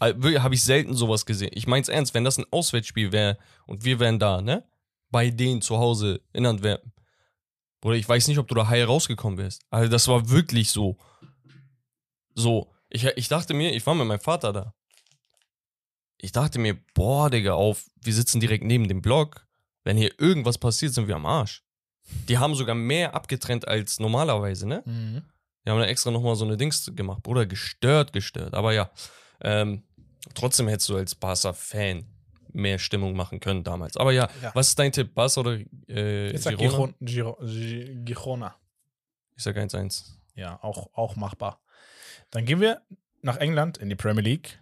Habe 0.00 0.54
ich 0.54 0.62
selten 0.62 0.94
sowas 0.94 1.26
gesehen. 1.26 1.50
Ich 1.52 1.66
mein's 1.66 1.88
ernst, 1.88 2.14
wenn 2.14 2.24
das 2.24 2.38
ein 2.38 2.46
Auswärtsspiel 2.50 3.12
wäre 3.12 3.36
und 3.66 3.84
wir 3.84 4.00
wären 4.00 4.18
da, 4.18 4.40
ne? 4.40 4.64
Bei 5.10 5.30
denen 5.30 5.60
zu 5.60 5.76
Hause 5.78 6.22
in 6.32 6.46
Antwerpen. 6.46 6.92
Oder 7.82 7.96
ich 7.96 8.08
weiß 8.08 8.28
nicht, 8.28 8.38
ob 8.38 8.48
du 8.48 8.54
da 8.54 8.68
heil 8.68 8.84
rausgekommen 8.84 9.38
wärst. 9.38 9.62
Also 9.70 9.90
das 9.90 10.08
war 10.08 10.30
wirklich 10.30 10.70
so. 10.70 10.96
So. 12.34 12.72
Ich, 12.88 13.04
ich 13.04 13.28
dachte 13.28 13.54
mir, 13.54 13.74
ich 13.74 13.86
war 13.86 13.94
mit 13.94 14.06
meinem 14.06 14.20
Vater 14.20 14.52
da. 14.52 14.74
Ich 16.18 16.32
dachte 16.32 16.58
mir, 16.58 16.78
boah, 16.94 17.30
Digga, 17.30 17.54
auf, 17.54 17.86
wir 18.02 18.14
sitzen 18.14 18.40
direkt 18.40 18.64
neben 18.64 18.88
dem 18.88 19.02
Block. 19.02 19.46
Wenn 19.84 19.96
hier 19.96 20.12
irgendwas 20.18 20.58
passiert, 20.58 20.92
sind 20.92 21.08
wir 21.08 21.16
am 21.16 21.26
Arsch. 21.26 21.62
Die 22.28 22.38
haben 22.38 22.54
sogar 22.54 22.74
mehr 22.74 23.14
abgetrennt 23.14 23.66
als 23.68 23.98
normalerweise, 24.00 24.66
ne? 24.66 24.82
Mhm. 24.84 25.22
Die 25.64 25.70
haben 25.70 25.78
da 25.78 25.86
extra 25.86 26.10
nochmal 26.10 26.36
so 26.36 26.44
eine 26.44 26.56
Dings 26.56 26.90
gemacht. 26.96 27.22
Bruder, 27.22 27.46
gestört, 27.46 28.12
gestört. 28.12 28.54
Aber 28.54 28.72
ja, 28.72 28.90
ähm, 29.42 29.82
trotzdem 30.34 30.68
hättest 30.68 30.88
du 30.88 30.96
als 30.96 31.14
Barca-Fan 31.14 32.04
mehr 32.52 32.78
Stimmung 32.78 33.14
machen 33.14 33.38
können 33.40 33.62
damals. 33.62 33.96
Aber 33.96 34.12
ja, 34.12 34.28
Ja. 34.42 34.50
was 34.54 34.68
ist 34.68 34.78
dein 34.78 34.90
Tipp? 34.90 35.14
Barca 35.14 35.40
oder 35.40 35.58
äh, 35.88 36.32
Jetzt 36.32 36.44
Girona? 36.48 36.58
Giron, 36.68 36.94
Giro, 37.00 37.38
Gi- 37.44 37.94
Girona. 38.04 38.56
Ich 39.36 39.42
sag 39.44 39.56
1-1. 39.56 40.14
Ja, 40.34 40.58
auch, 40.62 40.88
auch 40.94 41.16
machbar. 41.16 41.60
Dann 42.30 42.44
gehen 42.44 42.60
wir 42.60 42.80
nach 43.22 43.36
England 43.36 43.78
in 43.78 43.88
die 43.88 43.96
Premier 43.96 44.22
League. 44.22 44.58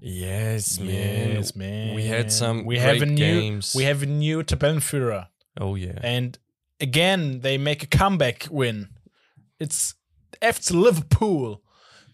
Yes, 0.00 0.78
Yes, 0.78 1.54
man. 1.54 1.94
We 1.94 2.06
had 2.06 2.32
some 2.32 2.64
we 2.64 2.78
have 2.78 3.02
a 3.02 3.06
new, 3.06 3.16
games. 3.16 3.74
We 3.74 3.84
have 3.84 4.02
a 4.02 4.06
new 4.06 4.42
Tabellenführer. 4.42 5.28
Oh 5.60 5.74
yeah. 5.76 5.98
And 6.02 6.38
again, 6.80 7.40
they 7.40 7.58
make 7.58 7.82
a 7.82 7.86
comeback 7.86 8.48
win. 8.50 8.88
It's 9.58 9.94
FC 10.40 10.72
Liverpool. 10.72 11.62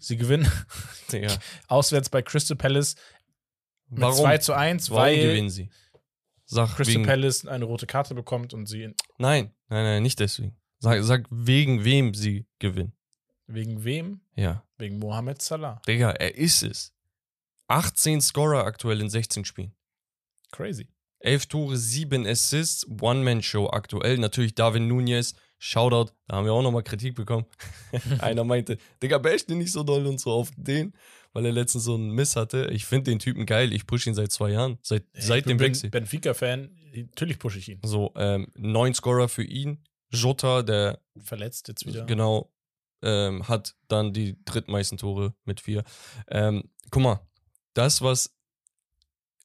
Sie 0.01 0.17
gewinnen 0.17 0.51
Digga. 1.13 1.39
auswärts 1.69 2.09
bei 2.09 2.23
Crystal 2.23 2.57
Palace 2.57 2.97
mit 3.89 4.01
Warum, 4.03 4.17
2 4.17 4.39
zu 4.39 4.53
1, 4.53 4.91
warum 4.91 5.03
weil 5.05 5.17
gewinnen 5.17 5.51
sie? 5.51 5.71
Sag 6.45 6.75
Crystal 6.75 6.97
wegen, 6.97 7.07
Palace 7.07 7.47
eine 7.47 7.65
rote 7.65 7.87
Karte 7.87 8.15
bekommt 8.15 8.53
und 8.53 8.67
sie 8.67 8.93
Nein, 9.19 9.53
nein, 9.69 9.85
nein, 9.85 10.03
nicht 10.03 10.19
deswegen. 10.21 10.57
Sag, 10.79 11.03
sag 11.05 11.27
wegen 11.31 11.85
wem 11.85 12.15
sie 12.15 12.47
gewinnen. 12.59 12.93
wegen 13.47 13.85
wem? 13.85 14.21
Ja. 14.35 14.65
Wegen 14.77 14.99
Mohamed 14.99 15.41
Salah. 15.41 15.81
Digga, 15.87 16.11
er 16.11 16.35
ist 16.35 16.63
es. 16.63 16.93
18 17.69 18.21
Scorer 18.21 18.65
aktuell 18.65 19.01
in 19.01 19.11
16 19.11 19.45
Spielen. 19.45 19.75
Crazy. 20.53 20.89
11 21.21 21.47
Tore, 21.47 21.77
7 21.77 22.27
Assists, 22.27 22.87
One-Man-Show 23.01 23.69
aktuell. 23.71 24.19
Natürlich 24.19 24.55
Darwin 24.55 24.87
Nunez, 24.87 25.35
Shoutout, 25.59 26.13
da 26.29 26.37
haben 26.37 26.45
wir 26.45 26.53
auch 26.53 26.63
nochmal 26.63 26.83
Kritik 26.83 27.15
bekommen. 27.15 27.47
Einer 28.21 28.45
meinte, 28.45 28.79
Digga, 29.03 29.19
bash 29.19 29.47
den 29.47 29.59
nicht 29.59 29.73
so 29.73 29.83
doll 29.83 30.07
und 30.07 30.21
so 30.21 30.31
auf 30.31 30.51
den, 30.57 30.93
weil 31.33 31.47
er 31.47 31.53
letztens 31.53 31.85
so 31.85 31.95
einen 31.95 32.11
Miss 32.11 32.37
hatte. 32.37 32.69
Ich 32.71 32.85
finde 32.85 33.11
den 33.11 33.19
Typen 33.19 33.47
geil, 33.47 33.73
ich 33.73 33.87
push 33.87 34.07
ihn 34.07 34.15
seit 34.15 34.31
zwei 34.31 34.51
Jahren, 34.51 34.79
seit, 34.83 35.05
seit 35.15 35.39
ich 35.39 35.45
dem 35.45 35.57
bin 35.57 35.69
Wechsel. 35.69 35.91
Benfica-Fan. 35.91 36.71
Natürlich 36.95 37.39
pushe 37.39 37.59
ich 37.59 37.69
ihn. 37.71 37.81
So, 37.85 38.13
ähm, 38.17 38.49
neun 38.55 38.95
Scorer 38.95 39.29
für 39.29 39.45
ihn. 39.45 39.83
Jota, 40.11 40.63
der 40.63 41.01
Verletzt 41.19 41.69
jetzt 41.69 41.87
wieder. 41.87 42.05
genau 42.05 42.53
ähm, 43.03 43.49
hat 43.49 43.75
dann 43.89 44.13
die 44.13 44.37
drittmeisten 44.45 44.99
Tore 44.99 45.35
mit 45.45 45.61
vier. 45.61 45.85
Ähm, 46.29 46.65
guck 46.91 47.03
mal, 47.03 47.21
das, 47.77 48.03
was 48.03 48.35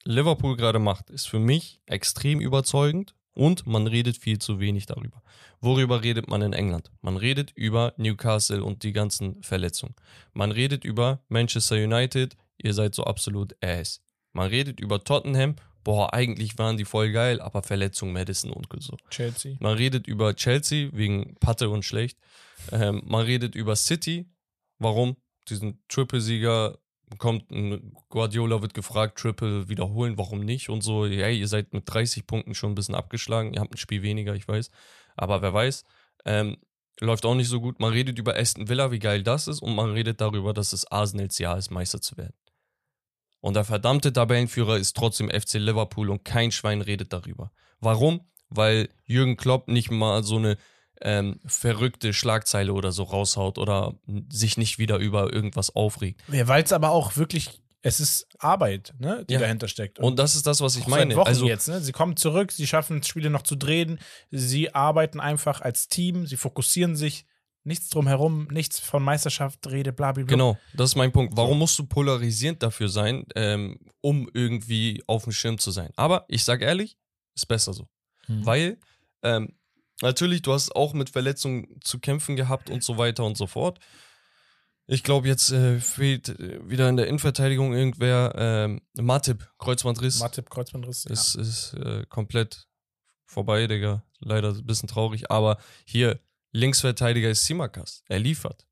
Liverpool 0.04 0.56
gerade 0.56 0.78
macht, 0.78 1.10
ist 1.10 1.28
für 1.28 1.38
mich 1.38 1.80
extrem 1.86 2.40
überzeugend 2.40 3.14
und 3.34 3.66
man 3.66 3.86
redet 3.86 4.16
viel 4.16 4.38
zu 4.38 4.60
wenig 4.60 4.86
darüber. 4.86 5.22
Worüber 5.60 6.02
redet 6.02 6.28
man 6.28 6.42
in 6.42 6.52
England? 6.52 6.90
Man 7.00 7.16
redet 7.16 7.52
über 7.52 7.94
Newcastle 7.96 8.64
und 8.64 8.82
die 8.82 8.92
ganzen 8.92 9.42
Verletzungen. 9.42 9.94
Man 10.32 10.50
redet 10.50 10.84
über 10.84 11.22
Manchester 11.28 11.76
United, 11.76 12.36
ihr 12.58 12.74
seid 12.74 12.94
so 12.94 13.04
absolut 13.04 13.54
ass. 13.62 14.02
Man 14.32 14.48
redet 14.48 14.80
über 14.80 15.04
Tottenham, 15.04 15.56
boah, 15.84 16.12
eigentlich 16.12 16.58
waren 16.58 16.76
die 16.76 16.84
voll 16.84 17.12
geil, 17.12 17.40
aber 17.40 17.62
Verletzung 17.62 18.12
Madison 18.12 18.52
und 18.52 18.66
so. 18.82 18.96
Chelsea. 19.10 19.56
Man 19.60 19.76
redet 19.76 20.06
über 20.06 20.34
Chelsea 20.34 20.90
wegen 20.92 21.36
Patte 21.36 21.70
und 21.70 21.84
schlecht. 21.84 22.18
Ähm, 22.70 23.02
man 23.04 23.24
redet 23.24 23.54
über 23.54 23.76
City. 23.76 24.26
Warum? 24.78 25.16
Diesen 25.48 25.82
Triple-Sieger 25.88 26.78
kommt, 27.18 27.50
ein 27.50 27.94
Guardiola 28.08 28.62
wird 28.62 28.74
gefragt, 28.74 29.18
Triple 29.18 29.68
wiederholen, 29.68 30.18
warum 30.18 30.40
nicht? 30.40 30.68
Und 30.68 30.82
so, 30.82 31.06
hey, 31.06 31.38
ihr 31.38 31.48
seid 31.48 31.72
mit 31.72 31.84
30 31.86 32.26
Punkten 32.26 32.54
schon 32.54 32.72
ein 32.72 32.74
bisschen 32.74 32.94
abgeschlagen. 32.94 33.54
Ihr 33.54 33.60
habt 33.60 33.74
ein 33.74 33.78
Spiel 33.78 34.02
weniger, 34.02 34.34
ich 34.34 34.46
weiß. 34.46 34.70
Aber 35.16 35.42
wer 35.42 35.52
weiß. 35.52 35.84
Ähm, 36.24 36.56
läuft 37.00 37.24
auch 37.24 37.34
nicht 37.34 37.48
so 37.48 37.60
gut. 37.60 37.80
Man 37.80 37.92
redet 37.92 38.18
über 38.18 38.36
Aston 38.36 38.68
Villa, 38.68 38.90
wie 38.90 38.98
geil 38.98 39.22
das 39.22 39.48
ist. 39.48 39.60
Und 39.60 39.74
man 39.74 39.92
redet 39.92 40.20
darüber, 40.20 40.52
dass 40.52 40.72
es 40.72 40.84
Arsenals 40.90 41.38
Jahr 41.38 41.58
ist, 41.58 41.70
Meister 41.70 42.00
zu 42.00 42.16
werden. 42.16 42.34
Und 43.40 43.54
der 43.54 43.64
verdammte 43.64 44.12
Tabellenführer 44.12 44.78
ist 44.78 44.96
trotzdem 44.96 45.28
FC 45.28 45.54
Liverpool 45.54 46.10
und 46.10 46.24
kein 46.24 46.52
Schwein 46.52 46.80
redet 46.80 47.12
darüber. 47.12 47.50
Warum? 47.80 48.20
Weil 48.48 48.88
Jürgen 49.04 49.36
Klopp 49.36 49.66
nicht 49.66 49.90
mal 49.90 50.22
so 50.22 50.36
eine 50.36 50.56
ähm, 51.02 51.40
verrückte 51.46 52.12
Schlagzeile 52.12 52.72
oder 52.72 52.92
so 52.92 53.02
raushaut 53.02 53.58
oder 53.58 53.94
sich 54.30 54.56
nicht 54.56 54.78
wieder 54.78 54.98
über 54.98 55.32
irgendwas 55.32 55.74
aufregt. 55.74 56.20
Ja, 56.30 56.48
weil 56.48 56.62
es 56.62 56.72
aber 56.72 56.90
auch 56.90 57.16
wirklich, 57.16 57.62
es 57.82 58.00
ist 58.00 58.26
Arbeit, 58.38 58.94
ne, 58.98 59.24
die 59.28 59.34
Ja. 59.34 59.40
dahinter 59.40 59.68
steckt. 59.68 59.98
Und 59.98 60.18
das 60.18 60.34
ist 60.34 60.46
das, 60.46 60.60
was 60.60 60.76
ich 60.76 60.86
meine. 60.86 61.16
Wochen 61.16 61.26
Also, 61.28 61.46
jetzt, 61.46 61.68
ne? 61.68 61.80
Sie 61.80 61.92
kommen 61.92 62.16
zurück, 62.16 62.52
sie 62.52 62.66
schaffen 62.66 63.02
Spiele 63.02 63.30
noch 63.30 63.42
zu 63.42 63.56
drehen, 63.56 63.98
sie 64.30 64.74
arbeiten 64.74 65.20
einfach 65.20 65.60
als 65.60 65.88
Team, 65.88 66.26
sie 66.26 66.36
fokussieren 66.36 66.96
sich 66.96 67.26
Nichts 67.64 67.90
drumherum, 67.90 68.48
nichts 68.50 68.80
von 68.80 69.04
Meisterschaft, 69.04 69.64
Rede, 69.68 69.92
bla, 69.92 70.10
bla, 70.10 70.24
bla. 70.24 70.30
Genau, 70.30 70.58
das 70.74 70.90
ist 70.90 70.96
mein 70.96 71.12
Punkt. 71.12 71.36
Warum 71.36 71.60
musst 71.60 71.78
du 71.78 71.86
polarisierend 71.86 72.60
dafür 72.60 72.88
sein, 72.88 73.24
ähm, 73.36 73.78
um 74.00 74.28
irgendwie 74.34 75.00
auf 75.06 75.22
dem 75.24 75.32
Schirm 75.32 75.58
zu 75.58 75.70
sein? 75.70 75.90
Aber 75.94 76.24
ich 76.26 76.42
sag 76.42 76.60
ehrlich, 76.60 76.96
ist 77.36 77.46
besser 77.46 77.72
so. 77.72 77.86
Mhm. 78.26 78.44
Weil, 78.46 78.78
ähm, 79.22 79.54
natürlich, 80.02 80.42
du 80.42 80.52
hast 80.52 80.74
auch 80.74 80.92
mit 80.92 81.10
Verletzungen 81.10 81.80
zu 81.80 81.98
kämpfen 81.98 82.36
gehabt 82.36 82.70
und 82.70 82.82
so 82.82 82.98
weiter 82.98 83.24
und 83.24 83.36
so 83.36 83.46
fort. 83.46 83.78
Ich 84.86 85.04
glaube, 85.04 85.28
jetzt 85.28 85.50
äh, 85.52 85.80
fehlt 85.80 86.28
äh, 86.28 86.68
wieder 86.68 86.88
in 86.88 86.96
der 86.96 87.06
Innenverteidigung 87.06 87.72
irgendwer. 87.72 88.34
Ähm, 88.36 88.82
Matip, 88.94 89.48
Kreuzbandriss, 89.58 90.18
Matip, 90.20 90.50
Kreuzbandriss. 90.50 91.04
ist, 91.04 91.34
ist 91.36 91.74
äh, 91.74 92.04
komplett 92.08 92.66
vorbei, 93.24 93.66
Digga. 93.66 94.04
Leider 94.18 94.50
ein 94.50 94.66
bisschen 94.66 94.88
traurig. 94.88 95.30
Aber 95.30 95.58
hier, 95.86 96.20
Linksverteidiger 96.52 97.30
ist 97.30 97.46
Simakas. 97.46 98.02
Er 98.08 98.18
liefert. 98.18 98.66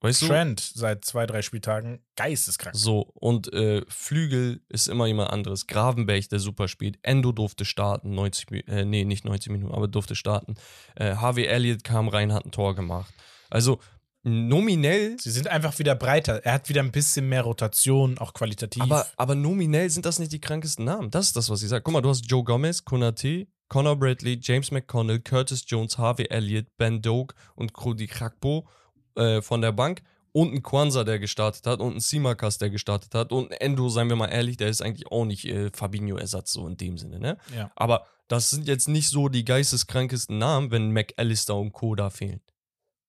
Weißt 0.00 0.22
du? 0.22 0.26
Trend 0.26 0.60
seit 0.60 1.04
zwei, 1.04 1.26
drei 1.26 1.42
Spieltagen. 1.42 2.00
Geisteskrank. 2.16 2.76
So, 2.76 3.10
und 3.14 3.52
äh, 3.52 3.82
Flügel 3.88 4.60
ist 4.68 4.88
immer 4.88 5.06
jemand 5.06 5.30
anderes. 5.30 5.66
Gravenberg, 5.66 6.28
der 6.28 6.38
super 6.38 6.68
spielt. 6.68 6.98
Endo 7.02 7.32
durfte 7.32 7.64
starten, 7.64 8.14
90 8.14 8.50
Minuten, 8.50 8.70
äh, 8.70 8.84
nee, 8.84 9.04
nicht 9.04 9.24
90 9.24 9.52
Minuten, 9.52 9.74
aber 9.74 9.88
durfte 9.88 10.14
starten. 10.14 10.54
Äh, 10.96 11.16
Harvey 11.16 11.46
Elliott 11.46 11.82
kam 11.82 12.08
rein, 12.08 12.32
hat 12.32 12.44
ein 12.44 12.52
Tor 12.52 12.74
gemacht. 12.74 13.12
Also, 13.48 13.80
nominell, 14.22 15.16
Sie 15.18 15.30
sind 15.30 15.48
einfach 15.48 15.78
wieder 15.78 15.94
breiter. 15.94 16.44
Er 16.44 16.54
hat 16.54 16.68
wieder 16.68 16.82
ein 16.82 16.92
bisschen 16.92 17.28
mehr 17.28 17.42
Rotation, 17.42 18.18
auch 18.18 18.34
qualitativ. 18.34 18.82
aber, 18.82 19.06
aber 19.16 19.34
nominell 19.34 19.88
sind 19.88 20.04
das 20.04 20.18
nicht 20.18 20.32
die 20.32 20.40
krankesten 20.40 20.84
Namen. 20.84 21.10
Das 21.10 21.26
ist 21.28 21.36
das, 21.36 21.48
was 21.48 21.62
ich 21.62 21.68
sage. 21.68 21.82
Guck 21.82 21.94
mal, 21.94 22.02
du 22.02 22.10
hast 22.10 22.30
Joe 22.30 22.44
Gomez, 22.44 22.84
Konate, 22.84 23.46
Conor 23.68 23.96
Bradley, 23.96 24.38
James 24.42 24.70
McConnell, 24.70 25.20
Curtis 25.20 25.64
Jones, 25.66 25.96
Harvey 25.96 26.26
Elliott, 26.28 26.66
Ben 26.76 27.00
Doak 27.00 27.34
und 27.54 27.72
Krudi 27.72 28.06
Krakpo 28.06 28.68
äh, 29.16 29.42
von 29.42 29.60
der 29.62 29.72
Bank. 29.72 30.02
Und 30.32 30.52
ein 30.52 30.62
Kwanzaa, 30.62 31.04
der 31.04 31.18
gestartet 31.18 31.66
hat, 31.66 31.80
und 31.80 31.94
ein 31.96 32.00
Simakas, 32.00 32.58
der 32.58 32.68
gestartet 32.68 33.14
hat, 33.14 33.32
und 33.32 33.50
ein 33.50 33.56
Endo, 33.58 33.88
seien 33.88 34.08
wir 34.10 34.16
mal 34.16 34.26
ehrlich, 34.28 34.58
der 34.58 34.68
ist 34.68 34.82
eigentlich 34.82 35.10
auch 35.10 35.24
nicht 35.24 35.46
äh, 35.46 35.70
Fabinho-Ersatz, 35.72 36.52
so 36.52 36.66
in 36.66 36.76
dem 36.76 36.98
Sinne, 36.98 37.18
ne? 37.18 37.38
ja. 37.56 37.70
Aber 37.74 38.04
das 38.28 38.50
sind 38.50 38.68
jetzt 38.68 38.86
nicht 38.88 39.08
so 39.08 39.28
die 39.30 39.46
geisteskrankesten 39.46 40.36
Namen, 40.36 40.70
wenn 40.70 40.90
McAllister 40.92 41.56
und 41.56 41.72
Co. 41.72 41.94
da 41.94 42.10
fehlen. 42.10 42.40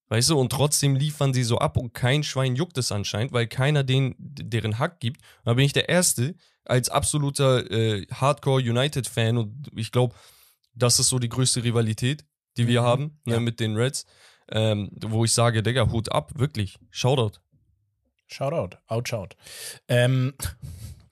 Weißt 0.10 0.30
du, 0.30 0.39
und 0.39 0.53
trotzdem 0.53 0.95
liefern 0.95 1.34
sie 1.34 1.43
so 1.43 1.58
ab 1.58 1.76
und 1.76 1.93
kein 1.93 2.24
Schwein 2.24 2.55
juckt 2.55 2.78
es 2.78 2.93
anscheinend, 2.93 3.34
weil 3.34 3.45
keiner 3.47 3.84
den, 3.84 4.16
deren 4.20 4.80
Hack 4.80 5.01
gibt. 5.01 5.20
Und 5.39 5.47
da 5.47 5.53
bin 5.55 5.66
ich 5.66 5.74
der 5.74 5.89
Erste 5.89 6.34
als 6.64 6.88
absoluter 6.88 7.70
äh, 7.70 8.05
Hardcore-United-Fan 8.14 9.38
und 9.38 9.70
ich 9.76 9.91
glaube, 9.91 10.16
das 10.74 10.99
ist 10.99 11.10
so 11.10 11.20
die 11.20 11.30
größte 11.30 11.64
Rivalität, 11.64 12.24
die 12.55 12.68
wir 12.68 12.82
Mhm. 12.82 12.86
haben 12.86 13.20
ne, 13.26 13.34
Ja. 13.34 13.39
mit 13.41 13.60
den 13.60 13.76
Reds, 13.76 14.05
ähm, 14.52 14.89
wo 15.02 15.26
ich 15.26 15.34
sage, 15.34 15.64
Digga, 15.64 15.91
Hut 15.91 16.12
ab, 16.12 16.32
wirklich, 16.36 16.78
Shoutout. 16.91 17.39
Shoutout. 18.28 18.78
Out, 18.88 19.08
shout. 19.08 19.30
Ähm, 19.88 20.34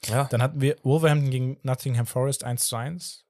Ja. 0.07 0.25
dann 0.25 0.41
hatten 0.41 0.61
wir 0.61 0.75
Wolverhampton 0.83 1.31
gegen 1.31 1.57
Nottingham 1.63 2.05
Forest 2.05 2.43
1 2.43 2.67
zu 2.67 2.75
1. 2.75 3.25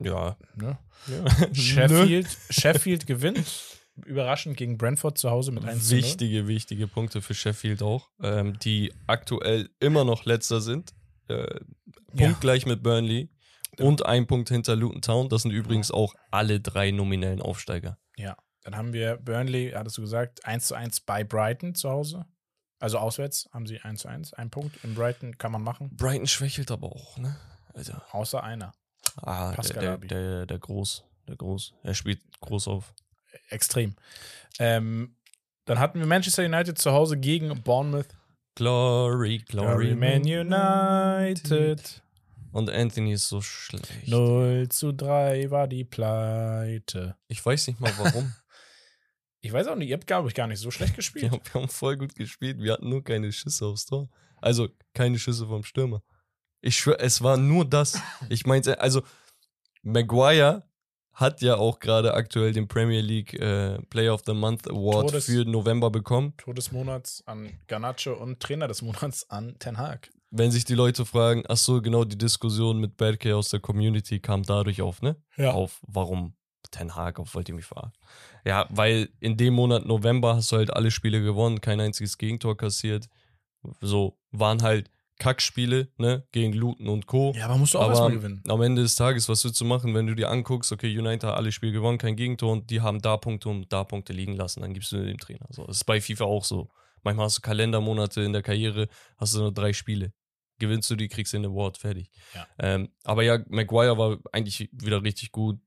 Ja. 0.00 0.36
Ne? 0.56 0.78
ja. 1.06 1.24
Sheffield, 1.54 2.28
Sheffield 2.50 3.06
gewinnt. 3.06 3.46
Überraschend 4.06 4.56
gegen 4.56 4.78
Brentford 4.78 5.18
zu 5.18 5.30
Hause 5.30 5.50
mit 5.50 5.64
1 5.64 5.88
zu 5.88 5.94
0. 5.94 6.02
Wichtige, 6.04 6.46
wichtige 6.46 6.86
Punkte 6.86 7.20
für 7.20 7.34
Sheffield 7.34 7.82
auch, 7.82 8.08
ähm, 8.22 8.56
die 8.60 8.92
aktuell 9.08 9.70
immer 9.80 10.04
noch 10.04 10.24
letzter 10.24 10.60
sind. 10.60 10.92
Äh, 11.28 11.60
punktgleich 12.16 12.64
mit 12.64 12.82
Burnley 12.82 13.28
und 13.78 14.06
ein 14.06 14.26
Punkt 14.26 14.48
hinter 14.50 14.76
Luton 14.76 15.02
Town. 15.02 15.28
Das 15.28 15.42
sind 15.42 15.50
übrigens 15.50 15.90
auch 15.90 16.14
alle 16.30 16.60
drei 16.60 16.90
nominellen 16.92 17.42
Aufsteiger. 17.42 17.98
Ja. 18.16 18.36
Dann 18.68 18.76
haben 18.76 18.92
wir 18.92 19.16
Burnley, 19.16 19.72
hattest 19.74 19.96
du 19.96 20.02
gesagt, 20.02 20.44
1 20.44 20.66
zu 20.66 20.74
1 20.74 21.00
bei 21.00 21.24
Brighton 21.24 21.74
zu 21.74 21.88
Hause. 21.88 22.26
Also 22.78 22.98
auswärts 22.98 23.48
haben 23.50 23.66
sie 23.66 23.80
1 23.80 24.02
zu 24.02 24.08
1. 24.08 24.34
Ein 24.34 24.50
Punkt. 24.50 24.84
In 24.84 24.94
Brighton 24.94 25.38
kann 25.38 25.52
man 25.52 25.62
machen. 25.62 25.88
Brighton 25.96 26.26
schwächelt 26.26 26.70
aber 26.70 26.88
auch, 26.88 27.16
ne? 27.16 27.34
Alter. 27.72 28.04
Außer 28.10 28.44
einer. 28.44 28.74
Ah, 29.22 29.48
der, 29.48 29.56
Pascal 29.56 29.82
der, 29.82 29.96
der, 29.96 30.44
der 30.44 30.58
Groß. 30.58 31.02
Der 31.28 31.36
Groß. 31.36 31.76
Er 31.82 31.94
spielt 31.94 32.20
groß 32.40 32.68
auf. 32.68 32.92
Extrem. 33.48 33.96
Ähm, 34.58 35.16
dann 35.64 35.78
hatten 35.78 35.98
wir 35.98 36.06
Manchester 36.06 36.44
United 36.44 36.76
zu 36.76 36.92
Hause 36.92 37.16
gegen 37.16 37.62
Bournemouth. 37.62 38.14
Glory, 38.54 39.38
Glory, 39.38 39.94
Glory 39.94 39.94
Man 39.94 40.20
United. 40.24 42.02
Und 42.52 42.68
Anthony 42.68 43.14
ist 43.14 43.28
so 43.28 43.40
schlecht. 43.40 44.08
0 44.08 44.68
zu 44.68 44.92
3 44.92 45.50
war 45.50 45.68
die 45.68 45.84
Pleite. 45.84 47.16
Ich 47.28 47.42
weiß 47.42 47.68
nicht 47.68 47.80
mal 47.80 47.94
warum. 47.96 48.34
Ich 49.48 49.54
weiß 49.54 49.66
auch 49.68 49.76
nicht, 49.76 49.88
ihr 49.88 49.94
habt, 49.96 50.06
glaube 50.06 50.28
ich, 50.28 50.34
gar 50.34 50.46
nicht 50.46 50.58
so 50.58 50.70
schlecht 50.70 50.94
gespielt. 50.94 51.24
haben, 51.32 51.40
wir 51.42 51.62
haben 51.62 51.68
voll 51.70 51.96
gut 51.96 52.14
gespielt. 52.14 52.58
Wir 52.60 52.74
hatten 52.74 52.90
nur 52.90 53.02
keine 53.02 53.32
Schüsse 53.32 53.64
aufs 53.64 53.86
Tor. 53.86 54.10
Also 54.42 54.68
keine 54.92 55.18
Schüsse 55.18 55.46
vom 55.46 55.64
Stürmer. 55.64 56.02
Ich 56.60 56.76
schwöre, 56.76 56.98
es 56.98 57.22
war 57.22 57.38
nur 57.38 57.64
das. 57.64 57.98
Ich 58.28 58.44
meinte, 58.44 58.78
also 58.82 59.00
Maguire 59.82 60.64
hat 61.14 61.40
ja 61.40 61.56
auch 61.56 61.78
gerade 61.80 62.12
aktuell 62.12 62.52
den 62.52 62.68
Premier 62.68 63.00
League 63.00 63.32
äh, 63.40 63.78
Player 63.88 64.12
of 64.12 64.20
the 64.26 64.34
Month 64.34 64.68
Award 64.68 65.12
Todes- 65.12 65.24
für 65.24 65.46
November 65.46 65.90
bekommen. 65.90 66.34
Tor 66.36 66.52
des 66.52 66.70
Monats 66.70 67.22
an 67.24 67.50
Garnacho 67.68 68.12
und 68.12 68.40
Trainer 68.40 68.68
des 68.68 68.82
Monats 68.82 69.30
an 69.30 69.58
Ten 69.58 69.78
Hag. 69.78 70.10
Wenn 70.30 70.50
sich 70.50 70.66
die 70.66 70.74
Leute 70.74 71.06
fragen, 71.06 71.44
ach 71.48 71.56
so, 71.56 71.80
genau 71.80 72.04
die 72.04 72.18
Diskussion 72.18 72.78
mit 72.80 72.98
Berke 72.98 73.34
aus 73.34 73.48
der 73.48 73.60
Community 73.60 74.20
kam 74.20 74.42
dadurch 74.42 74.82
auf, 74.82 75.00
ne? 75.00 75.16
Ja. 75.38 75.52
Auf, 75.52 75.80
warum 75.86 76.34
Ten 76.70 76.94
Hag, 76.94 77.18
auf 77.18 77.34
wollt 77.34 77.48
ihr 77.48 77.54
mich 77.54 77.64
verarschen? 77.64 77.98
Ja, 78.44 78.66
weil 78.70 79.08
in 79.20 79.36
dem 79.36 79.54
Monat 79.54 79.86
November 79.86 80.36
hast 80.36 80.52
du 80.52 80.56
halt 80.56 80.72
alle 80.72 80.90
Spiele 80.90 81.22
gewonnen, 81.22 81.60
kein 81.60 81.80
einziges 81.80 82.18
Gegentor 82.18 82.56
kassiert. 82.56 83.08
So, 83.80 84.18
waren 84.30 84.62
halt 84.62 84.90
Kackspiele, 85.18 85.88
ne? 85.98 86.26
Gegen 86.32 86.52
Luton 86.52 86.88
und 86.88 87.06
Co. 87.06 87.32
Ja, 87.36 87.46
aber 87.46 87.56
musst 87.56 87.74
du 87.74 87.78
auch 87.78 87.88
erstmal 87.88 88.12
gewinnen. 88.12 88.42
am 88.48 88.62
Ende 88.62 88.82
des 88.82 88.94
Tages, 88.94 89.28
was 89.28 89.44
willst 89.44 89.60
du 89.60 89.64
machen, 89.64 89.94
wenn 89.94 90.06
du 90.06 90.14
dir 90.14 90.30
anguckst, 90.30 90.70
okay, 90.70 90.96
United 90.96 91.24
hat 91.24 91.36
alle 91.36 91.50
Spiele 91.52 91.72
gewonnen, 91.72 91.98
kein 91.98 92.16
Gegentor 92.16 92.52
und 92.52 92.70
die 92.70 92.80
haben 92.80 93.00
da 93.00 93.16
Punkte 93.16 93.48
und 93.48 93.72
da 93.72 93.84
Punkte 93.84 94.12
liegen 94.12 94.36
lassen, 94.36 94.60
dann 94.60 94.74
gibst 94.74 94.92
du 94.92 95.04
dem 95.04 95.18
Trainer. 95.18 95.46
So, 95.50 95.66
das 95.66 95.78
ist 95.78 95.84
bei 95.84 96.00
FIFA 96.00 96.24
auch 96.24 96.44
so. 96.44 96.68
Manchmal 97.02 97.26
hast 97.26 97.38
du 97.38 97.42
Kalendermonate 97.42 98.22
in 98.22 98.32
der 98.32 98.42
Karriere, 98.42 98.88
hast 99.16 99.34
du 99.34 99.40
nur 99.40 99.52
drei 99.52 99.72
Spiele. 99.72 100.12
Gewinnst 100.58 100.90
du 100.90 100.96
die, 100.96 101.08
kriegst 101.08 101.32
du 101.32 101.38
den 101.38 101.46
Award, 101.46 101.78
fertig. 101.78 102.10
Ja. 102.34 102.46
Ähm, 102.58 102.88
aber 103.04 103.22
ja, 103.22 103.38
Maguire 103.48 103.96
war 103.96 104.18
eigentlich 104.32 104.68
wieder 104.72 105.02
richtig 105.02 105.30
gut. 105.30 105.60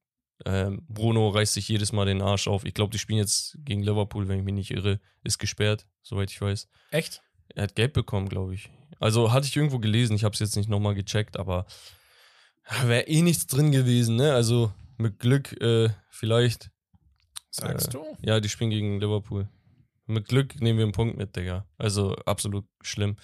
Ähm, 0.45 0.83
Bruno 0.87 1.29
reißt 1.29 1.53
sich 1.53 1.67
jedes 1.67 1.91
Mal 1.91 2.05
den 2.05 2.21
Arsch 2.21 2.47
auf. 2.47 2.65
Ich 2.65 2.73
glaube, 2.73 2.91
die 2.91 2.99
spielen 2.99 3.19
jetzt 3.19 3.57
gegen 3.63 3.83
Liverpool, 3.83 4.27
wenn 4.27 4.39
ich 4.39 4.45
mich 4.45 4.53
nicht 4.53 4.71
irre. 4.71 4.99
Ist 5.23 5.37
gesperrt, 5.39 5.85
soweit 6.01 6.31
ich 6.31 6.41
weiß. 6.41 6.67
Echt? 6.91 7.21
Er 7.55 7.63
hat 7.63 7.75
Geld 7.75 7.93
bekommen, 7.93 8.29
glaube 8.29 8.55
ich. 8.55 8.69
Also 8.99 9.31
hatte 9.31 9.47
ich 9.47 9.55
irgendwo 9.55 9.79
gelesen, 9.79 10.15
ich 10.15 10.23
habe 10.23 10.33
es 10.33 10.39
jetzt 10.39 10.55
nicht 10.55 10.69
nochmal 10.69 10.95
gecheckt, 10.95 11.37
aber 11.37 11.65
wäre 12.83 13.07
eh 13.07 13.21
nichts 13.21 13.47
drin 13.47 13.71
gewesen, 13.71 14.15
ne? 14.15 14.33
Also 14.33 14.71
mit 14.97 15.19
Glück 15.19 15.59
äh, 15.61 15.89
vielleicht. 16.09 16.69
Sagst 17.49 17.89
Äh, 17.89 17.91
du? 17.91 18.17
Ja, 18.21 18.39
die 18.39 18.49
spielen 18.49 18.69
gegen 18.69 18.99
Liverpool. 18.99 19.49
Mit 20.05 20.27
Glück 20.27 20.59
nehmen 20.61 20.77
wir 20.79 20.83
einen 20.85 20.91
Punkt 20.93 21.17
mit, 21.17 21.35
Digga. 21.35 21.65
Also 21.77 22.15
absolut 22.25 22.65
schlimm. 22.81 23.15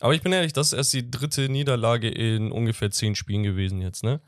Aber 0.00 0.14
ich 0.14 0.22
bin 0.22 0.32
ehrlich, 0.32 0.52
das 0.52 0.68
ist 0.68 0.72
erst 0.74 0.92
die 0.92 1.10
dritte 1.10 1.48
Niederlage 1.48 2.08
in 2.10 2.52
ungefähr 2.52 2.90
zehn 2.90 3.14
Spielen 3.14 3.42
gewesen 3.42 3.80
jetzt, 3.80 4.04
ne? 4.04 4.20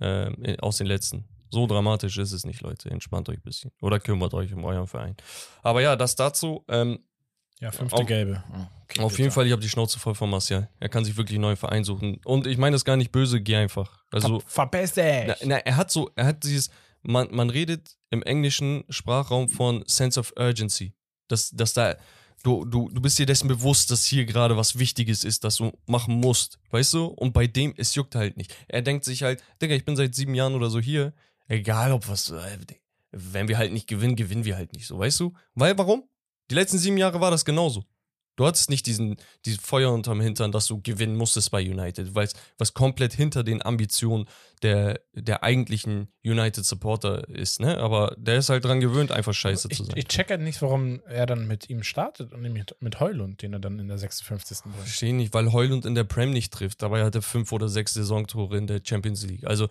Ähm, 0.00 0.36
aus 0.60 0.78
den 0.78 0.86
letzten. 0.86 1.24
So 1.52 1.66
dramatisch 1.66 2.16
ist 2.18 2.32
es 2.32 2.44
nicht, 2.46 2.60
Leute. 2.62 2.90
Entspannt 2.90 3.28
euch 3.28 3.36
ein 3.36 3.42
bisschen. 3.42 3.70
Oder 3.80 4.00
kümmert 4.00 4.32
euch 4.34 4.52
um 4.54 4.64
euren 4.64 4.86
Verein. 4.86 5.14
Aber 5.62 5.82
ja, 5.82 5.94
das 5.96 6.16
dazu. 6.16 6.64
Ähm, 6.68 6.98
Ja, 7.60 7.70
fünfte 7.70 7.96
auf- 7.98 8.06
Gelbe. 8.06 8.42
Oh, 8.52 8.56
okay, 8.84 9.00
auf 9.02 9.18
jeden. 9.18 9.30
Fall, 9.30 9.46
ich 9.46 9.52
habe 9.52 9.62
die 9.62 9.68
Schnauze 9.68 9.98
voll 10.00 10.14
von 10.14 10.30
Martial. 10.30 10.68
Er 10.80 10.88
kann 10.88 11.04
sich 11.04 11.16
wirklich 11.16 11.36
einen 11.36 11.42
neuen 11.42 11.56
Verein 11.56 11.84
suchen. 11.84 12.18
Und 12.24 12.46
ich 12.46 12.56
meine 12.58 12.74
das 12.74 12.84
gar 12.84 12.96
nicht 12.96 13.12
böse, 13.12 13.40
geh 13.40 13.54
einfach. 13.56 14.02
Also, 14.10 14.40
Ver 14.40 14.48
verpiss 14.48 14.92
dich! 14.94 15.26
na, 15.26 15.36
na, 15.44 15.56
er 15.58 15.76
hat 15.76 15.90
so, 15.90 16.10
er 16.16 16.26
hat 16.26 16.42
dieses, 16.42 16.70
man, 17.02 17.28
man 17.30 17.50
redet 17.50 17.96
im 18.10 18.22
englischen 18.22 18.82
Sprachraum 18.88 19.48
von 19.48 19.84
Sense 19.86 20.18
of 20.18 20.32
Urgency. 20.38 20.94
Dass, 21.28 21.50
dass 21.50 21.72
da, 21.72 21.94
du, 22.42 22.64
du, 22.64 22.88
du 22.90 23.00
bist 23.00 23.18
dir 23.18 23.26
dessen 23.26 23.46
bewusst, 23.48 23.90
dass 23.90 24.04
hier 24.06 24.24
gerade 24.24 24.56
was 24.56 24.78
Wichtiges 24.78 25.22
ist, 25.22 25.44
das 25.44 25.56
du 25.56 25.70
machen 25.86 26.16
musst. 26.16 26.58
Weißt 26.70 26.94
du? 26.94 27.04
Und 27.06 27.32
bei 27.32 27.46
dem, 27.46 27.74
es 27.76 27.94
juckt 27.94 28.14
halt 28.16 28.36
nicht. 28.36 28.54
Er 28.68 28.82
denkt 28.82 29.04
sich 29.04 29.22
halt, 29.22 29.42
Digga, 29.60 29.74
ich 29.76 29.84
bin 29.84 29.94
seit 29.96 30.14
sieben 30.14 30.34
Jahren 30.34 30.54
oder 30.54 30.68
so 30.70 30.80
hier. 30.80 31.12
Egal 31.48 31.92
ob 31.92 32.08
was, 32.08 32.30
äh, 32.30 32.58
wenn 33.10 33.48
wir 33.48 33.58
halt 33.58 33.72
nicht 33.72 33.88
gewinnen, 33.88 34.16
gewinnen 34.16 34.44
wir 34.44 34.56
halt 34.56 34.72
nicht 34.72 34.86
so, 34.86 34.98
weißt 34.98 35.20
du? 35.20 35.34
Weil, 35.54 35.76
warum? 35.76 36.08
Die 36.50 36.54
letzten 36.54 36.78
sieben 36.78 36.96
Jahre 36.96 37.20
war 37.20 37.30
das 37.30 37.44
genauso. 37.44 37.84
Du 38.36 38.46
hattest 38.46 38.70
nicht 38.70 38.86
diesen, 38.86 39.16
diesen 39.44 39.60
Feuer 39.60 39.92
unterm 39.92 40.20
Hintern, 40.20 40.52
dass 40.52 40.66
du 40.66 40.80
gewinnen 40.80 41.16
musstest 41.16 41.50
bei 41.50 41.60
United, 41.62 42.14
weil 42.14 42.28
was 42.56 42.72
komplett 42.72 43.12
hinter 43.12 43.44
den 43.44 43.62
Ambitionen 43.62 44.26
der, 44.62 45.00
der 45.12 45.42
eigentlichen 45.42 46.08
United-Supporter 46.24 47.28
ist, 47.28 47.60
ne? 47.60 47.76
Aber 47.76 48.14
der 48.16 48.38
ist 48.38 48.48
halt 48.48 48.64
dran 48.64 48.80
gewöhnt, 48.80 49.12
einfach 49.12 49.34
scheiße 49.34 49.68
zu 49.68 49.82
ich, 49.82 49.88
sein. 49.88 49.96
ich 49.96 50.08
check 50.08 50.30
halt 50.30 50.40
nicht, 50.40 50.62
warum 50.62 51.02
er 51.06 51.26
dann 51.26 51.46
mit 51.46 51.68
ihm 51.68 51.82
startet 51.82 52.32
und 52.32 52.40
nämlich 52.40 52.64
mit 52.80 53.00
Heulund, 53.00 53.42
den 53.42 53.52
er 53.52 53.60
dann 53.60 53.78
in 53.78 53.88
der 53.88 53.98
56. 53.98 54.62
bringt. 54.62 54.76
Verstehe 54.76 55.14
nicht, 55.14 55.34
weil 55.34 55.52
Heulund 55.52 55.84
in 55.84 55.94
der 55.94 56.04
Prem 56.04 56.32
nicht 56.32 56.54
trifft. 56.54 56.80
Dabei 56.80 57.04
hat 57.04 57.14
er 57.14 57.22
fünf 57.22 57.52
oder 57.52 57.68
sechs 57.68 57.92
Saisontore 57.92 58.56
in 58.56 58.66
der 58.66 58.80
Champions 58.82 59.26
League. 59.26 59.44
Also 59.44 59.68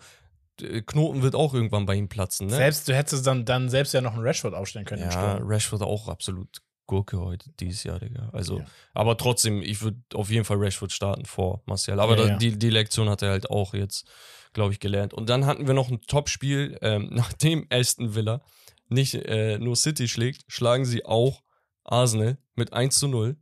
Knoten 0.58 1.22
wird 1.22 1.34
auch 1.34 1.54
irgendwann 1.54 1.86
bei 1.86 1.94
ihm 1.94 2.08
platzen. 2.08 2.48
Ne? 2.48 2.56
Selbst, 2.56 2.88
du 2.88 2.94
hättest 2.94 3.26
dann, 3.26 3.44
dann 3.44 3.68
selbst 3.68 3.94
ja 3.94 4.00
noch 4.00 4.14
einen 4.14 4.22
Rashford 4.22 4.54
aufstellen 4.54 4.84
können. 4.86 5.02
im 5.02 5.10
ja. 5.10 5.38
Rashford 5.40 5.82
auch 5.82 6.08
absolut 6.08 6.60
Gurke 6.86 7.18
heute 7.18 7.50
dieses 7.58 7.84
Jahr, 7.84 7.98
Digga. 7.98 8.28
Also, 8.32 8.58
Ja. 8.58 8.66
aber 8.92 9.16
trotzdem, 9.16 9.62
ich 9.62 9.80
würde 9.82 9.98
auf 10.14 10.30
jeden 10.30 10.44
Fall 10.44 10.58
Rashford 10.58 10.92
starten 10.92 11.24
vor 11.24 11.62
Martial. 11.66 12.00
Aber 12.00 12.16
Ja, 12.16 12.22
da, 12.24 12.28
ja. 12.32 12.36
Die, 12.36 12.58
die 12.58 12.70
Lektion 12.70 13.08
hat 13.08 13.22
er 13.22 13.30
halt 13.30 13.50
auch 13.50 13.72
jetzt, 13.72 14.06
glaube 14.52 14.72
ich, 14.72 14.80
gelernt. 14.80 15.14
Und 15.14 15.30
dann 15.30 15.46
hatten 15.46 15.66
wir 15.66 15.74
noch 15.74 15.90
ein 15.90 16.02
Topspiel, 16.02 16.78
ähm, 16.82 17.08
nachdem 17.12 17.66
Aston 17.70 18.14
Villa 18.14 18.42
nicht 18.88 19.14
äh, 19.14 19.58
nur 19.58 19.76
City 19.76 20.06
schlägt, 20.06 20.44
schlagen 20.48 20.84
sie 20.84 21.04
auch 21.04 21.42
Arsenal 21.84 22.36
mit 22.56 22.72
1 22.72 22.98
zu 22.98 23.08
0. 23.08 23.36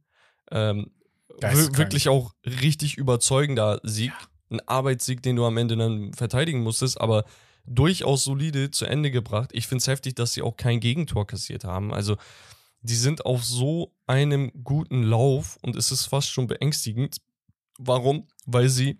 Ähm, 0.53 0.93
wirklich 1.41 2.09
auch 2.09 2.35
richtig 2.45 2.97
überzeugender 2.97 3.81
Sieg. 3.83 4.13
Ein 4.51 4.61
Arbeitssieg, 4.67 5.23
den 5.23 5.37
du 5.37 5.45
am 5.45 5.57
Ende 5.57 5.77
dann 5.77 6.13
verteidigen 6.13 6.63
musstest, 6.63 7.01
aber 7.01 7.25
durchaus 7.67 8.25
solide 8.25 8.71
zu 8.71 8.87
Ende 8.87 9.11
gebracht. 9.11 9.51
Ich 9.53 9.67
finde 9.67 9.83
es 9.83 9.89
heftig, 9.89 10.15
dass 10.17 10.33
sie 10.33 10.43
auch 10.43 10.57
kein 10.57 10.81
Gegentor 10.81 11.27
kassiert 11.27 11.65
haben. 11.65 11.93
Also, 11.95 12.17
die 12.83 12.97
sind 12.97 13.27
auf 13.27 13.45
so 13.45 13.93
einem 14.07 14.51
guten 14.65 15.03
Lauf 15.03 15.59
und 15.63 15.77
es 15.77 15.93
ist 15.93 16.07
fast 16.07 16.31
schon 16.31 16.47
beängstigend. 16.47 17.19
Warum? 17.79 18.27
Weil 18.47 18.69
sie 18.69 18.99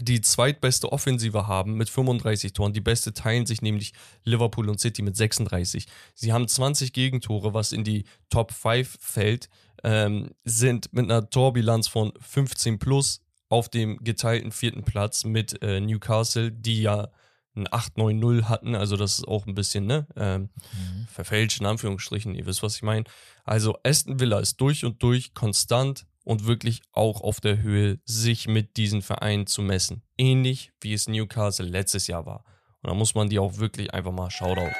die 0.00 0.20
zweitbeste 0.20 0.92
Offensive 0.92 1.46
haben 1.46 1.74
mit 1.74 1.88
35 1.88 2.52
Toren. 2.52 2.72
Die 2.72 2.80
beste 2.80 3.12
teilen 3.12 3.46
sich 3.46 3.62
nämlich 3.62 3.92
Liverpool 4.24 4.68
und 4.68 4.80
City 4.80 5.02
mit 5.02 5.16
36. 5.16 5.86
Sie 6.14 6.32
haben 6.32 6.48
20 6.48 6.92
Gegentore, 6.92 7.54
was 7.54 7.72
in 7.72 7.84
die 7.84 8.04
Top 8.28 8.52
5 8.52 8.98
fällt, 9.00 9.48
ähm, 9.84 10.30
sind 10.44 10.92
mit 10.92 11.04
einer 11.04 11.28
Torbilanz 11.28 11.86
von 11.86 12.12
15 12.20 12.78
plus 12.78 13.23
auf 13.54 13.68
dem 13.68 13.98
geteilten 14.04 14.52
vierten 14.52 14.82
Platz 14.84 15.24
mit 15.24 15.62
äh, 15.62 15.80
Newcastle, 15.80 16.50
die 16.52 16.82
ja 16.82 17.08
ein 17.56 17.68
8-9-0 17.68 18.44
hatten. 18.44 18.74
Also 18.74 18.96
das 18.96 19.18
ist 19.18 19.28
auch 19.28 19.46
ein 19.46 19.54
bisschen, 19.54 19.86
ne? 19.86 20.06
Ähm, 20.16 20.50
Mhm. 20.72 21.06
verfälscht 21.08 21.60
in 21.60 21.66
Anführungsstrichen, 21.66 22.34
ihr 22.34 22.46
wisst, 22.46 22.62
was 22.64 22.76
ich 22.76 22.82
meine. 22.82 23.04
Also 23.44 23.78
Aston 23.84 24.18
Villa 24.18 24.40
ist 24.40 24.60
durch 24.60 24.84
und 24.84 25.02
durch 25.02 25.34
konstant 25.34 26.04
und 26.24 26.46
wirklich 26.46 26.82
auch 26.92 27.20
auf 27.20 27.40
der 27.40 27.62
Höhe, 27.62 28.00
sich 28.04 28.48
mit 28.48 28.76
diesen 28.76 29.02
Vereinen 29.02 29.46
zu 29.46 29.62
messen. 29.62 30.02
Ähnlich 30.18 30.72
wie 30.80 30.94
es 30.94 31.06
Newcastle 31.06 31.66
letztes 31.66 32.06
Jahr 32.08 32.26
war. 32.26 32.44
Und 32.82 32.90
da 32.90 32.94
muss 32.94 33.14
man 33.14 33.28
die 33.28 33.38
auch 33.38 33.58
wirklich 33.58 33.94
einfach 33.94 34.12
mal 34.12 34.30
Shoutout. 34.30 34.72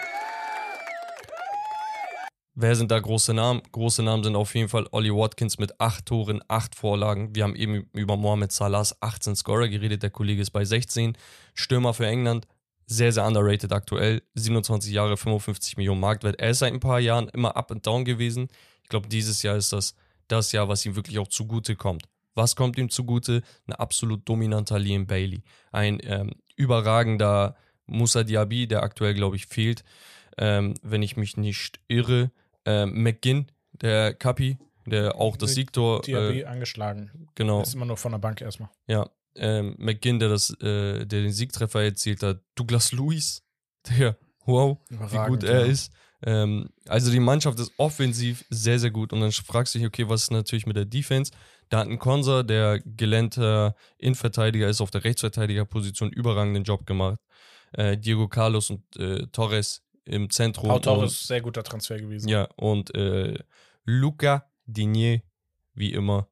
Wer 2.57 2.77
sind 2.77 2.93
da 2.93 3.01
große 3.01 3.35
Namen? 3.35 3.63
Große 3.73 4.05
Namen 4.05 4.23
sind 4.23 4.37
auf 4.37 4.55
jeden 4.55 4.69
Fall 4.69 4.87
Ollie 4.93 5.13
Watkins 5.13 5.59
mit 5.59 5.81
8 5.81 6.07
Toren, 6.07 6.41
8 6.47 6.77
Vorlagen. 6.77 7.35
Wir 7.35 7.43
haben 7.43 7.57
eben 7.57 7.89
über 7.93 8.17
Mohamed 8.17 8.53
Salahs 8.53 9.03
18 9.03 9.35
Scorer 9.35 9.69
geredet, 9.69 10.05
der 10.05 10.11
Kollege 10.11 10.41
ist 10.41 10.53
bei 10.53 10.65
16. 10.65 11.19
Stürmer 11.55 11.95
für 11.95 12.07
England, 12.07 12.47
sehr, 12.87 13.13
sehr 13.13 13.27
underrated 13.27 13.73
aktuell. 13.73 14.23
27 14.35 14.93
Jahre, 14.93 15.17
55 15.17 15.77
Millionen 15.79 16.01
Marktwert. 16.01 16.39
Er 16.39 16.51
ist 16.51 16.61
seit 16.61 16.73
ein 16.73 16.79
paar 16.79 17.01
Jahren 17.01 17.29
immer 17.31 17.57
up 17.57 17.73
and 17.73 17.85
down 17.85 18.05
gewesen. 18.05 18.49
Ich 18.85 18.89
glaube, 18.89 19.09
dieses 19.09 19.43
Jahr 19.43 19.57
ist 19.57 19.73
das 19.73 19.97
das 20.29 20.53
Jahr, 20.53 20.69
was 20.69 20.87
ihm 20.87 20.95
wirklich 20.95 21.19
auch 21.19 21.29
zugute 21.29 21.75
kommt. 21.75 22.05
Was 22.35 22.57
kommt 22.57 22.79
ihm 22.79 22.89
zugute? 22.89 23.43
Ein 23.67 23.75
absolut 23.75 24.29
dominanter 24.29 24.79
Liam 24.79 25.07
Bailey. 25.07 25.43
Ein 25.73 25.99
ähm, 26.03 26.33
überragender 26.57 27.57
Musa 27.87 28.23
Diaby, 28.23 28.67
der 28.67 28.83
aktuell, 28.83 29.15
glaube 29.15 29.37
ich, 29.37 29.47
fehlt. 29.47 29.85
Ähm, 30.39 30.75
wenn 30.83 31.03
ich 31.03 31.17
mich 31.17 31.37
nicht 31.37 31.81
irre. 31.89 32.31
Ähm, 32.65 33.03
McGinn, 33.03 33.47
der 33.73 34.15
Kapi, 34.15 34.59
der 34.87 35.17
auch 35.17 35.37
das 35.37 35.55
Siegtor. 35.55 36.03
Diaby 36.03 36.41
Äh, 36.41 36.45
angeschlagen. 36.45 37.29
genau. 37.35 37.63
Ist 37.63 37.75
immer 37.75 37.87
nur 37.87 37.97
von 37.97 38.13
der 38.13 38.19
Bank 38.19 38.41
erstmal. 38.41 38.71
Ja, 38.87 39.11
ähm, 39.37 39.75
McGinn, 39.79 40.19
der, 40.19 40.29
das, 40.29 40.51
äh, 40.61 41.05
der 41.05 41.23
den 41.23 41.33
Siegtreffer 41.33 41.83
erzielt 41.83 42.23
hat. 42.23 42.41
Douglas 42.55 42.93
Lewis, 42.93 43.43
der, 43.89 44.17
wow, 44.45 44.79
wie 44.89 45.29
gut 45.29 45.43
er 45.45 45.61
ja. 45.61 45.67
ist. 45.67 45.93
Ähm, 46.27 46.71
also 46.89 47.11
die 47.11 47.21
Mannschaft 47.21 47.59
ist 47.59 47.73
offensiv 47.77 48.45
sehr, 48.49 48.79
sehr 48.79 48.91
gut. 48.91 49.13
Und 49.13 49.21
dann 49.21 49.33
fragst 49.33 49.75
du 49.75 49.79
dich, 49.79 49.89
okay, 49.89 50.09
was 50.09 50.23
ist 50.23 50.31
natürlich 50.31 50.67
mit 50.67 50.77
der 50.77 50.87
Defense? 50.87 51.33
Da 51.69 51.81
hat 51.81 51.89
ein 51.89 51.99
Konser, 51.99 52.45
der 52.45 52.81
gelernter 52.81 53.75
Innenverteidiger 53.99 54.69
ist, 54.69 54.81
auf 54.81 54.91
der 54.91 55.05
Rechtsverteidigerposition 55.05 56.11
überragenden 56.11 56.65
Job 56.65 56.87
gemacht. 56.87 57.19
Äh, 57.73 57.99
Diego 57.99 58.29
Carlos 58.29 58.71
und 58.71 58.97
äh, 58.97 59.27
Torres 59.33 59.83
im 60.05 60.31
Zentrum. 60.31 60.71
Und- 60.71 60.83
Torres, 60.85 61.27
sehr 61.27 61.41
guter 61.41 61.63
Transfer 61.63 61.99
gewesen. 61.99 62.29
ja, 62.29 62.45
und 62.57 62.95
äh, 62.95 63.39
Luca 63.85 64.51
Digné, 64.69 65.23
wie 65.75 65.93
immer, 65.93 66.29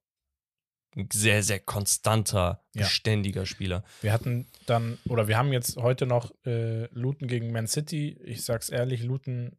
ein 0.97 1.09
sehr, 1.13 1.43
sehr 1.43 1.59
konstanter, 1.59 2.63
Ja. 2.75 2.83
beständiger 2.83 3.47
Spieler. 3.47 3.83
Wir 4.03 4.13
hatten 4.13 4.47
dann, 4.67 4.99
oder 5.09 5.27
wir 5.27 5.39
haben 5.39 5.53
jetzt 5.53 5.77
heute 5.79 6.05
noch 6.07 6.33
äh, 6.45 6.85
Luton 6.93 7.29
gegen 7.29 7.51
Man 7.51 7.67
City. 7.67 8.19
Ich 8.25 8.45
sag's 8.45 8.69
ehrlich, 8.69 9.03
Luton, 9.03 9.57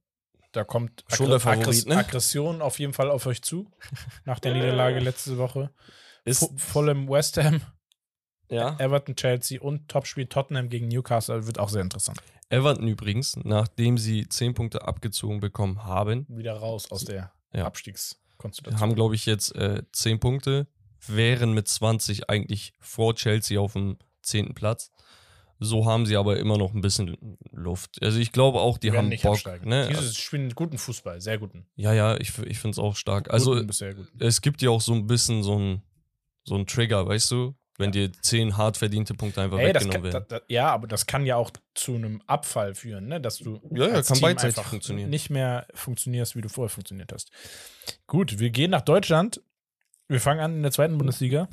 da 0.52 0.64
kommt 0.64 1.04
Schon 1.08 1.30
der 1.32 1.40
Favorit, 1.40 1.68
Aggress- 1.68 1.88
ne? 1.90 1.98
Aggression 1.98 2.62
auf 2.62 2.78
jeden 2.78 2.94
Fall 2.94 3.10
auf 3.10 3.26
euch 3.26 3.42
zu. 3.42 3.72
nach 4.26 4.38
der 4.40 4.54
Niederlage 4.56 5.00
letzte 5.00 5.38
Woche. 5.40 5.72
Ist, 6.24 6.40
Fu- 6.40 6.54
Fulham, 6.58 7.10
West 7.10 7.38
Ham, 7.38 7.62
ja. 8.50 8.78
Everton, 8.80 9.16
Chelsea 9.16 9.60
und 9.60 9.90
Topspiel 9.90 10.28
Tottenham 10.28 10.70
gegen 10.70 10.88
Newcastle 10.88 11.48
wird 11.48 11.58
auch 11.58 11.70
sehr 11.70 11.82
interessant. 11.82 12.22
Everton 12.54 12.88
übrigens, 12.88 13.36
nachdem 13.44 13.98
sie 13.98 14.28
10 14.28 14.54
Punkte 14.54 14.88
abgezogen 14.88 15.40
bekommen 15.40 15.84
haben, 15.84 16.26
Wieder 16.30 16.54
raus 16.54 16.92
aus 16.92 17.06
der 17.06 17.32
Ja. 17.54 17.66
Abstiegskonstellation. 17.66 18.80
haben, 18.82 18.96
glaube 18.96 19.16
ich, 19.16 19.26
jetzt 19.26 19.56
äh, 19.56 19.84
10 19.92 20.20
Punkte, 20.20 20.68
wären 21.08 21.54
mit 21.54 21.68
20 21.68 22.30
eigentlich 22.30 22.74
vor 22.80 23.16
Chelsea 23.16 23.60
auf 23.60 23.74
dem 23.74 23.98
10. 24.22 24.54
Platz. 24.54 24.92
So 25.60 25.86
haben 25.86 26.06
sie 26.06 26.18
aber 26.18 26.38
immer 26.38 26.58
noch 26.58 26.74
ein 26.74 26.82
bisschen 26.82 27.38
Luft. 27.52 28.02
Also 28.02 28.20
ich 28.20 28.32
glaube 28.32 28.60
auch, 28.60 28.78
die 28.78 28.92
werden 28.92 29.12
haben 29.12 29.22
Bock. 29.22 29.34
absteigen. 29.34 29.70
Ne? 29.70 29.88
Diese 29.90 30.14
spielen 30.14 30.50
guten 30.56 30.78
Fußball, 30.78 31.22
sehr 31.22 31.38
guten. 31.38 31.66
Ja, 31.76 31.94
ja, 31.94 32.18
ich, 32.18 32.38
ich 32.40 32.60
finde 32.60 32.72
es 32.76 32.80
auch 32.80 32.96
stark. 32.96 33.30
Also 33.32 33.52
guten 33.56 33.68
guten. 33.68 34.08
es 34.20 34.42
gibt 34.42 34.62
ja 34.62 34.72
auch 34.72 34.82
so 34.82 34.94
ein 34.94 35.08
bisschen 35.08 35.42
so 35.44 35.58
ein, 35.58 35.82
so 36.44 36.56
ein 36.56 36.66
Trigger, 36.68 37.08
weißt 37.08 37.32
du? 37.32 37.56
Wenn 37.78 37.92
dir 37.92 38.12
10 38.14 38.56
hart 38.56 38.78
verdiente 38.78 39.16
Punkte 39.16 39.42
einfach 39.42 39.58
Ey, 39.58 39.70
weggenommen 39.70 39.92
kann, 39.94 40.04
werden. 40.04 40.26
da, 40.30 40.40
da, 40.40 40.46
ja, 40.48 40.68
aber 40.70 40.86
das 40.88 41.08
kann 41.08 41.26
ja 41.26 41.38
auch 41.38 41.50
zu 41.74 41.96
einem 41.96 42.22
Abfall 42.28 42.76
führen, 42.76 43.08
ne? 43.08 43.20
dass 43.20 43.40
du 43.40 43.60
Ja, 43.72 43.88
ja, 43.88 43.94
kann 44.04 44.04
Team 44.04 44.22
beidseitig 44.22 44.58
einfach 44.58 44.70
funktionieren. 44.70 45.10
nicht 45.10 45.30
mehr 45.32 45.66
funktionierst, 45.74 46.36
wie 46.36 46.42
du 46.42 46.50
vorher 46.50 46.70
funktioniert 46.70 47.12
hast. 47.12 47.32
Gut, 48.06 48.38
wir 48.38 48.52
gehen 48.52 48.70
nach 48.72 48.82
Deutschland. 48.82 49.42
Wir 50.08 50.20
fangen 50.20 50.40
an 50.42 50.56
in 50.58 50.62
der 50.62 50.72
zweiten 50.72 50.98
Bundesliga. 51.00 51.48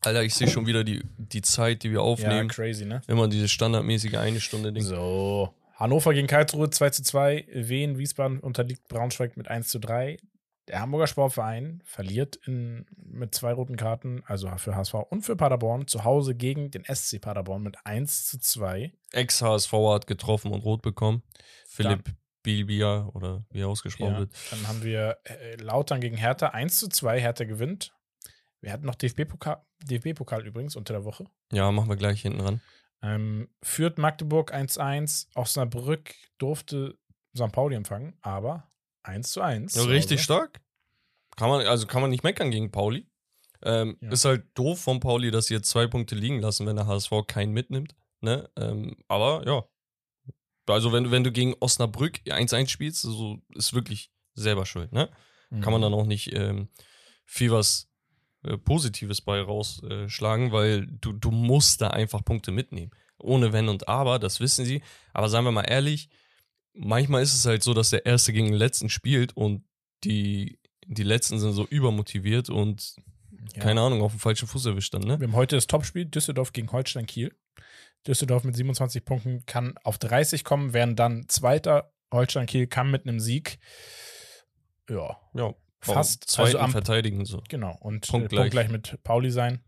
Alter, 0.00 0.22
ich 0.22 0.34
sehe 0.34 0.48
schon 0.48 0.66
wieder 0.66 0.84
die, 0.84 1.02
die 1.18 1.42
Zeit, 1.42 1.82
die 1.82 1.90
wir 1.90 1.96
Ja, 1.98 2.02
aufnehmen. 2.02 2.48
crazy, 2.48 2.84
ne? 2.86 3.02
Immer 3.08 3.28
dieses 3.28 3.50
standardmäßige 3.50 4.14
eine 4.14 4.40
Stunde 4.40 4.72
Ding. 4.72 4.82
So. 4.84 5.52
Hannover 5.74 6.14
gegen 6.14 6.26
Karlsruhe 6.28 6.70
2 6.70 6.90
zu 6.90 7.02
2. 7.02 7.46
Wien, 7.52 7.98
Wiesbaden 7.98 8.40
unterliegt 8.40 8.86
Braunschweig 8.88 9.36
mit 9.36 9.48
1 9.48 9.68
zu 9.68 9.78
3. 9.78 10.16
Der 10.68 10.80
Hamburger 10.80 11.06
Sportverein 11.06 11.82
verliert 11.84 12.36
in, 12.46 12.86
mit 12.96 13.34
zwei 13.34 13.52
roten 13.52 13.76
Karten, 13.76 14.22
also 14.26 14.50
für 14.58 14.76
HSV 14.76 14.94
und 15.08 15.22
für 15.22 15.34
Paderborn, 15.34 15.86
zu 15.86 16.04
Hause 16.04 16.34
gegen 16.34 16.70
den 16.70 16.84
SC 16.84 17.20
Paderborn 17.20 17.62
mit 17.62 17.78
1 17.84 18.26
zu 18.26 18.38
2. 18.38 18.92
Ex-HSV 19.12 19.72
hat 19.72 20.06
getroffen 20.06 20.52
und 20.52 20.60
rot 20.60 20.82
bekommen. 20.82 21.22
Philipp 21.66 22.14
Bilbia 22.42 23.06
oder 23.14 23.44
wie 23.50 23.60
er 23.60 23.68
ausgesprochen 23.68 24.12
Ja, 24.12 24.18
wird. 24.20 24.32
dann 24.50 24.68
haben 24.68 24.82
wir 24.82 25.18
äh, 25.24 25.56
Lautern 25.56 26.00
gegen 26.00 26.16
Hertha 26.16 26.48
1 26.48 26.78
zu 26.78 26.88
2. 26.88 27.20
Hertha 27.20 27.44
gewinnt. 27.44 27.94
Wir 28.60 28.72
hatten 28.72 28.86
noch 28.86 28.94
DFB-Pokal 28.94 29.62
DFB 29.84 30.20
übrigens 30.44 30.76
unter 30.76 30.92
der 30.92 31.04
Woche. 31.04 31.24
Ja, 31.52 31.70
machen 31.72 31.88
wir 31.88 31.96
gleich 31.96 32.22
hinten 32.22 32.40
ran. 32.40 32.60
Ähm, 33.02 33.48
führt 33.62 33.98
Magdeburg 33.98 34.52
1-1. 34.52 35.28
Osnabrück 35.34 36.14
durfte 36.38 36.98
St. 37.36 37.52
Pauli 37.52 37.76
empfangen, 37.76 38.18
aber 38.20 38.68
1 39.08 39.32
zu 39.32 39.40
1. 39.40 39.74
Ja, 39.74 39.82
richtig 39.84 40.22
stark. 40.22 40.60
Kann 41.36 41.48
man, 41.48 41.66
also 41.66 41.86
kann 41.86 42.02
man 42.02 42.10
nicht 42.10 42.24
meckern 42.24 42.50
gegen 42.50 42.70
Pauli. 42.70 43.06
Ähm, 43.62 43.96
Ja. 44.00 44.10
Ist 44.12 44.24
halt 44.24 44.46
doof 44.54 44.80
von 44.80 45.00
Pauli, 45.00 45.30
dass 45.30 45.46
sie 45.46 45.54
jetzt 45.54 45.68
zwei 45.70 45.86
Punkte 45.86 46.14
liegen 46.14 46.40
lassen, 46.40 46.66
wenn 46.66 46.76
der 46.76 46.86
HSV 46.86 47.10
keinen 47.26 47.52
mitnimmt. 47.52 47.94
Ne? 48.20 48.48
Ähm, 48.56 48.96
aber 49.08 49.44
ja. 49.46 49.64
Also 50.66 50.92
wenn, 50.92 51.04
du- 51.04 51.10
wenn 51.10 51.24
du 51.24 51.32
gegen 51.32 51.54
Osnabrück 51.60 52.20
1-1 52.26 52.68
spielst, 52.70 53.02
so 53.02 53.40
ist 53.54 53.72
wirklich 53.74 54.10
selber 54.34 54.66
schuld, 54.66 54.92
ne? 54.92 55.08
Kann 55.50 55.72
man 55.72 55.80
Mhm. 55.80 55.82
dann 55.82 55.94
auch 55.94 56.04
nicht 56.06 56.32
ähm, 56.34 56.68
viel 57.24 57.50
was 57.50 57.88
äh, 58.44 58.58
Positives 58.58 59.20
bei 59.22 59.40
rausschlagen, 59.40 60.52
weil 60.52 60.86
du, 60.86 61.12
du 61.12 61.30
musst 61.30 61.80
da 61.80 61.88
einfach 61.88 62.22
Punkte 62.24 62.52
mitnehmen. 62.52 62.90
Ohne 63.18 63.52
Wenn 63.52 63.68
und 63.68 63.88
Aber, 63.88 64.18
das 64.18 64.40
wissen 64.40 64.64
sie. 64.66 64.82
Aber 65.14 65.28
seien 65.30 65.44
wir 65.44 65.50
mal 65.52 65.62
ehrlich, 65.62 66.10
manchmal 66.74 67.22
ist 67.22 67.34
es 67.34 67.44
halt 67.46 67.62
so, 67.62 67.74
dass 67.74 67.90
der 67.90 68.06
Erste 68.06 68.32
gegen 68.32 68.46
den 68.46 68.54
Letzten 68.54 68.88
spielt 68.88 69.36
und 69.36 69.64
die, 70.04 70.58
die 70.86 71.02
Letzten 71.02 71.38
sind 71.38 71.52
so 71.52 71.66
übermotiviert 71.66 72.50
und 72.50 72.94
Ja. 73.54 73.62
keine 73.62 73.80
Ahnung, 73.80 74.02
auf 74.02 74.12
dem 74.12 74.20
falschen 74.20 74.46
Fuß 74.48 74.66
erwischt 74.66 74.94
dann, 74.94 75.02
ne? 75.02 75.18
Wir 75.20 75.26
haben 75.28 75.34
heute 75.36 75.56
das 75.56 75.66
Topspiel 75.66 76.04
Düsseldorf 76.04 76.52
gegen 76.52 76.70
Holstein 76.72 77.06
Kiel. 77.06 77.34
Düsseldorf 78.06 78.44
mit 78.44 78.54
27 78.56 79.04
Punkten 79.04 79.44
kann 79.46 79.74
auf 79.82 79.98
30 79.98 80.44
kommen, 80.44 80.72
wären 80.72 80.94
dann 80.96 81.28
Zweiter. 81.28 81.92
Holstein 82.12 82.46
Kiel 82.46 82.66
kann 82.66 82.90
mit 82.90 83.06
einem 83.06 83.20
Sieg. 83.20 83.58
Ja, 84.88 85.18
Ja. 85.34 85.54
Fast, 85.80 86.24
Zweiten 86.24 86.46
also 86.56 86.58
am- 86.58 86.70
verteidigen 86.72 87.24
so. 87.24 87.40
genau. 87.48 87.76
Und 87.80 88.08
Punktgleich. 88.08 88.50
punktgleich. 88.50 88.68
punktgleich 88.68 88.68
mit 88.94 89.04
Pauli 89.04 89.30
sein. 89.30 89.62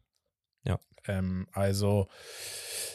Ja. 0.65 0.79
Ähm, 1.07 1.47
also 1.53 2.09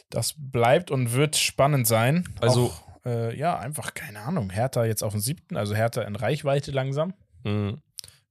Das 0.10 0.36
bleibt 0.38 0.92
und 0.92 1.14
wird 1.14 1.36
spannend 1.36 1.88
sein. 1.88 2.28
Also- 2.40 2.68
Auch, 2.68 3.06
äh, 3.06 3.38
ja, 3.38 3.58
einfach 3.60 3.94
keine 3.96 4.20
Ahnung. 4.22 4.50
Hertha 4.52 4.86
jetzt 4.86 5.04
auf 5.04 5.14
dem 5.14 5.20
siebten, 5.22 5.58
also 5.58 5.76
Hertha 5.76 6.04
in 6.04 6.16
Reichweite 6.16 6.72
langsam. 6.72 7.14
Mhm. 7.44 7.82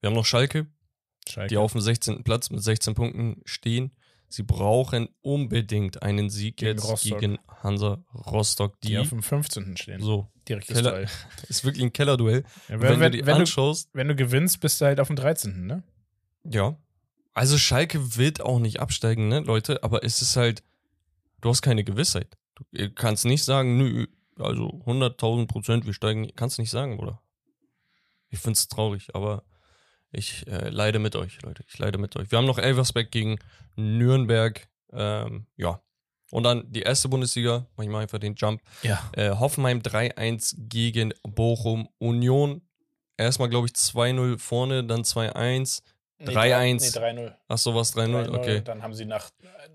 Wir 0.00 0.08
haben 0.08 0.14
noch 0.14 0.24
Schalke, 0.26 0.66
Schalke. 1.28 1.48
die 1.48 1.56
auf 1.56 1.72
dem 1.72 1.80
16. 1.80 2.22
Platz 2.24 2.50
mit 2.50 2.62
16 2.62 2.94
Punkten 2.94 3.40
stehen. 3.44 3.92
Sie 4.28 4.42
brauchen 4.42 5.08
unbedingt 5.20 6.02
einen 6.02 6.28
Sieg 6.30 6.56
Gegen 6.56 6.72
jetzt 6.78 6.84
Rostock. 6.88 7.20
gegen 7.20 7.38
Hansa 7.62 8.04
Rostock. 8.14 8.80
die 8.80 8.88
Die, 8.88 8.98
auf 8.98 9.08
dem 9.10 9.22
15. 9.22 9.76
stehen. 9.76 10.00
so, 10.00 10.28
Direktes 10.48 10.76
Keller- 10.76 10.90
Duell. 10.92 11.08
ist 11.48 11.64
wirklich 11.64 11.84
ein 11.84 11.92
Kellerduell. 11.92 12.44
Ja, 12.68 12.80
wenn, 12.80 12.80
wenn, 12.80 12.92
du 12.94 13.00
wenn, 13.00 13.12
die 13.12 13.18
wenn, 13.26 13.34
du, 13.34 13.40
anschaust, 13.40 13.90
wenn 13.92 14.08
du 14.08 14.14
gewinnst, 14.16 14.60
bist 14.60 14.80
du 14.80 14.86
halt 14.86 15.00
auf 15.00 15.06
dem 15.08 15.16
13. 15.16 15.66
Ne? 15.66 15.82
ja. 16.44 16.76
Also 17.34 17.58
Schalke 17.58 18.16
wird 18.16 18.40
auch 18.40 18.60
nicht 18.60 18.80
absteigen, 18.80 19.28
ne, 19.28 19.40
Leute, 19.40 19.82
aber 19.82 20.04
es 20.04 20.22
ist 20.22 20.36
halt, 20.36 20.62
du 21.40 21.50
hast 21.50 21.62
keine 21.62 21.84
Gewissheit. 21.84 22.36
Du 22.72 22.90
kannst 22.90 23.24
nicht 23.24 23.44
sagen, 23.44 23.76
nö, 23.76 24.06
also 24.38 24.68
100.000 24.86 25.46
Prozent, 25.48 25.86
wir 25.86 25.92
steigen, 25.92 26.30
kannst 26.36 26.58
nicht 26.58 26.70
sagen, 26.70 26.98
oder? 26.98 27.20
Ich 28.30 28.38
find's 28.38 28.68
traurig, 28.68 29.14
aber 29.14 29.44
ich 30.12 30.46
äh, 30.46 30.68
leide 30.68 31.00
mit 31.00 31.16
euch, 31.16 31.42
Leute. 31.42 31.64
Ich 31.68 31.78
leide 31.78 31.98
mit 31.98 32.16
euch. 32.16 32.30
Wir 32.30 32.38
haben 32.38 32.46
noch 32.46 32.58
Elversberg 32.58 33.10
gegen 33.10 33.38
Nürnberg, 33.74 34.68
ähm, 34.92 35.46
ja. 35.56 35.80
Und 36.30 36.44
dann 36.44 36.70
die 36.70 36.82
erste 36.82 37.08
Bundesliga, 37.08 37.66
mach 37.76 37.84
ich 37.84 37.90
mal 37.90 38.02
einfach 38.02 38.18
den 38.18 38.34
Jump. 38.34 38.60
Ja. 38.82 39.10
Äh, 39.12 39.30
Hoffenheim 39.30 39.80
3-1 39.80 40.54
gegen 40.68 41.12
Bochum 41.22 41.88
Union. 41.98 42.62
Erstmal, 43.16 43.48
glaube 43.48 43.68
ich, 43.68 43.74
2-0 43.74 44.38
vorne, 44.38 44.84
dann 44.84 45.02
2-1. 45.02 45.82
3-1. 46.26 46.74
Nee, 46.74 47.22
3-0. 47.26 47.34
Ach 47.48 47.58
so, 47.58 47.74
was 47.74 47.94
3-0? 47.96 48.28
3-0. 48.28 48.34
Okay. 48.38 48.60
Dann 48.62 48.82
haben 48.82 48.94
sie 48.94 49.04
nach 49.04 49.30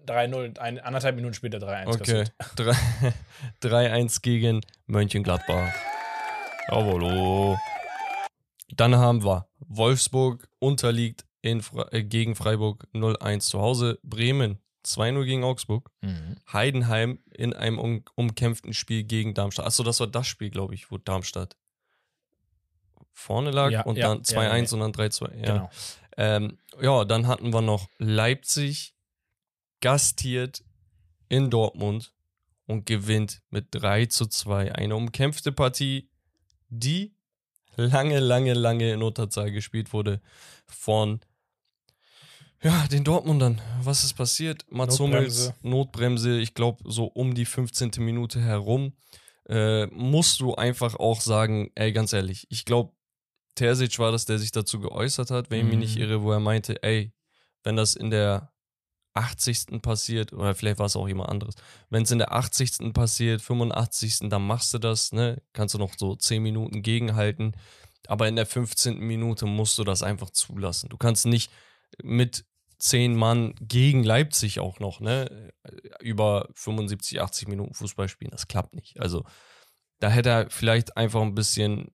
3-0, 0.08 0.58
ein, 0.60 0.80
anderthalb 0.80 1.16
Minuten 1.16 1.34
später 1.34 1.58
3-1 1.58 1.88
Okay. 1.88 1.98
kassiert. 2.00 2.34
Drei- 3.62 3.92
3-1 4.02 4.22
gegen 4.22 4.62
Mönchengladbach. 4.88 5.72
Jawollo. 6.70 7.58
Dann 8.76 8.96
haben 8.96 9.24
wir 9.24 9.48
Wolfsburg 9.60 10.48
unterliegt 10.60 11.26
in 11.42 11.64
äh, 11.92 12.04
gegen 12.04 12.36
Freiburg 12.36 12.86
0-1 12.94 13.40
zu 13.40 13.60
Hause. 13.60 14.00
Bremen 14.04 14.60
2-0 14.86 15.26
gegen 15.26 15.44
Augsburg. 15.44 15.90
Mhm. 16.02 16.36
Heidenheim 16.52 17.20
in 17.34 17.54
einem 17.54 17.80
um, 17.80 18.04
umkämpften 18.16 18.74
Spiel 18.74 19.04
gegen 19.04 19.34
Darmstadt. 19.34 19.66
Achso, 19.66 19.84
das 19.84 20.00
war 20.00 20.08
das 20.08 20.28
Spiel, 20.28 20.50
glaube 20.50 20.76
ich, 20.76 20.92
wo 20.92 20.98
Darmstadt 20.98 21.56
vorne 23.14 23.52
lag 23.52 23.72
Ja, 23.72 23.82
und 23.82 23.98
ja, 23.98 24.08
dann 24.10 24.22
2-1 24.22 24.34
ja, 24.36 24.54
nee. 24.54 24.62
und 24.72 24.80
dann 24.80 24.92
3-2. 25.10 25.36
Ja. 25.38 25.54
Genau. 25.54 25.70
Ähm, 26.22 26.58
ja, 26.82 27.06
dann 27.06 27.28
hatten 27.28 27.54
wir 27.54 27.62
noch 27.62 27.88
Leipzig 27.98 28.94
gastiert 29.80 30.66
in 31.30 31.50
Dortmund 31.50 32.14
und 32.66 32.86
gewinnt 32.86 33.42
mit 33.52 33.68
3 33.72 34.08
zu 34.08 34.26
2. 34.26 34.76
Eine 34.76 34.98
umkämpfte 34.98 35.54
Partie, 35.54 36.10
die 36.68 37.16
lange, 37.78 38.20
lange, 38.20 38.54
lange 38.54 38.92
in 38.92 39.02
Unterzahl 39.02 39.50
gespielt 39.50 39.94
wurde 39.94 40.22
von 40.68 41.22
ja, 42.62 42.86
den 42.88 43.06
Dortmundern. 43.06 43.62
Was 43.82 44.04
ist 44.04 44.16
passiert? 44.16 44.66
Mats 44.70 45.00
Hummels, 45.00 45.54
Notbremse. 45.54 45.56
Notbremse, 45.62 46.40
ich 46.40 46.54
glaube 46.54 46.84
so 46.86 47.06
um 47.06 47.34
die 47.34 47.46
15. 47.46 47.92
Minute 48.00 48.42
herum. 48.42 48.92
Äh, 49.48 49.86
musst 49.88 50.42
du 50.42 50.54
einfach 50.54 50.96
auch 50.96 51.22
sagen, 51.22 51.72
ey, 51.76 51.94
ganz 51.94 52.12
ehrlich, 52.12 52.46
ich 52.50 52.66
glaube, 52.66 52.92
Terzic 53.56 54.00
war 54.00 54.12
das, 54.12 54.26
der 54.26 54.40
sich 54.40 54.52
dazu 54.52 54.80
geäußert 54.80 55.32
hat, 55.32 55.50
wenn 55.50 55.60
ich 55.60 55.66
mich 55.66 55.78
nicht 55.78 55.96
Mhm. 55.96 56.02
irre, 56.02 56.22
wo 56.24 56.32
er 56.32 56.40
meinte, 56.40 56.82
ey, 56.84 57.12
wenn 57.64 57.76
das 57.76 57.96
in 57.96 58.10
der 58.10 58.54
80. 59.14 59.82
passiert, 59.82 60.32
oder 60.34 60.56
vielleicht 60.56 60.80
war 60.80 60.86
es 60.86 60.96
auch 60.96 61.08
jemand 61.08 61.30
anderes, 61.30 61.56
wenn 61.90 62.04
es 62.04 62.12
in 62.12 62.20
der 62.20 62.32
80. 62.32 62.94
passiert, 62.94 63.42
85. 63.42 64.30
dann 64.30 64.46
machst 64.46 64.74
du 64.74 64.78
das, 64.78 65.12
ne? 65.12 65.42
Kannst 65.52 65.74
du 65.74 65.80
noch 65.80 65.94
so 65.98 66.16
10 66.16 66.42
Minuten 66.44 66.82
gegenhalten, 66.84 67.54
aber 68.08 68.28
in 68.28 68.36
der 68.36 68.46
15. 68.46 69.00
Minute 69.00 69.46
musst 69.46 69.78
du 69.78 69.84
das 69.84 70.04
einfach 70.04 70.30
zulassen. 70.30 70.90
Du 70.90 70.98
kannst 70.98 71.26
nicht 71.26 71.52
mit 72.02 72.46
10 72.78 73.14
Mann 73.16 73.56
gegen 73.60 74.04
Leipzig 74.04 74.60
auch 74.62 74.80
noch, 74.80 75.02
ne? 75.02 75.52
Über 76.00 76.48
75, 76.54 77.20
80 77.20 77.48
Minuten 77.50 77.74
Fußball 77.74 78.08
spielen, 78.08 78.32
das 78.32 78.48
klappt 78.48 78.74
nicht. 78.74 79.02
Also, 79.02 79.26
da 80.00 80.10
hätte 80.10 80.30
er 80.30 80.50
vielleicht 80.50 80.96
einfach 80.96 81.22
ein 81.22 81.36
bisschen 81.36 81.92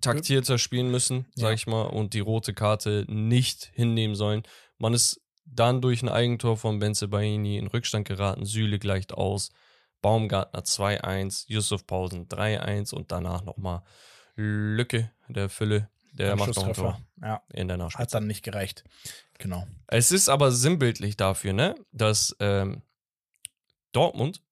taktierter 0.00 0.58
spielen 0.58 0.90
müssen, 0.90 1.26
sag 1.34 1.48
Ja. 1.48 1.54
ich 1.54 1.66
mal, 1.66 1.82
und 1.82 2.14
die 2.14 2.20
rote 2.20 2.54
Karte 2.54 3.04
nicht 3.08 3.70
hinnehmen 3.74 4.14
sollen. 4.14 4.42
Man 4.78 4.94
ist 4.94 5.20
dann 5.46 5.80
durch 5.80 6.02
ein 6.02 6.08
Eigentor 6.08 6.56
von 6.56 6.78
Benze 6.78 7.08
Baini 7.08 7.58
in 7.58 7.66
Rückstand 7.66 8.06
geraten, 8.08 8.44
Süle 8.46 8.78
gleicht 8.78 9.12
aus, 9.12 9.50
Baumgartner 10.02 10.60
2-1, 10.64 11.44
Yusuf 11.48 11.86
Pausen 11.86 12.28
3-1 12.28 12.92
und 12.94 13.12
danach 13.12 13.44
nochmal 13.44 13.82
Lücke 14.36 15.10
der 15.28 15.48
Fülle, 15.48 15.88
der 16.12 16.36
macht 16.36 16.56
noch 16.56 16.66
ein 16.66 16.74
Tor. 16.74 17.00
Ja, 17.22 17.42
in 17.52 17.68
der 17.68 17.76
hat 17.76 17.80
Nachspielzeit. 17.84 18.14
dann 18.14 18.26
nicht 18.26 18.42
gereicht. 18.42 18.84
Genau. 19.38 19.66
Es 19.86 20.12
ist 20.12 20.28
aber 20.28 20.50
sinnbildlich 20.52 21.16
dafür, 21.16 21.52
ne, 21.52 21.74
dass 21.92 22.34
ähm, 22.40 22.82
Dortmund 23.92 24.42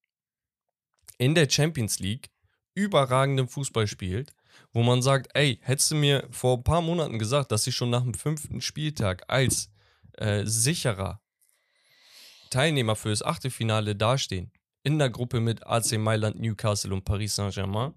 in 1.19 1.35
der 1.35 1.49
Champions 1.49 1.99
League 1.99 2.31
überragenden 2.75 3.49
Fußball 3.49 3.87
spielt, 3.87 4.33
wo 4.73 4.83
man 4.83 5.03
sagt, 5.03 5.31
ey, 5.35 5.59
hättest 5.63 5.91
du 5.91 5.95
mir 5.97 6.27
vor 6.31 6.57
ein 6.59 6.65
paar 6.65 6.81
Monaten 6.83 7.19
gesagt, 7.19 7.53
dass 7.53 7.65
sie 7.65 7.73
schon 7.73 7.91
nach 7.91 8.03
dem 8.03 8.15
fünften 8.15 8.61
Spieltag 8.61 9.25
als 9.29 9.71
äh, 10.19 10.45
sicherer 10.45 11.21
Teilnehmer 12.51 12.97
für 12.97 13.11
das 13.11 13.23
Achtelfinale 13.23 13.97
dastehen, 13.97 14.51
in 14.83 14.99
der 14.99 15.11
Gruppe 15.11 15.41
mit 15.41 15.67
AC 15.67 15.93
Mailand, 15.99 16.41
Newcastle 16.41 16.93
und 16.93 17.05
Paris 17.05 17.35
Saint-Germain, 17.37 17.95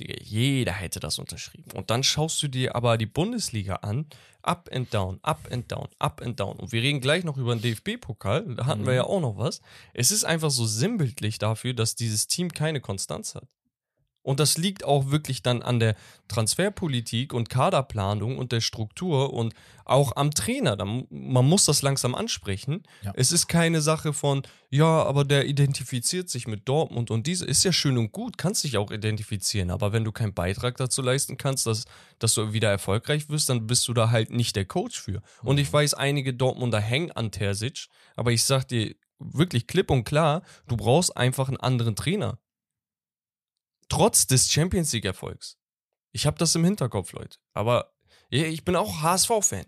jeder 0.00 0.72
hätte 0.72 1.00
das 1.00 1.18
unterschrieben. 1.18 1.72
Und 1.72 1.90
dann 1.90 2.04
schaust 2.04 2.40
du 2.42 2.48
dir 2.48 2.76
aber 2.76 2.96
die 2.96 3.06
Bundesliga 3.06 3.76
an, 3.76 4.06
up 4.42 4.70
and 4.72 4.92
down, 4.94 5.18
up 5.22 5.48
and 5.50 5.70
down, 5.70 5.88
up 5.98 6.22
and 6.22 6.38
down. 6.38 6.56
Und 6.58 6.70
wir 6.72 6.80
reden 6.80 7.00
gleich 7.00 7.24
noch 7.24 7.36
über 7.36 7.56
den 7.56 7.62
DFB-Pokal, 7.62 8.54
da 8.54 8.66
hatten 8.66 8.84
wir 8.84 8.92
Mhm. 8.92 8.96
ja 8.96 9.04
auch 9.04 9.20
noch 9.20 9.36
was. 9.36 9.60
Es 9.92 10.12
ist 10.12 10.24
einfach 10.24 10.50
so 10.50 10.64
sinnbildlich 10.64 11.38
dafür, 11.38 11.74
dass 11.74 11.96
dieses 11.96 12.28
Team 12.28 12.52
keine 12.52 12.80
Konstanz 12.80 13.34
hat. 13.34 13.48
Und 14.24 14.40
das 14.40 14.56
liegt 14.56 14.84
auch 14.84 15.10
wirklich 15.10 15.42
dann 15.42 15.62
an 15.62 15.78
der 15.78 15.96
Transferpolitik 16.28 17.34
und 17.34 17.50
Kaderplanung 17.50 18.38
und 18.38 18.52
der 18.52 18.62
Struktur 18.62 19.34
und 19.34 19.52
auch 19.84 20.16
am 20.16 20.30
Trainer. 20.30 20.76
Man 20.76 21.44
muss 21.44 21.66
das 21.66 21.82
langsam 21.82 22.14
ansprechen. 22.14 22.84
Ja. 23.02 23.12
Es 23.16 23.32
ist 23.32 23.48
keine 23.48 23.82
Sache 23.82 24.14
von, 24.14 24.42
ja, 24.70 25.04
aber 25.04 25.24
der 25.24 25.46
identifiziert 25.46 26.30
sich 26.30 26.46
mit 26.46 26.66
Dortmund 26.66 27.10
und 27.10 27.26
diese 27.26 27.44
ist 27.44 27.64
ja 27.64 27.72
schön 27.72 27.98
und 27.98 28.12
gut, 28.12 28.38
kannst 28.38 28.64
dich 28.64 28.78
auch 28.78 28.90
identifizieren. 28.90 29.70
Aber 29.70 29.92
wenn 29.92 30.04
du 30.04 30.10
keinen 30.10 30.32
Beitrag 30.32 30.78
dazu 30.78 31.02
leisten 31.02 31.36
kannst, 31.36 31.66
dass, 31.66 31.84
dass 32.18 32.32
du 32.32 32.54
wieder 32.54 32.70
erfolgreich 32.70 33.28
wirst, 33.28 33.50
dann 33.50 33.66
bist 33.66 33.86
du 33.88 33.92
da 33.92 34.10
halt 34.10 34.30
nicht 34.30 34.56
der 34.56 34.64
Coach 34.64 34.98
für. 34.98 35.20
Und 35.42 35.58
ich 35.58 35.70
weiß, 35.70 35.92
einige 35.92 36.32
Dortmunder 36.32 36.80
hängen 36.80 37.12
an 37.12 37.30
Terzic, 37.30 37.88
aber 38.16 38.32
ich 38.32 38.42
sag 38.44 38.64
dir 38.68 38.94
wirklich 39.18 39.66
klipp 39.66 39.90
und 39.90 40.04
klar, 40.04 40.42
du 40.66 40.78
brauchst 40.78 41.14
einfach 41.14 41.48
einen 41.48 41.58
anderen 41.58 41.94
Trainer 41.94 42.38
trotz 43.94 44.26
des 44.26 44.50
Champions 44.50 44.92
League 44.92 45.04
Erfolgs. 45.04 45.56
Ich 46.12 46.26
habe 46.26 46.36
das 46.38 46.54
im 46.54 46.64
Hinterkopf, 46.64 47.12
Leute. 47.12 47.38
Aber 47.52 47.92
ich 48.28 48.64
bin 48.64 48.76
auch 48.76 49.02
HSV-Fan. 49.02 49.66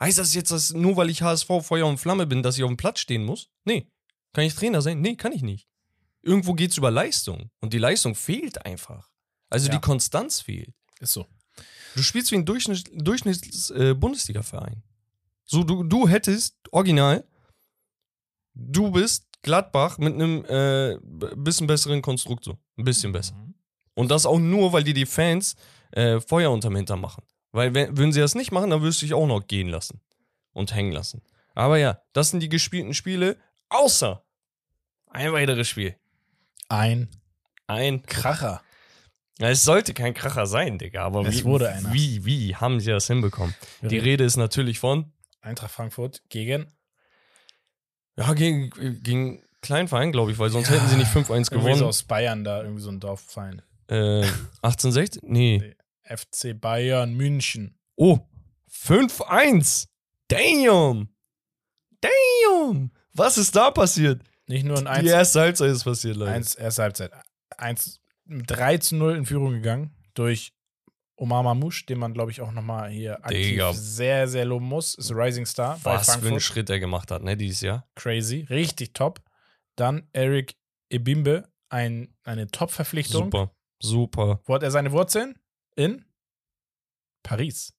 Heißt 0.00 0.18
das 0.18 0.34
jetzt, 0.34 0.50
dass 0.50 0.72
nur 0.72 0.96
weil 0.96 1.10
ich 1.10 1.22
HSV 1.22 1.48
Feuer 1.62 1.86
und 1.86 1.98
Flamme 1.98 2.26
bin, 2.26 2.42
dass 2.42 2.56
ich 2.56 2.62
auf 2.64 2.68
dem 2.68 2.76
Platz 2.76 3.00
stehen 3.00 3.24
muss? 3.24 3.48
Nee. 3.64 3.90
Kann 4.32 4.44
ich 4.44 4.54
Trainer 4.54 4.82
sein? 4.82 5.00
Nee, 5.00 5.16
kann 5.16 5.32
ich 5.32 5.42
nicht. 5.42 5.66
Irgendwo 6.22 6.52
geht 6.54 6.70
es 6.72 6.76
über 6.76 6.90
Leistung. 6.90 7.50
Und 7.60 7.72
die 7.72 7.78
Leistung 7.78 8.14
fehlt 8.14 8.64
einfach. 8.66 9.10
Also 9.48 9.68
Ja. 9.68 9.74
die 9.74 9.80
Konstanz 9.80 10.40
fehlt. 10.40 10.74
Ist 11.00 11.14
so. 11.14 11.26
Du 11.96 12.02
spielst 12.02 12.30
wie 12.30 12.36
ein 12.36 12.44
Durchschnitt, 12.44 12.90
Durchschnitts-Bundesliga-Verein. 12.92 14.82
so, 15.44 15.64
du, 15.64 15.82
du 15.82 16.06
hättest, 16.06 16.56
original, 16.70 17.26
du 18.54 18.90
bist 18.90 19.27
Gladbach 19.42 19.98
mit 19.98 20.14
einem 20.14 20.44
äh, 20.46 20.96
bisschen 21.36 21.66
besseren 21.66 22.02
Konstrukt 22.02 22.44
so. 22.44 22.58
Ein 22.76 22.84
bisschen 22.84 23.12
besser. 23.12 23.34
Mhm. 23.34 23.54
Und 23.94 24.10
das 24.10 24.26
auch 24.26 24.38
nur, 24.38 24.72
weil 24.72 24.84
dir 24.84 24.94
die 24.94 25.06
Fans 25.06 25.56
äh, 25.92 26.20
Feuer 26.20 26.50
unterm 26.50 26.76
Hintern 26.76 27.00
machen. 27.00 27.24
Weil, 27.52 27.74
wenn, 27.74 27.96
würden 27.96 28.12
sie 28.12 28.20
das 28.20 28.34
nicht 28.34 28.52
machen, 28.52 28.70
dann 28.70 28.82
würdest 28.82 29.00
du 29.02 29.06
dich 29.06 29.14
auch 29.14 29.26
noch 29.26 29.46
gehen 29.46 29.68
lassen. 29.68 30.00
Und 30.52 30.74
hängen 30.74 30.92
lassen. 30.92 31.22
Aber 31.54 31.78
ja, 31.78 32.00
das 32.12 32.30
sind 32.30 32.40
die 32.40 32.48
gespielten 32.48 32.94
Spiele, 32.94 33.36
außer 33.68 34.22
ein 35.10 35.32
weiteres 35.32 35.68
Spiel. 35.68 35.96
Ein 36.68 37.08
Ein. 37.66 38.02
Kracher. 38.02 38.62
Ja, 39.38 39.50
es 39.50 39.62
sollte 39.64 39.94
kein 39.94 40.14
Kracher 40.14 40.46
sein, 40.46 40.78
Digga. 40.78 41.04
Aber 41.04 41.26
Es 41.26 41.38
wie, 41.40 41.44
wurde 41.44 41.68
einer. 41.70 41.92
wie, 41.92 42.24
wie 42.24 42.56
haben 42.56 42.80
sie 42.80 42.90
das 42.90 43.06
hinbekommen? 43.06 43.54
Wir 43.80 43.88
Die 43.88 43.98
Rede 43.98 44.24
ist 44.24 44.36
natürlich 44.36 44.78
von, 44.80 45.12
Eintracht 45.40 45.70
Frankfurt 45.70 46.22
gegen 46.28 46.66
ja, 48.18 48.32
gegen, 48.34 48.70
gegen 49.02 49.42
Kleinverein, 49.62 50.12
glaube 50.12 50.30
ich, 50.32 50.38
weil 50.38 50.50
sonst 50.50 50.68
Ja, 50.68 50.74
hätten 50.76 50.88
sie 50.88 50.96
nicht 50.96 51.10
5-1 51.10 51.16
irgendwie 51.30 51.44
so 51.44 51.50
gewonnen. 51.58 51.82
aus 51.84 52.02
Bayern 52.02 52.44
da, 52.44 52.62
irgendwie 52.62 52.82
so 52.82 52.90
ein 52.90 53.00
Dorfverein. 53.00 53.62
Äh, 53.88 54.22
1860? 54.62 55.22
Nee. 55.24 55.74
FC 56.04 56.58
Bayern 56.60 57.14
München. 57.14 57.78
Oh, 57.96 58.18
5-1. 58.70 59.86
Damn. 60.28 61.08
Damn. 62.00 62.90
Was 63.14 63.38
ist 63.38 63.56
da 63.56 63.70
passiert? 63.70 64.22
Nicht 64.46 64.64
nur 64.64 64.78
in 64.78 64.84
Die 64.84 64.90
1, 64.90 65.08
erste 65.10 65.40
Halbzeit 65.40 65.70
ist 65.70 65.84
passiert, 65.84 66.16
Leute. 66.16 66.32
1 66.32 66.54
erste 66.54 66.82
Halbzeit. 66.82 67.12
1, 67.56 68.00
3 68.26 68.78
zu 68.78 68.96
0 68.96 69.16
in 69.16 69.26
Führung 69.26 69.52
gegangen 69.52 69.90
durch 70.14 70.52
Omar 71.20 71.42
Mamouche, 71.42 71.84
den 71.86 71.98
man, 71.98 72.14
glaube 72.14 72.30
ich, 72.30 72.40
auch 72.40 72.52
nochmal 72.52 72.90
hier 72.90 73.18
aktiv 73.24 73.48
Digga. 73.48 73.72
sehr, 73.72 74.28
sehr 74.28 74.44
loben 74.44 74.66
muss. 74.66 74.94
Ist 74.94 75.10
Rising 75.12 75.46
Star 75.46 75.78
bei 75.82 75.94
Was 75.94 76.14
für 76.16 76.26
einen. 76.28 76.40
Schritt 76.40 76.70
er 76.70 76.78
gemacht 76.78 77.10
hat, 77.10 77.22
ne, 77.22 77.36
dieses 77.36 77.60
Jahr. 77.60 77.88
Crazy. 77.96 78.46
Richtig 78.48 78.94
top. 78.94 79.20
Dann 79.76 80.08
Eric 80.12 80.54
Ebimbe, 80.90 81.48
ein, 81.68 82.14
eine 82.22 82.46
Top-Verpflichtung. 82.48 83.24
Super, 83.24 83.50
super. 83.80 84.40
Wo 84.44 84.54
hat 84.54 84.62
er 84.62 84.70
seine 84.70 84.92
Wurzeln? 84.92 85.38
In 85.76 86.04
Paris. 87.22 87.74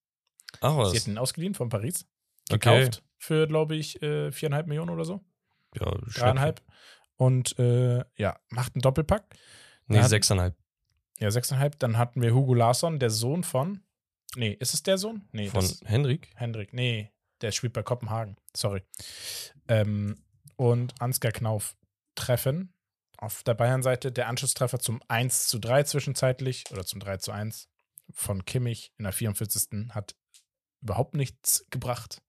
Ach 0.62 0.72
Sie 0.72 0.78
was. 0.78 0.94
hätten 0.94 1.12
ihn 1.12 1.18
ausgeliehen 1.18 1.54
von 1.54 1.70
Paris. 1.70 2.06
Okay. 2.52 2.82
Gekauft 2.82 3.04
für, 3.18 3.48
glaube 3.48 3.76
ich, 3.76 4.02
äh, 4.02 4.32
viereinhalb 4.32 4.68
Millionen 4.68 4.90
oder 4.90 5.06
so. 5.06 5.22
Ja, 5.80 5.92
Dreieinhalb. 6.16 6.62
Und 7.16 7.58
äh, 7.60 8.04
ja, 8.16 8.40
macht 8.50 8.76
einen 8.76 8.82
Doppelpack. 8.82 9.36
Nee, 9.88 10.00
hat- 10.00 10.10
sechseinhalb. 10.10 10.56
Ja, 11.20 11.32
sechseinhalb. 11.32 11.78
Dann 11.80 11.98
hatten 11.98 12.22
wir 12.22 12.34
Hugo 12.34 12.54
Larsson, 12.54 13.00
der 13.00 13.10
Sohn 13.10 13.44
von. 13.44 13.82
Nee, 14.36 14.56
ist 14.60 14.74
es 14.74 14.84
der 14.84 14.98
Sohn? 14.98 15.28
Nee, 15.32 15.50
Von 15.50 15.62
das 15.62 15.82
Hendrik? 15.86 16.30
Hendrik. 16.36 16.74
Nee, 16.74 17.12
der 17.42 17.52
spielt 17.52 17.74
bei 17.74 17.84
Kopenhagen. 17.84 18.38
Sorry. 18.56 18.84
Ähm, 19.68 20.24
und 20.56 21.00
Ansgar 21.02 21.32
Knauf 21.32 21.76
treffen. 22.16 22.74
Auf 23.18 23.44
der 23.44 23.54
Bayern-Seite 23.54 24.12
der 24.12 24.28
Anschlusstreffer 24.28 24.80
zum 24.80 25.02
1 25.08 25.48
zu 25.48 25.60
3 25.60 25.84
zwischenzeitlich 25.84 26.66
oder 26.72 26.86
zum 26.86 27.00
3 27.00 27.18
zu 27.18 27.32
1 27.32 27.68
von 28.12 28.46
Kimmich 28.46 28.94
in 28.98 29.04
der 29.04 29.14
44. 29.14 29.90
hat 29.90 30.16
überhaupt 30.82 31.16
nichts 31.16 31.66
gebracht. 31.70 32.22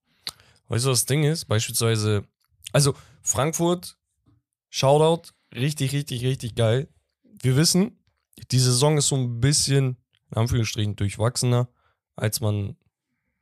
Weißt 0.69 0.85
du, 0.85 0.91
was 0.91 1.01
das 1.01 1.07
Ding 1.07 1.25
ist? 1.25 1.47
Beispielsweise, 1.47 2.25
also 2.73 2.95
Frankfurt, 3.23 3.99
Shoutout, 4.69 5.31
richtig, 5.55 5.93
richtig, 5.93 6.25
richtig 6.25 6.55
geil. 6.55 6.89
Wir 7.23 7.57
wissen, 7.57 8.00
die 8.49 8.59
Saison 8.59 8.99
ist 8.99 9.09
so 9.09 9.17
ein 9.17 9.41
bisschen, 9.41 9.97
in 10.31 10.37
Anführungsstrichen, 10.37 10.97
durchwachsener, 10.97 11.69
als 12.17 12.41
man 12.41 12.77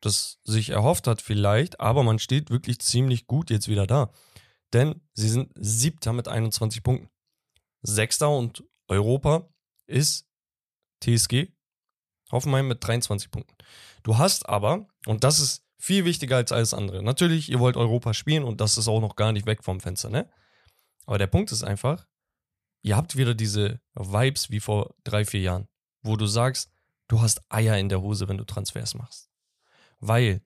das 0.00 0.38
sich 0.44 0.70
erhofft 0.70 1.06
hat 1.06 1.20
vielleicht, 1.20 1.80
aber 1.80 2.02
man 2.02 2.18
steht 2.18 2.50
wirklich 2.50 2.78
ziemlich 2.80 3.26
gut 3.26 3.50
jetzt 3.50 3.68
wieder 3.68 3.86
da. 3.86 4.12
Denn 4.72 5.00
sie 5.12 5.28
sind 5.28 5.50
siebter 5.56 6.12
mit 6.12 6.28
21 6.28 6.82
Punkten. 6.82 7.10
Sechster 7.82 8.30
und 8.30 8.64
Europa 8.86 9.48
ist 9.86 10.26
TSG 11.00 11.48
Hoffenheim 12.30 12.68
mit 12.68 12.86
23 12.86 13.30
Punkten. 13.30 13.54
Du 14.02 14.18
hast 14.18 14.48
aber, 14.48 14.86
und 15.06 15.24
das 15.24 15.38
ist 15.38 15.64
viel 15.78 16.04
wichtiger 16.04 16.36
als 16.36 16.52
alles 16.52 16.74
andere, 16.74 17.02
natürlich, 17.02 17.50
ihr 17.50 17.60
wollt 17.60 17.76
Europa 17.76 18.14
spielen 18.14 18.44
und 18.44 18.60
das 18.60 18.76
ist 18.76 18.88
auch 18.88 19.00
noch 19.00 19.16
gar 19.16 19.32
nicht 19.32 19.46
weg 19.46 19.64
vom 19.64 19.80
Fenster, 19.80 20.10
ne? 20.10 20.28
Aber 21.06 21.18
der 21.18 21.26
Punkt 21.26 21.52
ist 21.52 21.62
einfach, 21.62 22.06
ihr 22.82 22.96
habt 22.96 23.16
wieder 23.16 23.34
diese 23.34 23.80
Vibes 23.94 24.50
wie 24.50 24.60
vor 24.60 24.94
drei, 25.04 25.24
vier 25.24 25.40
Jahren, 25.40 25.68
wo 26.02 26.16
du 26.16 26.26
sagst, 26.26 26.70
du 27.08 27.20
hast 27.20 27.42
Eier 27.48 27.78
in 27.78 27.88
der 27.88 28.00
Hose, 28.00 28.28
wenn 28.28 28.38
du 28.38 28.44
Transfers 28.44 28.94
machst. 28.94 29.30
Weil 30.00 30.42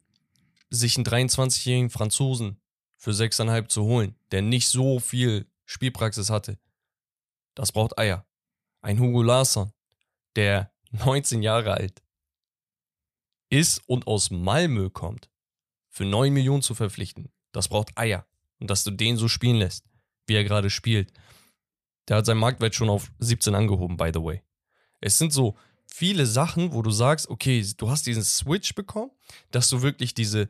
sich 0.70 0.96
einen 0.96 1.06
23-jährigen 1.06 1.90
Franzosen 1.90 2.60
für 2.96 3.10
6,5 3.10 3.68
zu 3.68 3.84
holen, 3.84 4.16
der 4.30 4.42
nicht 4.42 4.68
so 4.68 5.00
viel 5.00 5.46
Spielpraxis 5.66 6.30
hatte, 6.30 6.58
das 7.54 7.72
braucht 7.72 7.98
Eier. 7.98 8.24
Ein 8.80 8.98
Hugo 8.98 9.22
Larsson, 9.22 9.72
der 10.36 10.72
19 10.92 11.42
Jahre 11.42 11.74
alt 11.74 12.02
ist 13.50 13.82
und 13.86 14.06
aus 14.06 14.30
Malmö 14.30 14.88
kommt, 14.88 15.28
für 15.90 16.06
9 16.06 16.32
Millionen 16.32 16.62
zu 16.62 16.74
verpflichten, 16.74 17.30
das 17.52 17.68
braucht 17.68 17.96
Eier. 17.98 18.26
Und 18.58 18.70
dass 18.70 18.82
du 18.82 18.90
den 18.90 19.16
so 19.16 19.28
spielen 19.28 19.56
lässt, 19.56 19.84
wie 20.26 20.34
er 20.34 20.44
gerade 20.44 20.70
spielt. 20.70 21.12
Der 22.08 22.16
hat 22.16 22.26
seinen 22.26 22.38
Marktwert 22.40 22.74
schon 22.74 22.88
auf 22.90 23.10
17 23.20 23.54
angehoben, 23.54 23.96
by 23.96 24.10
the 24.12 24.20
way. 24.22 24.42
Es 25.00 25.18
sind 25.18 25.32
so 25.32 25.56
viele 25.86 26.26
Sachen, 26.26 26.72
wo 26.72 26.82
du 26.82 26.90
sagst, 26.90 27.28
okay, 27.28 27.64
du 27.76 27.90
hast 27.90 28.06
diesen 28.06 28.22
Switch 28.24 28.74
bekommen, 28.74 29.10
dass 29.50 29.68
du 29.68 29.82
wirklich 29.82 30.14
diese, 30.14 30.48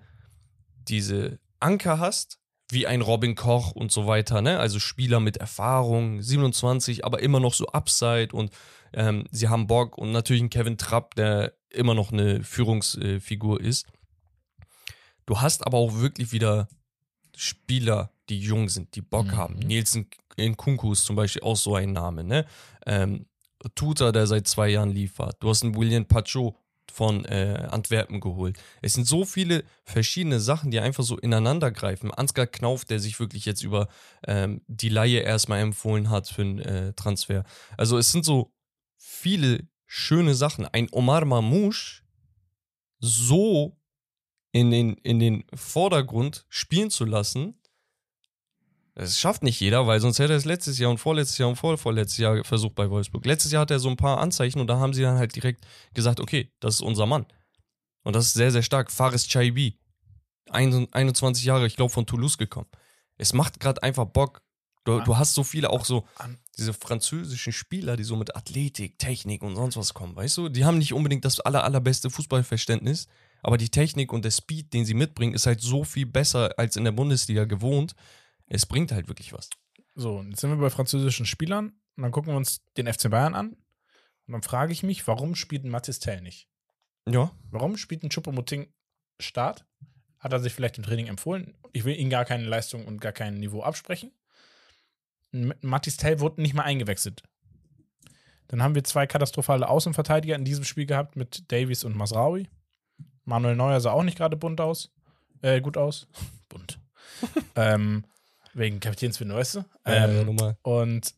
diese 0.88 1.38
Anker 1.60 1.98
hast, 1.98 2.38
wie 2.70 2.86
ein 2.86 3.02
Robin 3.02 3.34
Koch 3.34 3.72
und 3.72 3.92
so 3.92 4.06
weiter, 4.06 4.40
ne? 4.40 4.58
Also 4.58 4.78
Spieler 4.78 5.20
mit 5.20 5.36
Erfahrung, 5.36 6.22
27, 6.22 7.04
aber 7.04 7.20
immer 7.20 7.38
noch 7.40 7.52
so 7.54 7.66
Upside 7.66 8.28
und 8.32 8.50
ähm, 8.94 9.24
sie 9.30 9.48
haben 9.48 9.66
Bock 9.66 9.98
und 9.98 10.12
natürlich 10.12 10.42
ein 10.42 10.50
Kevin 10.50 10.78
Trapp, 10.78 11.14
der 11.14 11.52
immer 11.70 11.94
noch 11.94 12.12
eine 12.12 12.42
Führungsfigur 12.42 13.60
ist. 13.60 13.86
Du 15.26 15.40
hast 15.40 15.66
aber 15.66 15.78
auch 15.78 15.96
wirklich 15.96 16.32
wieder 16.32 16.68
Spieler, 17.36 18.10
die 18.28 18.38
jung 18.38 18.68
sind, 18.68 18.94
die 18.94 19.02
Bock 19.02 19.26
Mhm. 19.26 19.36
haben. 19.36 19.54
Nielsen 19.58 20.08
Nkunku 20.38 20.92
ist 20.92 21.04
zum 21.04 21.16
Beispiel 21.16 21.42
auch 21.42 21.56
so 21.56 21.74
ein 21.74 21.92
Name, 21.92 22.24
ne? 22.24 22.46
Ähm, 22.86 23.26
Tuta, 23.74 24.12
der 24.12 24.26
seit 24.26 24.48
zwei 24.48 24.68
Jahren 24.68 24.90
liefert. 24.90 25.36
Du 25.40 25.48
hast 25.48 25.62
einen 25.62 25.76
William 25.76 26.04
Pacho 26.04 26.56
von 26.90 27.24
äh, 27.24 27.68
Antwerpen 27.70 28.20
geholt. 28.20 28.58
Es 28.82 28.94
sind 28.94 29.06
so 29.06 29.24
viele 29.24 29.64
verschiedene 29.84 30.40
Sachen, 30.40 30.70
die 30.70 30.80
einfach 30.80 31.04
so 31.04 31.16
ineinander 31.16 31.70
greifen. 31.70 32.10
Ansgar 32.10 32.46
Knauf, 32.46 32.84
der 32.84 33.00
sich 33.00 33.18
wirklich 33.18 33.46
jetzt 33.46 33.62
über 33.62 33.88
ähm, 34.26 34.62
die 34.66 34.88
Laie 34.88 35.20
erstmal 35.20 35.60
empfohlen 35.60 36.10
hat 36.10 36.28
für 36.28 36.42
einen 36.42 36.58
äh, 36.58 36.92
Transfer. 36.92 37.44
Also 37.76 37.98
es 37.98 38.12
sind 38.12 38.24
so 38.24 38.52
viele 38.98 39.66
schöne 39.86 40.34
Sachen. 40.34 40.66
Ein 40.66 40.88
Omar 40.90 41.24
Mamouche 41.24 42.02
so 42.98 43.78
in 44.52 44.70
den, 44.70 44.94
in 44.94 45.18
den 45.18 45.44
Vordergrund 45.54 46.44
spielen 46.48 46.90
zu 46.90 47.04
lassen, 47.04 47.58
das 48.94 49.18
schafft 49.18 49.42
nicht 49.42 49.58
jeder, 49.60 49.86
weil 49.86 50.00
sonst 50.00 50.18
hätte 50.18 50.34
er 50.34 50.36
es 50.36 50.44
letztes 50.44 50.78
Jahr 50.78 50.90
und 50.90 50.98
vorletztes 50.98 51.38
Jahr 51.38 51.48
und 51.48 51.56
vorvorletztes 51.56 52.18
Jahr 52.18 52.44
versucht 52.44 52.74
bei 52.74 52.90
Wolfsburg. 52.90 53.24
Letztes 53.24 53.50
Jahr 53.50 53.62
hat 53.62 53.70
er 53.70 53.78
so 53.78 53.88
ein 53.88 53.96
paar 53.96 54.18
Anzeichen 54.18 54.60
und 54.60 54.66
da 54.66 54.78
haben 54.78 54.92
sie 54.92 55.02
dann 55.02 55.18
halt 55.18 55.34
direkt 55.34 55.66
gesagt, 55.94 56.20
okay, 56.20 56.52
das 56.60 56.76
ist 56.76 56.80
unser 56.82 57.06
Mann. 57.06 57.26
Und 58.04 58.16
das 58.16 58.26
ist 58.26 58.34
sehr, 58.34 58.50
sehr 58.50 58.62
stark. 58.62 58.90
Faris 58.90 59.26
Chaibi, 59.26 59.78
21 60.50 61.44
Jahre, 61.44 61.66
ich 61.66 61.76
glaube, 61.76 61.92
von 61.92 62.04
Toulouse 62.04 62.36
gekommen. 62.36 62.68
Es 63.16 63.32
macht 63.32 63.60
gerade 63.60 63.82
einfach 63.82 64.04
Bock. 64.04 64.42
Du, 64.84 65.00
du 65.00 65.16
hast 65.16 65.34
so 65.34 65.44
viele, 65.44 65.70
auch 65.70 65.84
so 65.84 66.04
diese 66.58 66.74
französischen 66.74 67.52
Spieler, 67.52 67.96
die 67.96 68.02
so 68.04 68.16
mit 68.16 68.34
Athletik, 68.34 68.98
Technik 68.98 69.42
und 69.42 69.54
sonst 69.54 69.76
was 69.76 69.94
kommen, 69.94 70.16
weißt 70.16 70.36
du? 70.38 70.48
Die 70.48 70.64
haben 70.64 70.78
nicht 70.78 70.92
unbedingt 70.92 71.24
das 71.24 71.38
aller, 71.38 71.62
allerbeste 71.62 72.10
Fußballverständnis, 72.10 73.06
aber 73.42 73.58
die 73.58 73.68
Technik 73.68 74.12
und 74.12 74.24
der 74.24 74.32
Speed, 74.32 74.72
den 74.72 74.84
sie 74.84 74.94
mitbringen, 74.94 75.34
ist 75.34 75.46
halt 75.46 75.60
so 75.60 75.84
viel 75.84 76.06
besser 76.06 76.52
als 76.58 76.76
in 76.76 76.84
der 76.84 76.92
Bundesliga 76.92 77.44
gewohnt. 77.44 77.94
Es 78.54 78.66
bringt 78.66 78.92
halt 78.92 79.08
wirklich 79.08 79.32
was. 79.32 79.48
So, 79.94 80.22
jetzt 80.22 80.40
sind 80.40 80.50
wir 80.50 80.58
bei 80.58 80.68
französischen 80.68 81.24
Spielern 81.24 81.72
und 81.96 82.02
dann 82.02 82.12
gucken 82.12 82.32
wir 82.32 82.36
uns 82.36 82.60
den 82.76 82.86
FC 82.86 83.10
Bayern 83.10 83.34
an. 83.34 83.52
Und 84.26 84.32
dann 84.32 84.42
frage 84.42 84.72
ich 84.72 84.82
mich, 84.82 85.06
warum 85.06 85.34
spielt 85.34 85.64
ein 85.64 85.70
Mathis 85.70 86.00
Tell 86.00 86.20
nicht? 86.20 86.50
Ja. 87.08 87.32
Warum 87.50 87.78
spielt 87.78 88.02
ein 88.02 88.10
Choupo-Moting 88.10 88.70
Start? 89.18 89.64
Hat 90.18 90.34
er 90.34 90.40
sich 90.40 90.52
vielleicht 90.52 90.76
im 90.76 90.84
Training 90.84 91.06
empfohlen? 91.06 91.56
Ich 91.72 91.84
will 91.84 91.98
ihm 91.98 92.10
gar 92.10 92.26
keine 92.26 92.44
Leistung 92.44 92.86
und 92.86 93.00
gar 93.00 93.12
kein 93.12 93.40
Niveau 93.40 93.62
absprechen. 93.62 94.12
Mathis 95.30 95.96
Tell 95.96 96.20
wurde 96.20 96.42
nicht 96.42 96.52
mal 96.52 96.64
eingewechselt. 96.64 97.22
Dann 98.48 98.62
haben 98.62 98.74
wir 98.74 98.84
zwei 98.84 99.06
katastrophale 99.06 99.66
Außenverteidiger 99.66 100.34
in 100.34 100.44
diesem 100.44 100.64
Spiel 100.64 100.84
gehabt 100.84 101.16
mit 101.16 101.50
Davies 101.50 101.84
und 101.84 101.96
Masraoui. 101.96 102.50
Manuel 103.24 103.56
Neuer 103.56 103.80
sah 103.80 103.92
auch 103.92 104.02
nicht 104.02 104.18
gerade 104.18 104.36
bunt 104.36 104.60
aus. 104.60 104.92
Äh, 105.40 105.62
gut 105.62 105.78
aus. 105.78 106.06
bunt. 106.50 106.78
ähm, 107.56 108.04
wegen 108.54 108.80
Kapitänsbinde, 108.80 109.34
weißt 109.34 109.56
du? 109.56 109.64
Ähm, 109.84 110.26
normal. 110.26 110.56
und 110.62 111.14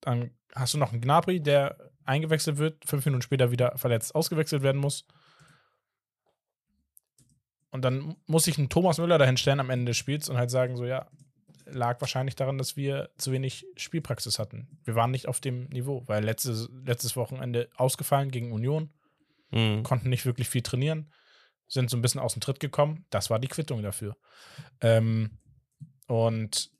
dann 0.00 0.30
hast 0.54 0.74
du 0.74 0.78
noch 0.78 0.92
einen 0.92 1.00
Gnabry, 1.00 1.40
der 1.40 1.76
eingewechselt 2.04 2.56
wird, 2.58 2.84
fünf 2.86 3.04
Minuten 3.04 3.22
später 3.22 3.50
wieder 3.50 3.76
verletzt 3.76 4.14
ausgewechselt 4.14 4.62
werden 4.62 4.80
muss. 4.80 5.06
Und 7.70 7.82
dann 7.84 8.16
muss 8.26 8.44
sich 8.44 8.56
ein 8.58 8.68
Thomas 8.70 8.98
Müller 8.98 9.18
dahin 9.18 9.36
stellen 9.36 9.60
am 9.60 9.70
Ende 9.70 9.90
des 9.90 9.96
Spiels 9.98 10.28
und 10.28 10.38
halt 10.38 10.50
sagen, 10.50 10.76
so 10.76 10.86
ja, 10.86 11.06
lag 11.66 12.00
wahrscheinlich 12.00 12.34
daran, 12.34 12.56
dass 12.56 12.76
wir 12.76 13.10
zu 13.18 13.30
wenig 13.30 13.66
Spielpraxis 13.76 14.38
hatten. 14.38 14.78
Wir 14.84 14.94
waren 14.94 15.10
nicht 15.10 15.28
auf 15.28 15.40
dem 15.40 15.64
Niveau, 15.66 16.02
weil 16.06 16.24
letztes, 16.24 16.70
letztes 16.84 17.14
Wochenende 17.16 17.68
ausgefallen 17.76 18.30
gegen 18.30 18.52
Union, 18.52 18.90
Mhm. 19.50 19.82
konnten 19.82 20.10
nicht 20.10 20.26
wirklich 20.26 20.48
viel 20.50 20.60
trainieren, 20.60 21.10
sind 21.68 21.88
so 21.88 21.96
ein 21.96 22.02
bisschen 22.02 22.20
aus 22.20 22.34
dem 22.34 22.40
Tritt 22.40 22.60
gekommen. 22.60 23.06
Das 23.08 23.30
war 23.30 23.38
die 23.38 23.48
Quittung 23.48 23.82
dafür. 23.82 24.14
Ähm, 24.82 25.38
und 26.06 26.70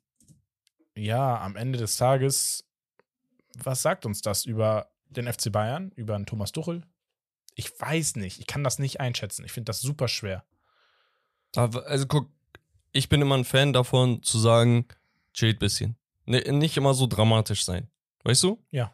ja, 0.99 1.39
am 1.41 1.55
Ende 1.55 1.79
des 1.79 1.97
Tages, 1.97 2.65
was 3.55 3.81
sagt 3.81 4.05
uns 4.05 4.21
das 4.21 4.45
über 4.45 4.91
den 5.09 5.31
FC 5.31 5.51
Bayern, 5.51 5.91
über 5.95 6.15
einen 6.15 6.25
Thomas 6.25 6.51
Tuchel? 6.51 6.83
Ich 7.55 7.79
weiß 7.79 8.15
nicht. 8.15 8.39
Ich 8.39 8.47
kann 8.47 8.63
das 8.63 8.79
nicht 8.79 8.99
einschätzen. 8.99 9.43
Ich 9.43 9.51
finde 9.51 9.69
das 9.69 9.81
super 9.81 10.07
schwer. 10.07 10.45
Also 11.55 12.05
guck, 12.07 12.29
ich 12.91 13.09
bin 13.09 13.21
immer 13.21 13.35
ein 13.35 13.45
Fan 13.45 13.73
davon 13.73 14.23
zu 14.23 14.39
sagen, 14.39 14.87
chillt 15.33 15.59
bisschen. 15.59 15.97
Ne, 16.25 16.41
nicht 16.51 16.77
immer 16.77 16.93
so 16.93 17.07
dramatisch 17.07 17.65
sein. 17.65 17.89
Weißt 18.23 18.43
du? 18.43 18.63
Ja. 18.71 18.93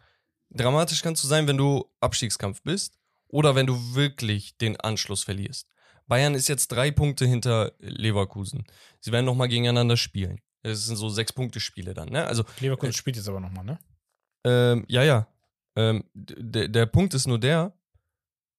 Dramatisch 0.50 1.02
kannst 1.02 1.24
du 1.24 1.28
sein, 1.28 1.48
wenn 1.48 1.58
du 1.58 1.86
Abstiegskampf 2.00 2.62
bist 2.62 2.98
oder 3.28 3.56
wenn 3.56 3.68
du 3.68 3.96
wirklich 3.96 4.58
den 4.58 4.80
Anschluss 4.80 5.24
verlierst. 5.24 5.68
Bayern 6.08 6.36
ist 6.36 6.48
jetzt 6.48 6.70
drei 6.70 6.92
Punkte 6.92 7.26
hinter 7.26 7.74
Leverkusen. 7.80 8.66
Sie 9.00 9.12
werden 9.12 9.26
nochmal 9.26 9.48
gegeneinander 9.48 9.98
spielen. 9.98 10.40
Es 10.66 10.86
sind 10.86 10.96
so 10.96 11.10
Sechs-Punkte-Spiele 11.10 11.94
dann, 11.94 12.10
ne? 12.10 12.26
Also, 12.26 12.44
Leverkusen 12.60 12.94
spielt 12.94 13.16
jetzt 13.16 13.30
aber 13.30 13.40
nochmal, 13.40 13.64
ne? 13.64 13.80
ähm, 14.44 14.86
ja, 14.88 15.04
ja. 15.04 15.28
Ähm, 15.76 16.06
der 16.14 16.86
Punkt 16.86 17.14
ist 17.14 17.28
nur 17.28 17.40
der, 17.40 17.74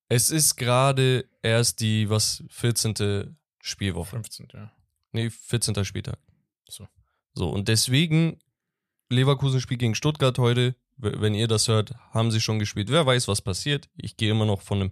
es 0.08 0.30
ist 0.30 0.56
gerade 0.56 1.28
erst 1.42 1.80
die, 1.80 2.08
was, 2.08 2.44
14. 2.50 3.36
Spielwoche. 3.60 4.10
15, 4.10 4.48
ja. 4.52 4.70
Nee, 5.12 5.30
14. 5.30 5.84
Spieltag. 5.84 6.18
So. 6.68 6.86
So, 7.34 7.48
und 7.50 7.68
deswegen, 7.68 8.38
Leverkusen 9.10 9.60
spielt 9.60 9.80
gegen 9.80 9.94
Stuttgart 9.94 10.38
heute. 10.38 10.76
Wenn 10.98 11.34
ihr 11.34 11.48
das 11.48 11.68
hört, 11.68 11.94
haben 12.10 12.30
sie 12.30 12.40
schon 12.40 12.58
gespielt. 12.58 12.88
Wer 12.90 13.04
weiß, 13.04 13.28
was 13.28 13.42
passiert. 13.42 13.88
Ich 13.96 14.16
gehe 14.16 14.30
immer 14.30 14.46
noch 14.46 14.62
von 14.62 14.80
einem 14.80 14.90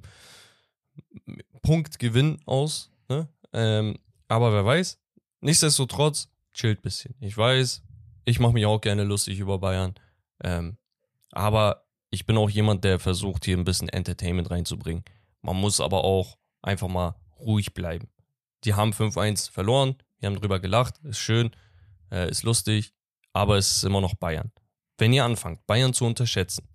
Punktgewinn 1.63 2.41
aus. 2.45 2.91
Ne? 3.09 3.29
Ähm, 3.53 3.99
aber 4.29 4.53
wer 4.53 4.65
weiß. 4.67 4.99
Nichtsdestotrotz, 5.41 6.29
chillt 6.55 6.83
bisschen. 6.83 7.15
Ich 7.21 7.37
weiß, 7.37 7.83
ich 8.25 8.41
mache 8.41 8.53
mich 8.53 8.67
auch 8.67 8.81
gerne 8.81 9.05
lustig 9.05 9.39
über 9.39 9.59
Bayern. 9.59 9.95
Ähm, 10.43 10.79
aber 11.33 11.85
ich 12.11 12.27
bin 12.27 12.37
auch 12.37 12.49
jemand, 12.49 12.85
der 12.85 12.99
versucht, 12.99 13.45
hier 13.45 13.57
ein 13.57 13.65
bisschen 13.65 13.89
Entertainment 13.89 14.51
reinzubringen. 14.51 15.05
Man 15.43 15.57
muss 15.57 15.81
aber 15.81 16.05
auch 16.05 16.39
einfach 16.63 16.89
mal 16.89 17.17
ruhig 17.39 17.75
bleiben. 17.75 18.09
Die 18.65 18.75
haben 18.75 18.93
5-1 18.93 19.51
verloren, 19.51 19.97
wir 20.19 20.29
haben 20.29 20.37
drüber 20.37 20.61
gelacht, 20.61 20.99
ist 21.05 21.19
schön, 21.19 21.51
äh, 22.11 22.31
ist 22.31 22.45
lustig, 22.45 22.95
aber 23.33 23.59
es 23.59 23.77
ist 23.77 23.85
immer 23.85 24.01
noch 24.01 24.15
Bayern. 24.15 24.53
Wenn 24.97 25.13
ihr 25.13 25.25
anfangt, 25.25 25.67
Bayern 25.67 25.93
zu 25.93 26.07
unterschätzen, 26.07 26.67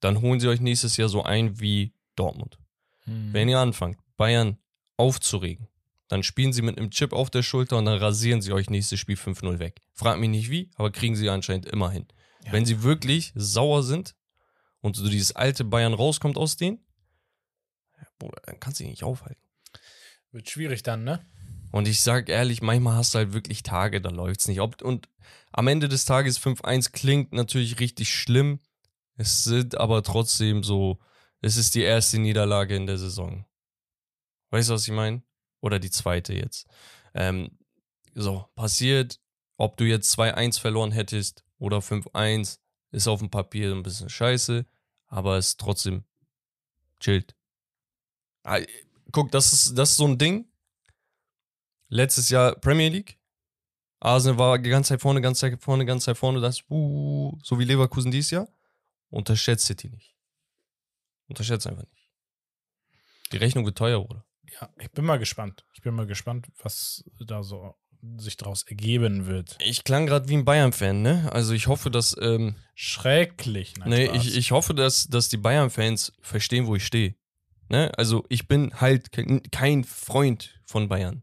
dann 0.00 0.20
holen 0.20 0.40
sie 0.40 0.48
euch 0.48 0.60
nächstes 0.60 0.96
Jahr 0.96 1.08
so 1.08 1.22
ein 1.22 1.58
wie 1.60 1.94
Dortmund. 2.16 2.58
Hm. 3.04 3.32
Wenn 3.32 3.48
ihr 3.48 3.58
anfangt, 3.58 3.98
Bayern 4.16 4.58
aufzuregen, 4.96 5.68
dann 6.08 6.22
spielen 6.22 6.52
sie 6.52 6.62
mit 6.62 6.78
einem 6.78 6.90
Chip 6.90 7.12
auf 7.12 7.30
der 7.30 7.42
Schulter 7.42 7.78
und 7.78 7.84
dann 7.84 7.98
rasieren 7.98 8.40
sie 8.40 8.52
euch 8.52 8.70
nächstes 8.70 9.00
Spiel 9.00 9.16
5-0 9.16 9.58
weg. 9.58 9.80
Fragt 9.94 10.20
mich 10.20 10.30
nicht 10.30 10.50
wie, 10.50 10.70
aber 10.76 10.90
kriegen 10.90 11.16
sie 11.16 11.28
anscheinend 11.28 11.66
immer 11.66 11.90
hin. 11.90 12.06
Ja. 12.44 12.52
Wenn 12.52 12.64
sie 12.64 12.82
wirklich 12.82 13.32
sauer 13.34 13.82
sind 13.82 14.14
und 14.80 14.96
so 14.96 15.08
dieses 15.08 15.34
alte 15.34 15.64
Bayern 15.64 15.94
rauskommt 15.94 16.36
aus 16.36 16.56
denen, 16.56 16.84
ja, 17.98 18.06
Bruder, 18.18 18.40
dann 18.46 18.60
kannst 18.60 18.78
du 18.78 18.84
dich 18.84 18.90
nicht 18.90 19.04
aufhalten. 19.04 19.42
Wird 20.30 20.48
schwierig 20.48 20.82
dann, 20.82 21.02
ne? 21.04 21.24
Und 21.72 21.88
ich 21.88 22.00
sag 22.00 22.28
ehrlich, 22.28 22.62
manchmal 22.62 22.96
hast 22.96 23.14
du 23.14 23.18
halt 23.18 23.32
wirklich 23.32 23.62
Tage, 23.62 24.00
da 24.00 24.10
läuft's 24.10 24.48
nicht. 24.48 24.60
Ob, 24.60 24.80
und 24.82 25.08
am 25.52 25.66
Ende 25.66 25.88
des 25.88 26.04
Tages 26.04 26.40
5-1 26.40 26.92
klingt 26.92 27.32
natürlich 27.32 27.80
richtig 27.80 28.14
schlimm. 28.14 28.60
Es 29.16 29.44
sind 29.44 29.76
aber 29.76 30.02
trotzdem 30.02 30.62
so, 30.62 30.98
es 31.40 31.56
ist 31.56 31.74
die 31.74 31.82
erste 31.82 32.18
Niederlage 32.18 32.76
in 32.76 32.86
der 32.86 32.98
Saison. 32.98 33.44
Weißt 34.50 34.68
du, 34.68 34.74
was 34.74 34.86
ich 34.86 34.94
meine? 34.94 35.22
Oder 35.66 35.80
die 35.80 35.90
zweite 35.90 36.32
jetzt. 36.32 36.68
Ähm, 37.12 37.50
so, 38.14 38.46
passiert, 38.54 39.20
ob 39.56 39.76
du 39.76 39.82
jetzt 39.82 40.16
2-1 40.16 40.60
verloren 40.60 40.92
hättest 40.92 41.44
oder 41.58 41.78
5-1, 41.78 42.60
ist 42.92 43.08
auf 43.08 43.18
dem 43.18 43.30
Papier 43.30 43.72
ein 43.72 43.82
bisschen 43.82 44.08
scheiße, 44.08 44.64
aber 45.08 45.38
es 45.38 45.48
ist 45.48 45.60
trotzdem 45.60 46.04
chillt. 47.00 47.34
Guck, 49.10 49.32
das 49.32 49.52
ist, 49.52 49.76
das 49.76 49.90
ist 49.90 49.96
so 49.96 50.06
ein 50.06 50.18
Ding. 50.18 50.46
Letztes 51.88 52.28
Jahr 52.28 52.54
Premier 52.54 52.88
League. 52.88 53.18
Arsenal 53.98 54.38
war 54.38 54.58
die 54.60 54.70
ganze 54.70 54.90
Zeit 54.90 55.00
vorne, 55.00 55.20
ganze 55.20 55.40
Zeit 55.40 55.60
vorne, 55.60 55.84
ganze 55.84 56.04
Zeit 56.06 56.16
vorne. 56.16 56.40
Das, 56.40 56.62
uh, 56.70 57.36
so 57.42 57.58
wie 57.58 57.64
Leverkusen 57.64 58.12
dieses 58.12 58.30
Jahr. 58.30 58.48
Unterschätzt 59.10 59.66
City 59.66 59.90
nicht. 59.90 60.14
Unterschätzt 61.26 61.66
einfach 61.66 61.82
nicht. 61.82 62.08
Die 63.32 63.38
Rechnung 63.38 63.64
wird 63.64 63.76
teuer, 63.76 64.00
oder? 64.00 64.24
Ja, 64.60 64.70
ich 64.78 64.90
bin 64.90 65.04
mal 65.04 65.18
gespannt. 65.18 65.64
Ich 65.74 65.82
bin 65.82 65.94
mal 65.94 66.06
gespannt, 66.06 66.48
was 66.62 67.04
da 67.20 67.42
so 67.42 67.74
sich 68.18 68.36
daraus 68.36 68.62
ergeben 68.62 69.26
wird. 69.26 69.56
Ich 69.60 69.84
klang 69.84 70.06
gerade 70.06 70.28
wie 70.28 70.36
ein 70.36 70.44
Bayern-Fan, 70.44 71.02
ne? 71.02 71.30
Also 71.32 71.54
ich 71.54 71.66
hoffe, 71.66 71.90
dass, 71.90 72.16
ähm, 72.20 72.56
Schrecklich. 72.74 73.74
Nein, 73.78 73.88
nee, 73.88 74.06
Spaß. 74.06 74.26
ich, 74.26 74.36
ich 74.36 74.50
hoffe, 74.50 74.74
dass, 74.74 75.08
dass 75.08 75.28
die 75.28 75.38
Bayern-Fans 75.38 76.12
verstehen, 76.20 76.66
wo 76.66 76.76
ich 76.76 76.86
stehe. 76.86 77.14
Ne? 77.68 77.90
Also 77.96 78.24
ich 78.28 78.48
bin 78.48 78.80
halt 78.80 79.10
kein, 79.50 79.84
Freund 79.84 80.60
von 80.64 80.88
Bayern. 80.88 81.22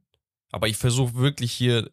Aber 0.49 0.67
ich 0.67 0.77
versuche 0.77 1.15
wirklich 1.15 1.51
hier 1.51 1.89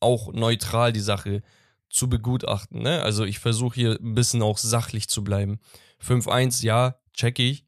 auch 0.00 0.32
neutral 0.32 0.92
die 0.92 1.00
Sache 1.00 1.42
zu 1.88 2.08
begutachten. 2.08 2.82
Ne? 2.82 3.02
Also 3.02 3.24
ich 3.24 3.38
versuche 3.38 3.74
hier 3.74 3.98
ein 4.00 4.14
bisschen 4.14 4.42
auch 4.42 4.58
sachlich 4.58 5.08
zu 5.08 5.22
bleiben. 5.22 5.60
5-1, 6.02 6.64
ja, 6.64 6.96
check 7.12 7.38
ich. 7.38 7.66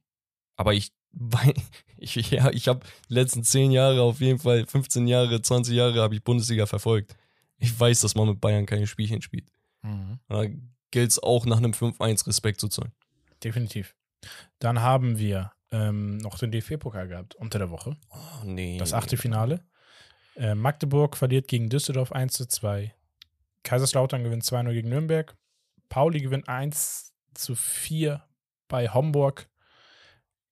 Aber 0.56 0.74
ich, 0.74 0.92
ich, 2.04 2.14
ja, 2.30 2.50
ich 2.50 2.68
habe 2.68 2.86
letzten 3.08 3.44
10 3.44 3.70
Jahre 3.70 4.02
auf 4.02 4.20
jeden 4.20 4.38
Fall, 4.38 4.66
15 4.66 5.06
Jahre, 5.06 5.40
20 5.40 5.74
Jahre 5.74 6.00
habe 6.00 6.14
ich 6.14 6.22
Bundesliga 6.22 6.66
verfolgt. 6.66 7.16
Ich 7.58 7.78
weiß, 7.78 8.00
dass 8.00 8.14
man 8.14 8.28
mit 8.28 8.40
Bayern 8.40 8.66
keine 8.66 8.86
Spielchen 8.86 9.22
spielt. 9.22 9.48
Mhm. 9.82 10.18
Da 10.28 10.44
gilt 10.90 11.10
es 11.10 11.22
auch 11.22 11.46
nach 11.46 11.58
einem 11.58 11.72
5-1 11.72 12.26
Respekt 12.26 12.60
zu 12.60 12.68
zollen. 12.68 12.92
Definitiv. 13.42 13.94
Dann 14.58 14.80
haben 14.80 15.18
wir 15.18 15.52
ähm, 15.70 16.18
noch 16.18 16.38
den 16.38 16.50
DFB-Pokal 16.50 17.08
gehabt 17.08 17.34
unter 17.34 17.58
der 17.58 17.70
Woche. 17.70 17.96
Oh, 18.10 18.44
nee. 18.44 18.78
Das 18.78 18.92
Achtelfinale. 18.92 19.64
Äh, 20.36 20.54
Magdeburg 20.54 21.16
verliert 21.16 21.48
gegen 21.48 21.68
Düsseldorf 21.68 22.12
1 22.12 22.32
zu 22.32 22.46
2. 22.46 22.94
Kaiserslautern 23.62 24.24
gewinnt 24.24 24.44
2-0 24.44 24.72
gegen 24.72 24.88
Nürnberg. 24.88 25.36
Pauli 25.88 26.20
gewinnt 26.20 26.48
1 26.48 27.12
zu 27.34 27.54
4 27.54 28.22
bei 28.68 28.88
Homburg. 28.88 29.48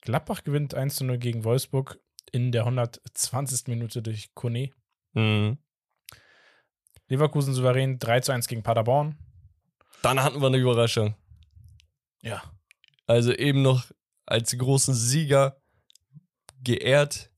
Gladbach 0.03 0.45
gewinnt 0.45 0.75
1 0.75 0.97
zu 0.97 1.05
0 1.05 1.19
gegen 1.19 1.45
Wolfsburg 1.45 1.99
in 2.33 2.53
der 2.53 2.63
120. 2.65 3.69
Minute 3.69 4.03
durch 4.03 4.35
Kone. 4.35 4.71
Mhm. 5.15 5.59
Leverkusen 7.09 7.55
souverän 7.55 7.99
3 7.99 8.21
zu 8.21 8.33
1 8.33 8.49
gegen 8.49 8.63
Paderborn. 8.63 9.17
Dann 10.03 10.23
hatten 10.23 10.41
wir 10.41 10.49
eine 10.49 10.57
Überraschung. 10.59 11.15
Ja. 12.23 12.43
Also 13.07 13.33
eben 13.33 13.63
noch 13.63 13.85
als 14.27 14.57
großen 14.57 14.95
Sieger 14.95 15.61
geehrt. 16.63 17.31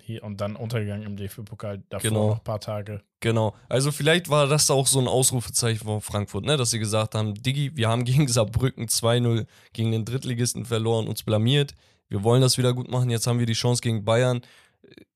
Hier 0.00 0.22
und 0.22 0.40
dann 0.40 0.54
untergegangen 0.54 1.04
im 1.04 1.16
DFB-Pokal. 1.16 1.82
Davor 1.88 2.08
Genau. 2.08 2.28
noch 2.28 2.38
ein 2.38 2.44
paar 2.44 2.60
Tage. 2.60 3.02
Genau. 3.20 3.54
Also 3.68 3.90
vielleicht 3.90 4.28
war 4.28 4.46
das 4.46 4.70
auch 4.70 4.86
so 4.86 5.00
ein 5.00 5.08
Ausrufezeichen 5.08 5.84
von 5.84 6.00
Frankfurt, 6.00 6.44
ne? 6.44 6.56
dass 6.56 6.70
sie 6.70 6.78
gesagt 6.78 7.14
haben, 7.14 7.34
Diggi, 7.34 7.76
wir 7.76 7.88
haben 7.88 8.04
gegen 8.04 8.28
Saarbrücken 8.28 8.86
2-0 8.86 9.46
gegen 9.72 9.90
den 9.90 10.04
Drittligisten 10.04 10.64
verloren, 10.64 11.08
uns 11.08 11.24
blamiert. 11.24 11.74
Wir 12.08 12.22
wollen 12.22 12.40
das 12.40 12.58
wieder 12.58 12.72
gut 12.72 12.90
machen. 12.90 13.10
Jetzt 13.10 13.26
haben 13.26 13.38
wir 13.38 13.46
die 13.46 13.52
Chance 13.52 13.82
gegen 13.82 14.04
Bayern. 14.04 14.42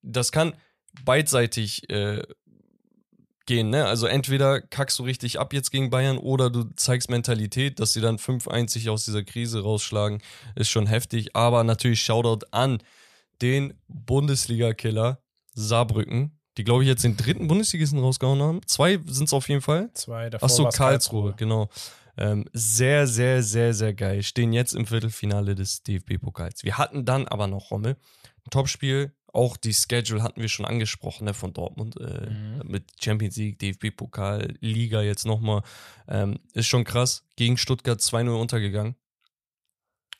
Das 0.02 0.32
kann 0.32 0.54
beidseitig 1.04 1.88
äh, 1.90 2.22
gehen. 3.46 3.70
Ne? 3.70 3.84
Also 3.86 4.06
entweder 4.06 4.60
kackst 4.60 4.98
du 4.98 5.02
richtig 5.04 5.38
ab 5.38 5.52
jetzt 5.52 5.70
gegen 5.70 5.90
Bayern 5.90 6.18
oder 6.18 6.50
du 6.50 6.64
zeigst 6.76 7.10
Mentalität, 7.10 7.80
dass 7.80 7.92
sie 7.92 8.00
dann 8.00 8.16
5-1 8.16 8.70
sich 8.70 8.88
aus 8.88 9.04
dieser 9.04 9.24
Krise 9.24 9.62
rausschlagen. 9.62 10.22
Ist 10.54 10.70
schon 10.70 10.86
heftig. 10.86 11.34
Aber 11.34 11.64
natürlich 11.64 12.02
Shoutout 12.02 12.46
an 12.50 12.82
den 13.42 13.74
Bundesliga-Killer 13.88 15.18
Saarbrücken, 15.54 16.38
die, 16.56 16.64
glaube 16.64 16.82
ich, 16.82 16.88
jetzt 16.88 17.04
den 17.04 17.16
dritten 17.16 17.48
Bundesligisten 17.48 17.98
rausgehauen 17.98 18.40
haben. 18.40 18.60
Zwei 18.66 18.98
sind 19.06 19.26
es 19.26 19.32
auf 19.32 19.48
jeden 19.48 19.62
Fall. 19.62 19.90
Zwei 19.94 20.30
davor 20.30 20.46
Ach 20.46 20.50
so, 20.54 20.64
war's 20.64 20.76
Karlsruhe, 20.76 21.34
genau. 21.36 21.68
Ähm, 22.20 22.44
sehr, 22.52 23.06
sehr, 23.06 23.42
sehr, 23.42 23.72
sehr 23.74 23.94
geil. 23.94 24.22
Stehen 24.22 24.52
jetzt 24.52 24.74
im 24.74 24.86
Viertelfinale 24.86 25.54
des 25.54 25.82
DFB-Pokals. 25.82 26.62
Wir 26.64 26.76
hatten 26.78 27.04
dann 27.04 27.26
aber 27.26 27.46
noch, 27.48 27.70
Rommel, 27.70 27.96
Topspiel. 28.50 29.12
Auch 29.32 29.56
die 29.56 29.72
Schedule 29.72 30.22
hatten 30.22 30.40
wir 30.42 30.48
schon 30.48 30.66
angesprochen, 30.66 31.24
ne, 31.24 31.34
von 31.34 31.52
Dortmund. 31.52 31.96
Äh, 31.98 32.30
Mhm. 32.30 32.62
Mit 32.64 32.84
Champions 33.02 33.36
League, 33.36 33.58
DFB-Pokal, 33.60 34.54
Liga 34.60 35.02
jetzt 35.02 35.24
nochmal. 35.24 35.62
Ähm, 36.08 36.38
ist 36.52 36.66
schon 36.66 36.84
krass. 36.84 37.26
Gegen 37.36 37.56
Stuttgart 37.56 38.00
2-0 38.00 38.38
untergegangen. 38.40 38.96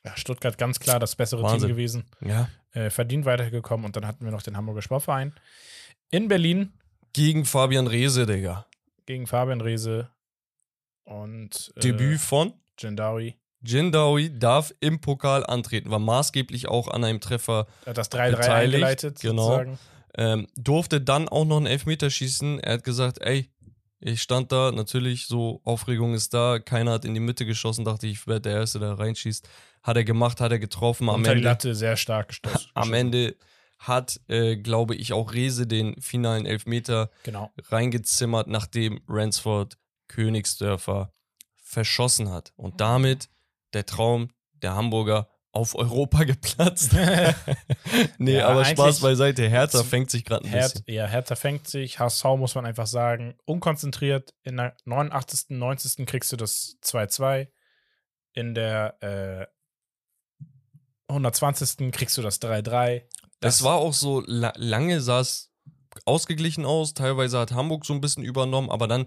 Ja, 0.03 0.15
Stuttgart 0.17 0.57
ganz 0.57 0.79
klar 0.79 0.99
das 0.99 1.15
bessere 1.15 1.43
Wahnsinn. 1.43 1.67
Team 1.67 1.69
gewesen. 1.77 2.03
Ja. 2.21 2.49
Äh, 2.71 2.89
verdient 2.89 3.25
weitergekommen 3.25 3.85
und 3.85 3.95
dann 3.95 4.07
hatten 4.07 4.23
wir 4.25 4.31
noch 4.31 4.41
den 4.41 4.57
Hamburger 4.57 4.81
Sportverein. 4.81 5.33
In 6.09 6.27
Berlin 6.27 6.73
Gegen 7.13 7.43
Fabian 7.45 7.87
Reese, 7.87 8.25
Digga. 8.25 8.65
gegen 9.05 9.27
Fabian 9.27 9.59
Reese 9.61 10.09
und 11.11 11.71
äh, 11.75 11.79
Debüt 11.81 12.19
von 12.19 12.53
Gendawi. 12.77 13.35
Jindawi 13.63 14.37
darf 14.39 14.73
im 14.79 15.01
Pokal 15.01 15.45
antreten, 15.45 15.91
war 15.91 15.99
maßgeblich 15.99 16.67
auch 16.67 16.87
an 16.87 17.03
einem 17.03 17.19
Treffer 17.21 17.67
Er 17.85 17.91
hat 17.91 17.97
das 17.97 18.11
3-3 18.11 18.31
Beteiligt, 18.31 18.51
eingeleitet, 18.75 19.19
genau. 19.19 19.43
sozusagen. 19.43 19.79
ähm, 20.17 20.47
durfte 20.55 20.99
dann 20.99 21.29
auch 21.29 21.45
noch 21.45 21.57
einen 21.57 21.67
Elfmeter 21.67 22.09
schießen. 22.09 22.59
Er 22.59 22.73
hat 22.73 22.83
gesagt, 22.83 23.21
ey, 23.21 23.51
ich 23.99 24.21
stand 24.23 24.51
da, 24.51 24.71
natürlich, 24.71 25.27
so 25.27 25.61
Aufregung 25.63 26.15
ist 26.15 26.33
da, 26.33 26.57
keiner 26.57 26.93
hat 26.93 27.05
in 27.05 27.13
die 27.13 27.19
Mitte 27.19 27.45
geschossen, 27.45 27.85
dachte 27.85 28.07
ich, 28.07 28.13
ich 28.13 28.27
werde 28.27 28.49
der 28.49 28.53
Erste, 28.53 28.79
der 28.79 28.97
reinschießt. 28.97 29.47
Hat 29.83 29.95
er 29.95 30.03
gemacht, 30.03 30.41
hat 30.41 30.51
er 30.51 30.57
getroffen. 30.59 31.07
Am 31.07 31.17
Unter 31.17 31.31
die 31.31 31.37
Ende, 31.37 31.49
Latte 31.49 31.75
sehr 31.75 31.97
stark 31.97 32.29
gestoßen. 32.29 32.71
am 32.73 32.93
Ende 32.93 33.35
hat, 33.77 34.19
äh, 34.27 34.57
glaube 34.57 34.95
ich, 34.95 35.13
auch 35.13 35.33
Rese 35.33 35.67
den 35.67 35.99
finalen 36.01 36.47
Elfmeter 36.47 37.11
Genau. 37.23 37.51
reingezimmert, 37.69 38.47
nachdem 38.47 39.01
Ransford 39.07 39.77
Königsdörfer 40.11 41.13
verschossen 41.55 42.29
hat. 42.29 42.51
Und 42.57 42.81
damit 42.81 43.29
der 43.73 43.85
Traum 43.85 44.29
der 44.61 44.75
Hamburger 44.75 45.29
auf 45.53 45.75
Europa 45.75 46.23
geplatzt. 46.25 46.93
nee, 48.17 48.37
Ja, 48.37 48.47
aber 48.49 48.65
Spaß 48.65 48.99
beiseite. 49.01 49.47
Hertha 49.49 49.83
fängt 49.83 50.09
sich 50.11 50.23
gerade 50.25 50.45
ein 50.45 50.49
Hert, 50.51 50.73
bisschen. 50.73 50.93
ja, 50.93 51.07
Hertha 51.07 51.35
fängt 51.35 51.67
sich. 51.67 51.99
HSV 51.99 52.23
muss 52.37 52.55
man 52.55 52.65
einfach 52.65 52.87
sagen. 52.87 53.35
Unkonzentriert. 53.45 54.33
In 54.43 54.57
der 54.57 54.75
89., 54.85 55.49
90. 55.49 56.05
kriegst 56.05 56.31
du 56.31 56.37
das 56.37 56.77
2-2. 56.83 57.47
In 58.33 58.53
der 58.53 58.95
äh, 59.01 59.47
120. 61.09 61.91
kriegst 61.91 62.17
du 62.17 62.21
das 62.21 62.41
3-3. 62.41 63.03
Das 63.39 63.63
war 63.63 63.77
auch 63.77 63.93
so, 63.93 64.23
la 64.25 64.53
lange 64.55 65.01
sah 65.01 65.19
es 65.19 65.51
ausgeglichen 66.05 66.65
aus. 66.65 66.93
Teilweise 66.93 67.39
hat 67.39 67.51
Hamburg 67.51 67.85
so 67.85 67.93
ein 67.93 68.01
bisschen 68.01 68.23
übernommen, 68.23 68.69
aber 68.69 68.87
dann, 68.87 69.05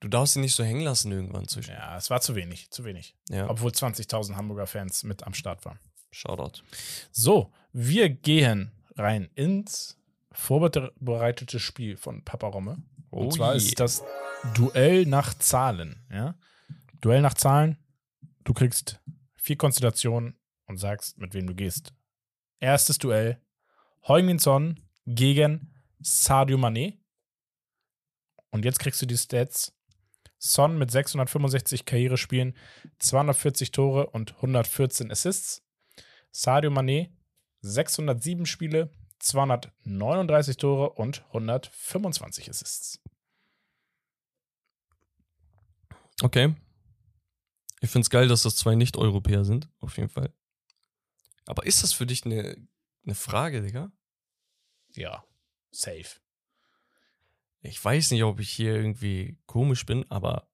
du 0.00 0.08
darfst 0.08 0.34
sie 0.34 0.40
nicht 0.40 0.54
so 0.54 0.62
hängen 0.64 0.82
lassen 0.82 1.10
irgendwann 1.12 1.48
zwischen. 1.48 1.72
Ja, 1.72 1.96
es 1.96 2.10
war 2.10 2.20
zu 2.20 2.34
wenig. 2.34 2.70
Zu 2.70 2.84
wenig. 2.84 3.16
Ja, 3.28 3.48
Obwohl 3.48 3.70
20.000 3.70 4.36
Hamburger 4.36 4.66
Fans 4.66 5.02
mit 5.04 5.22
am 5.24 5.34
Start 5.34 5.64
waren. 5.64 5.78
Shoutout. 6.10 6.62
So, 7.10 7.52
wir 7.72 8.08
gehen 8.08 8.70
rein 8.96 9.28
ins 9.34 9.96
vorbereitete 10.32 11.58
Spiel 11.60 11.96
von 11.96 12.22
Papa 12.24 12.46
Romme. 12.48 12.82
Und 13.10 13.26
Oh 13.26 13.30
zwar 13.30 13.52
je. 13.54 13.58
ist 13.58 13.80
das 13.80 14.02
Duell 14.54 15.06
nach 15.06 15.34
Zahlen. 15.34 16.04
Ja? 16.10 16.34
Duell 17.00 17.20
nach 17.22 17.34
Zahlen. 17.34 17.78
Du 18.44 18.52
kriegst 18.52 19.00
vier 19.36 19.56
Konstellationen 19.56 20.38
und 20.66 20.78
sagst, 20.78 21.18
mit 21.18 21.34
wem 21.34 21.46
du 21.46 21.54
gehst. 21.54 21.92
Erstes 22.60 22.98
Duell: 22.98 23.40
Heung-Min 24.06 24.38
Son 24.38 24.80
gegen 25.06 25.72
Sadio 26.00 26.58
Mané. 26.58 26.98
Und 28.50 28.64
jetzt 28.64 28.78
kriegst 28.78 29.00
du 29.02 29.06
die 29.06 29.16
Stats. 29.16 29.72
Son 30.46 30.76
mit 30.76 30.90
665 30.90 31.86
Karrierespielen, 31.86 32.54
240 32.98 33.70
Tore 33.70 34.10
und 34.10 34.34
114 34.36 35.10
Assists. 35.10 35.62
Sadio 36.32 36.70
Mané 36.70 37.08
607 37.62 38.44
Spiele, 38.44 38.90
239 39.20 40.58
Tore 40.58 40.90
und 40.90 41.24
125 41.28 42.50
Assists. 42.50 43.00
Okay. 46.22 46.54
Ich 47.80 47.88
finde 47.88 48.04
es 48.04 48.10
geil, 48.10 48.28
dass 48.28 48.42
das 48.42 48.56
zwei 48.56 48.74
Nicht-Europäer 48.74 49.46
sind, 49.46 49.70
auf 49.80 49.96
jeden 49.96 50.10
Fall. 50.10 50.30
Aber 51.46 51.64
ist 51.64 51.82
das 51.82 51.94
für 51.94 52.04
dich 52.04 52.26
eine, 52.26 52.54
eine 53.04 53.14
Frage, 53.14 53.62
Digga? 53.62 53.90
Ja, 54.92 55.24
safe. 55.70 56.20
Ich 57.66 57.82
weiß 57.82 58.10
nicht, 58.10 58.22
ob 58.24 58.40
ich 58.40 58.50
hier 58.50 58.74
irgendwie 58.74 59.38
komisch 59.46 59.86
bin, 59.86 60.04
aber 60.10 60.46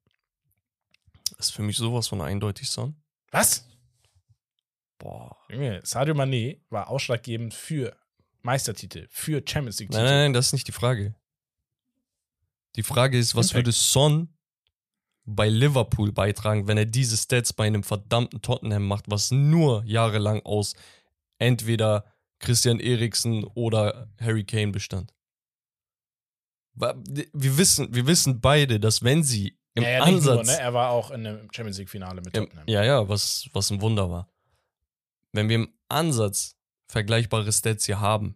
ist 1.38 1.52
für 1.52 1.62
mich 1.62 1.76
sowas 1.76 2.06
von 2.06 2.20
eindeutig 2.20 2.70
Son. 2.70 2.94
Was? 3.32 3.66
Boah. 4.98 5.36
Junge, 5.48 5.80
Sadio 5.82 6.14
Mané 6.14 6.60
war 6.70 6.88
ausschlaggebend 6.88 7.52
für 7.52 7.96
Meistertitel, 8.42 9.06
für 9.10 9.42
Champions 9.44 9.80
Nein, 9.80 9.86
League-Titel. 9.86 10.02
nein, 10.04 10.14
nein, 10.24 10.32
das 10.32 10.46
ist 10.46 10.52
nicht 10.52 10.68
die 10.68 10.72
Frage. 10.72 11.14
Die 12.76 12.82
Frage 12.84 13.18
ist, 13.18 13.34
was 13.34 13.46
Impact. 13.46 13.56
würde 13.66 13.72
Son 13.72 14.28
bei 15.24 15.48
Liverpool 15.48 16.12
beitragen, 16.12 16.68
wenn 16.68 16.78
er 16.78 16.86
diese 16.86 17.16
Stats 17.16 17.52
bei 17.52 17.66
einem 17.66 17.82
verdammten 17.82 18.40
Tottenham 18.40 18.86
macht, 18.86 19.10
was 19.10 19.30
nur 19.32 19.82
jahrelang 19.84 20.40
aus 20.44 20.74
entweder 21.38 22.04
Christian 22.38 22.78
Eriksen 22.78 23.44
oder 23.44 24.08
Harry 24.20 24.44
Kane 24.44 24.72
bestand? 24.72 25.12
Wir 26.74 27.58
wissen, 27.58 27.94
wir 27.94 28.06
wissen 28.06 28.40
beide, 28.40 28.80
dass 28.80 29.02
wenn 29.02 29.22
sie 29.22 29.58
im 29.74 29.82
Ja, 29.82 29.90
ja, 29.90 30.02
Ansatz 30.02 30.46
Nur, 30.46 30.56
ne? 30.56 30.60
Er 30.60 30.74
war 30.74 30.90
auch 30.90 31.10
in 31.10 31.26
einem 31.26 31.48
Champions 31.52 31.78
League-Finale 31.78 32.20
mit 32.22 32.34
Tottenham. 32.34 32.64
ja, 32.66 32.84
ja, 32.84 33.08
was, 33.08 33.48
was 33.52 33.70
ein 33.70 33.80
Wunder 33.80 34.10
war. 34.10 34.28
Wenn 35.32 35.48
wir 35.48 35.56
im 35.56 35.72
Ansatz 35.88 36.56
vergleichbare 36.88 37.52
Stats 37.52 37.86
hier 37.86 38.00
haben 38.00 38.34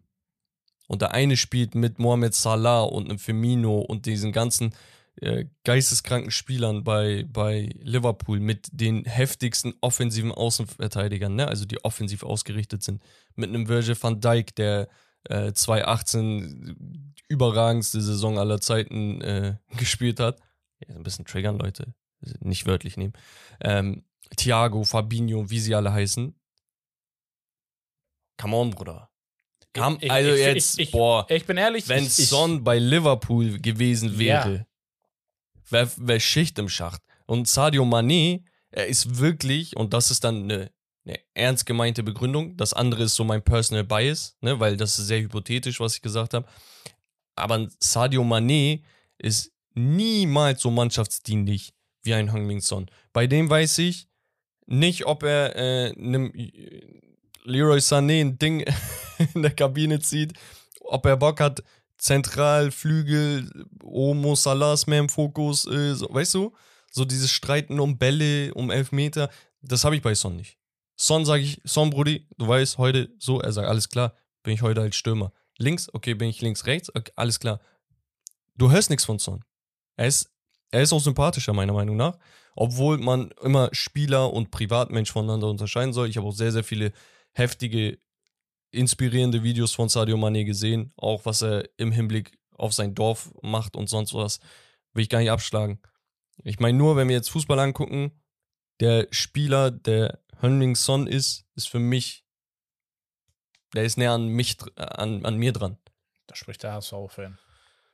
und 0.86 1.02
der 1.02 1.12
eine 1.12 1.36
spielt 1.36 1.74
mit 1.74 1.98
Mohamed 1.98 2.34
Salah 2.34 2.82
und 2.82 3.08
einem 3.08 3.18
Firmino 3.18 3.78
und 3.78 4.06
diesen 4.06 4.32
ganzen 4.32 4.74
äh, 5.20 5.46
geisteskranken 5.64 6.30
Spielern 6.30 6.84
bei, 6.84 7.24
bei 7.28 7.70
Liverpool 7.80 8.40
mit 8.40 8.68
den 8.72 9.04
heftigsten 9.04 9.74
offensiven 9.80 10.32
Außenverteidigern, 10.32 11.34
ne? 11.34 11.48
also 11.48 11.64
die 11.64 11.84
offensiv 11.84 12.22
ausgerichtet 12.22 12.82
sind, 12.82 13.02
mit 13.34 13.48
einem 13.48 13.68
Virgil 13.68 13.96
van 14.00 14.20
Dijk, 14.20 14.54
der 14.56 14.88
äh, 15.28 15.52
2018 15.52 17.14
überragendste 17.28 18.00
Saison 18.00 18.38
aller 18.38 18.60
Zeiten 18.60 19.20
äh, 19.20 19.56
gespielt 19.76 20.20
hat. 20.20 20.40
Ja, 20.86 20.94
ein 20.94 21.02
bisschen 21.02 21.24
triggern, 21.24 21.58
Leute. 21.58 21.94
Nicht 22.40 22.66
wörtlich 22.66 22.96
nehmen. 22.96 23.12
Ähm, 23.60 24.04
Thiago, 24.36 24.84
Fabinho, 24.84 25.50
wie 25.50 25.60
sie 25.60 25.74
alle 25.74 25.92
heißen. 25.92 26.34
Come 28.40 28.56
on, 28.56 28.70
Bruder. 28.70 29.10
Come, 29.74 29.98
Ich- 30.00 30.10
also 30.10 30.30
ich- 30.32 30.40
jetzt, 30.40 30.78
ich- 30.78 30.90
boah, 30.92 31.26
Ich 31.30 31.46
bin 31.46 31.56
ehrlich, 31.56 31.88
wenn 31.88 32.08
Son 32.08 32.62
bei 32.64 32.78
Liverpool 32.78 33.58
gewesen 33.60 34.10
Ja. 34.20 34.44
wäre, 34.44 34.66
wäre 35.70 35.90
wär 35.96 36.20
Schicht 36.20 36.58
im 36.58 36.68
Schacht. 36.68 37.02
Und 37.26 37.48
Sadio 37.48 37.84
Mané, 37.84 38.44
er 38.70 38.86
ist 38.86 39.18
wirklich, 39.18 39.76
und 39.76 39.92
das 39.92 40.10
ist 40.10 40.24
dann 40.24 40.44
eine, 40.44 40.70
eine 41.04 41.18
ernst 41.34 41.66
gemeinte 41.66 42.02
Begründung, 42.02 42.56
das 42.56 42.72
andere 42.72 43.04
ist 43.04 43.14
so 43.14 43.24
mein 43.24 43.42
Personal 43.42 43.84
Bias, 43.84 44.36
ne, 44.40 44.58
weil 44.60 44.76
das 44.76 44.98
ist 44.98 45.06
sehr 45.06 45.20
hypothetisch, 45.20 45.80
was 45.80 45.96
ich 45.96 46.02
gesagt 46.02 46.34
habe. 46.34 46.46
Aber 47.36 47.68
Sadio 47.78 48.22
Mané 48.22 48.82
ist 49.18 49.52
niemals 49.74 50.62
so 50.62 50.70
mannschaftsdienlich 50.70 51.74
wie 52.02 52.14
ein 52.14 52.32
Heung-Min 52.32 52.60
Son. 52.60 52.90
Bei 53.12 53.26
dem 53.26 53.50
weiß 53.50 53.78
ich 53.78 54.08
nicht, 54.66 55.06
ob 55.06 55.22
er 55.24 55.56
äh, 55.56 55.94
einem 55.96 56.32
Leroy 57.44 57.78
Sané 57.78 58.20
ein 58.20 58.38
Ding 58.38 58.64
in 59.34 59.42
der 59.42 59.50
Kabine 59.50 60.00
zieht, 60.00 60.32
ob 60.80 61.04
er 61.06 61.16
Bock 61.16 61.40
hat, 61.40 61.62
zentral, 61.98 62.70
Flügel, 62.70 63.66
Omo 63.82 64.34
Salah 64.34 64.76
mehr 64.86 65.00
im 65.00 65.08
Fokus, 65.08 65.66
äh, 65.66 65.94
so, 65.94 66.08
weißt 66.10 66.34
du? 66.34 66.54
So 66.90 67.04
dieses 67.04 67.30
Streiten 67.30 67.80
um 67.80 67.98
Bälle, 67.98 68.54
um 68.54 68.70
Elfmeter, 68.70 69.30
das 69.62 69.84
habe 69.84 69.96
ich 69.96 70.02
bei 70.02 70.14
Son 70.14 70.36
nicht. 70.36 70.58
Son 70.96 71.24
sage 71.24 71.42
ich, 71.42 71.60
Son 71.64 71.90
Brudi, 71.90 72.26
du 72.38 72.46
weißt, 72.46 72.78
heute 72.78 73.10
so, 73.18 73.40
er 73.40 73.52
sagt, 73.52 73.68
alles 73.68 73.88
klar, 73.88 74.14
bin 74.42 74.54
ich 74.54 74.62
heute 74.62 74.80
als 74.80 74.96
Stürmer. 74.96 75.32
Links, 75.58 75.92
okay, 75.92 76.14
bin 76.14 76.28
ich 76.28 76.40
links, 76.40 76.66
rechts, 76.66 76.94
okay, 76.94 77.12
alles 77.16 77.40
klar. 77.40 77.60
Du 78.56 78.70
hörst 78.70 78.90
nichts 78.90 79.04
von 79.04 79.18
Son. 79.18 79.44
Er 79.96 80.06
ist, 80.06 80.30
er 80.70 80.82
ist 80.82 80.92
auch 80.92 81.00
sympathischer, 81.00 81.52
meiner 81.52 81.72
Meinung 81.72 81.96
nach. 81.96 82.18
Obwohl 82.56 82.98
man 82.98 83.32
immer 83.42 83.68
Spieler 83.72 84.32
und 84.32 84.50
Privatmensch 84.50 85.10
voneinander 85.10 85.48
unterscheiden 85.48 85.92
soll. 85.92 86.08
Ich 86.08 86.16
habe 86.16 86.26
auch 86.26 86.34
sehr, 86.34 86.52
sehr 86.52 86.62
viele 86.62 86.92
heftige, 87.32 87.98
inspirierende 88.70 89.42
Videos 89.42 89.72
von 89.72 89.88
Sadio 89.88 90.16
Mané 90.16 90.44
gesehen. 90.44 90.92
Auch 90.96 91.26
was 91.26 91.42
er 91.42 91.68
im 91.78 91.90
Hinblick 91.90 92.38
auf 92.56 92.72
sein 92.72 92.94
Dorf 92.94 93.32
macht 93.42 93.76
und 93.76 93.88
sonst 93.88 94.14
was. 94.14 94.38
Will 94.92 95.02
ich 95.02 95.08
gar 95.08 95.18
nicht 95.18 95.30
abschlagen. 95.30 95.80
Ich 96.44 96.60
meine 96.60 96.78
nur, 96.78 96.96
wenn 96.96 97.08
wir 97.08 97.16
jetzt 97.16 97.30
Fußball 97.30 97.58
angucken, 97.58 98.12
der 98.80 99.08
Spieler, 99.10 99.70
der 99.70 100.20
Hönling 100.40 100.74
Son 100.76 101.06
ist, 101.06 101.46
ist 101.54 101.68
für 101.68 101.78
mich, 101.78 102.24
der 103.74 103.84
ist 103.84 103.96
näher 103.96 104.12
an 104.12 104.28
mich, 104.28 104.56
dr- 104.56 104.72
an, 104.98 105.24
an 105.24 105.36
mir 105.36 105.52
dran. 105.52 105.78
Da 106.26 106.34
spricht 106.36 106.62
der 106.62 106.72
HSV-Fan. 106.72 107.38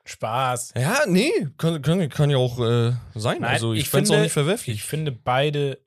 Spaß. 0.05 0.73
Ja, 0.77 1.05
nee, 1.07 1.31
kann, 1.59 1.83
kann, 1.83 2.09
kann 2.09 2.31
ja 2.31 2.37
auch 2.39 2.59
äh, 2.59 2.93
sein. 3.15 3.41
Nein, 3.41 3.45
also 3.45 3.73
ich, 3.75 3.81
ich 3.83 3.89
fände 3.91 4.05
es 4.05 4.11
auch 4.11 4.15
finde- 4.15 4.23
nicht 4.25 4.33
verwerflich. 4.33 4.77
Ich 4.77 4.83
finde, 4.85 5.12
beide 5.12 5.79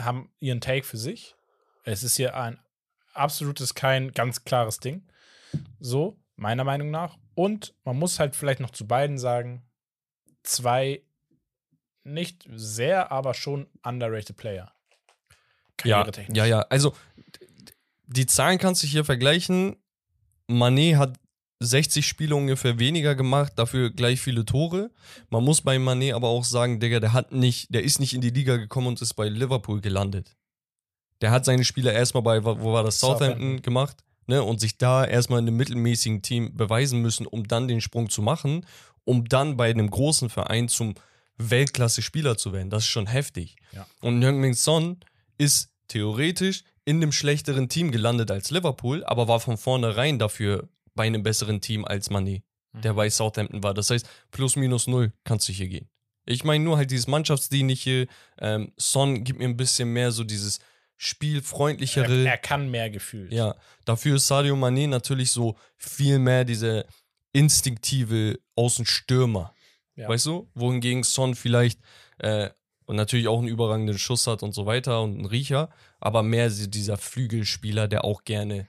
haben 0.00 0.32
ihren 0.40 0.60
Take 0.60 0.84
für 0.84 0.96
sich. 0.96 1.34
Es 1.84 2.02
ist 2.02 2.16
hier 2.16 2.36
ein 2.36 2.58
absolutes, 3.14 3.74
kein 3.74 4.12
ganz 4.12 4.44
klares 4.44 4.78
Ding. 4.80 5.06
So, 5.80 6.18
meiner 6.36 6.64
Meinung 6.64 6.90
nach. 6.90 7.18
Und 7.34 7.74
man 7.84 7.98
muss 7.98 8.18
halt 8.18 8.36
vielleicht 8.36 8.60
noch 8.60 8.70
zu 8.70 8.86
beiden 8.86 9.18
sagen, 9.18 9.64
zwei 10.42 11.02
nicht 12.04 12.48
sehr, 12.54 13.12
aber 13.12 13.34
schon 13.34 13.68
underrated 13.82 14.36
Player. 14.36 14.72
Ja, 15.84 15.98
Karrieretechnisch. 15.98 16.36
ja, 16.36 16.44
ja. 16.46 16.60
Also 16.70 16.94
die 18.06 18.26
Zahlen 18.26 18.58
kannst 18.58 18.82
du 18.82 18.86
hier 18.86 19.04
vergleichen. 19.04 19.76
Mané 20.48 20.96
hat 20.96 21.18
60 21.60 22.06
Spiele 22.06 22.36
ungefähr 22.36 22.78
weniger 22.78 23.14
gemacht, 23.14 23.52
dafür 23.56 23.90
gleich 23.90 24.20
viele 24.20 24.44
Tore. 24.44 24.90
Man 25.28 25.44
muss 25.44 25.60
bei 25.60 25.76
Mané 25.76 26.14
aber 26.14 26.28
auch 26.28 26.44
sagen, 26.44 26.78
Digga, 26.80 27.00
der 27.00 27.12
hat 27.12 27.32
nicht, 27.32 27.74
der 27.74 27.82
ist 27.82 27.98
nicht 27.98 28.14
in 28.14 28.20
die 28.20 28.30
Liga 28.30 28.56
gekommen 28.56 28.86
und 28.86 29.02
ist 29.02 29.14
bei 29.14 29.28
Liverpool 29.28 29.80
gelandet. 29.80 30.36
Der 31.20 31.32
hat 31.32 31.44
seine 31.44 31.64
Spiele 31.64 31.92
erstmal 31.92 32.22
bei, 32.22 32.44
wo 32.44 32.72
war 32.72 32.84
das, 32.84 33.00
Southampton, 33.00 33.40
Southampton. 33.40 33.62
gemacht, 33.62 33.96
ne, 34.28 34.42
und 34.42 34.60
sich 34.60 34.78
da 34.78 35.04
erstmal 35.04 35.40
in 35.40 35.48
einem 35.48 35.56
mittelmäßigen 35.56 36.22
Team 36.22 36.54
beweisen 36.56 37.02
müssen, 37.02 37.26
um 37.26 37.48
dann 37.48 37.66
den 37.66 37.80
Sprung 37.80 38.08
zu 38.08 38.22
machen, 38.22 38.64
um 39.04 39.24
dann 39.24 39.56
bei 39.56 39.68
einem 39.68 39.90
großen 39.90 40.30
Verein 40.30 40.68
zum 40.68 40.94
Weltklasse-Spieler 41.38 42.36
zu 42.36 42.52
werden. 42.52 42.70
Das 42.70 42.84
ist 42.84 42.88
schon 42.88 43.06
heftig. 43.06 43.56
Ja. 43.72 43.86
Und 44.00 44.24
Heung-Min 44.24 44.54
Son 44.54 44.98
ist 45.38 45.70
theoretisch 45.88 46.64
in 46.84 46.96
einem 46.96 47.12
schlechteren 47.12 47.68
Team 47.68 47.90
gelandet 47.92 48.30
als 48.30 48.50
Liverpool, 48.50 49.04
aber 49.04 49.28
war 49.28 49.40
von 49.40 49.56
vornherein 49.56 50.18
dafür 50.18 50.68
bei 50.94 51.06
einem 51.06 51.22
besseren 51.22 51.60
Team 51.60 51.84
als 51.84 52.10
Mané, 52.10 52.42
der 52.72 52.92
Mhm. 52.92 52.96
bei 52.96 53.10
Southampton 53.10 53.62
war. 53.62 53.74
Das 53.74 53.90
heißt, 53.90 54.06
plus 54.30 54.56
minus 54.56 54.86
null 54.86 55.12
kannst 55.24 55.48
du 55.48 55.52
hier 55.52 55.68
gehen. 55.68 55.88
Ich 56.26 56.44
meine 56.44 56.62
nur 56.62 56.76
halt 56.76 56.90
dieses 56.90 57.06
Mannschaftsdienliche, 57.06 58.06
ähm, 58.38 58.72
Son 58.76 59.24
gibt 59.24 59.38
mir 59.38 59.46
ein 59.46 59.56
bisschen 59.56 59.92
mehr 59.92 60.12
so 60.12 60.24
dieses 60.24 60.58
spielfreundlichere. 60.96 62.24
Er, 62.24 62.32
er 62.32 62.38
kann 62.38 62.70
mehr 62.70 62.90
gefühlt. 62.90 63.32
Ja, 63.32 63.54
dafür 63.84 64.16
ist 64.16 64.26
Sadio 64.26 64.54
Mané 64.56 64.88
natürlich 64.88 65.30
so 65.30 65.56
viel 65.76 66.18
mehr 66.18 66.44
diese 66.44 66.86
instinktive 67.32 68.38
Außenstürmer. 68.56 69.54
Ja. 69.96 70.08
Weißt 70.08 70.26
du? 70.26 70.48
Wohingegen 70.54 71.02
Son 71.02 71.34
vielleicht 71.34 71.80
äh, 72.18 72.50
und 72.88 72.96
natürlich 72.96 73.28
auch 73.28 73.38
einen 73.38 73.48
überragenden 73.48 73.98
Schuss 73.98 74.26
hat 74.26 74.42
und 74.42 74.52
so 74.52 74.64
weiter 74.64 75.02
und 75.02 75.18
einen 75.18 75.26
Riecher, 75.26 75.68
aber 76.00 76.22
mehr 76.22 76.48
dieser 76.48 76.96
Flügelspieler, 76.96 77.86
der 77.86 78.02
auch 78.02 78.24
gerne 78.24 78.66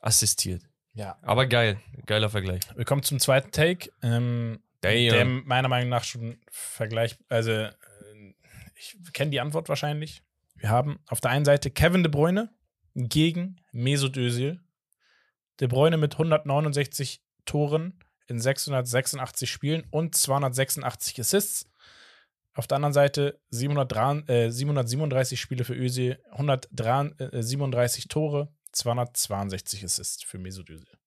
assistiert. 0.00 0.62
ja. 0.94 1.18
Aber 1.22 1.46
geil, 1.46 1.80
geiler 2.06 2.30
Vergleich. 2.30 2.60
Wir 2.76 2.84
kommen 2.84 3.02
zum 3.02 3.18
zweiten 3.18 3.50
Take. 3.50 3.90
Ähm, 4.02 4.60
Damn. 4.82 4.92
der 4.92 5.24
meiner 5.24 5.68
Meinung 5.68 5.88
nach 5.88 6.04
schon 6.04 6.38
Vergleich, 6.48 7.16
also 7.28 7.50
äh, 7.50 7.74
ich 8.76 8.96
kenne 9.12 9.32
die 9.32 9.40
Antwort 9.40 9.68
wahrscheinlich. 9.68 10.22
Wir 10.54 10.68
haben 10.68 11.00
auf 11.08 11.20
der 11.20 11.32
einen 11.32 11.44
Seite 11.44 11.72
Kevin 11.72 12.04
De 12.04 12.10
Bruyne 12.10 12.50
gegen 12.94 13.60
Mesut 13.72 14.16
Özil. 14.16 14.60
De 15.58 15.66
Bruyne 15.66 15.96
mit 15.96 16.12
169 16.12 17.20
Toren 17.46 17.98
in 18.28 18.38
686 18.38 19.50
Spielen 19.50 19.84
und 19.90 20.14
286 20.14 21.18
Assists. 21.18 21.69
Auf 22.60 22.66
der 22.66 22.76
anderen 22.76 22.92
Seite 22.92 23.40
703, 23.48 24.28
äh, 24.28 24.50
737 24.50 25.40
Spiele 25.40 25.64
für 25.64 25.72
Özil, 25.74 26.22
137 26.32 28.08
Tore, 28.08 28.52
262 28.72 29.82
Assists 29.82 30.22
für 30.22 30.36
Mesut 30.36 30.68
Özil. 30.68 30.98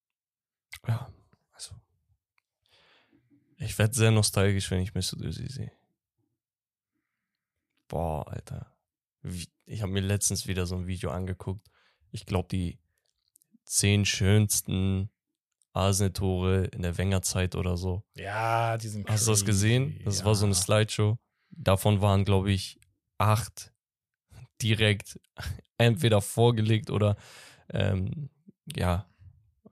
Ja, 0.88 1.13
also. 1.51 1.75
Ich 3.57 3.77
werde 3.77 3.93
sehr 3.93 4.09
nostalgisch, 4.09 4.71
wenn 4.71 4.80
ich 4.81 4.95
Mesut 4.95 5.21
Özil 5.21 5.47
sehe. 5.47 5.71
Boah, 7.88 8.27
Alter. 8.27 8.75
Ich 9.65 9.84
habe 9.84 9.91
mir 9.91 10.01
letztens 10.01 10.47
wieder 10.47 10.65
so 10.65 10.75
ein 10.75 10.88
Video 10.88 11.11
angeguckt. 11.11 11.69
Ich 12.09 12.25
glaube, 12.25 12.47
die 12.49 12.80
zehn 13.63 14.05
schönsten 14.05 15.11
Arsenal-Tore 15.73 16.63
in 16.65 16.81
der 16.81 16.97
Wenger-Zeit 16.97 17.53
oder 17.53 17.77
so. 17.77 18.03
Ja, 18.15 18.75
die 18.80 18.88
sind 18.88 19.07
Hast 19.07 19.27
du 19.27 19.31
das 19.31 19.45
gesehen? 19.45 20.01
Das 20.03 20.25
war 20.25 20.34
so 20.34 20.47
eine 20.47 20.55
Ja. 20.55 20.59
Slideshow. 20.59 21.19
Davon 21.55 22.01
waren, 22.01 22.25
glaube 22.25 22.51
ich, 22.51 22.80
acht 23.17 23.73
direkt 24.61 25.19
entweder 25.77 26.21
vorgelegt 26.21 26.89
oder 26.89 27.15
ähm, 27.69 28.30
ja, 28.75 29.07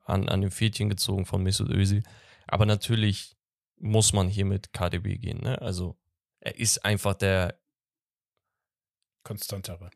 an, 0.06 0.30
an 0.30 0.42
den 0.42 0.52
Fädchen 0.52 0.90
gezogen 0.90 1.26
von 1.26 1.44
Mesut 1.44 1.70
Özil. 1.70 2.04
Aber 2.48 2.66
natürlich 2.66 3.36
muss 3.78 4.14
man 4.14 4.28
hier 4.28 4.46
mit 4.46 4.74
KDB 4.74 5.18
gehen. 5.18 5.40
Ne? 5.42 5.62
Also 5.62 5.98
er 6.40 6.58
ist 6.58 6.84
einfach 6.86 7.14
der, 7.14 7.60
konstantere. 9.24 9.90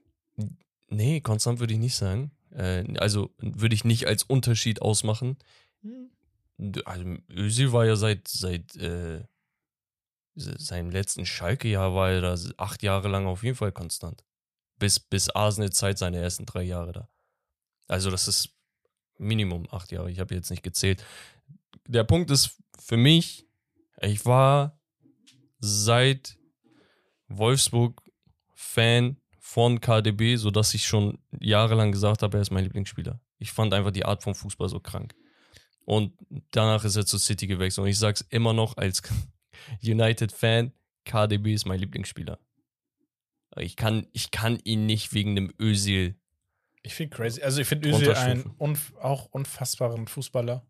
nee, 0.87 1.21
konstant 1.21 1.59
würde 1.59 1.73
ich 1.73 1.79
nicht 1.79 1.95
sagen. 1.95 2.31
Äh, 2.51 2.85
also 2.97 3.33
würde 3.37 3.75
ich 3.75 3.83
nicht 3.83 4.07
als 4.07 4.23
Unterschied 4.23 4.81
ausmachen. 4.81 5.37
Also 6.85 7.17
Özil 7.29 7.73
war 7.73 7.85
ja 7.85 7.95
seit, 7.95 8.27
seit 8.27 8.75
äh, 8.77 9.23
seinem 10.35 10.89
letzten 10.89 11.25
Schalke-Jahr 11.25 11.95
war 11.95 12.11
er 12.11 12.21
da 12.21 12.35
acht 12.57 12.83
Jahre 12.83 13.07
lang 13.07 13.25
auf 13.25 13.43
jeden 13.43 13.55
Fall 13.55 13.71
konstant. 13.71 14.23
Bis, 14.77 14.99
bis 14.99 15.29
Arsenal-Zeit 15.29 15.97
seine 15.97 16.17
ersten 16.17 16.45
drei 16.45 16.63
Jahre 16.63 16.91
da. 16.91 17.09
Also 17.87 18.11
das 18.11 18.27
ist 18.27 18.49
Minimum 19.17 19.67
acht 19.71 19.91
Jahre. 19.91 20.11
Ich 20.11 20.19
habe 20.19 20.35
jetzt 20.35 20.49
nicht 20.49 20.63
gezählt. 20.63 21.03
Der 21.87 22.03
Punkt 22.03 22.29
ist 22.31 22.57
für 22.79 22.97
mich, 22.97 23.47
ich 24.01 24.25
war 24.25 24.79
seit 25.59 26.37
Wolfsburg 27.27 28.01
Fan 28.53 29.17
von 29.39 29.79
KDB, 29.79 30.35
sodass 30.35 30.73
ich 30.73 30.85
schon 30.85 31.19
jahrelang 31.39 31.91
gesagt 31.91 32.23
habe, 32.23 32.37
er 32.37 32.41
ist 32.41 32.51
mein 32.51 32.63
Lieblingsspieler. 32.63 33.21
Ich 33.37 33.51
fand 33.51 33.73
einfach 33.73 33.91
die 33.91 34.05
Art 34.05 34.23
von 34.23 34.35
Fußball 34.35 34.69
so 34.69 34.79
krank. 34.79 35.15
Und 35.85 36.13
danach 36.51 36.83
ist 36.83 36.95
er 36.95 37.05
zu 37.05 37.17
City 37.17 37.47
gewechselt. 37.47 37.83
Und 37.83 37.89
ich 37.89 37.99
sag's 37.99 38.25
immer 38.29 38.53
noch 38.53 38.75
als 38.77 39.03
United-Fan, 39.83 40.71
KDB 41.05 41.53
ist 41.53 41.65
mein 41.65 41.79
Lieblingsspieler. 41.79 42.39
Ich 43.57 43.75
kann, 43.75 44.07
ich 44.11 44.31
kann 44.31 44.59
ihn 44.63 44.85
nicht 44.85 45.13
wegen 45.13 45.35
dem 45.35 45.53
Özil. 45.59 46.15
Ich 46.83 46.93
finde 46.93 47.15
crazy. 47.15 47.41
Also 47.41 47.61
ich 47.61 47.67
finde 47.67 47.89
Özil 47.89 48.13
ein 48.13 48.39
Runterstufen. 48.39 48.55
unf 48.57 48.93
auch 48.99 49.25
unfassbaren 49.25 50.07
Fußballer. 50.07 50.65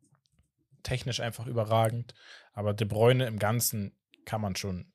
Technisch 0.84 1.20
einfach 1.20 1.48
überragend. 1.48 2.14
Aber 2.54 2.74
De 2.74 2.88
Bruyne 2.88 3.26
im 3.26 3.40
Ganzen 3.40 3.98
kann 4.26 4.42
man 4.42 4.56
schon 4.56 4.92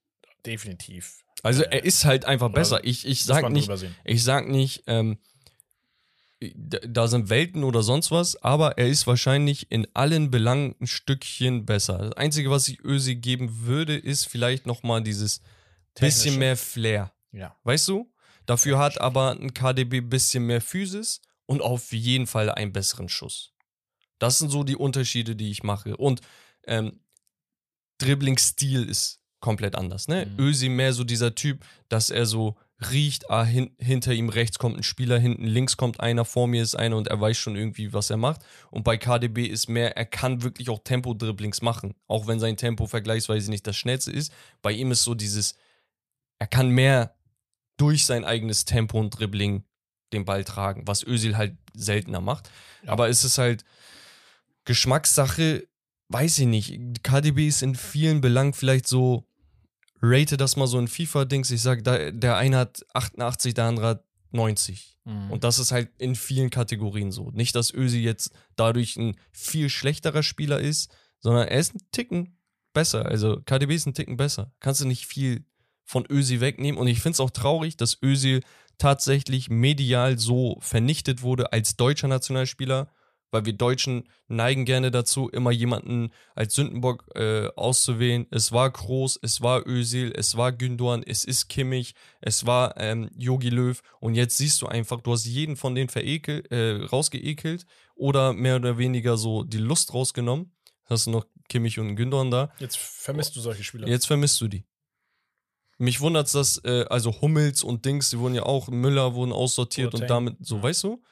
definitiv. 0.46 1.24
Also 1.42 1.62
äh, 1.64 1.78
er 1.78 1.84
ist 1.84 2.04
halt 2.04 2.24
einfach 2.24 2.50
besser. 2.50 2.84
Ich, 2.84 3.06
ich 3.06 3.24
sag 3.24 3.50
nicht, 3.50 3.70
ich 4.04 4.24
sag 4.24 4.48
nicht, 4.48 4.84
ähm, 4.86 5.18
da, 6.40 7.06
sind 7.06 7.28
Welten 7.28 7.64
oder 7.64 7.82
sonst 7.82 8.10
was, 8.10 8.42
aber 8.42 8.78
er 8.78 8.88
ist 8.88 9.06
wahrscheinlich 9.06 9.70
in 9.70 9.86
allen 9.94 10.30
Belangen 10.30 10.74
ein 10.80 10.86
Stückchen 10.86 11.66
besser. 11.66 11.98
Das 11.98 12.12
Einzige, 12.14 12.50
was 12.50 12.68
ich 12.68 12.80
Ösi 12.80 13.16
geben 13.16 13.66
würde, 13.66 13.96
ist 13.96 14.26
vielleicht 14.26 14.66
nochmal 14.66 15.02
dieses 15.02 15.40
bisschen 15.94 16.22
Technische. 16.22 16.38
mehr 16.38 16.56
Flair. 16.56 17.12
Ja. 17.32 17.56
Weißt 17.64 17.88
du? 17.88 18.10
Dafür 18.46 18.78
hat 18.78 19.00
aber 19.00 19.32
ein 19.32 19.52
KDB 19.52 19.98
ein 19.98 20.08
bisschen 20.08 20.46
mehr 20.46 20.60
Physis 20.60 21.20
und 21.46 21.60
auf 21.60 21.92
jeden 21.92 22.26
Fall 22.26 22.50
einen 22.50 22.72
besseren 22.72 23.08
Schuss. 23.08 23.52
Das 24.18 24.38
sind 24.38 24.50
so 24.50 24.64
die 24.64 24.76
Unterschiede, 24.76 25.36
die 25.36 25.50
ich 25.50 25.62
mache. 25.62 25.96
Und 25.96 26.20
ähm, 26.66 27.00
Dribbling-Stil 27.98 28.88
ist 28.88 29.20
komplett 29.40 29.76
anders. 29.76 30.08
Ne? 30.08 30.26
Mhm. 30.26 30.38
Ösi 30.38 30.68
mehr 30.68 30.92
so 30.92 31.04
dieser 31.04 31.34
Typ, 31.34 31.64
dass 31.88 32.10
er 32.10 32.26
so 32.26 32.56
riecht, 32.90 33.30
ah, 33.30 33.44
hin, 33.44 33.70
hinter 33.78 34.12
ihm 34.12 34.28
rechts 34.28 34.58
kommt 34.58 34.78
ein 34.78 34.82
Spieler, 34.82 35.18
hinten 35.18 35.44
links 35.44 35.76
kommt 35.76 36.00
einer, 36.00 36.24
vor 36.24 36.48
mir 36.48 36.62
ist 36.62 36.74
einer 36.74 36.96
und 36.96 37.08
er 37.08 37.20
weiß 37.20 37.36
schon 37.36 37.56
irgendwie, 37.56 37.92
was 37.92 38.10
er 38.10 38.16
macht. 38.16 38.42
Und 38.70 38.84
bei 38.84 38.96
KDB 38.96 39.46
ist 39.46 39.68
mehr, 39.68 39.96
er 39.96 40.06
kann 40.06 40.42
wirklich 40.42 40.70
auch 40.70 40.80
Tempo-Dribblings 40.82 41.60
machen, 41.62 41.94
auch 42.06 42.26
wenn 42.26 42.40
sein 42.40 42.56
Tempo 42.56 42.86
vergleichsweise 42.86 43.50
nicht 43.50 43.66
das 43.66 43.76
schnellste 43.76 44.10
ist. 44.10 44.32
Bei 44.62 44.72
ihm 44.72 44.90
ist 44.92 45.04
so 45.04 45.14
dieses, 45.14 45.56
er 46.38 46.46
kann 46.46 46.70
mehr 46.70 47.14
durch 47.76 48.06
sein 48.06 48.24
eigenes 48.24 48.64
Tempo 48.64 48.98
und 48.98 49.10
Dribbling 49.10 49.64
den 50.12 50.24
Ball 50.24 50.44
tragen, 50.44 50.86
was 50.86 51.06
Özil 51.06 51.36
halt 51.36 51.56
seltener 51.74 52.20
macht. 52.20 52.50
Ja. 52.82 52.92
Aber 52.92 53.08
es 53.08 53.24
ist 53.24 53.38
halt 53.38 53.64
Geschmackssache, 54.64 55.66
weiß 56.08 56.40
ich 56.40 56.46
nicht. 56.46 57.02
KDB 57.02 57.46
ist 57.46 57.62
in 57.62 57.74
vielen 57.74 58.20
Belangen 58.20 58.52
vielleicht 58.52 58.86
so, 58.86 59.26
rate 60.02 60.36
das 60.36 60.56
mal 60.56 60.66
so 60.66 60.78
in 60.78 60.88
FIFA-Dings. 60.88 61.50
Ich 61.50 61.62
sag, 61.62 61.84
da, 61.84 62.10
der 62.10 62.36
eine 62.36 62.58
hat 62.58 62.84
88, 62.94 63.54
der 63.54 63.64
andere 63.64 63.86
hat 63.86 64.04
90. 64.32 64.98
Mhm. 65.04 65.30
Und 65.30 65.44
das 65.44 65.58
ist 65.58 65.72
halt 65.72 65.90
in 65.98 66.14
vielen 66.14 66.50
Kategorien 66.50 67.12
so. 67.12 67.30
Nicht, 67.30 67.54
dass 67.54 67.72
Ösi 67.72 67.98
jetzt 67.98 68.32
dadurch 68.56 68.96
ein 68.96 69.16
viel 69.32 69.68
schlechterer 69.68 70.22
Spieler 70.22 70.60
ist, 70.60 70.90
sondern 71.20 71.48
er 71.48 71.58
ist 71.58 71.74
ein 71.74 71.80
Ticken 71.92 72.38
besser. 72.72 73.06
Also 73.06 73.40
KDB 73.44 73.74
ist 73.74 73.86
ein 73.86 73.94
Ticken 73.94 74.16
besser. 74.16 74.52
Kannst 74.60 74.80
du 74.80 74.86
nicht 74.86 75.06
viel 75.06 75.44
von 75.84 76.06
Ösi 76.08 76.40
wegnehmen. 76.40 76.80
Und 76.80 76.86
ich 76.86 77.00
finde 77.00 77.14
es 77.14 77.20
auch 77.20 77.30
traurig, 77.30 77.76
dass 77.76 77.98
Ösi 78.00 78.42
tatsächlich 78.78 79.50
medial 79.50 80.18
so 80.18 80.56
vernichtet 80.60 81.22
wurde 81.22 81.52
als 81.52 81.76
deutscher 81.76 82.08
Nationalspieler, 82.08 82.88
weil 83.30 83.44
wir 83.44 83.52
Deutschen 83.52 84.08
neigen 84.28 84.64
gerne 84.64 84.90
dazu, 84.90 85.28
immer 85.28 85.50
jemanden 85.50 86.10
als 86.34 86.54
Sündenbock 86.54 87.04
äh, 87.14 87.48
auszuwählen. 87.56 88.26
Es 88.30 88.52
war 88.52 88.72
Kroos, 88.72 89.18
es 89.22 89.40
war 89.40 89.66
Özil, 89.66 90.12
es 90.16 90.36
war 90.36 90.50
Gündoğan, 90.50 91.02
es 91.06 91.24
ist 91.24 91.48
Kimmich, 91.48 91.94
es 92.20 92.46
war 92.46 92.76
ähm, 92.76 93.10
Jogi 93.16 93.50
Löw 93.50 93.80
und 94.00 94.14
jetzt 94.14 94.36
siehst 94.36 94.60
du 94.62 94.66
einfach, 94.66 95.00
du 95.00 95.12
hast 95.12 95.26
jeden 95.26 95.56
von 95.56 95.74
denen 95.74 95.88
verekel, 95.88 96.44
äh, 96.50 96.84
rausgeekelt 96.86 97.66
oder 97.94 98.32
mehr 98.32 98.56
oder 98.56 98.78
weniger 98.78 99.16
so 99.16 99.44
die 99.44 99.58
Lust 99.58 99.94
rausgenommen. 99.94 100.52
Hast 100.86 101.06
du 101.06 101.10
noch 101.12 101.26
Kimmich 101.48 101.78
und 101.78 101.96
Gündoğan 101.96 102.30
da. 102.30 102.50
Jetzt 102.58 102.76
vermisst 102.78 103.36
du 103.36 103.40
solche 103.40 103.62
Spieler. 103.62 103.86
Jetzt 103.88 104.06
vermisst 104.06 104.40
du 104.40 104.48
die. 104.48 104.64
Mich 105.78 106.00
wundert's, 106.00 106.32
dass, 106.32 106.58
äh, 106.64 106.84
also 106.90 107.20
Hummels 107.22 107.62
und 107.62 107.84
Dings, 107.86 108.10
die 108.10 108.18
wurden 108.18 108.34
ja 108.34 108.42
auch, 108.42 108.68
Müller 108.68 109.14
wurden 109.14 109.32
aussortiert 109.32 109.94
und 109.94 110.00
Boateng. 110.00 110.08
damit, 110.08 110.36
so, 110.40 110.56
Ja. 110.56 110.62
weißt 110.64 110.84
du? 110.84 111.02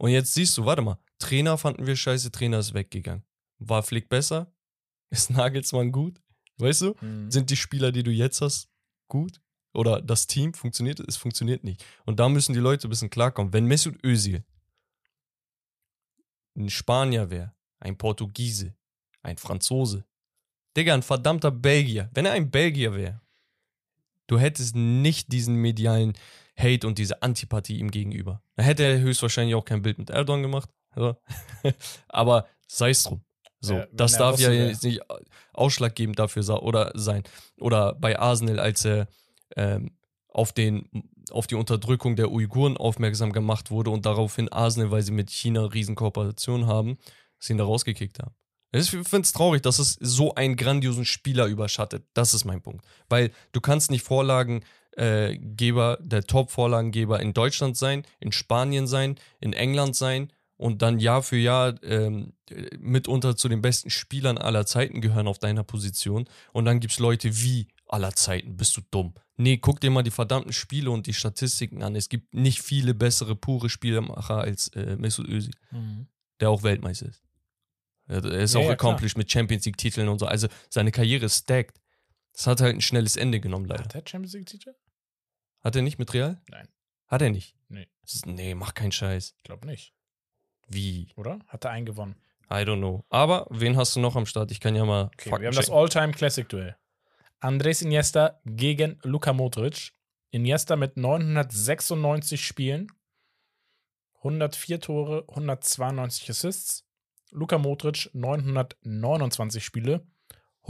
Und 0.00 0.12
jetzt 0.12 0.32
siehst 0.32 0.56
du, 0.56 0.64
warte 0.64 0.80
mal, 0.80 0.98
Trainer 1.18 1.58
fanden 1.58 1.86
wir 1.86 1.94
scheiße, 1.94 2.30
Trainer 2.30 2.60
ist 2.60 2.72
weggegangen. 2.72 3.22
War 3.58 3.82
Flick 3.82 4.08
besser? 4.08 4.50
Ist 5.10 5.28
Nagelsmann 5.28 5.92
gut? 5.92 6.22
Weißt 6.56 6.82
du? 6.82 6.94
Mhm. 7.00 7.30
Sind 7.30 7.50
die 7.50 7.56
Spieler, 7.56 7.90
die 7.92 8.04
du 8.04 8.12
jetzt 8.12 8.40
hast, 8.40 8.70
gut? 9.08 9.42
Oder 9.74 10.00
das 10.00 10.26
Team 10.26 10.54
funktioniert? 10.54 11.00
Es 11.00 11.16
funktioniert 11.16 11.64
nicht. 11.64 11.84
Und 12.06 12.18
da 12.18 12.28
müssen 12.28 12.54
die 12.54 12.60
Leute 12.60 12.86
ein 12.86 12.90
bisschen 12.90 13.10
klarkommen. 13.10 13.52
Wenn 13.52 13.66
Mesut 13.66 14.02
Özil 14.04 14.44
ein 16.56 16.70
Spanier 16.70 17.28
wäre, 17.28 17.52
ein 17.80 17.98
Portugiese, 17.98 18.74
ein 19.22 19.36
Franzose, 19.36 20.06
Digga, 20.76 20.94
ein 20.94 21.02
verdammter 21.02 21.50
Belgier, 21.50 22.08
wenn 22.14 22.24
er 22.24 22.32
ein 22.32 22.50
Belgier 22.50 22.94
wäre, 22.94 23.20
du 24.28 24.38
hättest 24.38 24.76
nicht 24.76 25.30
diesen 25.32 25.56
medialen 25.56 26.14
Hate 26.60 26.86
und 26.86 26.98
diese 26.98 27.22
Antipathie 27.22 27.78
ihm 27.78 27.90
gegenüber. 27.90 28.42
Dann 28.56 28.66
hätte 28.66 28.84
er 28.84 29.00
höchstwahrscheinlich 29.00 29.54
auch 29.54 29.64
kein 29.64 29.82
Bild 29.82 29.98
mit 29.98 30.10
Erdogan 30.10 30.42
gemacht. 30.42 30.68
Ja. 30.96 31.16
Aber 32.08 32.46
sei 32.66 32.90
es 32.90 33.02
drum. 33.02 33.22
So, 33.60 33.74
Ja, 33.74 33.86
das 33.92 34.16
darf 34.16 34.40
ja 34.40 34.50
jetzt 34.50 34.82
nicht 34.84 35.02
ausschlaggebend 35.52 36.18
dafür 36.18 36.62
oder 36.62 36.92
sein. 36.94 37.24
Oder 37.58 37.94
bei 37.94 38.18
Arsenal, 38.18 38.58
als 38.58 38.84
er 38.84 39.06
ähm, 39.56 39.90
auf 40.28 40.52
den 40.52 40.88
auf 41.30 41.46
die 41.46 41.54
Unterdrückung 41.54 42.16
der 42.16 42.30
Uiguren 42.32 42.76
aufmerksam 42.76 43.32
gemacht 43.32 43.70
wurde 43.70 43.90
und 43.90 44.04
daraufhin 44.04 44.50
Arsenal, 44.50 44.90
weil 44.90 45.02
sie 45.02 45.12
mit 45.12 45.30
China 45.30 45.64
Riesenkooperation 45.64 46.66
haben, 46.66 46.98
sie 47.38 47.52
ihn 47.52 47.58
da 47.58 47.64
rausgekickt 47.64 48.18
haben. 48.18 48.34
Ich 48.72 48.90
finde 48.90 49.20
es 49.20 49.32
traurig, 49.32 49.62
dass 49.62 49.80
es 49.80 49.96
so 50.00 50.34
einen 50.34 50.56
grandiosen 50.56 51.04
Spieler 51.04 51.46
überschattet. 51.46 52.04
Das 52.14 52.34
ist 52.34 52.44
mein 52.44 52.62
Punkt. 52.62 52.84
Weil 53.08 53.32
du 53.52 53.60
kannst 53.60 53.90
nicht 53.90 54.04
Vorlagengeber, 54.04 54.66
äh, 54.96 55.36
der 55.38 56.24
Top-Vorlagengeber 56.24 57.20
in 57.20 57.32
Deutschland 57.32 57.76
sein, 57.76 58.04
in 58.18 58.32
Spanien 58.32 58.86
sein, 58.86 59.16
in 59.40 59.52
England 59.52 59.96
sein 59.96 60.32
und 60.56 60.82
dann 60.82 60.98
Jahr 60.98 61.22
für 61.22 61.38
Jahr 61.38 61.82
ähm, 61.82 62.34
mitunter 62.78 63.36
zu 63.36 63.48
den 63.48 63.62
besten 63.62 63.88
Spielern 63.88 64.36
aller 64.36 64.66
Zeiten 64.66 65.00
gehören 65.00 65.26
auf 65.26 65.38
deiner 65.38 65.64
Position. 65.64 66.28
Und 66.52 66.66
dann 66.66 66.80
gibt 66.80 66.92
es 66.92 66.98
Leute 66.98 67.42
wie 67.42 67.68
aller 67.86 68.14
Zeiten. 68.14 68.56
Bist 68.56 68.76
du 68.76 68.82
dumm? 68.90 69.14
Nee, 69.36 69.56
guck 69.56 69.80
dir 69.80 69.90
mal 69.90 70.02
die 70.02 70.10
verdammten 70.10 70.52
Spiele 70.52 70.90
und 70.90 71.06
die 71.06 71.14
Statistiken 71.14 71.82
an. 71.82 71.96
Es 71.96 72.10
gibt 72.10 72.34
nicht 72.34 72.60
viele 72.60 72.92
bessere 72.92 73.34
pure 73.34 73.70
Spielmacher 73.70 74.38
als 74.38 74.68
äh, 74.68 74.96
Mesut 74.96 75.28
Özil, 75.28 75.54
mhm. 75.70 76.08
der 76.40 76.50
auch 76.50 76.62
Weltmeister 76.62 77.06
ist. 77.06 77.22
Er 78.06 78.24
ist 78.24 78.54
ja, 78.54 78.60
auch 78.60 78.64
ja, 78.64 78.72
accomplished 78.72 79.14
klar. 79.14 79.22
mit 79.22 79.30
Champions 79.30 79.64
League-Titeln 79.64 80.08
und 80.08 80.18
so. 80.18 80.26
Also 80.26 80.48
seine 80.68 80.90
Karriere 80.90 81.26
ist 81.26 81.44
stacked. 81.44 81.80
Das 82.32 82.46
hat 82.46 82.60
halt 82.60 82.76
ein 82.76 82.80
schnelles 82.80 83.16
Ende 83.16 83.40
genommen, 83.40 83.66
leider. 83.66 83.84
Hat 83.84 83.94
er 83.94 84.02
Champions 84.06 84.34
League-Titel? 84.34 84.74
Hat 85.60 85.76
er 85.76 85.82
nicht 85.82 85.98
mit 85.98 86.12
Real? 86.14 86.40
Nein. 86.48 86.68
Hat 87.06 87.22
er 87.22 87.30
nicht? 87.30 87.56
Nee. 87.68 87.88
nee, 88.24 88.54
mach 88.54 88.74
keinen 88.74 88.92
Scheiß. 88.92 89.34
Ich 89.36 89.42
glaube 89.42 89.66
nicht. 89.66 89.94
Wie? 90.68 91.12
Oder? 91.16 91.40
Hat 91.48 91.64
er 91.64 91.72
einen 91.72 91.86
gewonnen? 91.86 92.14
I 92.50 92.64
don't 92.64 92.78
know. 92.78 93.04
Aber 93.10 93.46
wen 93.50 93.76
hast 93.76 93.94
du 93.96 94.00
noch 94.00 94.16
am 94.16 94.26
Start? 94.26 94.50
Ich 94.50 94.60
kann 94.60 94.74
ja 94.74 94.84
mal. 94.84 95.10
Okay, 95.14 95.30
wir 95.30 95.48
haben 95.48 95.56
das 95.56 95.70
All-Time 95.70 96.12
Classic-Duell. 96.12 96.76
Andres 97.40 97.82
Iniesta 97.82 98.40
gegen 98.44 98.98
Luka 99.02 99.32
Modric. 99.32 99.92
Iniesta 100.30 100.76
mit 100.76 100.96
996 100.96 102.44
Spielen, 102.44 102.86
104 104.18 104.80
Tore, 104.80 105.24
192 105.28 106.30
Assists. 106.30 106.86
Luka 107.32 107.58
Modric 107.58 108.10
929 108.12 109.64
Spiele, 109.64 110.06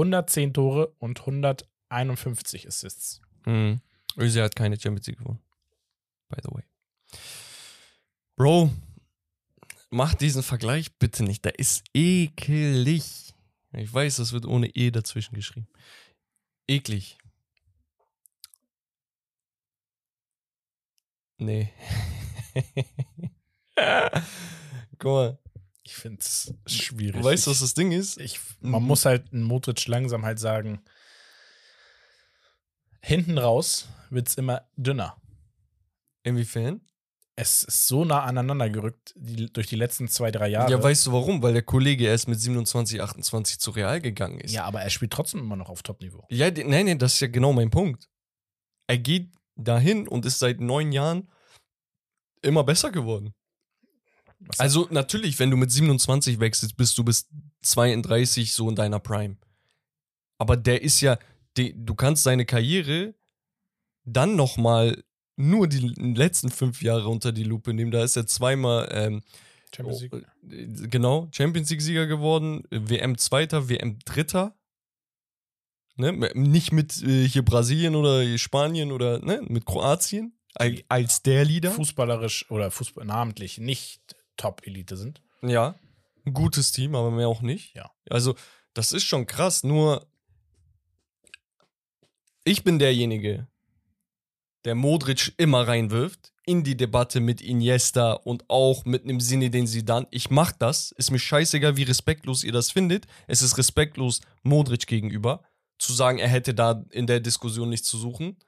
110 0.00 0.54
Tore 0.54 0.94
und 0.98 1.20
151 1.20 2.66
Assists. 2.66 3.20
Mhm. 3.44 3.80
Özil 4.16 4.42
hat 4.42 4.56
keine 4.56 4.80
Champions 4.80 5.06
League 5.06 5.18
gewonnen. 5.18 5.40
By 6.28 6.38
the 6.42 6.50
way. 6.50 6.62
Bro, 8.36 8.70
mach 9.90 10.14
diesen 10.14 10.42
Vergleich 10.42 10.96
bitte 10.96 11.22
nicht. 11.22 11.44
Der 11.44 11.58
ist 11.58 11.84
ekelig. 11.94 13.34
Ich 13.72 13.92
weiß, 13.92 14.16
das 14.16 14.32
wird 14.32 14.46
ohne 14.46 14.74
E 14.74 14.90
dazwischen 14.90 15.34
geschrieben. 15.34 15.68
Eklig. 16.66 17.18
Nee. 21.38 21.72
Guck 24.98 25.04
mal. 25.04 25.38
Ich 25.90 25.96
finde 25.96 26.20
es 26.20 26.54
schwierig. 26.66 27.24
Weißt 27.24 27.46
du, 27.46 27.50
was 27.50 27.58
das 27.58 27.74
Ding 27.74 27.90
ist? 27.90 28.16
Ich, 28.20 28.38
man 28.60 28.80
mhm. 28.80 28.86
muss 28.86 29.04
halt 29.04 29.32
ein 29.32 29.42
Modric 29.42 29.88
langsam 29.88 30.24
halt 30.24 30.38
sagen, 30.38 30.80
hinten 33.02 33.38
raus 33.38 33.88
wird 34.08 34.28
es 34.28 34.36
immer 34.36 34.68
dünner. 34.76 35.20
Inwiefern? 36.22 36.80
Es 37.34 37.64
ist 37.64 37.88
so 37.88 38.04
nah 38.04 38.22
aneinander 38.22 38.70
gerückt 38.70 39.14
die, 39.16 39.52
durch 39.52 39.66
die 39.66 39.74
letzten 39.74 40.06
zwei, 40.06 40.30
drei 40.30 40.48
Jahre. 40.48 40.70
Ja, 40.70 40.80
weißt 40.80 41.06
du 41.06 41.12
warum? 41.12 41.42
Weil 41.42 41.54
der 41.54 41.62
Kollege 41.62 42.06
erst 42.06 42.28
mit 42.28 42.40
27, 42.40 43.02
28 43.02 43.58
zu 43.58 43.72
Real 43.72 44.00
gegangen 44.00 44.38
ist. 44.38 44.52
Ja, 44.52 44.66
aber 44.66 44.82
er 44.82 44.90
spielt 44.90 45.12
trotzdem 45.12 45.40
immer 45.40 45.56
noch 45.56 45.70
auf 45.70 45.82
Top-Niveau. 45.82 46.24
Ja, 46.30 46.52
nein, 46.52 46.86
nein, 46.86 46.98
das 47.00 47.14
ist 47.14 47.20
ja 47.20 47.26
genau 47.26 47.52
mein 47.52 47.70
Punkt. 47.70 48.08
Er 48.86 48.98
geht 48.98 49.32
dahin 49.56 50.06
und 50.06 50.24
ist 50.24 50.38
seit 50.38 50.60
neun 50.60 50.92
Jahren 50.92 51.28
immer 52.42 52.62
besser 52.62 52.92
geworden. 52.92 53.34
Was 54.40 54.58
also 54.58 54.88
natürlich, 54.90 55.38
wenn 55.38 55.50
du 55.50 55.56
mit 55.56 55.70
27 55.70 56.40
wechselst, 56.40 56.76
bist 56.76 56.96
du 56.96 57.04
bis 57.04 57.28
32 57.62 58.52
so 58.52 58.68
in 58.68 58.74
deiner 58.74 58.98
Prime. 58.98 59.36
Aber 60.38 60.56
der 60.56 60.82
ist 60.82 61.00
ja, 61.00 61.18
die, 61.56 61.74
du 61.76 61.94
kannst 61.94 62.22
seine 62.22 62.46
Karriere 62.46 63.14
dann 64.04 64.36
noch 64.36 64.56
mal 64.56 65.02
nur 65.36 65.68
die 65.68 65.88
letzten 65.96 66.50
fünf 66.50 66.82
Jahre 66.82 67.08
unter 67.08 67.32
die 67.32 67.44
Lupe 67.44 67.74
nehmen. 67.74 67.90
Da 67.90 68.02
ist 68.02 68.16
er 68.16 68.26
zweimal 68.26 68.88
ähm, 68.92 69.22
Champions 69.74 70.00
League. 70.00 70.14
Oh, 70.14 70.88
genau, 70.88 71.28
Champions 71.32 71.70
League-Sieger 71.70 72.06
geworden, 72.06 72.62
WM 72.70 73.18
Zweiter, 73.18 73.68
WM 73.68 73.98
Dritter. 74.04 74.54
Ne? 75.96 76.12
Nicht 76.34 76.72
mit 76.72 77.02
äh, 77.02 77.28
hier 77.28 77.44
Brasilien 77.44 77.94
oder 77.94 78.38
Spanien 78.38 78.92
oder 78.92 79.18
ne? 79.24 79.42
mit 79.46 79.66
Kroatien 79.66 80.34
als 80.88 81.22
der 81.22 81.44
Leader. 81.44 81.70
Fußballerisch 81.72 82.50
oder 82.50 82.70
Fußball 82.70 83.04
namentlich 83.04 83.58
nicht 83.58 84.16
Top-Elite 84.40 84.96
sind. 84.96 85.22
Ja, 85.42 85.74
ein 86.24 86.32
gutes 86.32 86.72
Team, 86.72 86.94
aber 86.94 87.10
mehr 87.10 87.28
auch 87.28 87.42
nicht. 87.42 87.74
Ja. 87.74 87.90
Also, 88.08 88.34
das 88.74 88.92
ist 88.92 89.04
schon 89.04 89.26
krass, 89.26 89.62
nur 89.64 90.06
ich 92.44 92.64
bin 92.64 92.78
derjenige, 92.78 93.48
der 94.64 94.74
Modric 94.74 95.34
immer 95.36 95.68
reinwirft 95.68 96.32
in 96.46 96.64
die 96.64 96.76
Debatte 96.76 97.20
mit 97.20 97.40
Iniesta 97.40 98.12
und 98.12 98.48
auch 98.48 98.84
mit 98.84 99.04
einem 99.04 99.20
Sinne, 99.20 99.50
den 99.50 99.66
sie 99.66 99.84
dann. 99.84 100.06
Ich 100.10 100.30
mach 100.30 100.52
das. 100.52 100.92
Ist 100.92 101.10
mir 101.10 101.18
scheißegal, 101.18 101.76
wie 101.76 101.84
respektlos 101.84 102.42
ihr 102.42 102.52
das 102.52 102.70
findet. 102.70 103.06
Es 103.26 103.42
ist 103.42 103.58
respektlos 103.58 104.20
Modric 104.42 104.86
gegenüber, 104.86 105.44
zu 105.78 105.92
sagen, 105.92 106.18
er 106.18 106.28
hätte 106.28 106.54
da 106.54 106.84
in 106.90 107.06
der 107.06 107.20
Diskussion 107.20 107.68
nichts 107.68 107.88
zu 107.88 107.98
suchen. 107.98 108.38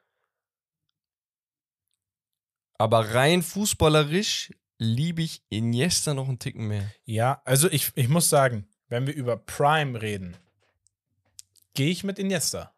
Aber 2.79 3.15
rein 3.15 3.43
fußballerisch 3.43 4.51
liebe 4.83 5.23
ich 5.23 5.43
Iniesta 5.49 6.15
noch 6.15 6.29
einen 6.29 6.39
Ticken 6.39 6.67
mehr. 6.67 6.93
Ja, 7.05 7.41
also 7.45 7.71
ich, 7.71 7.93
ich 7.95 8.09
muss 8.09 8.29
sagen, 8.29 8.67
wenn 8.89 9.07
wir 9.07 9.15
über 9.15 9.37
Prime 9.37 10.01
reden, 10.01 10.37
gehe 11.75 11.91
ich 11.91 12.05
mit 12.05 12.19
Iniesta. 12.19 12.75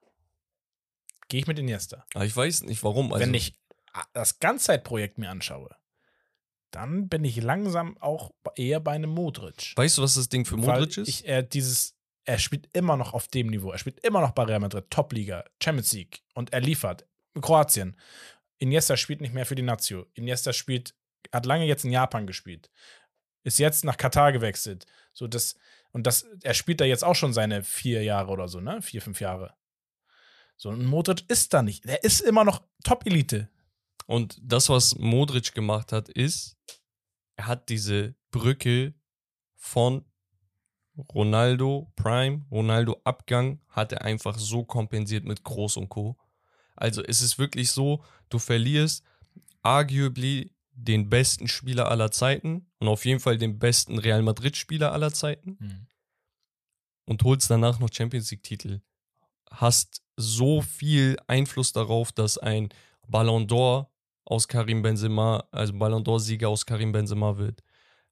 Gehe 1.28 1.40
ich 1.40 1.46
mit 1.46 1.58
Iniesta. 1.58 2.04
Aber 2.14 2.24
ich 2.24 2.36
weiß 2.36 2.62
nicht 2.64 2.82
warum. 2.84 3.12
Also 3.12 3.24
wenn 3.24 3.34
ich 3.34 3.54
das 4.12 4.38
Ganzzeitprojekt 4.38 5.18
mir 5.18 5.30
anschaue, 5.30 5.74
dann 6.70 7.08
bin 7.08 7.24
ich 7.24 7.40
langsam 7.40 7.96
auch 7.98 8.32
eher 8.56 8.80
bei 8.80 8.92
einem 8.92 9.10
Modric. 9.10 9.72
Weißt 9.76 9.98
du, 9.98 10.02
was 10.02 10.14
das 10.14 10.28
Ding 10.28 10.44
für 10.44 10.56
Modric 10.56 10.96
ist? 10.98 11.08
Ich, 11.08 11.26
er, 11.26 11.42
dieses, 11.42 11.96
er 12.24 12.38
spielt 12.38 12.68
immer 12.72 12.96
noch 12.96 13.14
auf 13.14 13.28
dem 13.28 13.46
Niveau. 13.48 13.70
Er 13.70 13.78
spielt 13.78 14.00
immer 14.00 14.20
noch 14.20 14.32
bei 14.32 14.42
Real 14.42 14.60
Madrid, 14.60 14.90
Top-Liga, 14.90 15.44
Champions 15.62 15.92
League 15.92 16.22
und 16.34 16.52
er 16.52 16.60
liefert. 16.60 17.06
Kroatien. 17.40 17.96
Iniesta 18.58 18.96
spielt 18.96 19.20
nicht 19.20 19.34
mehr 19.34 19.46
für 19.46 19.54
die 19.54 19.62
Nazio. 19.62 20.06
Iniesta 20.14 20.52
spielt 20.52 20.94
hat 21.32 21.46
lange 21.46 21.66
jetzt 21.66 21.84
in 21.84 21.92
Japan 21.92 22.26
gespielt. 22.26 22.70
Ist 23.42 23.58
jetzt 23.58 23.84
nach 23.84 23.96
Katar 23.96 24.32
gewechselt. 24.32 24.86
So 25.12 25.26
das, 25.26 25.56
und 25.92 26.06
das, 26.06 26.26
er 26.42 26.54
spielt 26.54 26.80
da 26.80 26.84
jetzt 26.84 27.04
auch 27.04 27.14
schon 27.14 27.32
seine 27.32 27.62
vier 27.62 28.02
Jahre 28.02 28.30
oder 28.30 28.48
so, 28.48 28.60
ne? 28.60 28.82
Vier, 28.82 29.02
fünf 29.02 29.20
Jahre. 29.20 29.54
So, 30.56 30.70
ein 30.70 30.84
Modric 30.84 31.28
ist 31.28 31.52
da 31.52 31.62
nicht. 31.62 31.84
Der 31.84 32.04
ist 32.04 32.20
immer 32.20 32.44
noch 32.44 32.62
Top-Elite. 32.84 33.48
Und 34.06 34.38
das, 34.42 34.68
was 34.68 34.96
Modric 34.96 35.54
gemacht 35.54 35.92
hat, 35.92 36.08
ist, 36.08 36.56
er 37.36 37.46
hat 37.46 37.68
diese 37.68 38.14
Brücke 38.30 38.94
von 39.56 40.04
Ronaldo 41.12 41.92
Prime, 41.96 42.46
Ronaldo 42.50 43.00
Abgang, 43.04 43.60
hat 43.68 43.92
er 43.92 44.02
einfach 44.02 44.38
so 44.38 44.64
kompensiert 44.64 45.24
mit 45.24 45.42
Groß 45.42 45.76
und 45.78 45.88
Co. 45.88 46.16
Also 46.76 47.02
es 47.02 47.20
ist 47.20 47.38
wirklich 47.38 47.70
so, 47.70 48.04
du 48.28 48.38
verlierst 48.38 49.04
arguably 49.62 50.53
den 50.74 51.08
besten 51.08 51.48
Spieler 51.48 51.90
aller 51.90 52.10
Zeiten 52.10 52.66
und 52.78 52.88
auf 52.88 53.04
jeden 53.04 53.20
Fall 53.20 53.38
den 53.38 53.58
besten 53.58 53.98
Real 53.98 54.22
Madrid-Spieler 54.22 54.92
aller 54.92 55.12
Zeiten 55.12 55.56
mhm. 55.60 55.86
und 57.04 57.22
holst 57.22 57.50
danach 57.50 57.78
noch 57.78 57.90
Champions 57.92 58.30
League-Titel. 58.30 58.80
Hast 59.50 60.02
so 60.16 60.60
viel 60.62 61.16
Einfluss 61.26 61.72
darauf, 61.72 62.12
dass 62.12 62.38
ein 62.38 62.68
Ballon 63.06 63.46
d'Or 63.46 63.86
aus 64.24 64.48
Karim 64.48 64.82
Benzema, 64.82 65.46
also 65.50 65.72
Ballon 65.74 66.02
d'Or-Sieger 66.02 66.48
aus 66.48 66.66
Karim 66.66 66.92
Benzema 66.92 67.36
wird. 67.36 67.62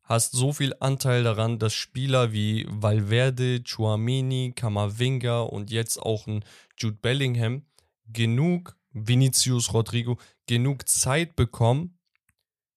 Hast 0.04 0.32
so 0.32 0.52
viel 0.52 0.74
Anteil 0.80 1.24
daran, 1.24 1.58
dass 1.58 1.74
Spieler 1.74 2.32
wie 2.32 2.66
Valverde, 2.68 3.62
Chouameni, 3.62 4.52
Kamavinga 4.54 5.40
und 5.40 5.70
jetzt 5.70 5.98
auch 5.98 6.26
ein 6.26 6.44
Jude 6.76 6.98
Bellingham 7.00 7.64
genug, 8.06 8.76
Vinicius 8.90 9.72
Rodrigo, 9.72 10.18
genug 10.46 10.88
Zeit 10.88 11.34
bekommen, 11.34 11.98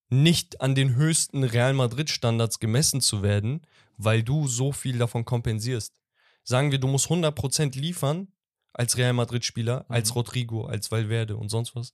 nicht 0.09 0.61
an 0.61 0.75
den 0.75 0.95
höchsten 0.95 1.43
Real 1.43 1.73
Madrid-Standards 1.73 2.59
gemessen 2.59 3.01
zu 3.01 3.23
werden, 3.23 3.65
weil 3.97 4.23
du 4.23 4.47
so 4.47 4.71
viel 4.71 4.97
davon 4.97 5.25
kompensierst. 5.25 5.99
Sagen 6.43 6.71
wir, 6.71 6.79
du 6.79 6.87
musst 6.87 7.07
100% 7.07 7.77
liefern 7.77 8.27
als 8.73 8.97
Real 8.97 9.13
Madrid-Spieler, 9.13 9.85
mhm. 9.87 9.95
als 9.95 10.15
Rodrigo, 10.15 10.65
als 10.65 10.91
Valverde 10.91 11.37
und 11.37 11.49
sonst 11.49 11.75
was. 11.75 11.93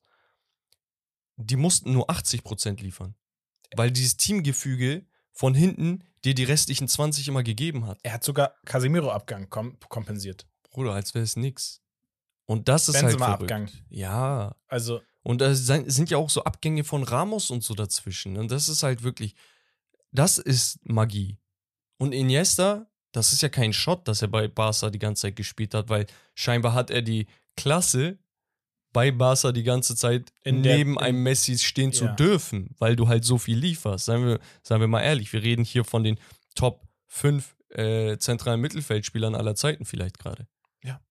Die 1.38 1.56
mussten 1.56 1.94
nur 1.94 2.10
80% 2.10 2.82
liefern. 2.82 3.16
Weil 3.76 3.92
dieses 3.92 4.18
Teamgefüge 4.18 5.06
von 5.32 5.54
hinten 5.56 6.04
dir 6.26 6.36
die 6.36 6.44
restlichen 6.44 6.88
20 6.88 7.28
immer 7.28 7.44
gegeben 7.44 7.88
hat. 7.88 8.00
Er 8.04 8.14
hat 8.14 8.24
sogar 8.24 8.56
Casemiro-Abgang 8.66 9.50
kom 9.50 9.80
kompensiert. 9.88 10.46
Bruder, 10.72 10.94
als 10.94 11.14
wäre 11.14 11.24
es 11.24 11.36
nix. 11.36 11.82
Und 12.46 12.68
das 12.68 12.90
ist 12.90 12.96
halt 12.96 13.06
Benzema 13.06 13.28
halt 13.28 13.42
Abgang. 13.42 13.70
Ja. 13.90 14.56
Also 14.68 15.02
Und 15.24 15.42
da 15.42 15.54
sind 15.54 16.10
ja 16.10 16.18
auch 16.18 16.30
so 16.30 16.44
Abgänge 16.44 16.84
von 16.84 17.04
Ramos 17.04 17.52
und 17.52 17.64
so 17.64 17.76
dazwischen. 17.76 18.38
Und 18.38 18.50
das 18.50 18.70
ist 18.70 18.84
halt 18.84 19.04
wirklich, 19.04 19.36
das 20.12 20.38
ist 20.38 20.80
Magie. 20.84 21.38
Und 21.98 22.14
Iniesta, 22.14 22.88
das 23.12 23.34
ist 23.34 23.42
ja 23.42 23.50
kein 23.50 23.74
Shot, 23.74 24.08
dass 24.08 24.22
er 24.22 24.28
bei 24.30 24.48
Barca 24.48 24.90
die 24.90 25.00
ganze 25.00 25.24
Zeit 25.24 25.36
gespielt 25.36 25.74
hat, 25.74 25.90
weil 25.90 26.08
scheinbar 26.34 26.74
hat 26.74 26.90
er 26.90 27.02
die 27.02 27.28
Klasse, 27.56 28.18
bei 28.94 29.12
Barca 29.12 29.52
die 29.52 29.64
ganze 29.64 29.96
Zeit 29.96 30.34
in 30.44 30.62
neben 30.62 30.66
der, 30.66 30.78
in, 30.78 30.98
einem 30.98 31.24
Messi 31.24 31.58
stehen 31.58 31.92
ja. 31.92 31.98
zu 31.98 32.08
dürfen, 32.08 32.76
weil 32.80 32.96
du 32.96 33.08
halt 33.08 33.24
so 33.24 33.38
viel 33.38 33.58
lieferst. 33.58 34.06
Sagen 34.06 34.26
wir, 34.26 34.40
sagen 34.64 34.82
wir 34.82 34.88
mal 34.88 35.02
ehrlich, 35.02 35.32
wir 35.32 35.44
reden 35.44 35.64
hier 35.64 35.86
von 35.86 36.04
den 36.04 36.20
Top 36.56 36.88
5 37.08 37.56
äh, 37.70 38.18
zentralen 38.18 38.60
Mittelfeldspielern 38.60 39.36
aller 39.36 39.56
Zeiten 39.56 39.86
vielleicht 39.86 40.20
gerade. 40.20 40.48
Ja, 40.84 41.02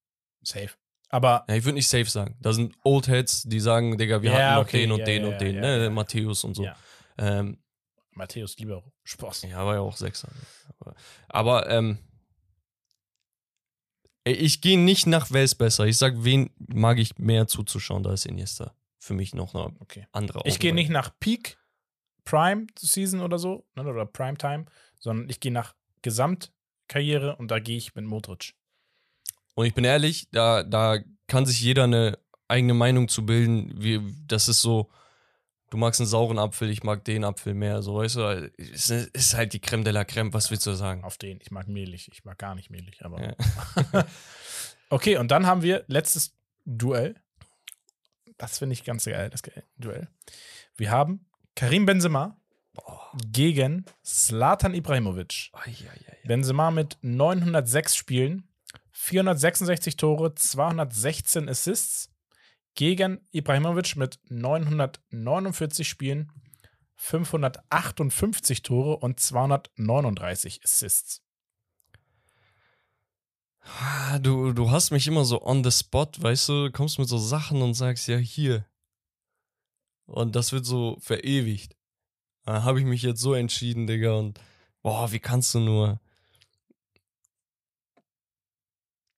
safe. 0.43 0.71
Aber. 1.11 1.45
Ja, 1.49 1.57
ich 1.57 1.65
würde 1.65 1.75
nicht 1.75 1.89
safe 1.89 2.09
sagen. 2.09 2.37
Da 2.41 2.53
sind 2.53 2.75
Old 2.85 3.09
Heads, 3.09 3.43
die 3.43 3.61
sagen, 3.61 3.99
Digga, 3.99 4.23
wir 4.23 4.31
ja, 4.31 4.39
hatten 4.39 4.55
noch 4.55 4.63
okay, 4.63 4.81
den 4.83 4.93
und 4.93 4.99
ja, 5.01 5.05
den 5.05 5.25
und 5.25 5.41
den, 5.41 5.61
ne? 5.61 5.91
Matthäus 5.91 6.45
und 6.45 6.55
so. 6.55 6.67
Ähm, 7.19 7.59
Matthäus 8.13 8.57
lieber 8.59 8.83
Spaß. 9.05 9.43
Ja, 9.43 9.65
war 9.67 9.75
ja 9.75 9.81
auch 9.81 9.97
Sechser. 9.97 10.29
Aber, 10.79 10.95
aber 11.29 11.71
ähm, 11.71 11.99
ich 14.25 14.61
gehe 14.61 14.79
nicht 14.79 15.07
nach 15.07 15.31
wer 15.31 15.45
ist 15.45 15.57
besser. 15.57 15.87
Ich 15.87 15.99
sag, 15.99 16.15
wen 16.19 16.51
mag 16.59 16.99
ich 16.99 17.19
mehr 17.19 17.47
zuzuschauen, 17.47 18.03
da 18.03 18.13
ist 18.13 18.27
Iniesta. 18.27 18.75
Für 18.99 19.15
mich 19.15 19.35
noch 19.35 19.55
eine 19.55 19.75
okay. 19.81 20.07
andere 20.13 20.43
Ich 20.45 20.59
gehe 20.59 20.75
nicht 20.75 20.91
nach 20.91 21.11
Peak 21.19 21.59
Prime 22.25 22.67
Season 22.79 23.21
oder 23.21 23.39
so, 23.39 23.67
ne, 23.75 23.85
oder 23.85 24.07
Prime 24.07 24.37
Time, 24.37 24.67
sondern 24.99 25.29
ich 25.31 25.41
gehe 25.41 25.53
nach 25.53 25.75
Gesamtkarriere 26.03 27.37
und 27.37 27.51
da 27.51 27.59
gehe 27.59 27.77
ich 27.77 27.95
mit 27.95 28.05
Modric. 28.05 28.55
Und 29.61 29.67
ich 29.67 29.75
bin 29.75 29.85
ehrlich, 29.85 30.27
da, 30.33 30.63
da 30.63 31.01
kann 31.27 31.45
sich 31.45 31.61
jeder 31.61 31.85
eine 31.85 32.19
eigene 32.49 32.73
Meinung 32.73 33.09
zu 33.09 33.27
bilden. 33.27 33.71
Wie, 33.77 34.01
das 34.27 34.49
ist 34.49 34.63
so, 34.63 34.91
du 35.69 35.77
magst 35.77 36.01
einen 36.01 36.09
sauren 36.09 36.39
Apfel, 36.39 36.71
ich 36.71 36.83
mag 36.83 37.05
den 37.05 37.25
Apfel 37.25 37.53
mehr. 37.53 37.83
So, 37.83 37.97
weißt 37.97 38.17
du, 38.17 38.53
es 38.57 38.89
ist 38.89 39.35
halt 39.35 39.53
die 39.53 39.61
Creme 39.61 39.85
de 39.85 39.93
la 39.93 40.07
Creme, 40.07 40.33
was 40.33 40.51
willst 40.51 40.67
du 40.67 40.73
sagen? 40.73 41.05
Auf 41.05 41.19
den, 41.19 41.41
ich 41.43 41.51
mag 41.51 41.69
mehlig, 41.69 42.09
ich 42.11 42.25
mag 42.25 42.39
gar 42.39 42.55
nicht 42.55 42.71
mehlig, 42.71 43.05
aber. 43.05 43.21
Ja. 43.23 44.07
okay, 44.89 45.19
und 45.19 45.31
dann 45.31 45.47
haben 45.47 45.61
wir 45.61 45.85
letztes 45.89 46.35
Duell. 46.65 47.17
Das 48.39 48.61
finde 48.61 48.73
ich 48.73 48.85
ganz 48.85 49.05
geil, 49.05 49.29
das 49.29 49.43
Duell. 49.77 50.09
Wir 50.75 50.91
haben 50.91 51.27
Karim 51.55 51.85
Benzema 51.85 52.41
Boah. 52.73 53.13
gegen 53.31 53.85
Slatan 54.03 54.73
Ibrahimovic. 54.73 55.51
Ai, 55.53 55.69
ai, 55.69 56.01
ai, 56.09 56.17
Benzema 56.27 56.71
mit 56.71 56.97
906 57.03 57.95
Spielen, 57.95 58.50
466 59.03 59.97
Tore, 59.97 60.35
216 60.35 61.49
Assists 61.49 62.11
gegen 62.75 63.27
Ibrahimovic 63.33 63.97
mit 63.97 64.21
949 64.29 65.89
Spielen, 65.89 66.31
558 66.97 68.63
Tore 68.63 68.99
und 68.99 69.19
239 69.19 70.61
Assists. 70.63 71.23
Ah, 73.63 74.19
du, 74.19 74.53
du 74.53 74.71
hast 74.71 74.91
mich 74.91 75.07
immer 75.07 75.25
so 75.25 75.43
on 75.43 75.65
the 75.65 75.71
spot, 75.71 76.11
weißt 76.19 76.49
du, 76.51 76.71
kommst 76.71 76.99
mit 76.99 77.09
so 77.09 77.17
Sachen 77.17 77.63
und 77.63 77.73
sagst 77.73 78.07
ja 78.07 78.19
hier. 78.19 78.67
Und 80.05 80.37
das 80.37 80.53
wird 80.53 80.67
so 80.67 80.99
verewigt. 81.01 81.75
Da 82.45 82.65
habe 82.65 82.81
ich 82.81 82.85
mich 82.85 83.03
jetzt 83.03 83.21
so 83.23 83.33
entschieden, 83.33 83.87
Digga, 83.87 84.13
und 84.13 84.39
boah, 84.83 85.11
wie 85.11 85.21
kannst 85.21 85.55
du 85.55 85.61
nur? 85.61 86.01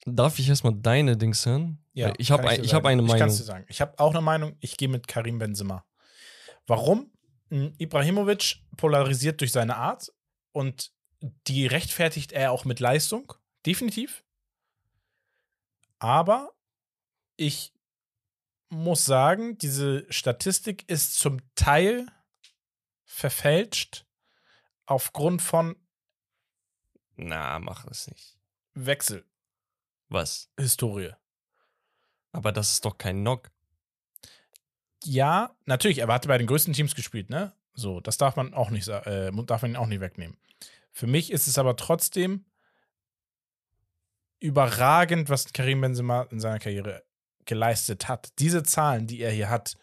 Darf 0.05 0.39
ich 0.39 0.49
erstmal 0.49 0.75
deine 0.75 1.17
Dings 1.17 1.47
hören? 1.47 1.79
Ja. 1.93 2.13
Ich 2.19 2.31
habe 2.31 2.53
ich 2.57 2.75
hab 2.75 2.85
eine 2.85 3.03
Meinung. 3.03 3.15
Ich 3.15 3.21
kann 3.21 3.29
dir 3.29 3.35
sagen. 3.35 3.65
Ich 3.69 3.81
habe 3.81 3.99
auch 3.99 4.11
eine 4.11 4.21
Meinung. 4.21 4.57
Ich 4.61 4.77
gehe 4.77 4.89
mit 4.89 5.07
Karim 5.07 5.39
Benzema. 5.39 5.85
Warum? 6.67 7.13
Hm, 7.51 7.75
Ibrahimovic 7.79 8.57
polarisiert 8.77 9.41
durch 9.41 9.53
seine 9.53 9.77
Art 9.77 10.13
und 10.53 10.93
die 11.47 11.67
rechtfertigt 11.67 12.33
er 12.33 12.51
auch 12.51 12.65
mit 12.65 12.81
Leistung. 12.81 13.33
Definitiv. 13.65 14.25
Aber 15.99 16.53
ich 17.37 17.73
muss 18.71 19.05
sagen, 19.05 19.59
diese 19.59 20.07
Statistik 20.11 20.89
ist 20.91 21.19
zum 21.19 21.41
Teil 21.55 22.07
verfälscht 23.05 24.07
aufgrund 24.87 25.43
von. 25.43 25.77
Na, 27.17 27.59
mach 27.59 27.85
das 27.85 28.09
nicht. 28.09 28.37
Wechsel. 28.75 29.25
Was? 30.13 30.51
Historie. 30.59 31.13
Aber 32.33 32.53
das 32.53 32.73
ist 32.73 32.85
doch 32.85 32.99
kein 32.99 33.21
Knock. 33.21 33.51
Ja, 35.05 35.57
natürlich, 35.65 35.99
er 35.99 36.09
hatte 36.09 36.29
bei 36.29 36.39
den 36.39 36.47
größten 36.47 36.75
Teams 36.75 36.95
gespielt, 36.95 37.31
ne? 37.31 37.53
So, 37.75 38.01
das 38.01 38.19
darf 38.19 38.37
man 38.37 38.53
auch 38.53 38.71
nicht, 38.71 38.87
äh, 38.89 39.33
darf 39.47 39.63
man 39.63 39.73
ihn 39.73 39.77
auch 39.77 39.87
nicht 39.87 40.01
wegnehmen. 40.01 40.37
Für 40.93 41.07
mich 41.07 41.33
ist 41.33 41.47
es 41.47 41.59
aber 41.59 41.77
trotzdem 41.77 42.45
überragend, 44.39 45.31
was 45.31 45.53
Karim 45.53 45.81
Benzema 45.81 46.23
in 46.31 46.41
seiner 46.41 46.59
Karriere 46.59 47.05
geleistet 47.47 48.09
hat. 48.09 48.39
Diese 48.39 48.63
Zahlen, 48.63 49.07
die 49.07 49.21
er 49.21 49.31
hier 49.31 49.49
hat, 49.49 49.77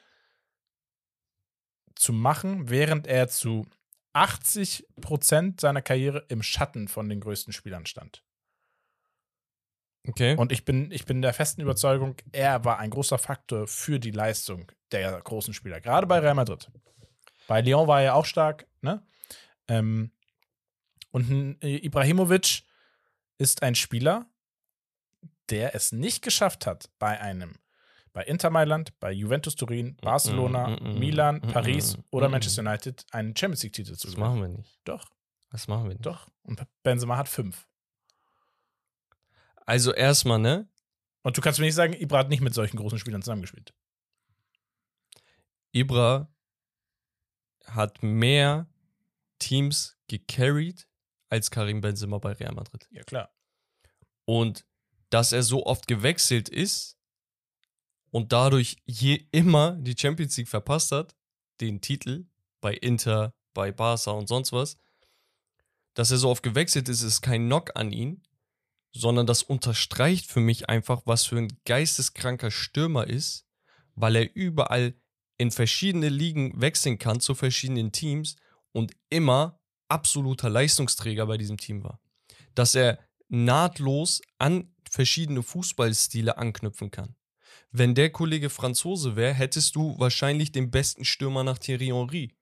zu 1.96 2.14
machen, 2.14 2.70
während 2.70 3.08
er 3.08 3.28
zu 3.28 3.66
80 4.14 4.88
Prozent 5.02 5.60
seiner 5.60 5.82
Karriere 5.82 6.26
im 6.30 6.44
Schatten 6.44 6.88
von 6.88 7.10
den 7.10 7.20
größten 7.20 7.52
Spielern 7.52 7.86
stand. 7.88 8.24
Okay. 10.08 10.36
Und 10.36 10.52
ich 10.52 10.66
bin, 10.66 10.92
ich 10.92 11.06
bin 11.06 11.22
der 11.22 11.34
festen 11.34 11.62
Überzeugung, 11.62 12.16
er 12.32 12.64
war 12.66 12.80
ein 12.80 12.90
großer 12.90 13.18
Faktor 13.18 13.68
für 13.68 14.00
die 14.00 14.12
Leistung 14.12 14.72
der 14.92 15.20
großen 15.22 15.54
Spieler, 15.54 15.82
gerade 15.82 16.08
bei 16.08 16.20
Real 16.20 16.36
Madrid. 16.36 16.72
Bei 17.48 17.62
Lyon 17.62 17.88
war 17.88 18.02
er 18.02 18.16
auch 18.16 18.26
stark, 18.26 18.68
ne? 18.82 19.04
Ähm, 19.68 20.12
und 21.12 21.58
Ibrahimovic 21.64 22.64
ist 23.38 23.64
ein 23.64 23.76
Spieler, 23.76 24.28
der 25.50 25.76
es 25.76 25.92
nicht 25.92 26.22
geschafft 26.22 26.68
hat, 26.68 26.90
bei 27.00 27.20
einem, 27.20 27.56
bei 28.14 28.24
Inter 28.24 28.50
Mailand, 28.50 28.98
bei 29.00 29.12
Juventus 29.12 29.56
Turin, 29.56 29.98
Barcelona, 30.02 30.68
mm 30.68 30.74
-mm, 30.74 30.94
mm 30.94 31.00
Milan, 31.00 31.36
mm 31.38 31.48
Paris 31.52 31.98
oder 32.12 32.30
Manchester 32.30 32.62
United 32.62 33.06
einen 33.12 33.36
Champions 33.36 33.64
League-Titel 33.64 33.96
zu 33.96 34.08
gewinnen. 34.08 34.22
Das 34.22 34.30
machen 34.30 34.42
wir 34.42 34.48
nicht. 34.50 34.80
Doch. 34.84 35.10
Das 35.52 35.68
machen 35.68 35.84
wir 35.86 35.94
nicht. 35.94 36.06
Doch. 36.06 36.28
Und 36.44 36.62
Benzema 36.84 37.18
hat 37.18 37.28
fünf. 37.28 37.68
Also 39.70 39.94
erstmal, 39.94 40.40
ne? 40.40 40.68
Und 41.22 41.38
du 41.38 41.42
kannst 41.42 41.60
mir 41.60 41.68
nicht 41.68 41.76
sagen, 41.76 41.94
Ibra 41.94 42.18
hat 42.18 42.30
nicht 42.30 42.42
mit 42.42 42.56
solchen 42.56 42.78
großen 42.78 42.98
Spielern 42.98 43.22
zusammengespielt. 43.22 43.76
Ibra 45.72 46.34
hat 47.68 48.02
mehr 48.02 48.68
Teams 49.38 49.96
gecarried 50.08 50.88
als 51.30 51.52
Karim 51.52 51.82
Benzema 51.82 52.18
bei 52.18 52.32
Real 52.32 52.56
Madrid. 52.56 52.88
Ja, 52.90 53.04
klar. 53.04 53.32
Und 54.26 54.66
dass 55.12 55.34
er 55.34 55.44
so 55.44 55.68
oft 55.68 55.86
gewechselt 55.86 56.50
ist 56.50 56.98
und 58.10 58.32
dadurch 58.32 58.78
je 58.88 59.28
immer 59.30 59.74
die 59.74 59.96
Champions 59.96 60.36
League 60.36 60.50
verpasst 60.50 60.92
hat, 60.92 61.16
den 61.62 61.80
Titel 61.80 62.26
bei 62.60 62.74
Inter, 62.74 63.36
bei 63.54 63.72
Barca 63.72 64.10
und 64.10 64.30
sonst 64.30 64.52
was, 64.52 64.78
dass 65.94 66.10
er 66.10 66.18
so 66.18 66.32
oft 66.32 66.42
gewechselt 66.42 66.90
ist, 66.90 67.04
ist 67.04 67.22
kein 67.22 67.46
Knock 67.46 67.76
an 67.76 67.92
ihn, 67.92 68.24
sondern 68.92 69.28
das 69.28 69.44
unterstreicht 69.44 70.26
für 70.26 70.40
mich 70.40 70.70
einfach, 70.70 71.02
was 71.06 71.26
für 71.26 71.38
ein 71.38 71.54
geisteskranker 71.66 72.52
Stürmer 72.52 73.08
ist, 73.08 73.46
weil 73.96 74.16
er 74.16 74.36
überall 74.36 74.96
in 75.38 75.52
verschiedene 75.52 76.10
Ligen 76.10 76.60
wechseln 76.60 76.98
kann 76.98 77.20
zu 77.20 77.36
verschiedenen 77.36 77.92
Teams 77.92 78.36
und 78.72 78.94
immer 79.10 79.60
absoluter 79.88 80.50
Leistungsträger 80.50 81.26
bei 81.28 81.38
diesem 81.38 81.58
Team 81.58 81.84
war. 81.84 82.00
Dass 82.56 82.76
er 82.76 83.00
nahtlos 83.30 84.22
an 84.38 84.74
verschiedene 84.90 85.44
Fußballstile 85.44 86.38
anknüpfen 86.38 86.92
kann. 86.92 87.16
Wenn 87.72 87.94
der 87.94 88.10
Kollege 88.10 88.50
Franzose 88.50 89.16
wäre, 89.16 89.34
hättest 89.34 89.76
du 89.76 89.98
wahrscheinlich 90.00 90.52
den 90.52 90.72
besten 90.72 91.06
Stürmer 91.06 91.44
nach 91.44 91.60
Thierry 91.60 91.88
Henry 91.88 92.36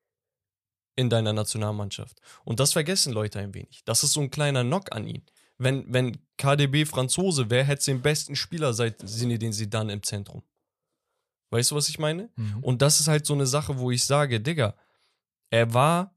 in 0.96 1.10
deiner 1.10 1.34
Nationalmannschaft. 1.34 2.20
Und 2.46 2.60
das 2.60 2.74
vergessen 2.74 3.14
Leute 3.14 3.40
ein 3.40 3.54
wenig. 3.54 3.84
Das 3.86 4.04
ist 4.04 4.14
so 4.14 4.22
ein 4.22 4.32
kleiner 4.32 4.64
Knock 4.64 4.94
an 4.96 5.06
ihn 5.06 5.26
wenn, 5.58 5.92
wenn 5.92 6.18
KDB 6.38 6.86
Franzose 6.86 7.50
wäre, 7.50 7.66
hätte 7.66 7.80
es 7.80 7.86
den 7.86 8.02
besten 8.02 8.36
Spieler 8.36 8.74
seit 8.74 9.02
den 9.02 9.54
sie 9.54 9.70
dann 9.70 9.90
im 9.90 10.04
Zentrum. 10.04 10.44
Weißt 11.50 11.72
du, 11.72 11.76
was 11.76 11.90
ich 11.90 12.00
meine? 12.00 12.30
Mhm. 12.36 12.64
Und 12.64 12.82
das 12.82 13.00
ist 13.00 13.08
halt 13.08 13.26
so 13.26 13.34
eine 13.34 13.48
Sache, 13.48 13.80
wo 13.80 13.92
ich 13.92 14.04
sage, 14.04 14.42
Digga, 14.42 14.76
er 15.50 15.74
war 15.74 16.16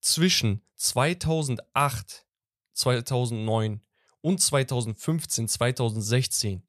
zwischen 0.00 0.62
2008, 0.74 2.26
2009 2.72 3.80
und 4.20 4.40
2015, 4.40 5.48
2016 5.48 6.62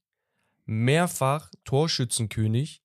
mehrfach 0.65 1.51
Torschützenkönig 1.65 2.83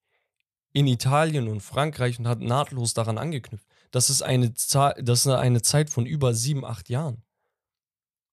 in 0.72 0.86
Italien 0.86 1.48
und 1.48 1.60
Frankreich 1.60 2.18
und 2.18 2.28
hat 2.28 2.40
nahtlos 2.40 2.94
daran 2.94 3.18
angeknüpft. 3.18 3.66
Das 3.90 4.10
ist 4.10 4.22
eine, 4.22 4.54
Zahl, 4.54 4.94
das 5.02 5.20
ist 5.20 5.32
eine 5.32 5.62
Zeit 5.62 5.90
von 5.90 6.06
über 6.06 6.34
sieben, 6.34 6.64
acht 6.64 6.88
Jahren. 6.88 7.22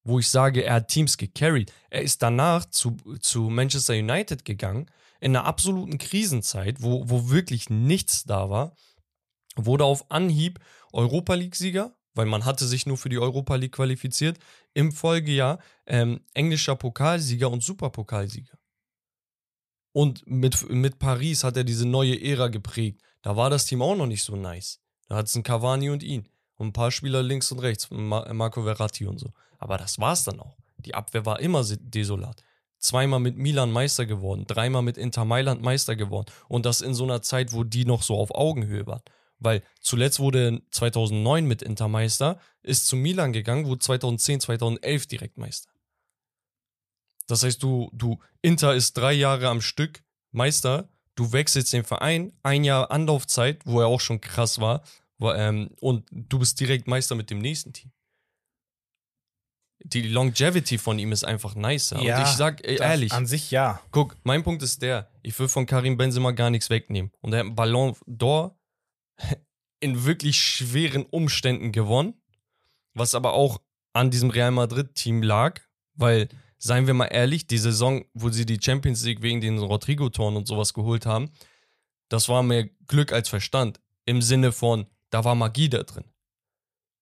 Wo 0.06 0.20
ich 0.20 0.30
sage, 0.30 0.64
er 0.64 0.76
hat 0.76 0.88
Teams 0.88 1.18
gecarried. 1.18 1.74
Er 1.90 2.04
ist 2.04 2.22
danach 2.22 2.66
zu, 2.66 2.96
zu 3.20 3.50
Manchester 3.50 3.96
United 3.96 4.46
gegangen, 4.46 4.90
in 5.20 5.36
einer 5.36 5.46
absoluten 5.46 5.98
Krisenzeit, 5.98 6.82
wo, 6.82 7.10
wo 7.10 7.30
wirklich 7.30 7.70
nichts 7.70 8.24
da 8.24 8.50
war, 8.50 8.76
wurde 9.56 9.84
auf 9.84 10.12
Anhieb 10.12 10.60
Europa 10.94 11.34
League-Sieger, 11.34 11.96
weil 12.14 12.28
man 12.28 12.46
hatte 12.46 12.68
sich 12.68 12.86
nur 12.86 12.98
für 12.98 13.10
die 13.10 13.18
Europa 13.18 13.56
League 13.56 13.74
qualifiziert, 13.74 14.38
im 14.74 14.92
Folgejahr 14.92 15.60
ähm, 15.88 16.22
englischer 16.34 16.76
Pokalsieger 16.76 17.50
und 17.50 17.64
Superpokalsieger. 17.64 18.58
Und 19.92 20.28
mit, 20.28 20.70
mit 20.70 21.00
Paris 21.00 21.44
hat 21.44 21.58
er 21.58 21.64
diese 21.64 21.88
neue 21.88 22.22
Ära 22.22 22.50
geprägt. 22.50 23.02
Da 23.22 23.36
war 23.36 23.50
das 23.50 23.66
Team 23.66 23.82
auch 23.82 23.96
noch 23.96 24.08
nicht 24.08 24.24
so 24.24 24.36
nice. 24.36 24.82
Da 25.08 25.16
hat 25.16 25.28
es 25.28 25.36
einen 25.36 25.44
Cavani 25.44 25.90
und 25.90 26.04
ihn. 26.04 26.28
Und 26.56 26.68
ein 26.68 26.74
paar 26.74 26.92
Spieler 26.92 27.24
links 27.24 27.52
und 27.52 27.60
rechts, 27.60 27.88
Marco 27.90 28.64
Verratti 28.64 29.08
und 29.08 29.20
so. 29.20 29.34
Aber 29.58 29.78
das 29.78 30.00
war's 30.00 30.24
dann 30.24 30.40
auch. 30.40 30.58
Die 30.78 30.96
Abwehr 30.96 31.26
war 31.26 31.40
immer 31.40 31.64
desolat. 31.64 32.44
Zweimal 32.78 33.20
mit 33.20 33.38
Milan 33.38 33.72
Meister 33.72 34.06
geworden, 34.06 34.46
dreimal 34.46 34.84
mit 34.84 34.98
Inter 34.98 35.26
Mailand 35.26 35.62
Meister 35.62 35.96
geworden. 35.96 36.32
Und 36.48 36.66
das 36.66 36.82
in 36.82 36.94
so 36.94 37.04
einer 37.04 37.22
Zeit, 37.22 37.54
wo 37.54 37.64
die 37.64 37.86
noch 37.86 38.04
so 38.04 38.18
auf 38.18 38.34
Augenhöhe 38.34 38.86
waren. 38.86 39.02
Weil 39.40 39.64
zuletzt 39.82 40.20
wurde 40.20 40.62
2009 40.72 41.46
mit 41.46 41.62
Inter 41.62 41.88
Meister, 41.88 42.40
ist 42.62 42.88
zu 42.88 42.96
Milan 42.96 43.34
gegangen, 43.34 43.66
wurde 43.66 43.80
2010, 43.80 44.42
2011 44.42 45.08
direkt 45.08 45.38
Meister. 45.38 45.70
Das 47.28 47.44
heißt, 47.44 47.62
du, 47.64 47.90
du, 47.92 48.20
Inter 48.42 48.76
ist 48.76 48.94
drei 48.94 49.14
Jahre 49.14 49.50
am 49.50 49.62
Stück 49.62 50.04
Meister, 50.32 50.90
du 51.16 51.32
wechselst 51.32 51.74
den 51.74 51.84
Verein, 51.84 52.34
ein 52.44 52.64
Jahr 52.64 52.92
Anlaufzeit, 52.92 53.66
wo 53.66 53.82
er 53.82 53.88
auch 53.88 54.02
schon 54.02 54.22
krass 54.22 54.60
war, 54.60 54.84
ähm, 55.22 55.72
und 55.80 56.06
du 56.12 56.40
bist 56.40 56.60
direkt 56.60 56.88
Meister 56.88 57.16
mit 57.16 57.30
dem 57.30 57.40
nächsten 57.40 57.74
Team. 57.74 57.92
Die 59.88 60.02
Longevity 60.02 60.80
von 60.80 60.98
ihm 60.98 61.12
ist 61.12 61.24
einfach 61.24 61.54
nicer. 61.54 62.02
Ja, 62.02 62.18
und 62.18 62.24
ich 62.24 62.30
sag 62.30 62.68
ehrlich, 62.68 63.12
An 63.12 63.28
sich 63.28 63.52
ja. 63.52 63.80
guck, 63.92 64.18
mein 64.24 64.44
Punkt 64.44 64.64
ist 64.64 64.82
der, 64.82 65.12
ich 65.22 65.38
will 65.38 65.48
von 65.48 65.68
Karim 65.68 65.96
Benzema 65.96 66.32
gar 66.32 66.50
nichts 66.50 66.72
wegnehmen. 66.72 67.12
Und 67.22 67.34
er 67.34 67.40
hat 67.40 67.46
einen 67.46 67.56
Ballon 67.56 67.96
d'Or 68.08 68.56
in 69.80 70.06
wirklich 70.06 70.40
schweren 70.40 71.06
Umständen 71.06 71.72
gewonnen, 71.72 72.16
was 72.96 73.14
aber 73.14 73.34
auch 73.34 73.62
an 73.94 74.10
diesem 74.10 74.32
Real 74.32 74.52
Madrid-Team 74.52 75.22
lag, 75.22 75.62
weil 75.94 76.30
seien 76.58 76.88
wir 76.88 76.96
mal 76.96 77.06
ehrlich, 77.06 77.46
die 77.46 77.60
Saison, 77.60 78.06
wo 78.14 78.30
sie 78.30 78.46
die 78.46 78.60
Champions 78.60 79.04
League 79.04 79.22
wegen 79.22 79.40
den 79.40 79.60
Rodrigo-Toren 79.60 80.36
und 80.36 80.48
sowas 80.48 80.74
geholt 80.74 81.06
haben, 81.06 81.30
das 82.10 82.28
war 82.28 82.42
mehr 82.42 82.68
Glück 82.88 83.14
als 83.14 83.30
Verstand. 83.30 83.80
Im 84.06 84.22
Sinne 84.22 84.52
von, 84.52 84.88
da 85.12 85.24
war 85.24 85.36
Magie 85.36 85.70
da 85.70 85.84
drin. 85.84 86.06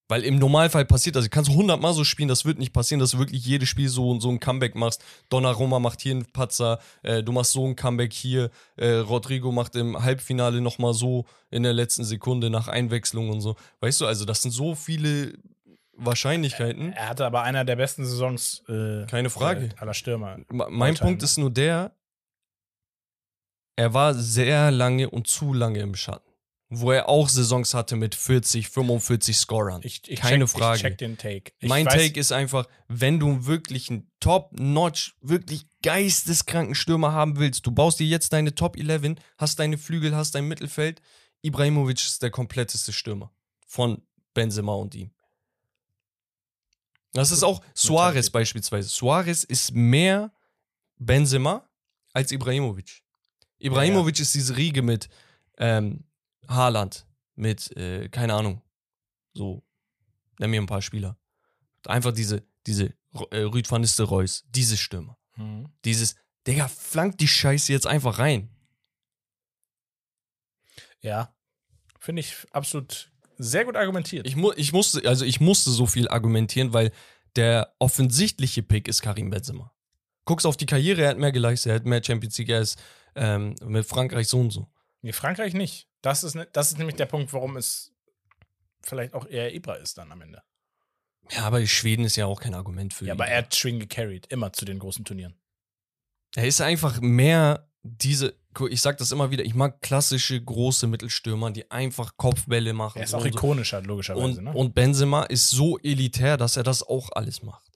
Weil 0.10 0.24
im 0.24 0.38
Normalfall 0.38 0.86
passiert 0.86 1.16
das. 1.16 1.24
Du 1.24 1.30
kannst 1.30 1.50
hundertmal 1.50 1.94
so 1.94 2.04
spielen, 2.04 2.28
das 2.28 2.44
wird 2.44 2.60
nicht 2.60 2.74
passieren, 2.74 3.00
dass 3.00 3.12
du 3.12 3.20
wirklich 3.20 3.46
jedes 3.46 3.70
Spiel 3.70 3.88
so, 3.88 4.20
so 4.20 4.30
ein 4.30 4.40
Comeback 4.40 4.76
machst. 4.76 5.04
Donnarumma 5.30 5.80
macht 5.80 6.02
hier 6.02 6.12
einen 6.12 6.26
Patzer, 6.26 6.80
äh, 7.04 7.24
du 7.24 7.32
machst 7.32 7.54
so 7.54 7.66
ein 7.66 7.76
Comeback 7.76 8.12
hier. 8.12 8.50
Äh, 8.76 8.96
Rodrigo 8.96 9.52
macht 9.52 9.76
im 9.76 10.04
Halbfinale 10.04 10.60
nochmal 10.62 10.94
so 10.94 11.26
in 11.52 11.64
der 11.64 11.74
letzten 11.74 12.04
Sekunde 12.04 12.50
nach 12.50 12.68
Einwechslung 12.68 13.30
und 13.30 13.42
so. 13.42 13.56
Weißt 13.80 14.02
du, 14.02 14.06
also 14.06 14.26
das 14.26 14.42
sind 14.42 14.52
so 14.52 14.76
viele 14.76 15.34
Wahrscheinlichkeiten. 15.96 16.92
Er 16.94 17.10
hatte 17.10 17.26
aber 17.26 17.44
einer 17.44 17.64
der 17.64 17.76
besten 17.76 18.06
Saisons 18.06 18.64
äh, 18.68 19.06
Keine 19.06 19.30
Frage. 19.30 19.70
aller 19.78 19.94
Stürmer. 19.94 20.38
Mein 20.50 20.82
All-time. 20.92 21.10
Punkt 21.12 21.24
ist 21.24 21.38
nur 21.38 21.50
der, 21.52 21.96
er 23.76 23.94
war 23.94 24.14
sehr 24.14 24.70
lange 24.72 25.10
und 25.10 25.28
zu 25.28 25.54
lange 25.54 25.80
im 25.80 25.96
Schatten. 25.96 26.33
Wo 26.76 26.92
er 26.92 27.10
auch 27.10 27.30
Saisons 27.30 27.74
hatte 27.74 27.96
mit 27.96 28.16
40, 28.16 28.70
45 28.70 29.38
Scorern. 29.38 29.82
Ich, 29.84 30.02
ich 30.08 30.20
Keine 30.20 30.46
check, 30.46 30.58
Frage. 30.58 30.76
Ich 30.78 30.82
check 30.82 30.98
den 30.98 31.18
Take. 31.18 31.52
Ich 31.60 31.70
mein 31.70 31.86
weiß, 31.86 31.94
Take 31.94 32.20
ist 32.20 32.32
einfach, 32.32 32.68
wenn 32.88 33.20
du 33.20 33.46
wirklich 33.46 33.90
einen 33.90 34.10
Top-Notch, 34.20 35.16
wirklich 35.22 35.66
geisteskranken 35.84 36.76
Stürmer 36.76 37.12
haben 37.12 37.38
willst, 37.38 37.66
du 37.66 37.72
baust 37.72 38.00
dir 38.00 38.08
jetzt 38.08 38.34
deine 38.34 38.56
Top 38.56 38.78
11, 38.78 39.16
hast 39.38 39.60
deine 39.60 39.78
Flügel, 39.78 40.16
hast 40.16 40.36
dein 40.36 40.48
Mittelfeld. 40.48 41.02
Ibrahimovic 41.42 42.00
ist 42.00 42.24
der 42.24 42.32
kompletteste 42.32 42.94
Stürmer 42.94 43.32
von 43.68 44.02
Benzema 44.34 44.74
und 44.74 44.96
ihm. 44.96 45.12
Das 47.14 47.32
ist 47.32 47.44
auch 47.44 47.62
Suarez 47.76 48.30
beispielsweise. 48.30 48.90
Suarez 48.90 49.44
ist 49.44 49.74
mehr 49.74 50.32
Benzema 50.98 51.68
als 52.14 52.32
Ibrahimovic. 52.32 53.04
Ibrahimovic 53.60 54.20
ist 54.20 54.34
diese 54.34 54.58
Riege 54.58 54.82
mit 54.82 55.10
ähm, 55.58 56.04
Haaland, 56.48 57.06
mit, 57.36 57.76
äh, 57.78 58.10
keine 58.10 58.34
Ahnung, 58.34 58.62
so, 59.34 59.64
nenn 60.40 60.52
mir 60.52 60.62
ein 60.62 60.68
paar 60.68 60.82
Spieler. 60.82 61.18
Einfach 61.86 62.14
diese, 62.14 62.44
diese 62.66 62.94
äh, 63.32 63.40
Rüd 63.40 63.70
van 63.70 63.82
Nistelrooys, 63.82 64.46
diese 64.50 64.78
Stürmer. 64.78 65.18
Mhm. 65.36 65.70
Dieses, 65.86 66.16
Digga, 66.48 66.68
flank 66.68 67.18
die 67.18 67.28
Scheiße 67.28 67.72
jetzt 67.72 67.88
einfach 67.88 68.20
rein. 68.20 68.50
Ja. 71.02 71.36
Finde 72.00 72.22
ich 72.22 72.36
absolut 72.52 73.12
sehr 73.38 73.66
gut 73.66 73.76
argumentiert. 73.76 74.28
Ich, 74.28 74.36
mu 74.36 74.52
ich 74.56 74.74
musste, 74.74 75.08
also 75.08 75.26
ich 75.26 75.40
musste 75.40 75.72
so 75.72 75.86
viel 75.86 76.08
argumentieren, 76.08 76.74
weil 76.74 76.92
der 77.36 77.74
offensichtliche 77.80 78.62
Pick 78.64 78.88
ist 78.88 79.02
Karim 79.02 79.30
Benzema. 79.30 79.74
Guckst 80.26 80.46
auf 80.46 80.58
die 80.58 80.66
Karriere, 80.66 81.04
er 81.04 81.10
hat 81.10 81.18
mehr 81.18 81.32
geleistet, 81.32 81.72
er 81.72 81.76
hat 81.76 81.86
mehr 81.86 82.04
Champions 82.04 82.38
League, 82.38 82.50
er 82.50 82.62
ist 82.62 82.82
ähm, 83.16 83.56
mit 83.66 83.86
Frankreich 83.86 84.28
so 84.28 84.40
und 84.40 84.52
so. 84.52 84.70
nee, 85.02 85.12
Frankreich 85.12 85.54
nicht. 85.54 85.88
Das 86.04 86.24
ist, 86.24 86.36
ne, 86.36 86.48
das 86.54 86.72
ist 86.72 86.78
nämlich 86.78 86.98
der 86.98 87.08
Punkt, 87.08 87.34
warum 87.34 87.58
es 87.58 87.92
vielleicht 88.84 89.14
auch 89.16 89.26
eher 89.26 89.54
Ibra 89.56 89.76
ist 89.76 89.98
dann 89.98 90.12
am 90.12 90.22
Ende. 90.22 90.44
Ja, 91.32 91.46
aber 91.46 91.66
Schweden 91.66 92.04
ist 92.06 92.18
ja 92.18 92.26
auch 92.26 92.42
kein 92.42 92.54
Argument 92.54 92.94
für 92.94 93.06
Ja, 93.06 93.14
ihn. 93.14 93.20
aber 93.20 93.28
er 93.28 93.40
hat 93.40 93.56
Schwing 93.56 93.80
gecarried, 93.80 94.28
immer 94.28 94.52
zu 94.54 94.66
den 94.66 94.78
großen 94.80 95.06
Turnieren. 95.06 95.34
Er 96.36 96.46
ist 96.46 96.60
einfach 96.62 97.00
mehr 97.00 97.70
diese, 97.84 98.36
ich 98.70 98.82
sag 98.82 98.98
das 98.98 99.12
immer 99.14 99.32
wieder, 99.32 99.46
ich 99.46 99.56
mag 99.56 99.82
klassische 99.82 100.42
große 100.42 100.88
Mittelstürmer, 100.88 101.52
die 101.52 101.72
einfach 101.72 102.18
Kopfbälle 102.18 102.74
machen. 102.74 102.98
Er 103.00 103.06
ist 103.06 103.12
so 103.12 103.18
auch 103.18 103.22
so. 103.22 103.28
ikonischer, 103.28 103.82
logischerweise. 103.82 104.26
Und, 104.26 104.44
ne? 104.44 104.54
und 104.54 104.76
Benzema 104.76 105.24
ist 105.24 105.50
so 105.50 105.78
elitär, 105.80 106.36
dass 106.36 106.58
er 106.58 106.64
das 106.64 106.84
auch 106.84 107.10
alles 107.14 107.42
macht. 107.44 107.72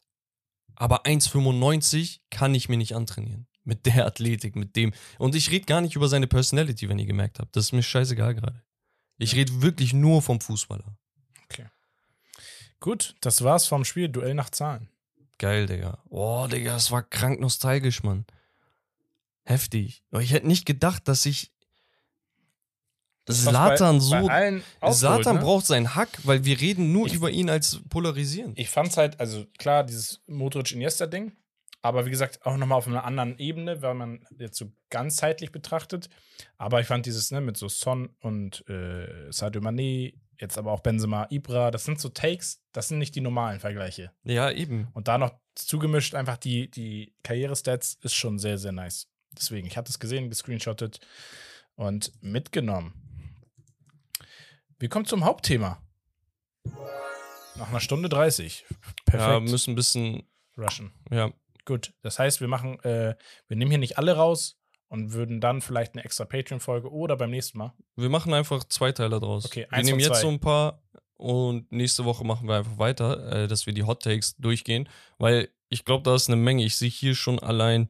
Aber 0.76 1.06
1,95 1.06 2.20
kann 2.30 2.54
ich 2.54 2.68
mir 2.68 2.78
nicht 2.78 2.96
antrainieren. 2.96 3.48
Mit 3.68 3.86
der 3.86 4.06
Athletik, 4.06 4.56
mit 4.56 4.78
dem. 4.78 4.94
Und 5.20 5.36
ich 5.36 5.52
rede 5.52 5.66
gar 5.66 5.82
nicht 5.82 5.96
über 5.98 6.08
seine 6.08 6.26
Personality, 6.26 6.88
wenn 6.88 7.00
ihr 7.00 7.06
gemerkt 7.06 7.40
habt. 7.40 7.54
Das 7.54 7.66
ist 7.66 7.72
mir 7.74 7.84
scheißegal 7.84 8.34
gerade. 8.34 8.64
Ich 9.18 9.36
rede 9.36 9.62
wirklich 9.62 9.92
nur 9.94 10.22
vom 10.22 10.40
Fußballer. 10.40 10.98
Gut, 12.80 13.16
das 13.22 13.44
war's 13.44 13.66
vom 13.66 13.84
Spiel. 13.86 14.08
Duell 14.08 14.36
nach 14.36 14.52
Zahlen. 14.52 14.88
Geil, 15.40 15.66
Digga. 15.66 15.98
Oh, 16.10 16.46
Digga, 16.48 16.74
das 16.74 16.92
war 16.92 17.02
krank 17.02 17.40
nostalgisch, 17.40 18.04
Mann. 18.04 18.26
Heftig. 19.44 20.04
Ich 20.20 20.32
hätte 20.32 20.48
nicht 20.48 20.66
gedacht, 20.68 21.08
dass 21.08 21.26
ich 21.26 21.52
Das 23.26 23.40
ist 23.40 23.46
Zlatan 23.48 23.98
bei, 23.98 24.62
so. 24.92 24.92
Zlatan 24.92 25.38
ne? 25.38 25.42
braucht 25.42 25.66
seinen 25.66 25.96
Hack, 25.96 26.20
weil 26.24 26.46
wir 26.46 26.62
reden 26.62 26.92
nur 26.92 27.08
Ich- 27.08 27.14
über 27.14 27.32
ihn 27.32 27.50
als 27.50 27.82
polarisierend. 27.90 28.58
Ich 28.60 28.70
fand's 28.70 28.96
halt, 28.96 29.20
also 29.20 29.46
klar, 29.58 29.84
dieses 29.84 30.22
Modric-Iniesta-Ding, 30.28 31.32
aber 31.82 32.06
wie 32.06 32.10
gesagt, 32.10 32.46
auch 32.46 32.58
nochmal 32.58 32.78
auf 32.78 32.88
einer 32.88 33.06
anderen 33.06 33.38
Ebene, 33.38 33.82
weil 33.82 33.94
man 33.94 34.26
jetzt 34.38 34.58
so 34.58 34.72
ganzheitlich 34.90 35.52
betrachtet. 35.52 36.10
Aber 36.58 36.82
ich 36.82 36.88
fand 36.88 37.06
dieses, 37.06 37.32
ne, 37.32 37.42
mit 37.42 37.58
so 37.58 37.68
Son 37.70 38.10
und 38.20 38.68
äh, 38.68 39.32
Sadio 39.32 39.62
Mané, 39.62 40.16
jetzt 40.40 40.58
aber 40.58 40.72
auch 40.72 40.82
Benzema, 40.82 41.28
Ibra, 41.30 41.72
das 41.72 41.86
sind 41.86 42.00
so 42.00 42.10
Takes, 42.10 42.62
das 42.72 42.88
sind 42.90 42.98
nicht 42.98 43.16
die 43.16 43.22
normalen 43.22 43.60
Vergleiche. 43.60 44.12
Ja, 44.24 44.52
eben. 44.52 44.88
Und 44.94 45.08
da 45.08 45.18
noch 45.18 45.34
zugemischt, 45.56 46.16
einfach 46.16 46.38
die, 46.38 46.70
die 46.70 47.14
Karriere-Stats 47.24 48.00
ist 48.02 48.16
schon 48.16 48.40
sehr, 48.40 48.58
sehr 48.58 48.72
nice. 48.72 49.08
Deswegen, 49.32 49.68
ich 49.68 49.78
hatte 49.78 49.90
es 49.90 50.00
gesehen, 50.00 50.30
gescreenshottet 50.30 51.00
und 51.76 52.12
mitgenommen. 52.22 52.94
Wir 54.80 54.90
kommen 54.90 55.06
zum 55.06 55.26
Hauptthema. 55.26 55.82
Nach 57.56 57.70
einer 57.70 57.80
Stunde 57.80 58.10
30. 58.10 58.66
Perfekt. 59.06 59.24
Ja, 59.24 59.40
müssen 59.40 59.72
ein 59.72 59.76
bisschen. 59.76 60.24
Rushen. 60.58 60.92
Ja, 61.12 61.32
Gut. 61.68 61.94
Das 62.02 62.18
heißt, 62.18 62.40
wir 62.40 62.48
machen, 62.48 62.80
äh, 62.86 63.16
wir 63.50 63.58
nehmen 63.58 63.70
hier 63.70 63.78
nicht 63.78 63.98
alle 63.98 64.16
raus 64.16 64.58
und 64.88 65.12
würden 65.12 65.42
dann 65.42 65.62
vielleicht 65.62 65.94
eine 65.94 66.06
extra 66.06 66.24
Patreon-Folge 66.24 66.90
oder 66.90 67.18
beim 67.18 67.30
nächsten 67.30 67.58
Mal. 67.58 67.74
wir 67.98 68.10
machen 68.10 68.34
einfach 68.34 68.64
zwei 68.64 68.94
Teile 68.94 69.20
draus. 69.20 69.46
Okay, 69.46 69.68
wir 69.70 69.84
nehmen 69.84 70.00
jetzt 70.00 70.22
so 70.22 70.30
ein 70.30 70.40
paar 70.40 70.82
und 71.18 71.70
nächste 71.70 72.06
Woche 72.06 72.24
machen 72.24 72.48
wir 72.48 72.56
einfach 72.56 72.78
weiter, 72.78 73.44
äh, 73.44 73.48
dass 73.50 73.66
wir 73.66 73.74
die 73.74 73.84
Hot 73.84 74.02
Takes 74.02 74.38
durchgehen, 74.38 74.88
weil 75.18 75.50
ich 75.68 75.84
glaube, 75.84 76.04
da 76.04 76.16
ist 76.16 76.30
eine 76.30 76.38
Menge. 76.38 76.64
Ich 76.64 76.78
sehe 76.78 76.90
hier 76.90 77.16
schon 77.16 77.38
allein 77.40 77.90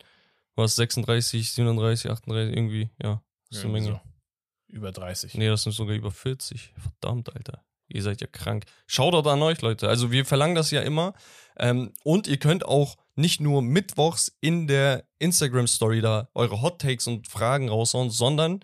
was 0.56 0.76
36, 0.76 1.52
37, 1.52 2.10
38 2.10 2.56
irgendwie, 2.56 2.90
ja, 3.00 3.22
ist 3.52 3.60
eine 3.60 3.74
Irgendwie 3.74 3.90
Menge. 3.92 4.02
so. 4.04 4.74
Über 4.76 4.92
30. 4.92 5.36
Nee, 5.36 5.50
das 5.50 5.62
sind 5.62 5.74
sogar 5.74 5.96
über 5.96 6.10
40. 6.10 6.74
Verdammt, 6.78 7.34
Alter. 7.36 7.64
Ihr 7.88 8.04
seid 8.04 8.22
ja 8.22 8.28
krank. 8.28 8.66
Shoutout 8.86 9.30
an 9.30 9.42
euch, 9.42 9.62
Leute. 9.62 9.88
Also 9.88 10.12
wir 10.12 10.26
verlangen 10.26 10.56
das 10.56 10.72
ja 10.72 10.82
immer. 10.82 11.14
Ähm, 11.58 11.94
und 12.04 12.28
ihr 12.28 12.38
könnt 12.38 12.66
auch 12.66 12.98
nicht 13.16 13.40
nur 13.42 13.62
mittwochs 13.62 14.36
in 14.42 14.68
der 14.68 15.06
Instagram-Story 15.20 16.02
da 16.02 16.30
eure 16.36 16.62
Hot 16.62 16.80
Takes 16.82 17.08
und 17.08 17.28
Fragen 17.28 17.70
raushauen, 17.70 18.10
sondern 18.10 18.64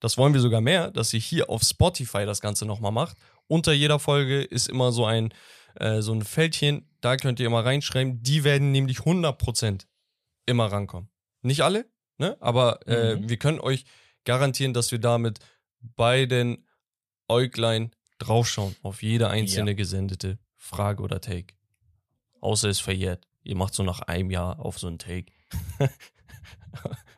das 0.00 0.18
wollen 0.18 0.34
wir 0.34 0.40
sogar 0.40 0.60
mehr, 0.60 0.90
dass 0.90 1.14
ihr 1.14 1.20
hier 1.20 1.48
auf 1.48 1.62
Spotify 1.62 2.26
das 2.26 2.40
Ganze 2.40 2.66
nochmal 2.66 2.92
macht. 2.92 3.16
Unter 3.46 3.72
jeder 3.72 3.98
Folge 3.98 4.42
ist 4.42 4.68
immer 4.68 4.92
so 4.92 5.04
ein 5.06 5.32
äh, 5.76 6.02
so 6.02 6.12
ein 6.12 6.22
Fältchen, 6.22 6.88
da 7.00 7.16
könnt 7.16 7.40
ihr 7.40 7.46
immer 7.46 7.64
reinschreiben. 7.64 8.22
Die 8.22 8.44
werden 8.44 8.70
nämlich 8.70 8.98
100% 8.98 9.86
immer 10.46 10.66
rankommen. 10.66 11.08
Nicht 11.42 11.62
alle, 11.62 11.86
ne? 12.18 12.36
aber 12.40 12.86
äh, 12.86 13.16
Mhm. 13.16 13.28
wir 13.28 13.36
können 13.38 13.60
euch 13.60 13.84
garantieren, 14.24 14.72
dass 14.74 14.92
wir 14.92 14.98
damit 15.00 15.40
bei 15.80 16.26
den 16.26 16.64
Äuglein 17.28 17.90
draufschauen 18.26 18.74
auf 18.82 19.02
jede 19.02 19.28
einzelne 19.28 19.74
gesendete 19.74 20.38
Frage 20.56 21.02
oder 21.02 21.20
Take. 21.20 21.54
Außer 22.40 22.68
es 22.68 22.80
verjährt. 22.80 23.26
Ihr 23.42 23.56
macht 23.56 23.74
so 23.74 23.82
nach 23.82 24.00
einem 24.00 24.30
Jahr 24.30 24.60
auf 24.60 24.78
so 24.78 24.86
einen 24.86 24.98
Take. 24.98 25.32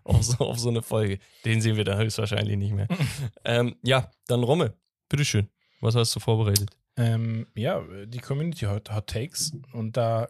auf, 0.05 0.23
so, 0.23 0.45
auf 0.45 0.59
so 0.59 0.69
eine 0.69 0.83
Folge. 0.83 1.19
Den 1.45 1.61
sehen 1.61 1.77
wir 1.77 1.85
dann 1.85 1.99
höchstwahrscheinlich 1.99 2.57
nicht 2.57 2.73
mehr. 2.73 2.89
ähm, 3.45 3.77
ja, 3.83 4.11
dann 4.27 4.43
Romme. 4.43 4.75
Bitteschön. 5.09 5.49
Was 5.81 5.95
hast 5.95 6.15
du 6.17 6.21
vorbereitet? 6.21 6.71
Ähm, 6.97 7.47
ja, 7.55 7.85
die 8.07 8.19
Community 8.19 8.67
Hot, 8.67 8.93
Hot 8.93 9.07
Takes. 9.07 9.53
Und 9.73 9.97
da 9.97 10.29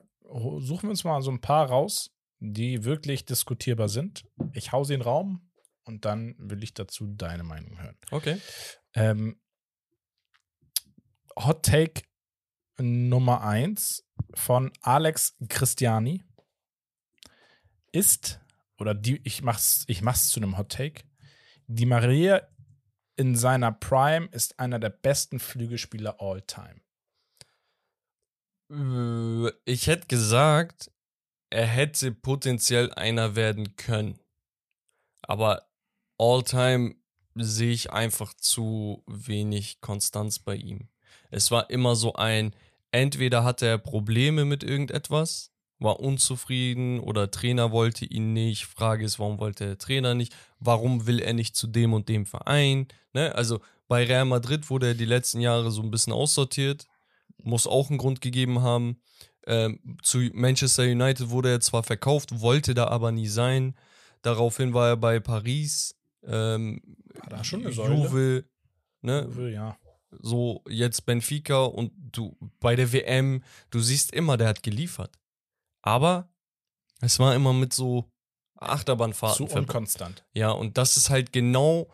suchen 0.59 0.85
wir 0.85 0.91
uns 0.91 1.05
mal 1.05 1.23
so 1.23 1.31
ein 1.31 1.41
paar 1.41 1.69
raus, 1.69 2.11
die 2.41 2.85
wirklich 2.85 3.25
diskutierbar 3.25 3.89
sind. 3.89 4.25
Ich 4.53 4.73
hau 4.73 4.85
sie 4.85 4.95
in 4.95 5.01
den 5.01 5.07
Raum 5.07 5.51
und 5.85 6.05
dann 6.05 6.35
will 6.39 6.63
ich 6.63 6.75
dazu 6.75 7.07
deine 7.07 7.45
Meinung 7.45 7.81
hören. 7.81 7.97
Okay. 8.11 8.39
Ähm, 8.95 9.39
Hot 11.39 11.65
Take 11.65 12.03
Nummer 12.79 13.43
1 13.43 14.05
von 14.35 14.73
Alex 14.81 15.37
Christiani 15.49 16.25
ist, 17.93 18.41
oder 18.79 18.95
die, 18.95 19.21
ich 19.25 19.43
mach's, 19.43 19.85
ich 19.87 20.03
mach's 20.03 20.29
zu 20.29 20.41
einem 20.41 20.59
Hot 20.59 20.73
Take. 20.73 21.05
Die 21.67 21.87
Maria 21.87 22.47
in 23.17 23.35
seiner 23.35 23.73
Prime 23.73 24.29
ist 24.33 24.59
einer 24.59 24.79
der 24.79 24.91
besten 24.91 25.39
Flügelspieler 25.39 26.21
all 26.21 26.43
time. 26.43 26.81
Ich 29.65 29.87
hätte 29.87 30.07
gesagt, 30.09 30.91
er 31.51 31.67
hätte 31.67 32.13
potenziell 32.13 32.93
einer 32.93 33.37
werden 33.37 33.77
können. 33.77 34.19
Aber 35.23 35.69
all-time 36.19 36.97
sehe 37.35 37.73
ich 37.73 37.93
einfach 37.93 38.35
zu 38.35 39.05
wenig 39.07 39.81
Konstanz 39.81 40.39
bei 40.39 40.57
ihm. 40.57 40.89
Es 41.31 41.51
war 41.51 41.71
immer 41.71 41.97
so 41.97 42.15
ein, 42.15 42.55
entweder 42.91 43.45
hatte 43.45 43.67
er 43.67 43.79
Probleme 43.79 44.45
mit 44.45 44.63
irgendetwas, 44.63 45.53
war 45.79 46.01
unzufrieden 46.01 47.01
oder 47.01 47.31
Trainer 47.31 47.71
wollte 47.71 48.07
ihn 48.07 48.33
nicht. 48.33 48.65
Frage 48.65 49.05
ist, 49.05 49.19
warum 49.19 49.39
wollte 49.39 49.67
der 49.67 49.79
Trainer 49.79 50.15
nicht? 50.15 50.35
Warum 50.59 51.07
will 51.07 51.21
er 51.21 51.35
nicht 51.35 51.55
zu 51.57 51.67
dem 51.67 51.93
und 51.93 52.09
dem 52.09 52.25
Verein? 52.25 52.89
Ne? 53.13 53.35
Also 53.35 53.61
bei 53.89 54.05
Real 54.05 54.25
Madrid 54.25 54.71
wurde 54.71 54.89
er 54.89 54.95
die 54.95 55.05
letzten 55.05 55.41
Jahre 55.41 55.71
so 55.71 55.83
ein 55.83 55.91
bisschen 55.91 56.13
aussortiert. 56.13 56.87
Muss 57.43 57.67
auch 57.67 57.91
einen 57.91 57.99
Grund 57.99 58.21
gegeben 58.21 58.63
haben. 58.63 59.01
Ähm, 59.47 59.99
zu 60.03 60.19
Manchester 60.33 60.85
United 60.85 61.31
wurde 61.31 61.51
er 61.51 61.61
zwar 61.61 61.83
verkauft, 61.83 62.41
wollte 62.41 62.75
da 62.75 62.89
aber 62.89 63.13
nie 63.13 63.29
sein. 63.29 63.77
Daraufhin 64.23 64.75
war 64.75 64.89
er 64.89 64.97
bei 64.97 65.21
Paris. 65.21 65.95
Ähm, 66.25 66.81
War 67.15 67.31
da 67.31 67.45
schon 67.45 67.61
eine 67.61 67.73
Säule? 67.73 67.95
Juve, 67.95 68.45
ne? 69.03 69.53
Ja. 69.53 69.77
So 70.21 70.63
jetzt 70.69 71.07
Benfica 71.07 71.65
und 71.65 71.93
du 72.13 72.37
bei 72.61 72.77
der 72.77 72.93
WM, 72.93 73.43
du 73.71 73.81
siehst 73.81 74.13
immer, 74.13 74.37
der 74.37 74.49
hat 74.49 74.63
geliefert. 74.63 75.19
Aber 75.83 76.29
es 77.01 77.19
war 77.19 77.35
immer 77.35 77.53
mit 77.53 77.73
so 77.73 78.11
Achterbahnfahrten. 78.57 79.37
Zu 79.37 79.47
verbunden. 79.47 79.71
unkonstant. 79.71 80.25
Ja, 80.33 80.51
und 80.51 80.79
das 80.79 80.97
ist 80.97 81.11
halt 81.11 81.33
genau 81.33 81.89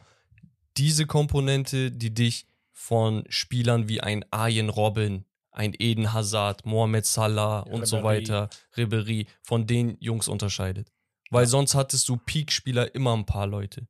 diese 0.77 1.07
Komponente, 1.07 1.91
die 1.91 2.15
dich 2.15 2.47
von 2.73 3.25
Spielern 3.29 3.89
wie 3.89 4.01
ein 4.01 4.25
Arjen 4.31 4.69
Robben, 4.69 5.25
ein 5.51 5.75
Eden 5.79 6.13
Hazard, 6.13 6.65
Mohamed 6.65 7.05
Salah 7.05 7.61
und 7.61 7.87
so 7.87 8.03
weiter, 8.03 8.49
Ribery, 8.77 9.27
von 9.43 9.67
den 9.67 9.97
Jungs 10.01 10.29
unterscheidet. 10.29 10.91
Weil 11.31 11.47
sonst 11.47 11.75
hattest 11.75 12.09
du 12.09 12.17
Peak-Spieler 12.17 12.95
immer 12.95 13.15
ein 13.15 13.27
paar 13.27 13.47
Leute. 13.47 13.87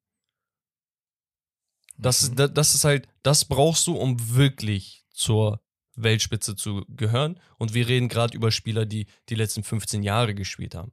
Das, 1.99 2.23
Mhm. 2.23 2.29
ist, 2.29 2.39
da- 2.39 2.49
das 2.49 2.75
ist 2.75 2.85
halt, 2.85 3.09
das 3.23 3.45
brauchst 3.45 3.87
du, 3.87 3.97
um 3.97 4.35
wirklich 4.35 5.05
zur 5.11 5.61
Weltspitze 5.95 6.57
zu 6.57 6.85
gehören. 6.89 7.39
Und 7.59 7.75
wir 7.75 7.87
reden 7.89 8.09
gerade 8.09 8.35
über 8.37 8.51
Spieler, 8.51 8.87
die 8.87 9.07
die 9.29 9.35
letzten 9.35 9.63
15 9.63 10.03
Jahre 10.03 10.35
gespielt 10.35 10.75
haben. 10.75 10.93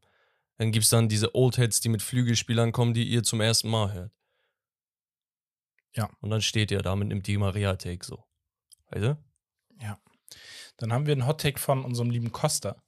Dann 0.58 0.72
gibt 0.72 0.84
es 0.84 0.90
dann 0.90 1.08
diese 1.08 1.36
Oldheads, 1.36 1.80
die 1.80 1.88
mit 1.90 2.02
Flügelspielern 2.02 2.72
kommen, 2.74 2.94
die 2.94 3.06
ihr 3.08 3.24
zum 3.24 3.40
ersten 3.40 3.70
Mal 3.70 3.94
hört. 3.94 4.12
Ja. 5.96 6.10
Und 6.22 6.30
dann 6.30 6.42
steht 6.42 6.72
ihr 6.72 6.80
da 6.82 6.96
mit 6.96 7.06
einem 7.12 7.24
Di 7.24 7.38
Maria-Take 7.38 8.06
so. 8.06 8.24
Weißt 8.90 9.06
du? 9.06 9.18
Dann 10.78 10.94
haben 10.94 11.06
wir 11.08 11.12
einen 11.12 11.28
Hot 11.28 11.42
Take 11.42 11.60
von 11.60 11.84
unserem 11.84 12.10
lieben 12.10 12.32
Costa. 12.32 12.82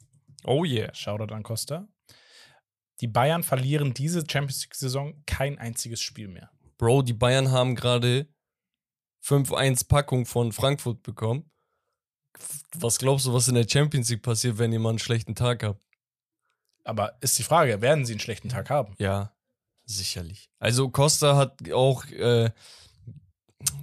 Oh 0.45 0.63
yeah. 0.63 0.93
Shoutout 0.95 1.33
an 1.33 1.43
Costa. 1.43 1.89
Die 3.01 3.07
Bayern 3.07 3.43
verlieren 3.43 3.93
diese 3.93 4.19
Champions 4.21 4.61
League-Saison 4.63 5.21
kein 5.25 5.57
einziges 5.59 5.99
Spiel 6.01 6.29
mehr. 6.29 6.49
Bro, 6.81 7.03
die 7.03 7.13
Bayern 7.13 7.51
haben 7.51 7.75
gerade 7.75 8.27
5-1 9.23 9.87
Packung 9.87 10.25
von 10.25 10.51
Frankfurt 10.51 11.03
bekommen. 11.03 11.47
Was 12.73 12.97
glaubst 12.97 13.27
du, 13.27 13.33
was 13.33 13.47
in 13.47 13.53
der 13.53 13.69
Champions 13.69 14.09
League 14.09 14.23
passiert, 14.23 14.57
wenn 14.57 14.73
ihr 14.73 14.79
mal 14.79 14.89
einen 14.89 14.97
schlechten 14.97 15.35
Tag 15.35 15.61
habt? 15.61 15.79
Aber 16.83 17.19
ist 17.21 17.37
die 17.37 17.43
Frage, 17.43 17.81
werden 17.81 18.03
sie 18.03 18.13
einen 18.13 18.19
schlechten 18.19 18.49
Tag 18.49 18.71
haben? 18.71 18.95
Ja, 18.97 19.31
sicherlich. 19.85 20.49
Also 20.57 20.89
Costa 20.89 21.35
hat 21.35 21.71
auch, 21.71 22.03
äh, 22.07 22.49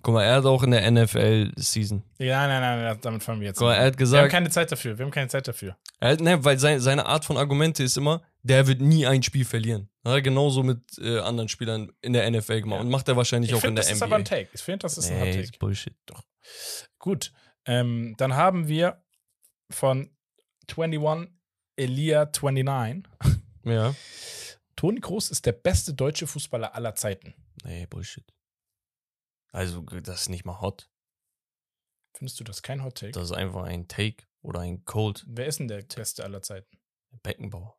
guck 0.02 0.14
mal, 0.14 0.24
er 0.24 0.36
hat 0.36 0.44
auch 0.44 0.62
in 0.62 0.70
der 0.72 0.90
NFL-Season. 0.90 2.02
Ja, 2.18 2.46
nein, 2.46 2.60
nein, 2.60 2.82
nein, 2.82 2.98
damit 3.00 3.22
fangen 3.22 3.40
wir 3.40 3.48
jetzt 3.48 3.58
Guck 3.58 3.68
mal, 3.68 3.74
er 3.74 3.86
hat 3.86 3.86
Wir 3.86 3.90
haben 3.92 3.96
gesagt, 3.98 4.30
keine 4.32 4.50
Zeit 4.50 4.72
dafür. 4.72 4.98
Wir 4.98 5.04
haben 5.04 5.12
keine 5.12 5.28
Zeit 5.28 5.46
dafür. 5.48 5.76
er 6.00 6.10
hat, 6.12 6.20
ne, 6.20 6.44
weil 6.44 6.58
sein, 6.58 6.80
seine 6.80 7.06
Art 7.06 7.24
von 7.24 7.36
Argumente 7.36 7.82
ist 7.82 7.96
immer, 7.96 8.22
der 8.42 8.66
wird 8.66 8.80
nie 8.80 9.06
ein 9.06 9.22
Spiel 9.22 9.44
verlieren. 9.44 9.88
Hat 10.04 10.14
er 10.14 10.22
genauso 10.22 10.62
mit 10.62 10.80
äh, 10.98 11.18
anderen 11.20 11.48
Spielern 11.48 11.92
in 12.00 12.12
der 12.12 12.30
NFL 12.30 12.62
gemacht 12.62 12.76
Ja. 12.78 12.80
und 12.82 12.90
macht 12.90 13.08
er 13.08 13.16
wahrscheinlich 13.16 13.50
Ich 13.50 13.54
auch 13.54 13.58
in 13.58 13.68
finde, 13.68 13.82
der 13.82 13.90
das 13.90 13.92
ist 13.92 13.98
NBA. 13.98 14.06
aber 14.06 14.16
ein 14.16 14.24
Take. 14.24 14.48
Ich 14.52 14.60
finde, 14.62 14.78
das 14.78 14.96
ist 14.98 15.10
ein 15.10 15.16
Hot 15.18 15.24
nee, 15.24 15.30
Take. 15.32 15.42
ist 15.44 15.58
Bullshit. 15.58 15.94
Gut. 16.98 17.32
Ähm, 17.66 18.14
dann 18.16 18.34
haben 18.34 18.68
wir 18.68 19.02
von 19.70 20.10
21 20.74 21.30
Elia 21.76 22.24
29. 22.24 23.04
Ja. 23.64 23.94
Toni 24.76 25.00
Kroos 25.00 25.30
ist 25.30 25.44
der 25.44 25.52
beste 25.52 25.92
deutsche 25.92 26.26
Fußballer 26.26 26.74
aller 26.74 26.94
Zeiten. 26.94 27.34
Nee, 27.64 27.86
Bullshit. 27.86 28.24
Also, 29.52 29.82
das 29.82 30.22
ist 30.22 30.28
nicht 30.28 30.44
mal 30.44 30.60
hot. 30.60 30.90
Findest 32.14 32.40
du 32.40 32.44
das 32.44 32.62
kein 32.62 32.82
Hot 32.82 32.96
Take? 32.96 33.12
Das 33.12 33.24
ist 33.24 33.32
einfach 33.32 33.64
ein 33.64 33.88
Take 33.88 34.26
oder 34.42 34.60
ein 34.60 34.84
Cold 34.84 35.24
Wer 35.28 35.46
ist 35.46 35.60
denn 35.60 35.68
der 35.68 35.82
beste 35.82 36.24
aller 36.24 36.42
Zeiten? 36.42 36.78
Beckenbauer. 37.22 37.78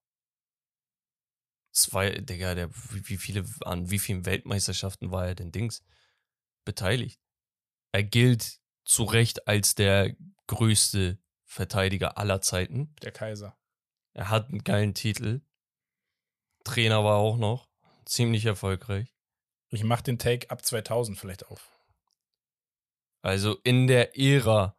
Zwei, 1.72 2.12
Digga, 2.12 2.56
der, 2.56 2.70
wie 2.72 3.08
wie 3.10 3.18
viele, 3.18 3.46
an 3.62 3.91
wie 3.91 4.00
vielen 4.00 4.26
Weltmeisterschaften 4.26 5.12
war 5.12 5.28
er 5.28 5.36
denn 5.36 5.52
Dings 5.52 5.84
beteiligt? 6.66 7.22
Er 7.91 8.04
gilt 8.04 8.60
zu 8.86 9.04
Recht 9.04 9.48
als 9.48 9.76
der 9.76 10.16
größte 10.48 11.20
Verteidiger 11.44 12.18
aller 12.18 12.41
Zeiten. 12.41 12.96
Der 13.02 13.12
Kaiser. 13.12 13.58
Er 14.14 14.30
hat 14.30 14.50
einen 14.50 14.64
geilen 14.64 14.94
Titel. 14.94 15.41
Trainer 16.64 17.04
war 17.04 17.18
auch 17.18 17.38
noch. 17.38 17.70
Ziemlich 18.06 18.46
erfolgreich. 18.46 19.14
Ich 19.72 19.84
mache 19.84 20.04
den 20.04 20.18
Take 20.18 20.50
ab 20.50 20.66
2000 20.66 21.18
vielleicht 21.18 21.46
auf. 21.48 21.80
Also 23.22 23.58
in 23.64 23.88
der 23.88 24.18
Ära 24.18 24.76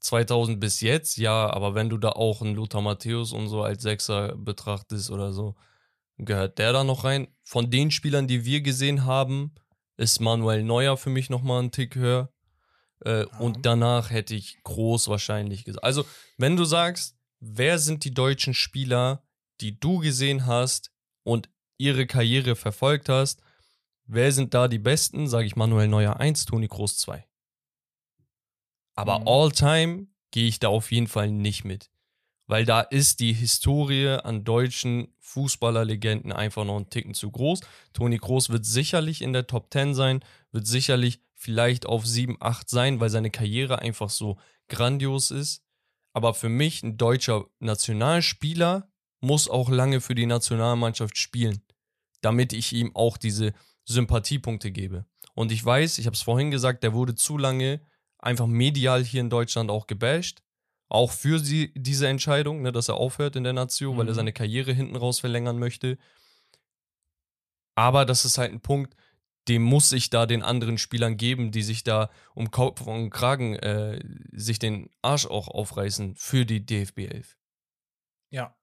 2000 0.00 0.58
bis 0.58 0.80
jetzt, 0.80 1.16
ja, 1.16 1.50
aber 1.50 1.74
wenn 1.74 1.88
du 1.88 1.96
da 1.96 2.10
auch 2.10 2.42
einen 2.42 2.54
Lothar 2.54 2.80
Matthäus 2.82 3.32
und 3.32 3.48
so 3.48 3.62
als 3.62 3.82
Sechser 3.82 4.34
betrachtest 4.36 5.10
oder 5.10 5.32
so, 5.32 5.54
gehört 6.18 6.58
der 6.58 6.72
da 6.72 6.84
noch 6.84 7.04
rein. 7.04 7.28
Von 7.42 7.70
den 7.70 7.90
Spielern, 7.90 8.26
die 8.26 8.44
wir 8.44 8.60
gesehen 8.62 9.04
haben, 9.04 9.54
ist 9.96 10.20
Manuel 10.20 10.62
Neuer 10.64 10.96
für 10.96 11.10
mich 11.10 11.30
nochmal 11.30 11.62
ein 11.62 11.70
Tick 11.70 11.94
höher. 11.94 12.32
Äh, 13.04 13.26
Ja. 13.26 13.38
Und 13.38 13.66
danach 13.66 14.10
hätte 14.10 14.34
ich 14.34 14.62
groß 14.62 15.08
wahrscheinlich 15.08 15.64
gesagt. 15.64 15.84
Also, 15.84 16.04
wenn 16.38 16.56
du 16.56 16.64
sagst, 16.64 17.16
wer 17.40 17.78
sind 17.78 18.04
die 18.04 18.14
deutschen 18.14 18.54
Spieler, 18.54 19.24
die 19.60 19.78
du 19.78 19.98
gesehen 19.98 20.46
hast 20.46 20.92
und 21.24 21.48
ihre 21.78 22.06
Karriere 22.06 22.56
verfolgt 22.56 23.08
hast, 23.08 23.42
wer 24.06 24.32
sind 24.32 24.54
da 24.54 24.68
die 24.68 24.78
besten? 24.78 25.28
Sage 25.28 25.46
ich 25.46 25.56
Manuel 25.56 25.88
Neuer 25.88 26.18
1, 26.18 26.44
Toni 26.44 26.68
Kroos 26.68 26.98
2. 26.98 27.26
Aber 28.94 29.20
Mhm. 29.20 29.28
all-time 29.28 30.06
gehe 30.30 30.48
ich 30.48 30.58
da 30.60 30.68
auf 30.68 30.92
jeden 30.92 31.08
Fall 31.08 31.30
nicht 31.30 31.64
mit. 31.64 31.90
Weil 32.46 32.64
da 32.64 32.80
ist 32.80 33.20
die 33.20 33.32
Historie 33.32 34.08
an 34.08 34.44
deutschen 34.44 35.14
Fußballerlegenden 35.20 36.32
einfach 36.32 36.64
noch 36.64 36.76
einen 36.76 36.90
Ticken 36.90 37.14
zu 37.14 37.30
groß. 37.30 37.60
Toni 37.92 38.18
Kroos 38.18 38.50
wird 38.50 38.66
sicherlich 38.66 39.22
in 39.22 39.32
der 39.32 39.46
Top 39.46 39.72
10 39.72 39.94
sein, 39.94 40.24
wird 40.50 40.66
sicherlich 40.66 41.20
vielleicht 41.34 41.86
auf 41.86 42.04
7, 42.06 42.36
8 42.40 42.68
sein, 42.68 43.00
weil 43.00 43.10
seine 43.10 43.30
Karriere 43.30 43.78
einfach 43.78 44.10
so 44.10 44.38
grandios 44.68 45.30
ist. 45.30 45.62
Aber 46.12 46.34
für 46.34 46.48
mich, 46.50 46.82
ein 46.82 46.98
deutscher 46.98 47.46
Nationalspieler 47.60 48.90
muss 49.20 49.48
auch 49.48 49.70
lange 49.70 50.00
für 50.00 50.14
die 50.14 50.26
Nationalmannschaft 50.26 51.16
spielen, 51.16 51.62
damit 52.20 52.52
ich 52.52 52.72
ihm 52.72 52.94
auch 52.94 53.16
diese 53.16 53.54
Sympathiepunkte 53.84 54.70
gebe. 54.70 55.04
Und 55.34 55.50
ich 55.52 55.64
weiß, 55.64 55.98
ich 55.98 56.06
habe 56.06 56.14
es 56.14 56.22
vorhin 56.22 56.50
gesagt, 56.50 56.82
der 56.84 56.92
wurde 56.92 57.14
zu 57.14 57.38
lange 57.38 57.80
einfach 58.18 58.46
medial 58.46 59.02
hier 59.04 59.20
in 59.20 59.30
Deutschland 59.30 59.70
auch 59.70 59.86
gebasht. 59.86 60.42
auch 60.88 61.10
für 61.10 61.38
sie, 61.38 61.72
diese 61.74 62.06
Entscheidung, 62.06 62.60
ne, 62.60 62.70
dass 62.70 62.88
er 62.90 62.96
aufhört 62.96 63.34
in 63.36 63.44
der 63.44 63.54
Nation, 63.54 63.96
weil 63.96 64.06
er 64.08 64.10
Mhm. 64.12 64.16
seine 64.16 64.32
Karriere 64.34 64.74
hinten 64.74 64.94
raus 64.94 65.20
verlängern 65.20 65.58
möchte. 65.58 65.96
Aber 67.74 68.04
das 68.04 68.24
ist 68.26 68.36
halt 68.38 68.52
ein 68.52 68.60
Punkt, 68.60 68.94
dem 69.48 69.62
muss 69.62 69.90
ich 69.92 70.10
da 70.10 70.26
den 70.26 70.42
anderen 70.42 70.76
Spielern 70.78 71.16
geben, 71.16 71.50
die 71.50 71.62
sich 71.62 71.82
da 71.82 72.10
um 72.34 72.50
Kopf 72.50 72.82
und 72.82 73.10
Kragen 73.10 73.56
äh, 73.56 74.00
sich 74.32 74.58
den 74.58 74.90
Arsch 75.00 75.26
auch 75.26 75.48
aufreißen 75.48 76.14
für 76.16 76.44
die 76.44 76.64
DFB 76.64 77.06
11. 77.10 77.38
Ja. 78.30 78.54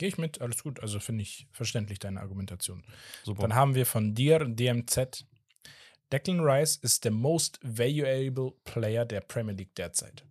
Gehe 0.00 0.08
ich 0.08 0.16
mit, 0.16 0.40
alles 0.40 0.62
gut. 0.62 0.80
Also 0.80 0.98
finde 0.98 1.20
ich 1.20 1.46
verständlich 1.52 1.98
deine 1.98 2.22
Argumentation. 2.22 2.82
Super. 3.22 3.42
Dann 3.42 3.54
haben 3.54 3.74
wir 3.74 3.84
von 3.84 4.14
dir 4.14 4.38
DMZ. 4.38 5.26
Declan 6.10 6.40
Rice 6.40 6.76
ist 6.76 7.04
der 7.04 7.10
most 7.10 7.58
valuable 7.60 8.52
player 8.64 9.04
der 9.04 9.20
Premier 9.20 9.52
League 9.52 9.74
derzeit. 9.74 10.24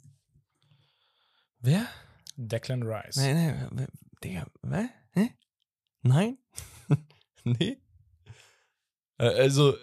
Wer? 1.59 1.87
Declan 2.35 2.81
Rice. 2.81 3.17
Nee, 3.17 3.53
nee, 3.69 3.85
Digga, 4.23 4.47
was? 4.63 4.87
Hä? 5.11 5.35
Nein? 6.01 6.39
nee? 7.43 7.77
Also, 9.17 9.77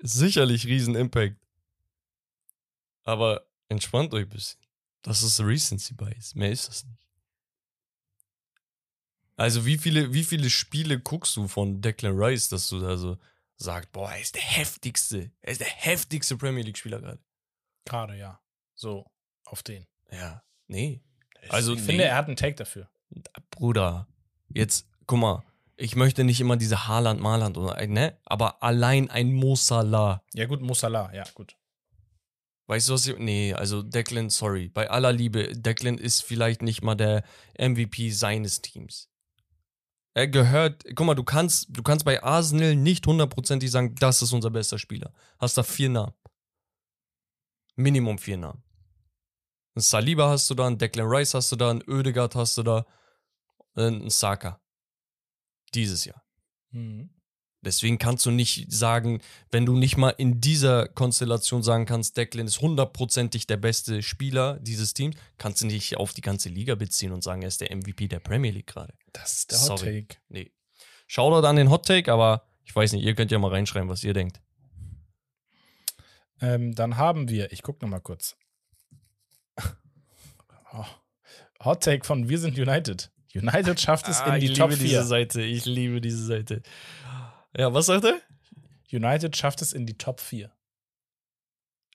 sicherlich 0.00 0.66
riesen 0.66 0.96
Impact. 0.96 1.38
Aber 3.04 3.46
entspannt 3.70 4.12
euch 4.12 4.24
ein 4.24 4.28
bisschen. 4.28 4.60
Das 5.00 5.22
ist 5.22 5.40
Recency 5.40 5.94
Bias. 5.94 6.34
Mehr 6.34 6.52
ist 6.52 6.68
das 6.68 6.84
nicht. 6.84 7.03
Also, 9.36 9.66
wie 9.66 9.78
viele, 9.78 10.12
wie 10.12 10.24
viele 10.24 10.48
Spiele 10.50 11.00
guckst 11.00 11.36
du 11.36 11.48
von 11.48 11.80
Declan 11.80 12.16
Rice, 12.16 12.48
dass 12.48 12.68
du 12.68 12.80
da 12.80 12.96
so 12.96 13.18
sagst, 13.56 13.92
boah, 13.92 14.12
er 14.12 14.20
ist 14.20 14.34
der 14.34 14.42
heftigste. 14.42 15.32
Er 15.40 15.52
ist 15.52 15.60
der 15.60 15.66
heftigste 15.68 16.36
Premier 16.36 16.62
League-Spieler 16.62 17.00
gerade. 17.00 17.22
Gerade, 17.84 18.16
ja. 18.16 18.40
So, 18.74 19.06
auf 19.44 19.62
den. 19.62 19.86
Ja. 20.10 20.42
Nee. 20.66 21.02
Ich, 21.42 21.52
Also, 21.52 21.74
ich 21.74 21.80
nee. 21.80 21.86
finde, 21.86 22.04
er 22.04 22.16
hat 22.16 22.26
einen 22.26 22.36
Take 22.36 22.56
dafür. 22.56 22.88
Bruder, 23.50 24.08
jetzt, 24.48 24.88
guck 25.06 25.18
mal, 25.18 25.44
ich 25.76 25.96
möchte 25.96 26.24
nicht 26.24 26.40
immer 26.40 26.56
diese 26.56 26.86
Haaland, 26.86 27.20
Marland 27.20 27.56
oder, 27.56 27.84
ne? 27.86 28.18
Aber 28.24 28.62
allein 28.62 29.10
ein 29.10 29.32
Mo 29.32 29.56
Salah. 29.56 30.22
Ja, 30.32 30.46
gut, 30.46 30.62
Musala, 30.62 31.12
ja, 31.12 31.24
gut. 31.34 31.56
Weißt 32.66 32.88
du, 32.88 32.94
was 32.94 33.06
ich, 33.06 33.18
nee, 33.18 33.52
also 33.52 33.82
Declan, 33.82 34.30
sorry, 34.30 34.68
bei 34.68 34.88
aller 34.88 35.12
Liebe, 35.12 35.52
Declan 35.52 35.98
ist 35.98 36.22
vielleicht 36.22 36.62
nicht 36.62 36.82
mal 36.82 36.94
der 36.94 37.24
MVP 37.58 38.10
seines 38.10 38.62
Teams. 38.62 39.10
Er 40.16 40.28
gehört, 40.28 40.84
guck 40.94 41.06
mal, 41.06 41.14
du 41.14 41.24
kannst, 41.24 41.66
du 41.70 41.82
kannst 41.82 42.04
bei 42.04 42.22
Arsenal 42.22 42.76
nicht 42.76 43.04
hundertprozentig 43.06 43.70
sagen, 43.70 43.96
das 43.96 44.22
ist 44.22 44.32
unser 44.32 44.50
bester 44.50 44.78
Spieler. 44.78 45.12
Hast 45.38 45.58
da 45.58 45.64
vier 45.64 45.88
Namen. 45.88 46.14
Minimum 47.74 48.18
vier 48.18 48.36
Namen. 48.36 48.62
Ein 49.74 49.80
Saliba 49.80 50.30
hast 50.30 50.48
du 50.48 50.54
da, 50.54 50.68
einen 50.68 50.78
Declan 50.78 51.08
Rice 51.08 51.34
hast 51.34 51.50
du 51.50 51.56
da, 51.56 51.70
einen 51.70 51.82
Oedegaard 51.88 52.36
hast 52.36 52.56
du 52.56 52.62
da, 52.62 52.86
einen 53.74 54.08
Saka. 54.08 54.60
Dieses 55.74 56.04
Jahr. 56.04 56.24
Mhm. 56.70 57.10
Deswegen 57.64 57.98
kannst 57.98 58.24
du 58.26 58.30
nicht 58.30 58.70
sagen, 58.72 59.20
wenn 59.50 59.66
du 59.66 59.76
nicht 59.76 59.96
mal 59.96 60.10
in 60.10 60.40
dieser 60.40 60.88
Konstellation 60.88 61.62
sagen 61.62 61.86
kannst, 61.86 62.16
Declan 62.16 62.46
ist 62.46 62.60
hundertprozentig 62.60 63.46
der 63.46 63.56
beste 63.56 64.02
Spieler 64.02 64.58
dieses 64.60 64.94
Teams, 64.94 65.16
kannst 65.38 65.62
du 65.62 65.66
nicht 65.66 65.96
auf 65.96 66.12
die 66.12 66.20
ganze 66.20 66.48
Liga 66.48 66.74
beziehen 66.74 67.12
und 67.12 67.22
sagen, 67.22 67.42
er 67.42 67.48
ist 67.48 67.60
der 67.60 67.74
MVP 67.74 68.08
der 68.08 68.20
Premier 68.20 68.50
League 68.50 68.66
gerade. 68.66 68.94
Das 69.12 69.32
ist 69.32 69.50
der 69.50 69.58
Hot 69.58 69.78
Sorry. 69.78 70.06
Take. 70.06 70.20
Nee. 70.28 70.52
Shoutout 71.06 71.46
an 71.46 71.56
den 71.56 71.70
Hot 71.70 71.86
Take, 71.86 72.12
aber 72.12 72.46
ich 72.64 72.74
weiß 72.74 72.92
nicht, 72.92 73.04
ihr 73.04 73.14
könnt 73.14 73.30
ja 73.30 73.38
mal 73.38 73.50
reinschreiben, 73.50 73.88
was 73.88 74.04
ihr 74.04 74.14
denkt. 74.14 74.40
Ähm, 76.40 76.74
dann 76.74 76.96
haben 76.96 77.28
wir, 77.28 77.52
ich 77.52 77.62
gucke 77.62 77.84
nochmal 77.84 78.00
kurz. 78.00 78.36
Oh. 80.76 80.84
Hot 81.64 81.84
Take 81.84 82.04
von 82.04 82.28
Wir 82.28 82.40
sind 82.40 82.58
United. 82.58 83.12
United 83.32 83.80
schafft 83.80 84.08
es 84.08 84.20
in 84.20 84.40
die 84.40 84.52
Top 84.52 84.72
4. 84.72 85.04
Seite, 85.04 85.42
ich 85.42 85.64
liebe 85.64 86.00
diese 86.00 86.24
Seite. 86.24 86.62
Ja, 87.56 87.72
was 87.72 87.86
sagt 87.86 88.04
er? 88.04 88.20
United 88.92 89.36
schafft 89.36 89.62
es 89.62 89.72
in 89.72 89.86
die 89.86 89.98
Top 89.98 90.20
4. 90.20 90.50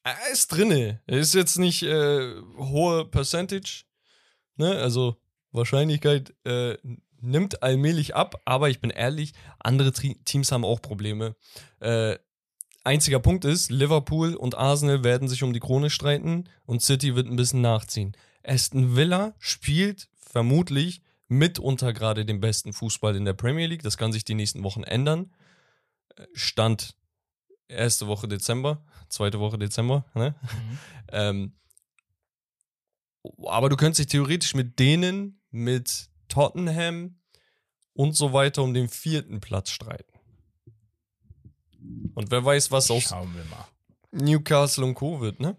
Er 0.04 0.32
ist 0.32 0.48
drinne. 0.50 1.02
Er 1.06 1.20
ist 1.20 1.34
jetzt 1.34 1.58
nicht 1.58 1.84
äh, 1.84 2.36
hohe 2.58 3.06
Percentage. 3.06 3.84
Ne? 4.56 4.78
Also 4.78 5.18
Wahrscheinlichkeit 5.52 6.34
äh, 6.46 6.78
nimmt 7.22 7.64
allmählich 7.64 8.16
ab, 8.16 8.42
aber 8.46 8.70
ich 8.70 8.80
bin 8.80 8.92
ehrlich, 8.92 9.34
andere 9.60 9.92
Teams 9.92 10.52
haben 10.52 10.66
auch 10.66 10.82
Probleme. 10.82 11.36
Äh, 11.80 12.18
einziger 12.84 13.20
Punkt 13.20 13.46
ist, 13.46 13.70
Liverpool 13.72 14.36
und 14.36 14.56
Arsenal 14.56 15.04
werden 15.04 15.28
sich 15.28 15.44
um 15.44 15.54
die 15.54 15.60
Krone 15.60 15.90
streiten 15.90 16.46
und 16.66 16.82
City 16.82 17.16
wird 17.16 17.28
ein 17.28 17.36
bisschen 17.36 17.62
nachziehen. 17.62 18.16
Aston 18.44 18.96
Villa 18.96 19.36
spielt 19.40 20.10
vermutlich 20.16 21.02
mitunter 21.28 21.94
gerade 21.94 22.26
den 22.26 22.40
besten 22.40 22.74
Fußball 22.74 23.16
in 23.16 23.26
der 23.26 23.34
Premier 23.34 23.68
League. 23.68 23.84
Das 23.84 23.98
kann 23.98 24.12
sich 24.12 24.24
die 24.24 24.36
nächsten 24.36 24.64
Wochen 24.64 24.84
ändern. 24.84 25.32
Stand 26.34 26.96
erste 27.68 28.08
Woche 28.08 28.28
Dezember, 28.28 28.86
zweite 29.10 29.40
Woche 29.40 29.58
Dezember. 29.58 30.06
Ne? 30.14 30.36
Ähm, 31.12 31.58
aber 33.48 33.70
du 33.70 33.76
könntest 33.76 33.98
dich 33.98 34.12
theoretisch 34.12 34.54
mit 34.54 34.78
denen, 34.78 35.42
mit 35.50 36.12
Tottenham 36.28 37.20
und 37.94 38.16
so 38.16 38.32
weiter 38.32 38.62
um 38.62 38.76
den 38.76 38.88
vierten 38.88 39.40
Platz 39.40 39.72
streiten. 39.72 40.20
Und 42.14 42.30
wer 42.30 42.46
weiß, 42.46 42.70
was 42.70 42.92
aus. 42.92 43.12
Newcastle 44.12 44.86
und 44.86 44.94
Co. 44.94 45.20
wird, 45.20 45.40
ne? 45.40 45.58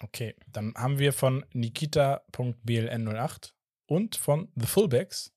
Okay, 0.00 0.36
dann 0.52 0.74
haben 0.76 0.98
wir 0.98 1.12
von 1.12 1.44
Nikita.bln08 1.52 3.52
und 3.86 4.16
von 4.16 4.48
The 4.54 4.66
Fullbacks. 4.66 5.32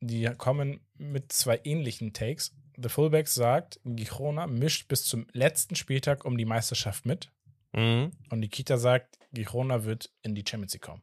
Die 0.00 0.24
kommen 0.36 0.80
mit 0.94 1.32
zwei 1.32 1.60
ähnlichen 1.62 2.12
Takes. 2.12 2.52
The 2.80 2.88
Fullbacks 2.88 3.34
sagt, 3.34 3.80
Girona 3.84 4.46
mischt 4.46 4.88
bis 4.88 5.04
zum 5.04 5.26
letzten 5.32 5.76
Spieltag 5.76 6.24
um 6.24 6.36
die 6.36 6.44
Meisterschaft 6.44 7.06
mit. 7.06 7.30
Mhm. 7.72 8.12
Und 8.30 8.40
Nikita 8.40 8.78
sagt, 8.78 9.18
Girona 9.32 9.84
wird 9.84 10.10
in 10.22 10.34
die 10.34 10.44
Champions 10.46 10.72
League 10.74 10.82
kommen. 10.82 11.02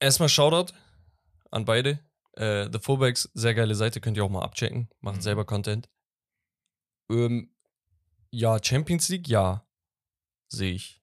Erstmal 0.00 0.28
Shoutout 0.28 0.72
an 1.50 1.64
beide. 1.64 1.98
Äh, 2.32 2.68
The 2.72 2.78
Fullbacks, 2.80 3.30
sehr 3.34 3.54
geile 3.54 3.74
Seite, 3.74 4.00
könnt 4.00 4.16
ihr 4.16 4.24
auch 4.24 4.30
mal 4.30 4.42
abchecken. 4.42 4.88
Machen 5.00 5.18
Mhm. 5.18 5.22
selber 5.22 5.44
Content. 5.44 5.88
Ähm, 7.10 7.54
ja, 8.30 8.58
Champions 8.62 9.08
League, 9.08 9.28
ja. 9.28 9.66
Sehe 10.48 10.72
ich. 10.72 11.00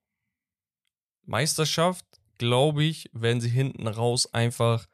Meisterschaft, 1.24 2.06
glaube 2.38 2.84
ich, 2.84 3.10
werden 3.14 3.40
sie 3.42 3.50
hinten 3.50 3.88
raus 3.88 4.34
einfach 4.34 4.88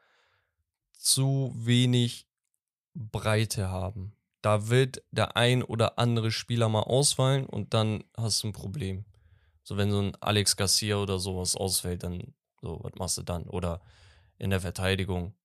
zu 0.93 1.51
wenig 1.55 2.26
Breite 2.97 3.69
haben. 3.69 4.15
Da 4.41 4.69
wird 4.69 5.03
der 5.11 5.35
ein 5.35 5.63
oder 5.63 5.99
andere 5.99 6.31
Spieler 6.31 6.69
mal 6.69 6.81
ausfallen 6.81 7.45
und 7.45 7.73
dann 7.73 8.03
hast 8.15 8.43
du 8.43 8.47
ein 8.47 8.53
Problem. 8.53 9.05
So, 9.63 9.77
wenn 9.77 9.91
so 9.91 10.01
ein 10.01 10.15
Alex 10.21 10.55
Garcia 10.55 10.97
oder 10.97 11.19
sowas 11.19 11.55
ausfällt, 11.55 12.03
dann 12.03 12.33
so, 12.61 12.79
was 12.81 12.93
machst 12.95 13.17
du 13.17 13.23
dann? 13.23 13.47
Oder 13.47 13.81
in 14.37 14.49
der 14.49 14.61
Verteidigung. 14.61 15.35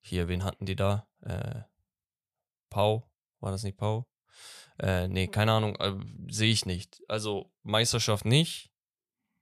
Hier, 0.00 0.28
wen 0.28 0.44
hatten 0.44 0.66
die 0.66 0.76
da? 0.76 1.08
Äh, 1.20 1.62
Pau? 2.70 3.10
War 3.40 3.52
das 3.52 3.62
nicht 3.62 3.78
Pau? 3.78 4.06
Äh, 4.78 5.08
nee, 5.08 5.28
keine 5.28 5.52
Ahnung. 5.52 5.76
Äh, 5.76 5.94
Sehe 6.28 6.50
ich 6.50 6.66
nicht. 6.66 7.02
Also, 7.08 7.52
Meisterschaft 7.62 8.24
nicht. 8.24 8.72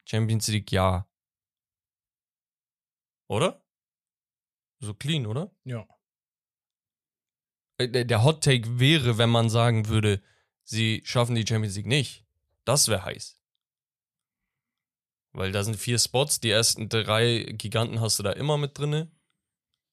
Champions 0.05 0.49
League 0.49 0.71
ja. 0.71 1.09
Oder? 3.29 3.65
So 4.81 4.95
clean, 4.95 5.27
oder? 5.27 5.51
Ja. 5.65 5.87
Äh, 7.85 8.05
Der 8.07 8.25
Hot 8.25 8.43
Take 8.45 8.79
wäre, 8.79 9.19
wenn 9.19 9.31
man 9.31 9.49
sagen 9.51 9.89
würde, 9.89 10.21
sie 10.65 11.03
schaffen 11.05 11.35
die 11.35 11.47
Champions 11.47 11.77
League 11.77 11.87
nicht. 11.87 12.25
Das 12.65 12.89
wäre 12.89 13.05
heiß. 13.05 13.39
Weil 15.33 15.51
da 15.53 15.65
sind 15.65 15.77
vier 15.77 15.99
Spots, 15.99 16.41
die 16.41 16.51
ersten 16.51 16.89
drei 16.89 17.45
Giganten 17.57 18.01
hast 18.01 18.19
du 18.19 18.23
da 18.23 18.33
immer 18.33 18.59
mit 18.59 18.79
drinne. 18.79 19.11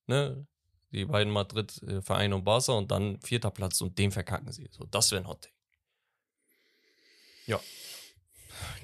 Ne? 0.08 0.46
Die 0.92 1.06
beiden 1.06 1.32
Madrid, 1.32 1.82
äh, 1.84 2.02
Verein 2.02 2.34
und 2.34 2.44
Barca 2.44 2.74
und 2.74 2.92
dann 2.92 3.22
vierter 3.22 3.52
Platz 3.52 3.80
und 3.82 3.98
den 3.98 4.12
verkacken 4.12 4.52
sie. 4.52 4.68
So, 4.72 4.86
das 4.86 5.12
wäre 5.12 5.22
ein 5.22 5.28
Hot 5.28 5.42
Take. 5.44 5.54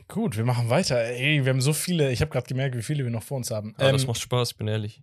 Gut, 0.08 0.38
wir 0.38 0.46
machen 0.46 0.70
weiter. 0.70 1.04
Ey, 1.04 1.44
wir 1.46 1.50
haben 1.52 1.62
so 1.62 1.74
viele. 1.74 2.12
Ich 2.12 2.22
habe 2.22 2.30
gerade 2.32 2.46
gemerkt, 2.48 2.76
wie 2.78 2.84
viele 2.84 3.04
wir 3.04 3.12
noch 3.12 3.24
vor 3.24 3.38
uns 3.38 3.50
haben. 3.50 3.74
Aber 3.78 3.92
das 3.92 4.04
Ähm, 4.04 4.08
macht 4.08 4.22
Spaß, 4.22 4.52
ich 4.52 4.58
bin 4.58 4.68
ehrlich. 4.68 5.02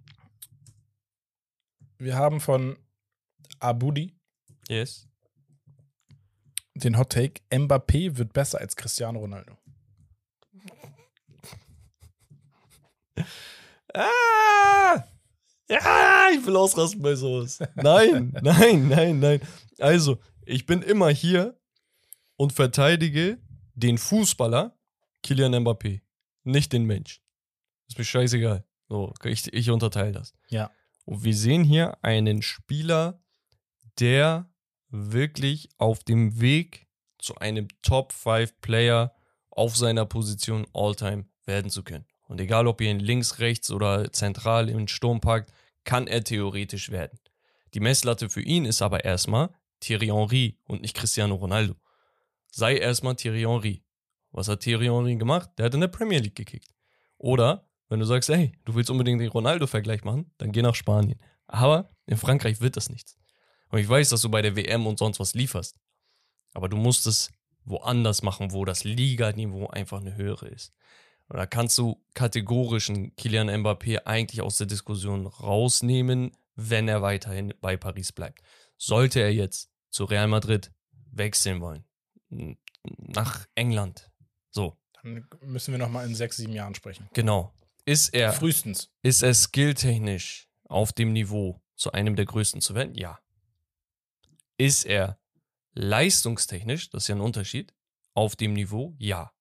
wir 1.99 2.15
haben 2.17 2.41
von 2.41 2.77
Abudi 3.61 4.15
Yes. 4.69 5.09
den 6.75 6.97
Hot 6.99 7.11
Take: 7.11 7.43
Mbappé 7.51 8.17
wird 8.17 8.33
besser 8.33 8.61
als 8.61 8.77
Cristiano 8.77 9.19
Ronaldo. 9.21 9.57
Ah! 13.95 15.05
Ja, 15.69 16.29
ich 16.35 16.45
will 16.47 16.57
ausrasten 16.57 17.03
bei 17.03 17.15
sowas. 17.15 17.59
Nein, 17.75 18.33
nein, 18.43 18.89
nein, 18.89 19.21
nein. 19.21 19.41
Also, 19.79 20.19
ich 20.45 20.67
bin 20.67 20.83
immer 20.83 21.09
hier 21.11 21.59
und 22.37 22.53
verteidige 22.53 23.39
den 23.75 23.99
Fußballer 23.99 24.77
Kylian 25.23 25.55
Mbappé. 25.55 26.01
nicht 26.45 26.73
den 26.73 26.85
Mensch. 26.85 27.23
Ist 27.89 27.99
mir 27.99 28.05
scheißegal. 28.05 28.65
So, 28.89 29.15
ich, 29.25 29.53
ich 29.53 29.71
unterteile 29.71 30.13
das. 30.13 30.35
Ja. 30.49 30.71
Und 31.05 31.25
wir 31.25 31.35
sehen 31.35 31.65
hier 31.65 32.03
einen 32.05 32.43
Spieler, 32.43 33.22
der 33.99 34.51
wirklich 34.89 35.69
auf 35.79 36.05
dem 36.05 36.41
Weg 36.41 36.87
zu 37.19 37.37
einem 37.37 37.69
Top 37.83 38.13
5 38.13 38.61
Player 38.61 39.15
auf 39.51 39.77
seiner 39.77 40.07
Position 40.07 40.67
All-Time 40.73 41.27
werden 41.45 41.71
zu 41.71 41.83
können. 41.83 42.07
Und 42.29 42.41
egal, 42.41 42.67
ob 42.67 42.81
ihr 42.81 42.91
ihn 42.91 43.01
links, 43.01 43.39
rechts 43.39 43.71
oder 43.71 44.13
zentral 44.13 44.69
im 44.69 44.89
Sturm 44.89 45.21
packt, 45.21 45.53
kann 45.85 46.07
er 46.07 46.25
theoretisch 46.25 46.91
werden. 46.91 47.19
Die 47.75 47.81
Messlatte 47.81 48.29
für 48.29 48.43
ihn 48.43 48.65
ist 48.65 48.83
aber 48.83 49.05
erstmal 49.05 49.51
Thierry 49.81 50.07
Henry 50.07 50.59
und 50.65 50.83
nicht 50.83 50.97
Cristiano 50.97 51.35
Ronaldo. 51.35 51.75
Sei 52.51 52.77
erstmal 52.77 53.17
Thierry 53.17 53.43
Henry. 53.43 53.83
Was 54.31 54.49
hat 54.49 54.61
Thierry 54.61 54.87
Henry 54.87 55.17
gemacht? 55.17 55.51
Der 55.59 55.67
hat 55.67 55.75
in 55.75 55.81
der 55.81 55.89
Premier 55.89 56.21
League 56.21 56.37
gekickt. 56.37 56.73
Oder 57.19 57.69
wenn 57.89 58.01
du 58.01 58.07
sagst, 58.07 58.29
hey, 58.29 58.53
du 58.65 58.75
willst 58.75 58.91
unbedingt 58.91 59.21
den 59.21 59.29
Ronaldo-Vergleich 59.29 60.05
machen, 60.05 60.31
dann 60.39 60.53
geh 60.53 60.63
nach 60.63 60.75
Spanien. 60.75 61.19
Aber 61.47 61.91
in 62.07 62.17
Frankreich 62.17 62.61
wird 62.61 62.77
das 62.77 62.89
nichts. 62.89 63.19
Und 63.73 63.79
ich 63.79 63.89
weiß, 63.89 64.11
dass 64.11 64.21
du 64.21 64.29
bei 64.29 64.43
der 64.43 64.55
WM 64.55 64.87
und 64.87 64.99
sonst 64.99 65.19
was 65.19 65.35
lieferst. 65.35 65.81
Aber 66.53 66.69
du 66.69 66.77
musst 66.77 67.07
es 67.07 67.33
woanders 67.65 68.23
machen, 68.23 68.53
wo 68.53 68.67
das 68.67 68.85
Liganiveau 68.85 69.69
einfach 69.69 70.01
eine 70.01 70.15
höhere 70.15 70.49
ist. 70.49 70.75
Und 71.29 71.39
da 71.39 71.47
kannst 71.47 71.79
du 71.79 72.05
kategorischen 72.13 73.17
Kilian 73.17 73.49
Mbappé 73.49 74.05
eigentlich 74.05 74.43
aus 74.43 74.59
der 74.59 74.67
Diskussion 74.67 75.27
rausnehmen, 75.27 76.37
wenn 76.55 76.87
er 76.87 77.01
weiterhin 77.01 77.55
bei 77.63 77.79
Paris 77.79 78.13
bleibt. 78.13 78.43
Sollte 78.77 79.21
er 79.21 79.33
jetzt 79.33 79.71
zu 79.91 80.05
Real 80.05 80.29
Madrid 80.29 80.71
wechseln 81.11 81.63
wollen, 81.63 81.85
nach 82.85 83.47
England, 83.55 84.11
so. 84.51 84.77
Dann 85.03 85.27
müssen 85.41 85.73
wir 85.73 85.79
nochmal 85.79 86.07
in 86.07 86.15
sechs, 86.15 86.37
sieben 86.37 86.53
Jahren 86.53 86.75
sprechen. 86.75 87.09
Genau. 87.15 87.55
Ist 87.87 88.13
er, 88.15 88.35
Frühestens. 88.35 88.91
ist 89.03 89.23
er 89.23 89.33
skilltechnisch 89.33 90.49
auf 90.69 90.93
dem 90.93 91.13
Niveau, 91.13 91.63
zu 91.75 91.93
einem 91.93 92.17
der 92.17 92.27
größten 92.27 92.61
zu 92.61 92.75
werden? 92.75 92.95
Ja. 92.95 93.19
Ist 94.63 94.85
er 94.85 95.19
leistungstechnisch, 95.73 96.91
das 96.91 97.03
ist 97.03 97.09
ja 97.09 97.17
ein 97.17 97.21
Unterschied, 97.21 97.75
auf 98.15 98.37
dem 98.37 98.53
Niveau? 98.53 98.95
Ja. 98.97 99.33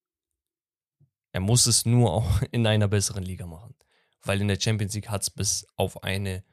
Er 1.32 1.42
muss 1.42 1.68
es 1.68 1.86
nur 1.86 2.12
auch 2.12 2.42
in 2.52 2.66
einer 2.66 2.88
besseren 2.88 3.22
Liga 3.22 3.46
machen. 3.46 3.76
Weil 4.24 4.42
in 4.42 4.48
der 4.48 4.60
Champions 4.60 4.96
League 4.96 5.10
hat 5.10 5.22
es 5.22 5.30
bis 5.30 5.68
auf 5.76 6.02
eine 6.04 6.44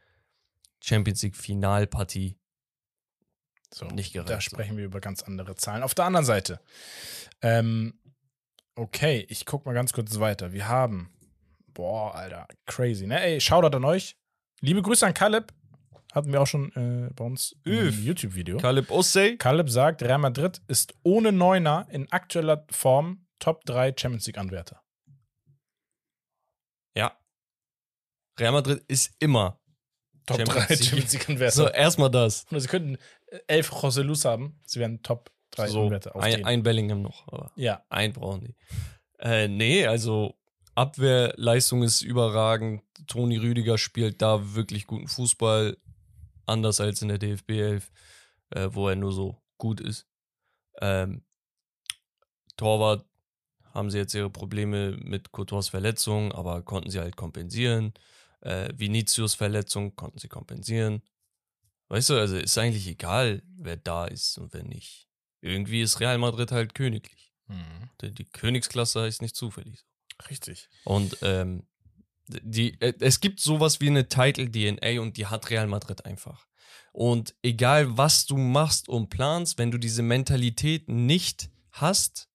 Champions 0.80 1.22
League 1.22 1.36
Finalpartie 1.36 2.38
So, 3.72 3.86
Nicht 3.86 4.12
gereicht, 4.12 4.28
Da 4.28 4.40
sprechen 4.42 4.76
wir 4.76 4.84
über 4.84 5.00
ganz 5.00 5.22
andere 5.22 5.56
Zahlen. 5.56 5.82
Auf 5.82 5.94
der 5.94 6.04
anderen 6.04 6.26
Seite. 6.26 6.60
Ähm, 7.40 7.98
okay, 8.74 9.24
ich 9.30 9.46
guck 9.46 9.64
mal 9.64 9.72
ganz 9.72 9.94
kurz 9.94 10.18
weiter. 10.18 10.52
Wir 10.52 10.68
haben. 10.68 11.10
Boah, 11.68 12.14
Alter, 12.14 12.46
crazy, 12.66 13.06
ne? 13.06 13.18
Ey, 13.18 13.40
Shoutout 13.40 13.74
an 13.78 13.84
euch. 13.86 14.18
Liebe 14.60 14.82
Grüße 14.82 15.06
an 15.06 15.14
Caleb. 15.14 15.54
Hatten 16.18 16.32
wir 16.32 16.42
auch 16.42 16.48
schon 16.48 16.72
äh, 16.72 17.10
bei 17.14 17.24
uns 17.24 17.54
Üff. 17.64 17.96
im 17.96 18.04
YouTube-Video. 18.04 18.58
Kalib 18.58 18.90
Ossey. 18.90 19.36
Caleb 19.36 19.70
sagt, 19.70 20.02
Real 20.02 20.18
Madrid 20.18 20.60
ist 20.66 20.94
ohne 21.04 21.30
Neuner 21.30 21.86
in 21.92 22.10
aktueller 22.10 22.66
Form 22.70 23.24
Top 23.38 23.64
3 23.66 23.94
Champions 23.96 24.26
League-Anwärter. 24.26 24.82
Ja. 26.96 27.16
Real 28.36 28.50
Madrid 28.50 28.82
ist 28.88 29.14
immer. 29.20 29.60
Top 30.26 30.38
Champions 30.38 30.66
3 30.66 30.74
League. 30.74 30.84
Champions 30.84 31.12
League-Anwärter. 31.12 31.54
So, 31.54 31.68
erstmal 31.68 32.10
das. 32.10 32.46
Und 32.50 32.58
sie 32.58 32.66
könnten 32.66 32.98
äh, 33.28 33.38
elf 33.46 33.70
Joselus 33.70 34.24
haben. 34.24 34.60
Sie 34.66 34.80
wären 34.80 35.00
Top 35.04 35.30
3 35.52 35.68
So, 35.68 35.84
Anwärter 35.84 36.16
auf 36.16 36.22
ein, 36.24 36.32
den. 36.32 36.44
ein 36.46 36.62
Bellingham 36.64 37.00
noch, 37.00 37.28
aber 37.28 37.52
ja, 37.54 37.84
ein 37.90 38.12
brauchen 38.12 38.40
die. 38.40 38.56
Äh, 39.20 39.46
nee, 39.46 39.86
also 39.86 40.34
Abwehrleistung 40.74 41.84
ist 41.84 42.02
überragend. 42.02 42.82
Toni 43.06 43.36
Rüdiger 43.36 43.78
spielt 43.78 44.20
da 44.20 44.56
wirklich 44.56 44.88
guten 44.88 45.06
Fußball, 45.06 45.76
anders 46.48 46.80
als 46.80 47.02
in 47.02 47.08
der 47.08 47.18
DFB 47.18 47.50
11, 47.50 47.90
äh, 48.50 48.68
wo 48.72 48.88
er 48.88 48.96
nur 48.96 49.12
so 49.12 49.40
gut 49.58 49.80
ist. 49.80 50.06
Ähm, 50.80 51.22
Torwart 52.56 53.04
haben 53.72 53.90
sie 53.90 53.98
jetzt 53.98 54.14
ihre 54.14 54.30
Probleme 54.30 54.96
mit 54.98 55.32
Courtois 55.32 55.70
Verletzung, 55.70 56.32
aber 56.32 56.62
konnten 56.62 56.90
sie 56.90 57.00
halt 57.00 57.16
kompensieren. 57.16 57.94
Äh, 58.40 58.72
Vinicius 58.74 59.34
Verletzung 59.34 59.94
konnten 59.96 60.18
sie 60.18 60.28
kompensieren. 60.28 61.02
Weißt 61.88 62.10
du, 62.10 62.18
also 62.18 62.36
ist 62.36 62.58
eigentlich 62.58 62.86
egal, 62.86 63.42
wer 63.56 63.76
da 63.76 64.06
ist 64.06 64.38
und 64.38 64.52
wer 64.52 64.62
nicht. 64.62 65.08
Irgendwie 65.40 65.82
ist 65.82 66.00
Real 66.00 66.18
Madrid 66.18 66.52
halt 66.52 66.74
königlich. 66.74 67.32
Mhm. 67.46 67.90
Die, 68.00 68.12
die 68.12 68.24
Königsklasse 68.24 69.02
heißt 69.02 69.22
nicht 69.22 69.36
zufällig. 69.36 69.84
richtig. 70.28 70.68
Und 70.84 71.18
ähm, 71.22 71.66
die, 72.28 72.80
äh, 72.80 72.94
es 73.00 73.20
gibt 73.20 73.40
sowas 73.40 73.80
wie 73.80 73.88
eine 73.88 74.08
Title-DNA 74.08 75.00
und 75.00 75.16
die 75.16 75.26
hat 75.26 75.50
Real 75.50 75.66
Madrid 75.66 76.04
einfach. 76.04 76.46
Und 76.92 77.34
egal, 77.42 77.96
was 77.96 78.26
du 78.26 78.36
machst 78.36 78.88
und 78.88 79.08
planst, 79.08 79.58
wenn 79.58 79.70
du 79.70 79.78
diese 79.78 80.02
Mentalität 80.02 80.88
nicht 80.88 81.50
hast, 81.72 82.28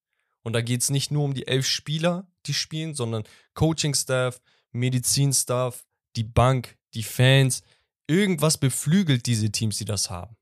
und 0.43 0.53
da 0.53 0.61
geht 0.61 0.81
es 0.81 0.89
nicht 0.89 1.11
nur 1.11 1.23
um 1.23 1.33
die 1.33 1.47
elf 1.47 1.65
Spieler, 1.65 2.27
die 2.45 2.53
spielen, 2.53 2.95
sondern 2.95 3.23
Coaching-Staff, 3.53 4.41
Medizinstaff, 4.71 5.85
die 6.15 6.23
Bank, 6.23 6.77
die 6.93 7.03
Fans, 7.03 7.63
irgendwas 8.07 8.57
beflügelt 8.57 9.25
diese 9.25 9.51
Teams, 9.51 9.77
die 9.77 9.85
das 9.85 10.09
haben. 10.09 10.35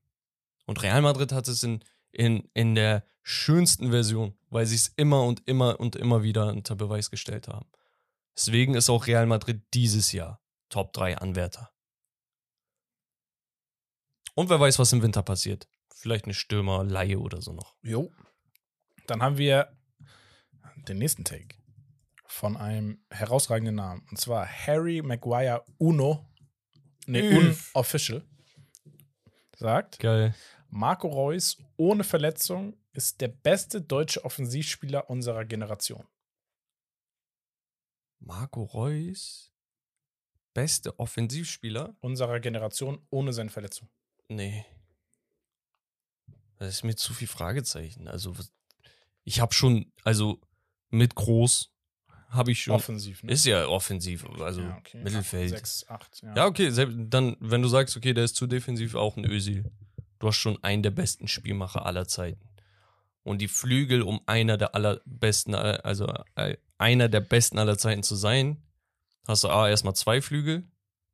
Und 0.66 0.82
Real 0.82 1.02
Madrid 1.02 1.32
hat 1.32 1.48
es 1.48 1.62
in, 1.62 1.84
in, 2.10 2.48
in 2.54 2.74
der 2.74 3.04
schönsten 3.22 3.90
Version, 3.90 4.34
weil 4.50 4.66
sie 4.66 4.76
es 4.76 4.92
immer 4.96 5.24
und 5.24 5.42
immer 5.46 5.78
und 5.78 5.96
immer 5.96 6.22
wieder 6.22 6.48
unter 6.48 6.74
Beweis 6.74 7.10
gestellt 7.10 7.48
haben. 7.48 7.66
Deswegen 8.36 8.74
ist 8.74 8.88
auch 8.88 9.06
Real 9.06 9.26
Madrid 9.26 9.62
dieses 9.74 10.12
Jahr 10.12 10.42
Top 10.68 10.92
3 10.92 11.18
Anwärter. 11.18 11.70
Und 14.34 14.48
wer 14.48 14.58
weiß, 14.58 14.78
was 14.78 14.92
im 14.92 15.02
Winter 15.02 15.22
passiert. 15.22 15.68
Vielleicht 15.94 16.24
eine 16.24 16.34
Stürmerleihe 16.34 17.18
oder 17.18 17.42
so 17.42 17.52
noch. 17.52 17.76
Jo. 17.82 18.10
Dann 19.06 19.22
haben 19.22 19.36
wir 19.36 19.76
den 20.88 20.98
nächsten 20.98 21.24
Take 21.24 21.56
von 22.26 22.56
einem 22.56 23.04
herausragenden 23.10 23.74
Namen. 23.74 24.06
Und 24.10 24.18
zwar 24.18 24.46
Harry 24.46 25.02
Maguire 25.02 25.64
Uno. 25.78 26.26
Ne. 27.06 27.58
Unofficial. 27.74 28.24
Sagt, 29.56 29.98
Geil. 29.98 30.34
Marco 30.70 31.08
Reus 31.08 31.58
ohne 31.76 32.04
Verletzung 32.04 32.74
ist 32.92 33.20
der 33.20 33.28
beste 33.28 33.82
deutsche 33.82 34.24
Offensivspieler 34.24 35.10
unserer 35.10 35.44
Generation. 35.44 36.06
Marco 38.24 38.62
Reus, 38.62 39.52
beste 40.54 40.98
Offensivspieler? 40.98 41.96
Unserer 42.00 42.40
Generation 42.40 43.04
ohne 43.10 43.32
seine 43.32 43.50
Verletzung. 43.50 43.88
Nee. 44.28 44.64
Das 46.58 46.68
ist 46.74 46.84
mir 46.84 46.94
zu 46.94 47.12
viel 47.14 47.28
Fragezeichen. 47.28 48.06
Also, 48.06 48.34
ich 49.24 49.40
habe 49.40 49.52
schon, 49.52 49.92
also 50.04 50.40
mit 50.90 51.14
groß 51.14 51.72
habe 52.28 52.52
ich 52.52 52.62
schon. 52.62 52.74
Offensiv, 52.74 53.22
ne? 53.22 53.32
Ist 53.32 53.44
ja 53.44 53.66
offensiv, 53.66 54.24
also 54.40 54.62
Ja, 54.62 54.76
okay. 54.78 55.02
Mittelfeld. 55.02 55.50
6, 55.50 55.88
8, 55.88 56.22
ja. 56.22 56.34
Ja, 56.36 56.46
okay, 56.46 56.70
selbst 56.70 56.96
dann, 56.98 57.36
wenn 57.40 57.60
du 57.60 57.68
sagst, 57.68 57.96
okay, 57.96 58.14
der 58.14 58.24
ist 58.24 58.36
zu 58.36 58.46
defensiv, 58.46 58.94
auch 58.94 59.16
ein 59.16 59.24
Özil. 59.24 59.70
Du 60.18 60.28
hast 60.28 60.36
schon 60.36 60.62
einen 60.62 60.82
der 60.82 60.92
besten 60.92 61.26
Spielmacher 61.28 61.84
aller 61.84 62.06
Zeiten. 62.06 62.48
Und 63.24 63.38
die 63.40 63.48
Flügel, 63.48 64.02
um 64.02 64.20
einer 64.26 64.56
der 64.56 64.74
allerbesten, 64.74 65.54
äh, 65.54 65.78
also 65.84 66.12
äh, 66.34 66.56
einer 66.78 67.08
der 67.08 67.20
besten 67.20 67.58
aller 67.58 67.78
Zeiten 67.78 68.02
zu 68.02 68.16
sein, 68.16 68.62
hast 69.26 69.44
du 69.44 69.48
A, 69.48 69.68
erstmal 69.68 69.94
zwei 69.94 70.20
Flügel. 70.20 70.64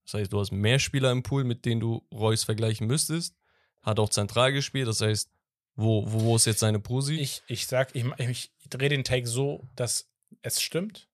Das 0.04 0.14
heißt, 0.14 0.32
du 0.32 0.40
hast 0.40 0.52
mehr 0.52 0.78
Spieler 0.78 1.12
im 1.12 1.22
Pool, 1.22 1.44
mit 1.44 1.66
denen 1.66 1.80
du 1.80 2.06
Reus 2.12 2.44
vergleichen 2.44 2.86
müsstest. 2.86 3.36
Hat 3.82 3.98
auch 3.98 4.08
zentral 4.08 4.52
gespielt, 4.52 4.88
das 4.88 5.00
heißt, 5.00 5.30
wo, 5.76 6.10
wo, 6.10 6.22
wo 6.22 6.36
ist 6.36 6.46
jetzt 6.46 6.60
seine 6.60 6.80
Posi? 6.80 7.14
Ich, 7.14 7.42
ich 7.46 7.66
sag, 7.66 7.94
ich, 7.94 8.04
ich 8.18 8.50
drehe 8.68 8.88
den 8.88 9.04
Take 9.04 9.26
so, 9.26 9.68
dass 9.76 10.10
es 10.42 10.60
stimmt. 10.60 11.08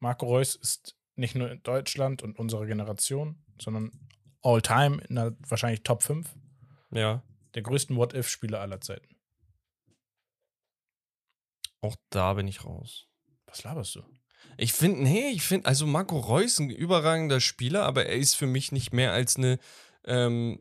Marco 0.00 0.26
Reus 0.26 0.56
ist 0.56 0.96
nicht 1.14 1.34
nur 1.34 1.50
in 1.50 1.62
Deutschland 1.62 2.22
und 2.22 2.38
unserer 2.38 2.66
Generation, 2.66 3.44
sondern 3.60 3.92
all 4.42 4.60
time 4.60 5.00
in 5.08 5.14
der 5.14 5.36
wahrscheinlich 5.46 5.82
Top 5.84 6.02
5 6.02 6.28
ja, 6.90 7.22
der 7.54 7.62
größten 7.62 7.96
What-If-Spieler 7.96 8.60
aller 8.60 8.80
Zeiten. 8.80 9.11
Auch 11.82 11.96
da 12.10 12.32
bin 12.34 12.48
ich 12.48 12.64
raus. 12.64 13.06
Was 13.46 13.62
laberst 13.64 13.94
du? 13.96 14.02
Ich 14.56 14.72
finde, 14.72 15.02
nee, 15.02 15.28
ich 15.30 15.42
finde, 15.42 15.66
also 15.66 15.86
Marco 15.86 16.18
Reus 16.18 16.58
ein 16.58 16.70
überragender 16.70 17.40
Spieler, 17.40 17.84
aber 17.84 18.06
er 18.06 18.16
ist 18.16 18.34
für 18.34 18.46
mich 18.46 18.72
nicht 18.72 18.92
mehr 18.92 19.12
als 19.12 19.36
eine 19.36 19.58
ähm, 20.04 20.58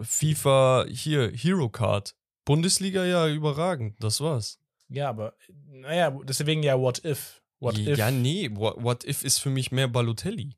FIFA 0.00 0.86
hier 0.88 1.30
Hero 1.32 1.68
Card. 1.68 2.14
Bundesliga 2.44 3.04
ja 3.04 3.26
überragend, 3.28 3.96
das 4.02 4.20
war's. 4.20 4.60
Ja, 4.88 5.08
aber 5.08 5.34
naja, 5.68 6.10
deswegen 6.24 6.62
ja 6.62 6.78
What 6.78 7.04
If. 7.04 7.42
What 7.58 7.76
ja, 7.78 7.92
If. 7.92 7.98
ja, 7.98 8.10
nee, 8.10 8.50
what, 8.52 8.82
what 8.82 9.04
if 9.04 9.24
ist 9.24 9.38
für 9.38 9.50
mich 9.50 9.72
mehr 9.72 9.88
Balotelli. 9.88 10.56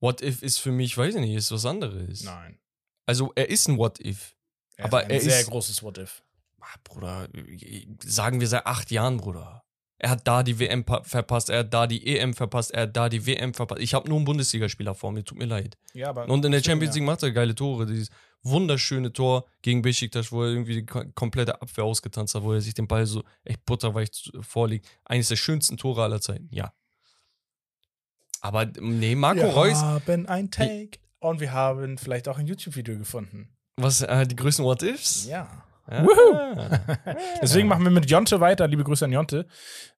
What 0.00 0.22
if 0.22 0.42
ist 0.42 0.58
für 0.58 0.72
mich, 0.72 0.96
weiß 0.96 1.14
ich 1.16 1.20
nicht, 1.20 1.34
ist 1.34 1.52
was 1.52 1.66
anderes. 1.66 2.22
Nein. 2.24 2.58
Also 3.06 3.32
er 3.34 3.48
ist 3.50 3.68
ein 3.68 3.76
What 3.78 4.00
if. 4.00 4.34
Er 4.76 4.86
Aber 4.86 5.00
ist 5.02 5.04
ein 5.04 5.10
er 5.12 5.20
sehr 5.20 5.40
ist- 5.40 5.50
großes 5.50 5.82
What 5.82 5.98
If. 5.98 6.23
Ah, 6.66 6.78
Bruder, 6.82 7.28
sagen 8.02 8.40
wir 8.40 8.48
seit 8.48 8.64
acht 8.66 8.90
Jahren, 8.90 9.18
Bruder. 9.18 9.62
Er 9.98 10.10
hat 10.10 10.26
da 10.26 10.42
die 10.42 10.58
WM 10.58 10.84
verpasst, 11.04 11.50
er 11.50 11.60
hat 11.60 11.72
da 11.74 11.86
die 11.86 12.04
EM 12.18 12.34
verpasst, 12.34 12.70
er 12.72 12.82
hat 12.82 12.96
da 12.96 13.08
die 13.08 13.26
WM 13.26 13.54
verpasst. 13.54 13.80
Ich 13.80 13.94
habe 13.94 14.08
nur 14.08 14.16
einen 14.18 14.24
Bundesligaspieler 14.24 14.94
vor 14.94 15.12
mir, 15.12 15.24
tut 15.24 15.38
mir 15.38 15.44
leid. 15.46 15.76
Ja, 15.92 16.08
aber 16.10 16.28
Und 16.28 16.44
in 16.44 16.52
der 16.52 16.62
Champions 16.62 16.94
ja. 16.94 17.00
League 17.00 17.06
macht 17.06 17.22
er 17.22 17.30
geile 17.32 17.54
Tore. 17.54 17.86
Dieses 17.86 18.08
wunderschöne 18.42 19.12
Tor 19.12 19.46
gegen 19.62 19.82
Besiktas, 19.82 20.30
wo 20.32 20.42
er 20.42 20.50
irgendwie 20.50 20.74
die 20.74 20.86
ko- 20.86 21.04
komplette 21.14 21.60
Abwehr 21.62 21.84
ausgetanzt 21.84 22.34
hat, 22.34 22.42
wo 22.42 22.52
er 22.52 22.60
sich 22.60 22.74
den 22.74 22.88
Ball 22.88 23.06
so 23.06 23.22
echt 23.44 23.64
butterweich 23.64 24.08
vorlegt. 24.40 24.86
Eines 25.04 25.28
der 25.28 25.36
schönsten 25.36 25.76
Tore 25.76 26.02
aller 26.02 26.20
Zeiten, 26.20 26.48
ja. 26.50 26.72
Aber 28.40 28.66
nee, 28.66 29.14
Marco 29.14 29.40
wir 29.42 29.46
Reus, 29.54 29.78
haben 29.80 30.26
ein 30.26 30.50
Take 30.50 30.98
und 31.20 31.40
wir 31.40 31.52
haben 31.52 31.96
vielleicht 31.98 32.28
auch 32.28 32.36
ein 32.38 32.46
YouTube-Video 32.46 32.98
gefunden. 32.98 33.48
was 33.76 34.02
äh, 34.02 34.26
die 34.26 34.36
größten 34.36 34.64
What-Ifs? 34.64 35.26
Ja. 35.26 35.64
Ah. 35.86 36.04
Deswegen 37.42 37.68
machen 37.68 37.84
wir 37.84 37.90
mit 37.90 38.10
Jonte 38.10 38.40
weiter. 38.40 38.66
Liebe 38.66 38.84
Grüße 38.84 39.04
an 39.04 39.12
Jonte. 39.12 39.46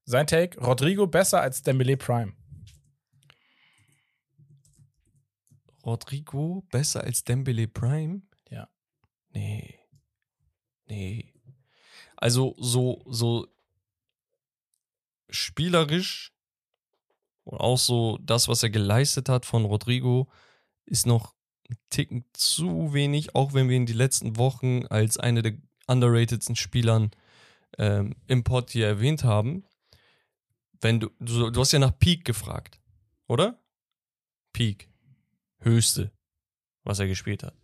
Sein 0.04 0.26
Take: 0.26 0.60
Rodrigo 0.60 1.06
besser 1.06 1.40
als 1.40 1.62
Dembele 1.62 1.96
Prime. 1.96 2.32
Rodrigo 5.84 6.66
besser 6.70 7.04
als 7.04 7.22
Dembele 7.22 7.68
Prime? 7.68 8.22
Ja. 8.50 8.68
Nee. 9.30 9.78
Nee. 10.86 11.32
Also 12.16 12.56
so, 12.58 13.04
so 13.06 13.46
spielerisch 15.30 16.32
und 17.44 17.60
auch 17.60 17.78
so 17.78 18.18
das, 18.20 18.48
was 18.48 18.62
er 18.64 18.70
geleistet 18.70 19.28
hat 19.28 19.46
von 19.46 19.64
Rodrigo, 19.64 20.28
ist 20.86 21.06
noch 21.06 21.34
ein 21.70 21.76
Ticken 21.90 22.24
zu 22.32 22.92
wenig, 22.92 23.34
auch 23.36 23.54
wenn 23.54 23.68
wir 23.68 23.76
ihn 23.76 23.86
die 23.86 23.92
letzten 23.92 24.36
Wochen 24.36 24.86
als 24.86 25.18
eine 25.18 25.42
der 25.42 25.56
underratedsten 25.86 26.56
Spielern 26.56 27.10
ähm, 27.78 28.14
im 28.26 28.44
Pod 28.44 28.70
hier 28.70 28.86
erwähnt 28.86 29.24
haben. 29.24 29.64
Wenn 30.80 31.00
du, 31.00 31.10
du, 31.18 31.50
du 31.50 31.60
hast 31.60 31.72
ja 31.72 31.78
nach 31.78 31.98
Peak 31.98 32.24
gefragt, 32.24 32.80
oder? 33.26 33.60
Peak. 34.52 34.88
Höchste, 35.58 36.12
was 36.84 36.98
er 36.98 37.06
gespielt 37.06 37.42
hat. 37.42 37.54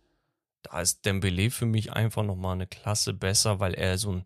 Da 0.63 0.81
ist 0.81 1.05
Dembele 1.05 1.51
für 1.51 1.65
mich 1.65 1.93
einfach 1.93 2.23
nochmal 2.23 2.53
eine 2.53 2.67
Klasse 2.67 3.13
besser, 3.13 3.59
weil 3.59 3.73
er 3.73 3.97
so 3.97 4.11
einen 4.11 4.23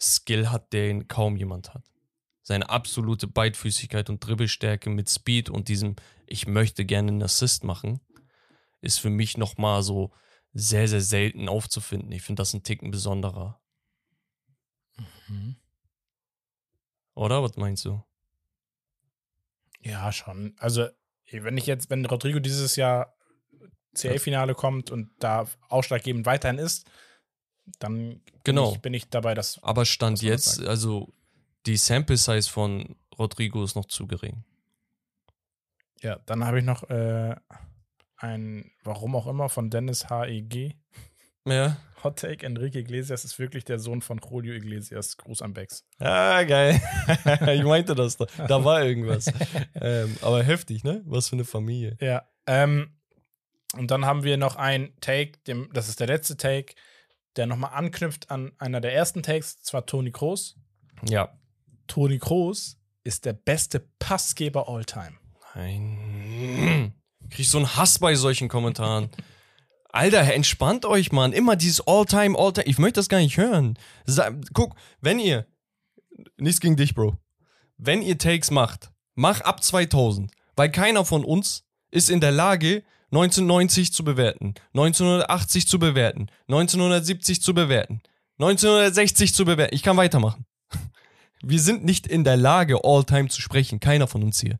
Skill 0.00 0.50
hat, 0.50 0.72
den 0.72 1.08
kaum 1.08 1.36
jemand 1.36 1.74
hat. 1.74 1.84
Seine 2.42 2.68
absolute 2.68 3.26
Beidfüßigkeit 3.26 4.10
und 4.10 4.20
Dribbelstärke 4.20 4.90
mit 4.90 5.08
Speed 5.08 5.48
und 5.48 5.68
diesem, 5.68 5.96
ich 6.26 6.46
möchte 6.46 6.84
gerne 6.84 7.12
einen 7.12 7.22
Assist 7.22 7.64
machen, 7.64 8.00
ist 8.80 8.98
für 8.98 9.10
mich 9.10 9.38
nochmal 9.38 9.82
so 9.82 10.12
sehr, 10.54 10.86
sehr 10.88 11.00
selten 11.00 11.48
aufzufinden. 11.48 12.12
Ich 12.12 12.22
finde 12.22 12.40
das 12.40 12.54
ein 12.54 12.62
Ticken 12.62 12.90
besonderer. 12.90 13.60
Oder? 17.14 17.42
Was 17.42 17.56
meinst 17.56 17.84
du? 17.84 18.02
Ja, 19.80 20.10
schon. 20.12 20.54
Also, 20.58 20.88
wenn 21.30 21.56
ich 21.58 21.66
jetzt, 21.66 21.90
wenn 21.90 22.04
Rodrigo 22.06 22.38
dieses 22.38 22.76
Jahr 22.76 23.14
CL-Finale 23.94 24.54
kommt 24.54 24.90
und 24.90 25.10
da 25.18 25.46
ausschlaggebend 25.68 26.26
weiterhin 26.26 26.58
ist, 26.58 26.88
dann 27.78 28.20
Genau. 28.44 28.66
bin 28.66 28.74
ich, 28.74 28.80
bin 28.82 28.94
ich 28.94 29.08
dabei, 29.08 29.34
dass. 29.34 29.62
Aber 29.62 29.84
Stand 29.84 30.22
jetzt, 30.22 30.56
sagen. 30.56 30.68
also 30.68 31.12
die 31.66 31.76
Sample 31.76 32.16
Size 32.16 32.48
von 32.50 32.96
Rodrigo 33.18 33.62
ist 33.64 33.74
noch 33.74 33.86
zu 33.86 34.06
gering. 34.06 34.44
Ja, 36.02 36.18
dann 36.26 36.44
habe 36.44 36.58
ich 36.58 36.64
noch 36.64 36.82
äh, 36.90 37.36
ein, 38.24 38.70
warum 38.82 39.14
auch 39.14 39.26
immer, 39.26 39.48
von 39.48 39.70
Dennis 39.70 40.08
HEG. 40.08 40.76
Ja. 41.46 41.76
Hot 42.04 42.18
Take: 42.18 42.44
Enrique 42.44 42.76
Iglesias 42.76 43.24
ist 43.24 43.38
wirklich 43.38 43.64
der 43.64 43.78
Sohn 43.78 44.02
von 44.02 44.20
Julio 44.30 44.54
Iglesias. 44.54 45.16
Gruß 45.16 45.42
an 45.42 45.54
Bex. 45.54 45.84
Ah, 45.98 46.42
geil. 46.42 46.80
ich 47.54 47.62
meinte 47.62 47.94
das 47.94 48.16
da. 48.16 48.26
Da 48.46 48.64
war 48.64 48.84
irgendwas. 48.84 49.26
ähm, 49.74 50.16
aber 50.20 50.42
heftig, 50.42 50.84
ne? 50.84 51.02
Was 51.06 51.28
für 51.28 51.36
eine 51.36 51.44
Familie. 51.44 51.96
Ja. 52.00 52.28
Ähm, 52.46 52.98
und 53.76 53.90
dann 53.90 54.04
haben 54.04 54.22
wir 54.22 54.36
noch 54.36 54.56
ein 54.56 54.94
Take, 55.00 55.38
dem, 55.46 55.70
das 55.72 55.88
ist 55.88 56.00
der 56.00 56.06
letzte 56.06 56.36
Take, 56.36 56.74
der 57.36 57.46
nochmal 57.46 57.72
anknüpft 57.72 58.30
an 58.30 58.52
einer 58.58 58.80
der 58.80 58.94
ersten 58.94 59.22
Takes, 59.22 59.62
zwar 59.62 59.86
Toni 59.86 60.12
Kroos. 60.12 60.56
Ja. 61.08 61.36
Toni 61.86 62.18
Kroos 62.18 62.78
ist 63.02 63.24
der 63.24 63.32
beste 63.32 63.80
Passgeber 63.98 64.68
all 64.68 64.84
time. 64.84 65.14
Nein. 65.54 66.94
Krieg 67.30 67.46
so 67.46 67.58
einen 67.58 67.76
Hass 67.76 67.98
bei 67.98 68.14
solchen 68.14 68.48
Kommentaren. 68.48 69.08
Alter, 69.90 70.32
entspannt 70.34 70.84
euch, 70.84 71.12
Mann. 71.12 71.32
Immer 71.32 71.56
dieses 71.56 71.86
All-Time, 71.86 72.38
All-Time. 72.38 72.66
Ich 72.66 72.78
möchte 72.78 72.98
das 72.98 73.08
gar 73.08 73.18
nicht 73.18 73.36
hören. 73.36 73.78
Guck, 74.52 74.74
wenn 75.00 75.20
ihr, 75.20 75.46
nichts 76.36 76.60
gegen 76.60 76.76
dich, 76.76 76.94
Bro. 76.94 77.16
Wenn 77.76 78.02
ihr 78.02 78.18
Takes 78.18 78.50
macht, 78.50 78.90
mach 79.14 79.40
ab 79.40 79.62
2000. 79.62 80.32
Weil 80.56 80.70
keiner 80.70 81.04
von 81.04 81.24
uns 81.24 81.64
ist 81.90 82.10
in 82.10 82.20
der 82.20 82.32
Lage, 82.32 82.82
1990 83.12 83.92
zu 83.92 84.04
bewerten, 84.04 84.54
1980 84.72 85.68
zu 85.68 85.78
bewerten, 85.78 86.28
1970 86.48 87.40
zu 87.40 87.54
bewerten, 87.54 88.02
1960 88.38 89.34
zu 89.34 89.44
bewerten. 89.44 89.74
Ich 89.74 89.84
kann 89.84 89.96
weitermachen. 89.96 90.46
Wir 91.42 91.60
sind 91.60 91.84
nicht 91.84 92.06
in 92.06 92.24
der 92.24 92.36
Lage, 92.36 92.80
All-Time 92.82 93.28
zu 93.28 93.40
sprechen. 93.40 93.78
Keiner 93.78 94.08
von 94.08 94.22
uns 94.22 94.40
hier. 94.40 94.58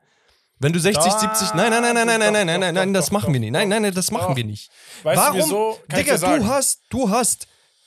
Wenn 0.60 0.72
du 0.72 0.78
60, 0.80 1.04
Doch, 1.12 1.18
70, 1.20 1.54
nein, 1.54 1.70
nein, 1.70 1.82
nein, 1.82 1.94
nein, 1.94 2.06
nein, 2.06 2.18
nein, 2.20 2.32
nein, 2.32 2.46
nein, 2.46 2.60
nein, 2.60 2.74
nein, 2.74 2.94
das 2.94 3.10
machen 3.10 3.32
wir 3.32 3.40
nicht. 3.40 3.50
Nein, 3.50 3.68
nein, 3.68 3.82
nein, 3.82 3.92
das 3.94 4.10
machen 4.10 4.36
wir 4.36 4.44
nicht. 4.44 4.70
Weißt 5.02 5.20
Warum? 5.20 5.48
du 5.50 5.76
ich 5.88 5.94
Digga, 5.96 6.16
du 6.16 6.46
hast, 6.46 6.80
du 6.90 7.10
hast 7.10 7.46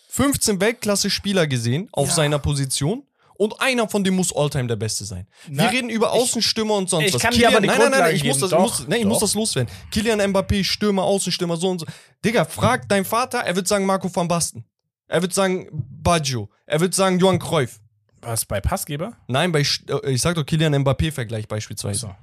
15 0.09 0.59
Weltklasse-Spieler 0.59 1.47
gesehen 1.47 1.87
auf 1.91 2.09
Ja. 2.09 2.13
seiner 2.15 2.39
Position 2.39 3.03
und 3.35 3.59
einer 3.61 3.87
von 3.87 4.03
denen 4.03 4.17
muss 4.17 4.35
Alltime 4.35 4.67
der 4.67 4.75
Beste 4.75 5.05
sein. 5.05 5.27
Na, 5.47 5.63
wir 5.63 5.71
reden 5.71 5.89
über 5.89 6.11
Außenstürmer 6.11 6.73
und 6.75 6.89
sonst 6.89 7.05
ich 7.07 7.13
was. 7.13 7.21
kann 7.21 7.33
dir 7.33 7.47
aber 7.47 7.61
die 7.61 7.67
nein, 7.67 7.77
nein, 7.77 7.91
nein, 7.91 7.99
Grundlage 7.99 8.15
ich 8.15 8.23
muss 8.25 8.39
das, 8.39 8.49
Doch, 8.49 8.59
muss, 8.59 8.87
nein, 8.87 8.99
ich 9.01 9.05
muss 9.05 9.19
das 9.19 9.33
loswerden. 9.33 9.71
Kilian 9.91 10.19
Mbappé, 10.19 10.63
Stürmer, 10.63 11.03
Außenstürmer, 11.03 11.55
so 11.57 11.69
und 11.69 11.79
so. 11.79 11.85
Digga, 12.25 12.45
frag 12.45 12.89
dein 12.89 13.05
Vater, 13.05 13.39
er 13.39 13.55
wird 13.55 13.67
sagen 13.67 13.85
Marco 13.85 14.13
van 14.13 14.27
Basten. 14.27 14.65
Er 15.07 15.21
wird 15.21 15.33
sagen 15.33 15.67
Baggio. 15.71 16.49
Er 16.65 16.79
wird 16.81 16.93
sagen 16.93 17.17
Johann 17.19 17.39
Cruyff. 17.39 17.79
Was 18.21 18.43
bei 18.45 18.59
Passgeber? 18.59 19.13
Nein, 19.27 19.51
bei, 19.51 19.61
äh, 19.61 20.11
ich 20.11 20.21
sag 20.21 20.35
doch 20.35 20.45
Kilian 20.45 20.73
Mbappé-Vergleich 20.75 21.47
beispielsweise. 21.47 21.99
So. 21.99 22.15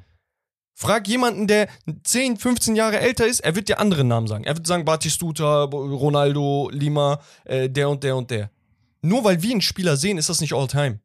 Frag 0.75 1.07
jemanden, 1.07 1.47
der 1.47 1.69
10, 2.03 2.37
15 2.37 2.75
Jahre 2.75 2.99
älter 2.99 3.27
ist, 3.27 3.41
er 3.41 3.55
wird 3.55 3.69
dir 3.69 3.79
andere 3.79 4.03
Namen 4.03 4.27
sagen. 4.27 4.45
Er 4.45 4.57
wird 4.57 4.67
sagen 4.67 4.85
Batistuta, 4.85 5.65
Ronaldo, 5.65 6.69
Lima, 6.73 7.21
äh, 7.45 7.71
der 7.71 7.89
und 7.89 8.03
der 8.03 8.17
und 8.17 8.31
der. 8.31 8.51
Nur 9.01 9.23
weil 9.23 9.41
wir 9.41 9.53
einen 9.53 9.61
Spieler 9.61 9.97
sehen, 9.97 10.19
ist 10.19 10.29
das 10.29 10.41
nicht 10.41 10.53
All-Time. 10.53 10.99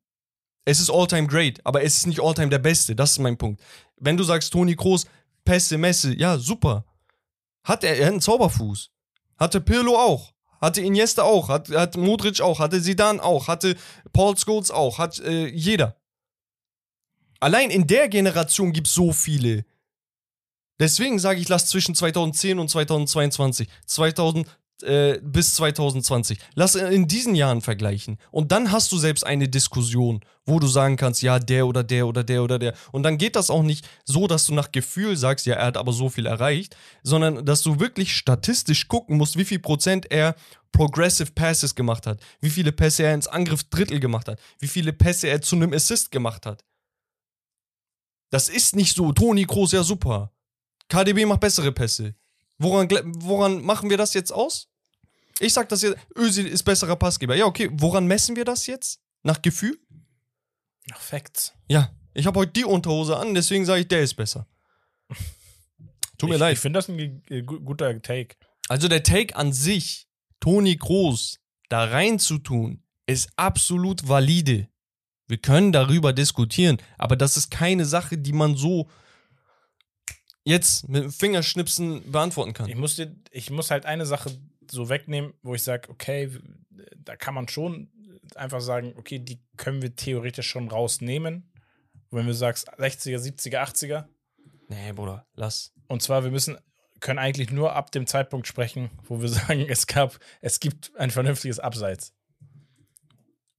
Es 0.66 0.80
ist 0.80 0.90
All-Time 0.90 1.28
great, 1.28 1.60
aber 1.66 1.84
es 1.84 1.98
ist 1.98 2.08
nicht 2.08 2.22
All-Time 2.22 2.50
der 2.50 2.60
Beste. 2.60 2.96
Das 2.96 3.12
ist 3.12 3.20
mein 3.20 3.38
Punkt. 3.38 3.62
Wenn 3.98 4.18
du 4.18 4.24
sagst, 4.24 4.52
Toni 4.52 4.76
Kroos, 4.76 5.06
Pässe, 5.46 5.78
Messe, 5.78 6.18
ja, 6.18 6.38
super. 6.38 6.86
Hat 7.64 7.84
er, 7.84 7.98
er 7.98 8.08
hat 8.08 8.12
einen 8.14 8.22
Zauberfuß. 8.22 8.90
Hatte 9.38 9.62
Pirlo 9.62 9.96
auch. 9.96 10.34
Hatte 10.62 10.82
Iniesta 10.82 11.24
auch. 11.24 11.50
Hat, 11.50 11.70
hat 11.70 11.96
Modric 11.96 12.42
auch. 12.42 12.60
Hatte 12.60 12.82
Zidane 12.82 13.22
auch. 13.24 13.48
Hatte 13.48 13.76
Paul 14.14 14.36
Scholes 14.38 14.72
auch. 14.72 14.98
Hat 14.98 15.20
äh, 15.20 15.48
jeder. 15.48 15.99
Allein 17.40 17.70
in 17.70 17.88
der 17.88 18.10
Generation 18.10 18.74
gibt 18.74 18.88
es 18.88 18.94
so 18.94 19.14
viele. 19.14 19.66
Deswegen 20.80 21.20
sage 21.20 21.42
ich, 21.42 21.50
lass 21.50 21.68
zwischen 21.68 21.96
2010 21.96 22.58
und 22.60 22.70
2022, 22.70 23.68
2000 23.86 24.48
äh, 24.82 25.20
bis 25.22 25.56
2020, 25.56 26.40
lass 26.56 26.76
in 26.76 27.08
diesen 27.08 27.36
Jahren 27.36 27.60
vergleichen. 27.60 28.18
Und 28.32 28.54
dann 28.54 28.72
hast 28.72 28.92
du 28.94 28.98
selbst 28.98 29.26
eine 29.26 29.50
Diskussion, 29.50 30.22
wo 30.46 30.60
du 30.60 30.68
sagen 30.68 30.96
kannst, 30.96 31.22
ja, 31.22 31.38
der 31.38 31.68
oder 31.68 31.84
der 31.84 32.08
oder 32.08 32.24
der 32.24 32.44
oder 32.44 32.60
der. 32.60 32.74
Und 32.94 33.04
dann 33.04 33.18
geht 33.18 33.36
das 33.36 33.50
auch 33.50 33.64
nicht 33.64 33.88
so, 34.06 34.26
dass 34.28 34.46
du 34.46 34.54
nach 34.54 34.72
Gefühl 34.72 35.18
sagst, 35.18 35.46
ja, 35.46 35.56
er 35.56 35.66
hat 35.66 35.78
aber 35.78 35.92
so 35.92 36.08
viel 36.08 36.26
erreicht, 36.26 36.78
sondern 37.04 37.46
dass 37.46 37.62
du 37.62 37.82
wirklich 37.82 38.16
statistisch 38.16 38.88
gucken 38.88 39.18
musst, 39.18 39.38
wie 39.38 39.46
viel 39.46 39.60
Prozent 39.60 40.10
er 40.12 40.36
Progressive 40.72 41.32
Passes 41.34 41.76
gemacht 41.76 42.08
hat, 42.08 42.22
wie 42.40 42.50
viele 42.50 42.72
Pässe 42.72 43.04
er 43.04 43.14
ins 43.14 43.28
Angriff 43.28 43.66
Drittel 43.66 44.00
gemacht 44.00 44.30
hat, 44.30 44.40
wie 44.60 44.68
viele 44.68 44.94
Pässe 44.94 45.28
er 45.28 45.42
zu 45.42 45.58
einem 45.58 45.74
Assist 45.74 46.10
gemacht 46.10 46.46
hat. 46.46 46.64
Das 48.30 48.50
ist 48.50 48.76
nicht 48.76 48.96
so. 48.96 49.12
Toni 49.12 49.46
Kroos, 49.46 49.72
ja 49.72 49.84
super. 49.84 50.32
KDB 50.88 51.26
macht 51.26 51.40
bessere 51.40 51.72
Pässe. 51.72 52.16
Woran, 52.58 52.90
woran 53.24 53.62
machen 53.62 53.90
wir 53.90 53.98
das 53.98 54.14
jetzt 54.14 54.32
aus? 54.32 54.68
Ich 55.40 55.54
sag 55.54 55.70
das 55.70 55.82
jetzt, 55.82 55.98
Özil 56.18 56.46
ist 56.48 56.64
besserer 56.64 56.96
Passgeber. 56.96 57.36
Ja, 57.36 57.46
okay, 57.46 57.70
woran 57.74 58.06
messen 58.08 58.36
wir 58.36 58.44
das 58.46 58.68
jetzt? 58.68 59.00
Nach 59.24 59.42
Gefühl? 59.42 59.80
Ach, 60.92 61.00
Facts. 61.00 61.54
Ja, 61.70 61.96
ich 62.14 62.26
habe 62.26 62.40
heute 62.40 62.52
die 62.52 62.66
Unterhose 62.66 63.16
an, 63.18 63.34
deswegen 63.34 63.66
sage 63.66 63.82
ich, 63.82 63.88
der 63.88 64.02
ist 64.02 64.16
besser. 64.16 64.48
Tut 66.18 66.30
mir 66.30 66.36
ich, 66.36 66.40
leid. 66.42 66.54
Ich 66.54 66.60
finde 66.60 66.80
das 66.80 66.90
ein 66.90 67.24
gu- 67.46 67.62
guter 67.62 68.02
Take. 68.02 68.36
Also 68.68 68.88
der 68.88 69.04
Take 69.04 69.36
an 69.36 69.54
sich, 69.54 70.08
Toni 70.40 70.78
Kroos 70.78 71.40
da 71.70 71.86
reinzutun, 71.86 72.84
ist 73.06 73.30
absolut 73.38 74.08
valide. 74.08 74.68
Wir 75.30 75.38
können 75.38 75.72
darüber 75.72 76.12
diskutieren, 76.12 76.78
aber 76.98 77.16
das 77.16 77.38
ist 77.38 77.52
keine 77.52 77.86
Sache, 77.86 78.18
die 78.18 78.34
man 78.34 78.56
so 78.56 78.90
jetzt 80.44 80.90
mit 80.90 81.04
dem 81.04 81.12
Fingerschnipsen 81.12 82.12
beantworten 82.12 82.54
kann. 82.54 82.68
Ich 82.68 82.76
muss, 82.76 82.96
dir, 82.96 83.16
ich 83.30 83.52
muss 83.52 83.70
halt 83.70 83.86
eine 83.86 84.08
Sache 84.08 84.32
so 84.72 84.90
wegnehmen, 84.90 85.34
wo 85.44 85.54
ich 85.54 85.62
sage, 85.62 85.88
okay, 85.90 86.32
da 86.98 87.16
kann 87.16 87.36
man 87.36 87.48
schon 87.48 87.92
einfach 88.36 88.60
sagen, 88.60 88.96
okay, 88.98 89.20
die 89.20 89.40
können 89.56 89.84
wir 89.84 89.96
theoretisch 89.96 90.50
schon 90.50 90.68
rausnehmen. 90.68 91.54
wenn 92.10 92.26
du 92.26 92.34
sagst 92.34 92.68
60er, 92.80 93.20
70er, 93.20 93.60
80er. 93.60 94.06
Nee, 94.68 94.94
Bruder, 94.94 95.28
lass. 95.36 95.74
Und 95.88 96.02
zwar, 96.02 96.24
wir 96.24 96.32
müssen, 96.32 96.58
können 97.02 97.20
eigentlich 97.20 97.52
nur 97.52 97.76
ab 97.76 97.92
dem 97.92 98.08
Zeitpunkt 98.08 98.48
sprechen, 98.48 98.90
wo 99.04 99.22
wir 99.22 99.30
sagen, 99.30 99.68
es 99.70 99.86
gab, 99.86 100.20
es 100.42 100.60
gibt 100.60 100.92
ein 100.96 101.12
vernünftiges 101.12 101.60
Abseits. 101.60 102.16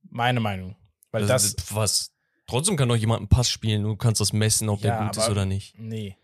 Meine 0.02 0.40
Meinung. 0.40 0.74
Weil 1.12 1.26
das, 1.26 1.54
das 1.56 1.74
was? 1.74 2.12
Trotzdem 2.46 2.76
kann 2.76 2.88
doch 2.88 2.96
jemand 2.96 3.20
einen 3.20 3.28
Pass 3.28 3.48
spielen, 3.50 3.82
du 3.84 3.96
kannst 3.96 4.20
das 4.20 4.32
messen, 4.32 4.68
ob 4.68 4.82
Ja, 4.82 4.96
der 4.98 5.06
gut 5.06 5.16
ist 5.16 5.28
oder 5.28 5.44
nicht. 5.44 5.78
nee, 5.78 6.16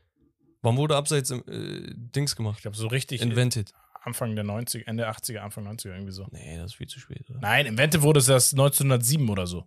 Wann 0.63 0.77
wurde 0.77 0.97
abseits 0.97 1.31
im, 1.31 1.45
äh, 1.47 1.93
Dings 1.95 2.33
ich 2.33 2.37
gemacht? 2.37 2.61
glaube 2.63 2.77
so 2.77 2.89
richtig 2.89 3.21
Invented. 3.23 3.73
Anfang 4.03 4.35
der 4.35 4.45
90er, 4.45 4.87
Ende 4.87 5.09
80er, 5.09 5.39
Anfang 5.39 5.67
90er 5.69 5.93
irgendwie 5.93 6.13
so. 6.13 6.27
Nee, 6.33 6.57
das 6.57 6.73
ist 6.73 6.77
viel 6.77 6.87
zu 6.89 6.99
spät. 6.99 7.29
Oder? 7.31 7.39
Nein, 7.41 7.67
Invented 7.67 8.03
wurde 8.03 8.19
es 8.21 8.29
erst 8.29 8.55
1907 8.55 9.29
oder 9.29 9.47
so. 9.47 9.65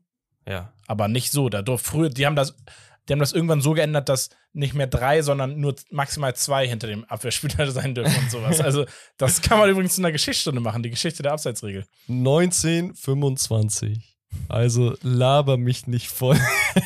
Ja. 0.47 0.73
Aber 0.87 1.07
nicht 1.07 1.31
so. 1.31 1.49
Da 1.49 1.61
durf 1.61 1.81
früher, 1.81 2.09
die 2.09 2.25
haben 2.25 2.35
das, 2.35 2.55
die 3.07 3.13
haben 3.13 3.19
das 3.19 3.33
irgendwann 3.33 3.61
so 3.61 3.73
geändert, 3.73 4.09
dass 4.09 4.29
nicht 4.53 4.73
mehr 4.73 4.87
drei, 4.87 5.21
sondern 5.21 5.59
nur 5.59 5.75
maximal 5.91 6.35
zwei 6.35 6.67
hinter 6.67 6.87
dem 6.87 7.05
Abwehrspieler 7.05 7.69
sein 7.71 7.95
dürfen 7.95 8.23
und 8.23 8.31
sowas. 8.31 8.59
Also, 8.61 8.85
das 9.17 9.41
kann 9.41 9.59
man 9.59 9.69
übrigens 9.69 9.97
in 9.97 10.03
der 10.03 10.11
Geschichtsstunde 10.11 10.59
machen, 10.61 10.83
die 10.83 10.89
Geschichte 10.89 11.23
der 11.23 11.33
Abseitsregel. 11.33 11.85
1925. 12.07 14.17
Also 14.47 14.95
laber 15.01 15.57
mich 15.57 15.87
nicht 15.87 16.07
voll. 16.09 16.39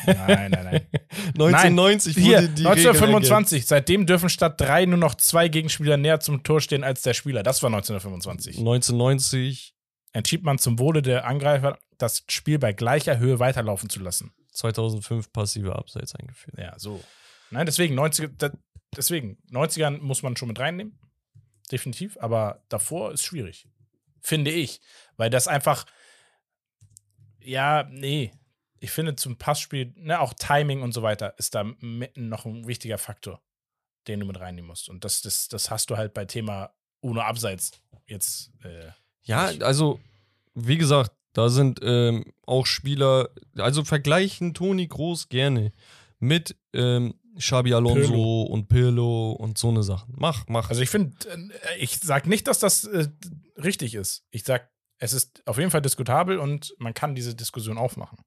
Nein, 0.06 0.50
nein, 0.50 0.64
nein. 0.64 0.86
1990 1.28 2.14
Hier, 2.14 2.36
wurde 2.38 2.48
die 2.48 2.62
Regel 2.66 2.68
1925. 2.88 3.66
Seitdem 3.66 4.06
dürfen 4.06 4.28
statt 4.28 4.60
drei 4.60 4.86
nur 4.86 4.98
noch 4.98 5.14
zwei 5.14 5.48
Gegenspieler 5.48 5.96
näher 5.96 6.20
zum 6.20 6.42
Tor 6.42 6.60
stehen 6.60 6.84
als 6.84 7.02
der 7.02 7.14
Spieler. 7.14 7.42
Das 7.42 7.62
war 7.62 7.68
1925. 7.68 8.58
1990, 8.58 9.74
Entschied 10.12 10.44
man 10.44 10.58
zum 10.58 10.78
Wohle 10.78 11.02
der 11.02 11.26
Angreifer, 11.26 11.76
das 11.98 12.22
Spiel 12.28 12.58
bei 12.60 12.72
gleicher 12.72 13.18
Höhe 13.18 13.40
weiterlaufen 13.40 13.90
zu 13.90 13.98
lassen. 14.00 14.32
2005 14.52 15.32
passive 15.32 15.74
Abseits 15.74 16.14
eingeführt. 16.14 16.56
Ja, 16.58 16.78
so. 16.78 17.02
Nein, 17.50 17.66
deswegen, 17.66 17.98
90er, 17.98 18.30
da- 18.38 18.52
deswegen, 18.96 19.38
90ern 19.50 19.98
muss 20.00 20.22
man 20.22 20.36
schon 20.36 20.48
mit 20.48 20.60
reinnehmen. 20.60 20.98
Definitiv. 21.72 22.16
Aber 22.20 22.62
davor 22.68 23.10
ist 23.12 23.24
schwierig. 23.24 23.66
Finde 24.20 24.52
ich. 24.52 24.80
Weil 25.16 25.30
das 25.30 25.48
einfach, 25.48 25.84
ja, 27.44 27.84
nee. 27.90 28.32
Ich 28.80 28.90
finde 28.90 29.16
zum 29.16 29.36
Passspiel, 29.36 29.92
ne, 29.96 30.20
auch 30.20 30.34
Timing 30.34 30.82
und 30.82 30.92
so 30.92 31.02
weiter, 31.02 31.34
ist 31.38 31.54
da 31.54 31.64
mitten 31.80 32.28
noch 32.28 32.44
ein 32.44 32.66
wichtiger 32.66 32.98
Faktor, 32.98 33.40
den 34.08 34.20
du 34.20 34.26
mit 34.26 34.38
reinnehmen 34.40 34.68
musst. 34.68 34.88
Und 34.88 35.04
das, 35.04 35.22
das, 35.22 35.48
das 35.48 35.70
hast 35.70 35.88
du 35.90 35.96
halt 35.96 36.12
bei 36.12 36.24
Thema 36.26 36.74
UNO 37.00 37.20
Abseits 37.22 37.70
jetzt. 38.06 38.50
Äh, 38.62 38.90
Ja, 39.22 39.50
Ich- 39.50 39.64
also, 39.64 40.00
wie 40.54 40.76
gesagt, 40.76 41.12
da 41.32 41.48
sind 41.48 41.80
ähm, 41.82 42.32
auch 42.46 42.66
Spieler, 42.66 43.30
also 43.56 43.84
vergleichen 43.84 44.52
Toni 44.54 44.86
Groß 44.86 45.28
gerne 45.28 45.72
mit 46.18 46.56
ähm, 46.74 47.14
Xabi 47.38 47.74
Alonso 47.74 48.00
Pirlo. 48.12 48.42
und 48.42 48.68
Pirlo 48.68 49.32
und 49.32 49.58
so 49.58 49.70
eine 49.70 49.82
Sachen. 49.82 50.14
Mach, 50.16 50.44
mach. 50.46 50.68
Also 50.68 50.82
ich 50.82 50.90
finde, 50.90 51.16
äh, 51.28 51.78
ich 51.78 51.98
sag 51.98 52.26
nicht, 52.26 52.46
dass 52.46 52.58
das 52.60 52.84
äh, 52.84 53.08
richtig 53.56 53.94
ist. 53.94 54.24
Ich 54.30 54.44
sag, 54.44 54.70
es 55.04 55.12
ist 55.12 55.42
auf 55.46 55.58
jeden 55.58 55.70
Fall 55.70 55.82
diskutabel 55.82 56.38
und 56.38 56.74
man 56.78 56.94
kann 56.94 57.14
diese 57.14 57.34
Diskussion 57.34 57.76
aufmachen. 57.76 58.18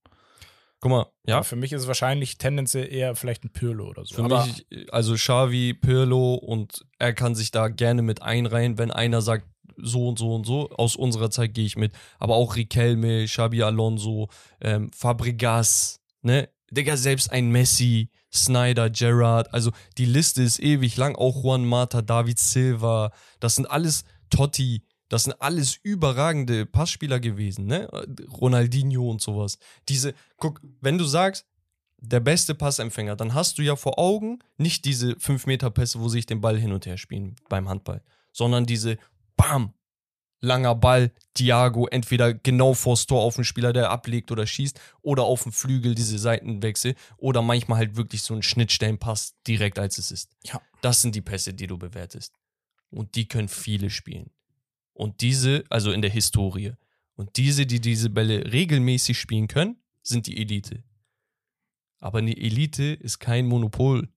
Guck 0.80 0.92
mal, 0.92 1.08
ja, 1.26 1.38
Aber 1.38 1.44
für 1.44 1.56
mich 1.56 1.74
ist 1.74 1.82
es 1.82 1.88
wahrscheinlich 1.88 2.38
tendenziell 2.38 2.94
eher 2.94 3.16
vielleicht 3.16 3.44
ein 3.44 3.50
Pirlo 3.50 3.88
oder 3.88 4.06
so. 4.06 4.14
Für 4.14 4.24
Aber 4.26 4.46
mich, 4.46 4.94
also 4.94 5.16
Xavi, 5.16 5.74
Pirlo 5.74 6.36
und 6.36 6.86
er 7.00 7.14
kann 7.14 7.34
sich 7.34 7.50
da 7.50 7.70
gerne 7.70 8.04
mit 8.04 8.22
einreihen, 8.22 8.78
wenn 8.78 8.92
einer 8.92 9.22
sagt, 9.22 9.48
so 9.76 10.08
und 10.08 10.20
so 10.20 10.36
und 10.36 10.46
so. 10.46 10.70
Aus 10.70 10.96
unserer 10.96 11.32
Zeit 11.32 11.56
gehe 11.56 11.66
ich 11.66 11.78
mit. 11.78 11.94
Aber 12.20 12.36
auch 12.36 12.56
Riquelme, 12.56 13.26
Xabi 13.26 13.64
Alonso, 13.64 14.30
ähm, 14.62 14.92
Fabregas, 14.92 16.00
ne? 16.22 16.50
Digga, 16.70 16.98
selbst 16.98 17.32
ein 17.32 17.50
Messi, 17.50 18.10
Snyder, 18.32 18.90
Gerrard. 18.90 19.54
Also 19.54 19.72
die 19.98 20.06
Liste 20.06 20.44
ist 20.44 20.60
ewig 20.60 20.98
lang. 20.98 21.16
Auch 21.16 21.44
Juan 21.44 21.66
Mata, 21.66 22.02
David 22.02 22.40
Silva. 22.40 23.12
Das 23.40 23.56
sind 23.56 23.66
alles 23.66 24.04
Totti. 24.30 24.84
Das 25.10 25.24
sind 25.24 25.42
alles 25.42 25.80
überragende 25.84 26.66
Passspieler 26.66 27.20
gewesen, 27.20 27.66
ne? 27.66 27.88
Ronaldinho 28.32 29.10
und 29.10 29.22
sowas. 29.22 29.58
Diese, 29.88 30.14
guck, 30.38 30.62
wenn 30.82 30.98
du 30.98 31.06
sagst, 31.06 31.46
der 32.00 32.20
beste 32.20 32.54
Passempfänger, 32.54 33.16
dann 33.16 33.34
hast 33.34 33.58
du 33.58 33.64
ja 33.64 33.76
vor 33.76 33.98
Augen 33.98 34.40
nicht 34.58 34.86
diese 34.86 35.14
5-Meter-Pässe, 35.14 36.00
wo 36.00 36.10
sich 36.10 36.26
den 36.26 36.42
Ball 36.42 36.60
hin 36.60 36.72
und 36.72 36.86
her 36.86 36.98
spielen 36.98 37.36
beim 37.50 37.70
Handball, 37.70 38.04
sondern 38.32 38.66
diese 38.66 38.98
BAM, 39.36 39.74
langer 40.40 40.76
Ball, 40.76 41.12
Thiago, 41.34 41.88
entweder 41.88 42.34
genau 42.34 42.74
vors 42.74 43.08
Tor 43.08 43.24
auf 43.24 43.36
den 43.36 43.46
Spieler, 43.46 43.74
der 43.74 43.90
ablegt 43.90 44.32
oder 44.32 44.46
schießt, 44.46 44.80
oder 45.02 45.24
auf 45.24 45.44
den 45.44 45.52
Flügel 45.52 45.96
diese 45.96 46.20
Seitenwechsel, 46.20 46.96
oder 47.18 47.42
manchmal 47.42 47.80
halt 47.80 47.96
wirklich 47.96 48.22
so 48.22 48.36
ein 48.36 48.44
Schnittstellenpass 48.44 49.36
direkt 49.48 49.80
als 49.80 49.98
es 49.98 50.12
ist. 50.12 50.36
Ja. 50.44 50.62
Das 50.82 51.02
sind 51.02 51.16
die 51.16 51.22
Pässe, 51.22 51.54
die 51.54 51.68
du 51.68 51.78
bewertest. 51.78 52.34
Und 52.92 53.16
die 53.16 53.28
können 53.28 53.48
viele 53.48 53.90
spielen. 53.90 54.30
Und 54.98 55.22
diese, 55.22 55.64
also 55.70 55.92
in 55.92 56.02
der 56.02 56.10
Historie, 56.10 56.74
und 57.16 57.38
diese, 57.38 57.66
die 57.68 57.80
diese 57.80 58.10
Bälle 58.10 58.52
regelmäßig 58.52 59.20
spielen 59.20 59.48
können, 59.48 59.78
sind 60.02 60.26
die 60.26 60.38
Elite. 60.38 60.84
Aber 62.00 62.18
eine 62.20 62.36
Elite 62.36 62.84
ist 62.94 63.20
kein 63.20 63.46
Monopol. 63.46 64.10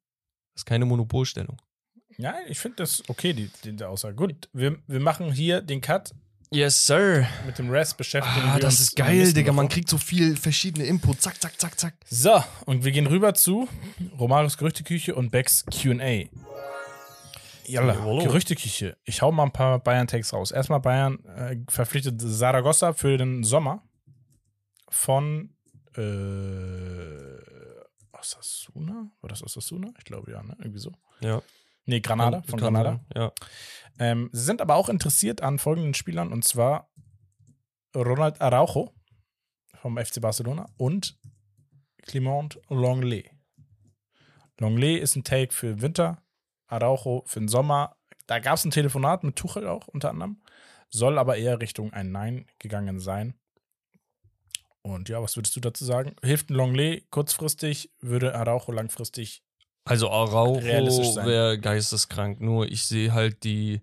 Ist 0.55 0.65
keine 0.65 0.87
Monopolstellung. 0.87 1.61
ja, 2.17 2.35
ich 2.49 2.59
finde 2.59 2.77
das 2.77 3.03
okay, 3.09 3.33
die, 3.35 3.51
die, 3.65 3.77
die 3.77 3.85
Aussage. 3.85 4.15
Gut, 4.15 4.49
wir, 4.53 4.79
wir 4.87 5.01
machen 5.01 5.33
hier 5.33 5.61
den 5.61 5.81
Cut. 5.83 6.13
Yes, 6.53 6.87
sir. 6.87 7.27
Mit 7.47 7.59
dem 7.59 7.71
Rest 7.71 7.97
beschäftigen 7.97 8.49
Ah, 8.49 8.55
wir 8.57 8.61
das 8.61 8.75
uns 8.75 8.81
ist 8.81 8.99
in 8.99 9.05
der 9.05 9.07
geil, 9.07 9.33
Digga. 9.33 9.53
Man 9.53 9.69
kriegt 9.69 9.89
so 9.89 9.99
viel 9.99 10.37
verschiedene 10.37 10.85
Input. 10.87 11.21
Zack, 11.21 11.41
zack, 11.41 11.61
zack, 11.61 11.79
zack. 11.79 11.95
So, 12.09 12.43
und 12.67 12.85
wir 12.85 12.91
gehen 12.91 13.07
rüber 13.07 13.35
zu 13.35 13.69
Romaris 14.19 14.57
Gerüchteküche 14.57 15.15
und 15.15 15.31
Becks 15.31 15.65
QA. 15.67 16.25
Jalla, 17.67 17.95
Jawollo. 17.95 18.25
Gerüchteküche. 18.25 18.97
Ich 19.05 19.23
hau 19.23 19.33
mal 19.33 19.45
ein 19.45 19.53
paar 19.53 19.79
Bayern-Tags 19.79 20.33
raus. 20.33 20.51
Erstmal 20.51 20.81
Bayern 20.81 21.25
äh, 21.25 21.57
verpflichtet 21.69 22.21
Saragossa 22.21 22.93
für 22.93 23.17
den 23.17 23.45
Sommer 23.45 23.83
von 24.89 25.55
äh, 25.97 27.41
Osasuna? 28.13 29.11
War 29.21 29.29
das 29.29 29.43
Osasuna? 29.43 29.93
Ich 29.99 30.05
glaube 30.05 30.31
ja, 30.31 30.43
ne? 30.43 30.57
Irgendwie 30.59 30.79
so. 30.79 30.93
Ja. 31.21 31.43
Nee, 31.87 32.01
Granada, 32.01 32.43
von 32.43 32.59
Granada. 32.59 33.01
Ja. 33.15 33.33
Ähm, 33.99 34.31
sie 34.33 34.45
sind 34.45 34.61
aber 34.61 34.77
auch 34.77 34.89
interessiert 34.89 35.43
an 35.43 35.59
folgenden 35.59 35.95
Spielern 35.95 36.33
und 36.33 36.45
zwar 36.45 36.91
Ronald 37.95 38.41
Araujo 38.41 38.95
vom 39.81 39.97
FC 39.97 40.21
Barcelona 40.21 40.69
und 40.77 41.19
Clement 42.03 42.61
Longley. 42.69 43.31
Longley 44.59 44.97
ist 44.99 45.17
ein 45.17 45.25
Take 45.25 45.53
für 45.53 45.81
Winter, 45.81 46.23
Araujo 46.71 47.23
für 47.27 47.41
den 47.41 47.49
Sommer. 47.49 47.97
Da 48.27 48.39
gab 48.39 48.57
es 48.57 48.65
ein 48.65 48.71
Telefonat 48.71 49.25
mit 49.25 49.37
Tuchel 49.37 49.67
auch 49.67 49.89
unter 49.89 50.11
anderem, 50.11 50.41
soll 50.89 51.19
aber 51.19 51.37
eher 51.37 51.61
Richtung 51.61 51.93
ein 51.93 52.13
Nein 52.13 52.47
gegangen 52.59 53.01
sein. 53.01 53.35
Und 54.83 55.09
ja, 55.09 55.23
was 55.23 55.37
würdest 55.37 55.55
du 55.57 55.61
dazu 55.61 55.85
sagen? 55.85 56.17
Hilft 56.23 56.51
ein 56.51 56.55
Longley 56.55 57.07
kurzfristig, 57.11 57.91
würde 58.01 58.35
Araujo 58.35 58.73
langfristig 58.73 59.43
Also 59.85 60.11
Araujo 60.11 60.63
wäre 60.63 61.59
geisteskrank. 61.59 62.41
Nur 62.41 62.67
ich 62.67 62.87
sehe 62.87 63.13
halt 63.13 63.45
die 63.45 63.83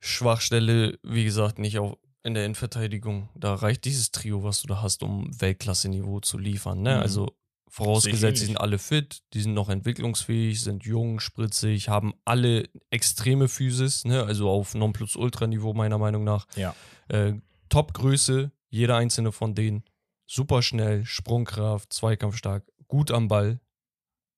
Schwachstelle, 0.00 0.98
wie 1.02 1.24
gesagt, 1.24 1.58
nicht 1.58 1.78
auf, 1.78 1.96
in 2.22 2.34
der 2.34 2.44
Innenverteidigung. 2.44 3.28
Da 3.34 3.54
reicht 3.54 3.84
dieses 3.84 4.12
Trio, 4.12 4.44
was 4.44 4.62
du 4.62 4.68
da 4.68 4.82
hast, 4.82 5.02
um 5.02 5.28
Weltklasse-Niveau 5.40 6.20
zu 6.20 6.38
liefern. 6.38 6.82
Ne? 6.82 6.96
Mhm. 6.96 7.00
Also 7.00 7.36
vorausgesetzt, 7.68 8.22
ähnlich. 8.40 8.46
sind 8.46 8.56
alle 8.56 8.78
fit, 8.78 9.22
die 9.34 9.40
sind 9.40 9.54
noch 9.54 9.68
entwicklungsfähig, 9.68 10.62
sind 10.62 10.84
jung, 10.84 11.20
spritzig, 11.20 11.88
haben 11.88 12.14
alle 12.24 12.68
extreme 12.90 13.48
Physis, 13.48 14.04
ne? 14.04 14.24
also 14.24 14.48
auf 14.50 14.74
Nonplusultra-Niveau 14.74 15.74
meiner 15.74 15.98
Meinung 15.98 16.24
nach. 16.24 16.46
Ja. 16.56 16.74
Äh, 17.08 17.34
Top-Größe, 17.68 18.50
jeder 18.70 18.96
einzelne 18.96 19.32
von 19.32 19.54
denen. 19.54 19.84
Super 20.26 20.62
schnell, 20.62 21.04
Sprungkraft, 21.04 21.92
Zweikampfstark, 21.92 22.64
gut 22.86 23.10
am 23.10 23.28
Ball. 23.28 23.60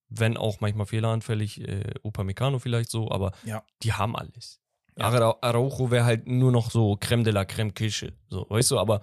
Wenn 0.08 0.36
auch 0.36 0.60
manchmal 0.60 0.86
fehleranfällig, 0.86 1.60
äh, 1.60 1.94
Upamecano 2.02 2.58
vielleicht 2.58 2.90
so, 2.90 3.10
aber 3.10 3.32
Ja. 3.44 3.62
die 3.82 3.92
haben 3.92 4.16
alles. 4.16 4.60
Ja. 4.98 5.04
Ara- 5.04 5.38
Araujo 5.40 5.90
wäre 5.92 6.04
halt 6.04 6.26
nur 6.26 6.50
noch 6.50 6.70
so 6.72 6.96
Creme 6.98 7.22
de 7.22 7.32
la 7.32 7.44
Creme 7.44 7.72
Kirsche, 7.74 8.12
so, 8.28 8.44
weißt 8.50 8.72
du, 8.72 8.78
aber 8.80 8.98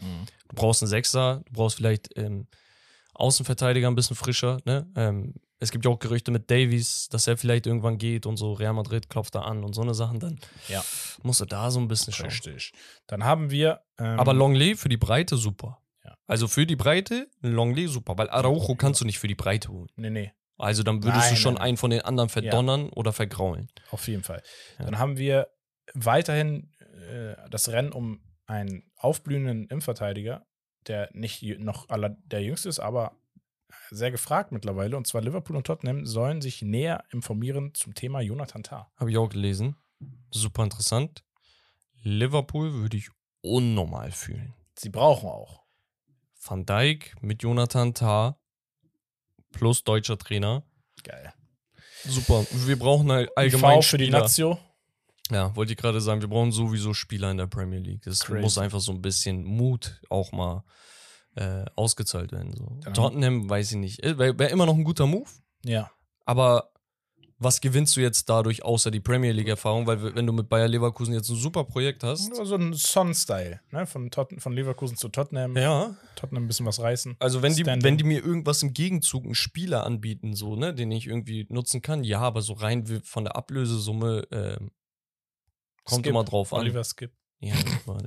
du 0.50 0.56
brauchst 0.56 0.84
einen 0.84 0.90
Sechser, 0.90 1.44
du 1.46 1.54
brauchst 1.54 1.78
vielleicht 1.78 2.10
ähm, 2.18 2.48
Außenverteidiger 3.20 3.88
ein 3.88 3.96
bisschen 3.96 4.16
frischer, 4.16 4.60
ne? 4.66 4.90
Ähm, 4.96 5.34
es 5.60 5.72
gibt 5.72 5.86
ja 5.86 5.92
auch 5.92 5.98
Gerüchte 6.00 6.30
mit 6.32 6.52
Davies, 6.52 7.10
dass 7.10 7.26
er 7.26 7.36
vielleicht 7.36 7.66
irgendwann 7.66 7.98
geht 7.98 8.26
und 8.28 8.38
so 8.38 8.54
Real 8.54 8.74
Madrid 8.74 9.10
klopft 9.10 9.34
da 9.34 9.42
an 9.42 9.64
und 9.64 9.74
so 9.74 9.82
eine 9.82 9.96
Sachen, 9.96 10.20
dann 10.20 10.40
Ja. 10.68 10.84
musst 11.24 11.42
du 11.42 11.46
da 11.46 11.72
so 11.72 11.80
ein 11.80 11.88
bisschen 11.88 12.14
schauen. 12.14 12.28
Richtig. 12.28 12.74
Dann 13.08 13.24
haben 13.24 13.50
wir. 13.50 13.82
Ähm, 13.98 14.20
Aber 14.20 14.34
Longley 14.34 14.76
für 14.76 14.90
die 14.90 14.98
Breite 14.98 15.36
super. 15.36 15.80
Ja. 16.06 16.16
Also 16.28 16.48
für 16.48 16.68
die 16.68 16.76
Breite 16.76 17.28
Longley 17.42 17.88
super, 17.88 18.18
weil 18.18 18.30
Araujo 18.30 18.76
kannst 18.76 19.02
du 19.02 19.06
nicht 19.06 19.18
für 19.18 19.28
die 19.28 19.36
Breite 19.36 19.70
holen. 19.70 19.90
Nee, 19.96 20.12
nee, 20.12 20.32
Also 20.60 20.84
dann 20.84 21.04
würdest 21.04 21.26
Nein, 21.26 21.34
du 21.36 21.40
schon 21.42 21.54
nein, 21.56 21.64
einen 21.64 21.78
von 21.78 21.90
den 21.90 22.02
anderen 22.02 22.30
verdonnern 22.30 22.90
oder 22.90 23.12
vergraulen. 23.12 23.68
auf 23.92 24.08
jeden 24.08 24.24
Fall. 24.24 24.44
Ja. 24.78 24.86
Dann 24.86 25.00
haben 25.00 25.18
wir 25.18 25.48
weiterhin 25.96 26.72
äh, 27.10 27.36
das 27.50 27.70
Rennen 27.70 27.92
um 27.92 28.22
einen 28.46 28.84
aufblühenden 28.98 29.68
Innenverteidiger, 29.68 30.46
der 30.88 31.10
nicht 31.14 31.42
noch 31.60 31.90
aller, 31.90 32.10
der 32.10 32.44
jüngste 32.44 32.70
ist, 32.70 32.80
aber 32.80 33.16
sehr 33.90 34.12
gefragt 34.12 34.52
mittlerweile. 34.52 34.98
Und 34.98 35.08
zwar 35.08 35.22
Liverpool 35.22 35.56
und 35.56 35.66
Tottenham 35.66 36.06
sollen 36.06 36.42
sich 36.42 36.62
näher 36.62 37.04
informieren 37.12 37.74
zum 37.74 37.94
Thema 37.94 38.22
Jonathan 38.22 38.64
Tah. 38.64 38.92
Habe 38.96 39.12
ich 39.12 39.18
auch 39.18 39.30
gelesen. 39.30 39.76
Super 40.32 40.64
interessant. 40.64 41.24
Liverpool 42.04 42.74
würde 42.74 42.98
ich 42.98 43.10
unnormal 43.42 44.12
fühlen. 44.12 44.54
Sie 44.78 44.90
brauchen 44.90 45.30
auch. 45.30 45.64
Van 46.40 46.66
Dijk 46.66 47.16
mit 47.22 47.44
Jonathan 47.44 47.94
Tah 47.94 48.40
plus 49.52 49.84
deutscher 49.84 50.18
Trainer. 50.18 50.64
Geil. 51.04 51.34
Super. 52.04 52.46
Wir 52.52 52.78
brauchen 52.78 53.10
allgemein 53.12 53.80
IV 53.80 53.86
für 53.86 53.98
die 53.98 54.06
Spieler. 54.06 54.20
Lazio. 54.20 54.60
Ja, 55.32 55.56
wollte 55.56 55.74
ich 55.74 55.78
gerade 55.78 56.02
sagen, 56.02 56.22
wir 56.22 56.28
brauchen 56.30 56.52
sowieso 56.52 56.94
Spieler 56.94 57.32
in 57.32 57.38
der 57.38 57.48
Premier 57.48 57.80
League. 57.80 58.06
Es 58.08 58.22
Crazy. 58.26 58.42
muss 58.42 58.58
einfach 58.58 58.80
so 58.80 58.92
ein 58.92 59.02
bisschen 59.02 59.44
Mut 59.44 60.00
auch 60.10 60.32
mal 60.32 60.64
äh, 61.36 61.66
ausgezahlt 61.76 62.32
werden. 62.32 62.54
So. 62.56 62.92
Tottenham 62.94 63.50
weiß 63.50 63.72
ich 63.72 63.78
nicht. 63.78 64.04
Wäre 64.04 64.38
wär 64.40 64.50
immer 64.50 64.66
noch 64.66 64.76
ein 64.76 64.84
guter 64.84 65.06
Move, 65.06 65.30
Ja. 65.64 65.92
aber 66.26 66.72
was 67.40 67.62
gewinnst 67.62 67.96
du 67.96 68.02
jetzt 68.02 68.28
dadurch 68.30 68.66
außer 68.66 68.90
die 68.90 69.00
Premier 69.00 69.32
League-Erfahrung? 69.32 69.86
Weil 69.86 70.16
wenn 70.16 70.26
du 70.26 70.34
mit 70.34 70.50
Bayer 70.50 70.68
Leverkusen 70.68 71.14
jetzt 71.14 71.30
ein 71.30 71.36
super 71.36 71.66
Projekt 71.66 72.04
hast. 72.04 72.30
Nur 72.32 72.48
so 72.48 72.56
ein 72.56 72.74
Son-Style. 72.74 73.60
Ne? 73.70 73.86
Von, 73.86 74.10
Totten, 74.10 74.40
von 74.40 74.54
Leverkusen 74.54 74.98
zu 74.98 75.08
Tottenham. 75.10 75.56
Ja. 75.56 75.96
Tottenham 76.16 76.46
ein 76.46 76.48
bisschen 76.48 76.66
was 76.66 76.80
reißen. 76.80 77.16
Also 77.20 77.44
wenn 77.44 77.54
die, 77.54 77.64
wenn 77.64 77.96
die 77.98 78.04
mir 78.04 78.26
irgendwas 78.26 78.64
im 78.64 78.74
Gegenzug, 78.74 79.24
einen 79.26 79.36
Spieler 79.36 79.86
anbieten, 79.86 80.34
so, 80.34 80.56
ne, 80.56 80.74
den 80.74 80.90
ich 80.90 81.06
irgendwie 81.06 81.46
nutzen 81.50 81.84
kann, 81.84 82.04
ja, 82.04 82.22
aber 82.22 82.42
so 82.42 82.54
rein 82.54 82.90
wie 82.90 83.02
von 83.04 83.26
der 83.26 83.36
Ablösesumme 83.36 84.24
ähm, 84.32 84.72
kommt 85.88 86.04
Skip. 86.06 86.10
immer 86.12 86.24
drauf 86.24 86.54
an. 86.54 86.60
Oliver 86.62 86.84
Skip. 86.84 87.12
Ja. 87.40 87.54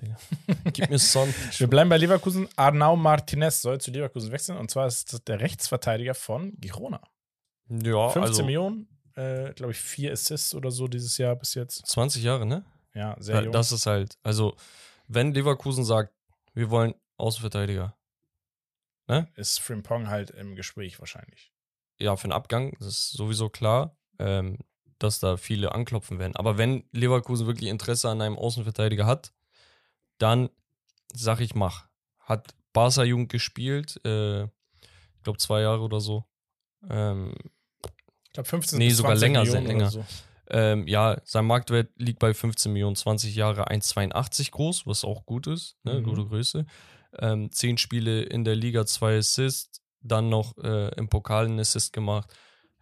Gib 0.73 0.91
mir 0.91 0.99
Son. 0.99 1.33
Wir 1.59 1.67
bleiben 1.69 1.89
bei 1.89 1.97
Leverkusen. 1.99 2.49
Arnau 2.57 2.97
Martinez 2.97 3.63
soll 3.63 3.81
zu 3.81 3.91
Leverkusen 3.91 4.33
wechseln. 4.33 4.59
Und 4.59 4.71
zwar 4.71 4.87
ist 4.87 5.13
das 5.13 5.23
der 5.25 5.41
Rechtsverteidiger 5.41 6.15
von 6.15 6.53
Girona. 6.59 7.01
Ja, 7.69 8.09
15 8.09 8.23
also 8.23 8.45
Millionen. 8.45 8.89
Äh, 9.15 9.53
Glaube 9.55 9.73
ich, 9.73 9.79
vier 9.79 10.13
Assists 10.13 10.55
oder 10.55 10.71
so 10.71 10.89
dieses 10.89 11.17
Jahr 11.19 11.37
bis 11.37 11.55
jetzt. 11.55 11.87
20 11.87 12.23
Jahre, 12.23 12.45
ne? 12.47 12.65
Ja, 12.95 13.17
sehr 13.21 13.37
Ja, 13.37 13.43
jung. 13.43 13.53
das 13.53 13.71
ist 13.71 13.87
halt, 13.87 14.19
also, 14.25 14.57
wenn 15.07 15.33
Leverkusen 15.33 15.85
sagt, 15.85 16.13
wir 16.55 16.71
wollen 16.71 16.95
Außenverteidiger, 17.17 17.97
ist 19.35 19.59
Frimpong 19.61 20.09
halt 20.09 20.31
im 20.31 20.55
Gespräch 20.55 21.01
wahrscheinlich. 21.01 21.53
ja, 21.99 22.15
für 22.17 22.29
den 22.29 22.33
Abgang, 22.33 22.77
das 22.79 22.89
ist 22.89 23.11
sowieso 23.11 23.49
klar, 23.49 23.97
ähm, 24.21 24.59
dass 25.03 25.19
da 25.19 25.37
viele 25.37 25.73
anklopfen 25.73 26.19
werden. 26.19 26.37
Aber 26.37 26.59
wenn 26.59 26.85
Leverkusen 26.93 27.47
wirklich 27.47 27.69
Interesse 27.71 28.09
an 28.09 28.21
einem 28.21 28.37
Außenverteidiger 28.39 29.07
hat, 29.07 29.33
dann 30.19 30.49
sag 31.13 31.41
ich, 31.41 31.55
mach. 31.55 31.87
Hat 32.21 32.55
Barca 32.73 33.03
Jugend 33.03 33.31
gespielt, 33.31 34.01
äh, 34.05 34.45
ich 34.45 35.23
glaube 35.25 35.39
zwei 35.39 35.63
Jahre 35.63 35.83
oder 35.83 36.01
so. 36.01 36.25
Ähm, 36.89 37.35
Ich 38.27 38.33
glaube, 38.33 38.49
15 38.49 38.79
Nee, 38.79 38.91
sogar 38.91 39.13
20 39.17 39.23
länger, 39.29 39.41
Millionen 39.41 39.67
sehr 39.67 39.73
länger. 39.75 39.91
So. 39.91 40.05
ähm, 40.51 40.87
ja, 40.87 41.21
sein 41.25 41.47
Marktwert 41.47 41.89
liegt 41.97 42.21
bei 42.21 42.33
15 42.33 42.73
Millionen, 42.73 42.95
20 42.97 43.35
Jahre, 43.35 43.69
1,82 43.69 44.51
groß, 44.53 44.87
was 44.87 45.05
auch 45.05 45.27
gut 45.27 45.47
ist, 45.49 45.77
ne, 45.85 45.95
Mhm. 46.01 46.05
gute 46.05 46.25
Größe. 46.27 46.67
Ähm, 47.19 47.51
10 47.51 47.77
Spiele 47.79 48.23
in 48.23 48.45
der 48.45 48.55
Liga, 48.55 48.87
2 48.87 49.19
Assists, 49.19 49.83
dann 50.01 50.29
noch 50.29 50.57
äh, 50.59 50.95
im 50.95 51.09
Pokal 51.09 51.47
einen 51.47 51.59
Assist 51.59 51.93
gemacht. 51.93 52.33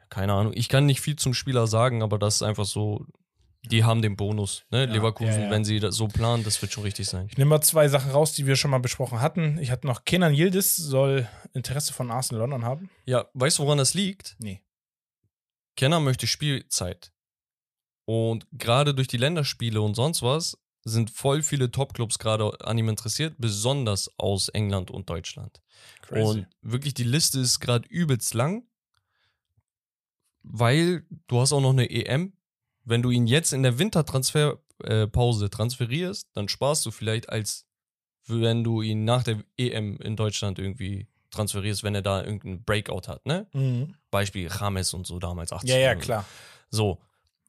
Keine 0.08 0.32
Ahnung, 0.32 0.52
ich 0.54 0.68
kann 0.68 0.86
nicht 0.86 1.00
viel 1.00 1.16
zum 1.16 1.34
Spieler 1.34 1.66
sagen, 1.66 2.02
aber 2.02 2.18
das 2.18 2.36
ist 2.36 2.42
einfach 2.42 2.64
so, 2.64 3.06
die 3.64 3.84
haben 3.84 4.02
den 4.02 4.16
Bonus. 4.16 4.64
Ne? 4.70 4.86
Ja, 4.86 4.92
Leverkusen, 4.92 5.32
ja, 5.32 5.44
ja. 5.44 5.50
wenn 5.50 5.64
sie 5.64 5.80
das 5.80 5.96
so 5.96 6.08
planen, 6.08 6.44
das 6.44 6.60
wird 6.62 6.72
schon 6.72 6.84
richtig 6.84 7.06
sein. 7.08 7.26
Ich 7.30 7.36
nehme 7.36 7.50
mal 7.50 7.60
zwei 7.60 7.88
Sachen 7.88 8.10
raus, 8.10 8.32
die 8.32 8.46
wir 8.46 8.56
schon 8.56 8.70
mal 8.70 8.78
besprochen 8.78 9.20
hatten. 9.20 9.58
Ich 9.58 9.70
hatte 9.70 9.86
noch 9.86 10.04
Kenan 10.04 10.34
Yildiz 10.34 10.76
soll 10.76 11.28
Interesse 11.52 11.92
von 11.92 12.10
Arsenal 12.10 12.40
London 12.40 12.64
haben. 12.64 12.90
Ja, 13.04 13.26
weißt 13.34 13.58
du, 13.58 13.64
woran 13.64 13.78
das 13.78 13.94
liegt? 13.94 14.36
Nee. 14.38 14.62
Kenner 15.76 16.00
möchte 16.00 16.26
Spielzeit. 16.26 17.12
Und 18.04 18.46
gerade 18.52 18.94
durch 18.94 19.08
die 19.08 19.18
Länderspiele 19.18 19.80
und 19.80 19.94
sonst 19.94 20.22
was 20.22 20.58
sind 20.84 21.10
voll 21.10 21.42
viele 21.42 21.70
Topclubs 21.70 22.18
gerade 22.18 22.50
an 22.64 22.78
ihm 22.78 22.88
interessiert, 22.88 23.34
besonders 23.38 24.10
aus 24.18 24.48
England 24.48 24.90
und 24.90 25.10
Deutschland. 25.10 25.60
Und 26.10 26.46
wirklich 26.62 26.94
die 26.94 27.04
Liste 27.04 27.40
ist 27.40 27.60
gerade 27.60 27.86
übelst 27.88 28.34
lang, 28.34 28.66
weil 30.42 31.04
du 31.26 31.40
hast 31.40 31.52
auch 31.52 31.60
noch 31.60 31.70
eine 31.70 31.90
EM. 31.90 32.32
Wenn 32.84 33.02
du 33.02 33.10
ihn 33.10 33.26
jetzt 33.26 33.52
in 33.52 33.62
der 33.62 33.78
Wintertransferpause 33.78 35.50
transferierst, 35.50 36.28
dann 36.34 36.48
sparst 36.48 36.86
du 36.86 36.90
vielleicht 36.90 37.28
als 37.28 37.66
wenn 38.28 38.62
du 38.62 38.82
ihn 38.82 39.04
nach 39.04 39.22
der 39.22 39.42
EM 39.56 39.98
in 39.98 40.16
Deutschland 40.16 40.58
irgendwie 40.58 41.08
transferierst, 41.30 41.82
wenn 41.82 41.94
er 41.94 42.02
da 42.02 42.22
irgendeinen 42.22 42.62
Breakout 42.64 43.08
hat, 43.08 43.26
ne? 43.26 43.46
Mhm. 43.52 43.94
Beispiel 44.10 44.48
James 44.48 44.94
und 44.94 45.06
so 45.06 45.18
damals 45.18 45.52
80. 45.52 45.70
Ja, 45.70 45.78
ja, 45.78 45.94
klar. 45.94 46.24
So, 46.70 46.98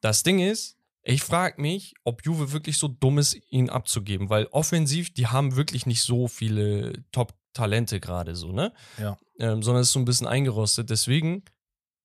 das 0.00 0.22
Ding 0.22 0.38
ist, 0.38 0.76
ich 1.02 1.22
frage 1.22 1.60
mich, 1.60 1.94
ob 2.04 2.24
Juve 2.24 2.52
wirklich 2.52 2.76
so 2.76 2.88
dumm 2.88 3.18
ist, 3.18 3.38
ihn 3.50 3.70
abzugeben, 3.70 4.28
weil 4.28 4.46
offensiv, 4.46 5.12
die 5.12 5.26
haben 5.26 5.56
wirklich 5.56 5.86
nicht 5.86 6.02
so 6.02 6.28
viele 6.28 6.92
Top-Talente 7.12 8.00
gerade 8.00 8.34
so, 8.34 8.52
ne? 8.52 8.72
Ja. 8.98 9.16
Ähm, 9.38 9.62
sondern 9.62 9.82
es 9.82 9.88
ist 9.88 9.94
so 9.94 9.98
ein 9.98 10.04
bisschen 10.04 10.26
eingerostet. 10.26 10.90
Deswegen, 10.90 11.42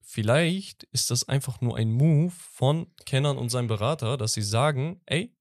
vielleicht 0.06 0.84
ist 0.91 1.11
das 1.11 1.27
einfach 1.27 1.60
nur 1.61 1.76
ein 1.76 1.91
Move 1.91 2.32
von 2.32 2.88
Kennern 3.06 3.38
und 3.38 3.49
seinem 3.49 3.68
Berater, 3.68 4.18
dass 4.18 4.34
sie 4.34 4.44
sagen, 4.44 5.02
ey, 5.07 5.36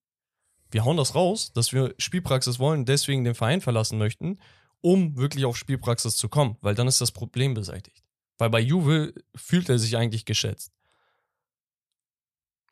wir 0.70 0.84
hauen 0.84 0.96
das 0.96 1.14
raus, 1.14 1.52
dass 1.52 1.72
wir 1.72 1.94
Spielpraxis 1.98 2.58
wollen, 2.58 2.84
deswegen 2.84 3.22
den 3.24 3.34
Verein 3.34 3.60
verlassen 3.60 3.98
möchten, 3.98 4.40
um 4.80 5.16
wirklich 5.16 5.44
auf 5.44 5.56
Spielpraxis 5.56 6.16
zu 6.16 6.28
kommen, 6.28 6.56
weil 6.62 6.74
dann 6.74 6.88
ist 6.88 7.00
das 7.00 7.12
Problem 7.12 7.54
beseitigt. 7.54 8.02
Weil 8.38 8.50
bei 8.50 8.58
Juve 8.60 9.14
fühlt 9.36 9.68
er 9.68 9.78
sich 9.78 9.96
eigentlich 9.96 10.24
geschätzt. 10.24 10.72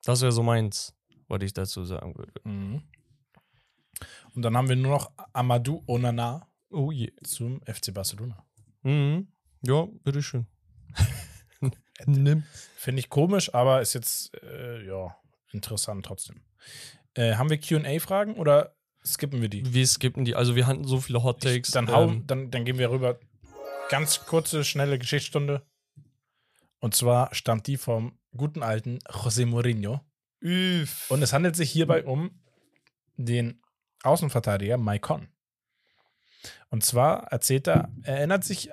Das 0.03 0.21
wäre 0.23 0.33
so 0.33 0.43
meins, 0.43 0.95
was 1.29 1.43
ich 1.43 1.53
dazu 1.53 1.85
sagen 1.85 2.17
würde. 2.17 2.33
Mhm. 2.45 2.83
Und 4.35 4.43
dann 4.43 4.57
haben 4.57 4.69
wir 4.69 4.77
nur 4.77 4.93
noch 4.93 5.13
Amadou 5.33 5.85
Onana 5.87 6.49
Oh 6.71 6.91
je. 6.91 7.13
zum 7.23 7.61
FC 7.67 7.93
Barcelona. 7.95 8.45
Mhm. 8.83 9.29
Ja, 9.65 9.87
bitteschön. 10.03 10.47
Nimm. 12.07 12.45
Finde 12.77 13.01
ich 13.01 13.09
komisch, 13.09 13.55
aber 13.55 13.81
ist 13.81 13.93
jetzt, 13.95 14.35
äh, 14.43 14.85
ja, 14.87 15.17
interessant 15.53 16.05
trotzdem. 16.07 16.43
Äh, 17.15 17.35
haben 17.35 17.51
wir 17.51 17.59
QA-Fragen 17.59 18.35
oder 18.35 18.75
skippen 19.05 19.41
wir 19.41 19.49
die? 19.49 19.73
Wir 19.73 19.87
skippen 19.87 20.25
die. 20.25 20.35
Also 20.35 20.57
wir 20.57 20.67
hatten 20.67 20.85
so 20.85 21.01
viele 21.01 21.23
Hot 21.23 21.43
Takes. 21.43 21.69
Ich, 21.69 21.75
dann, 21.75 21.91
hau, 21.91 22.05
ähm, 22.09 22.27
dann, 22.27 22.51
dann 22.51 22.65
gehen 22.65 22.79
wir 22.79 22.91
rüber. 22.91 23.19
Ganz 23.89 24.25
kurze, 24.25 24.65
schnelle 24.65 24.99
Geschichtsstunde. 24.99 25.67
Und 26.79 26.95
zwar 26.95 27.35
stammt 27.35 27.67
die 27.67 27.77
vom 27.77 28.19
guten 28.37 28.63
alten 28.63 28.99
José 29.01 29.47
Mourinho. 29.47 30.01
üff. 30.43 31.11
Und 31.11 31.23
es 31.23 31.33
handelt 31.33 31.55
sich 31.55 31.71
hierbei 31.71 32.05
um 32.05 32.43
den 33.17 33.61
Außenverteidiger 34.03 34.79
Maicon. 34.79 35.29
Und 36.71 36.85
zwar 36.85 37.25
erzählt 37.25 37.69
er, 37.69 37.93
er 38.03 38.17
erinnert 38.17 38.45
sich 38.45 38.71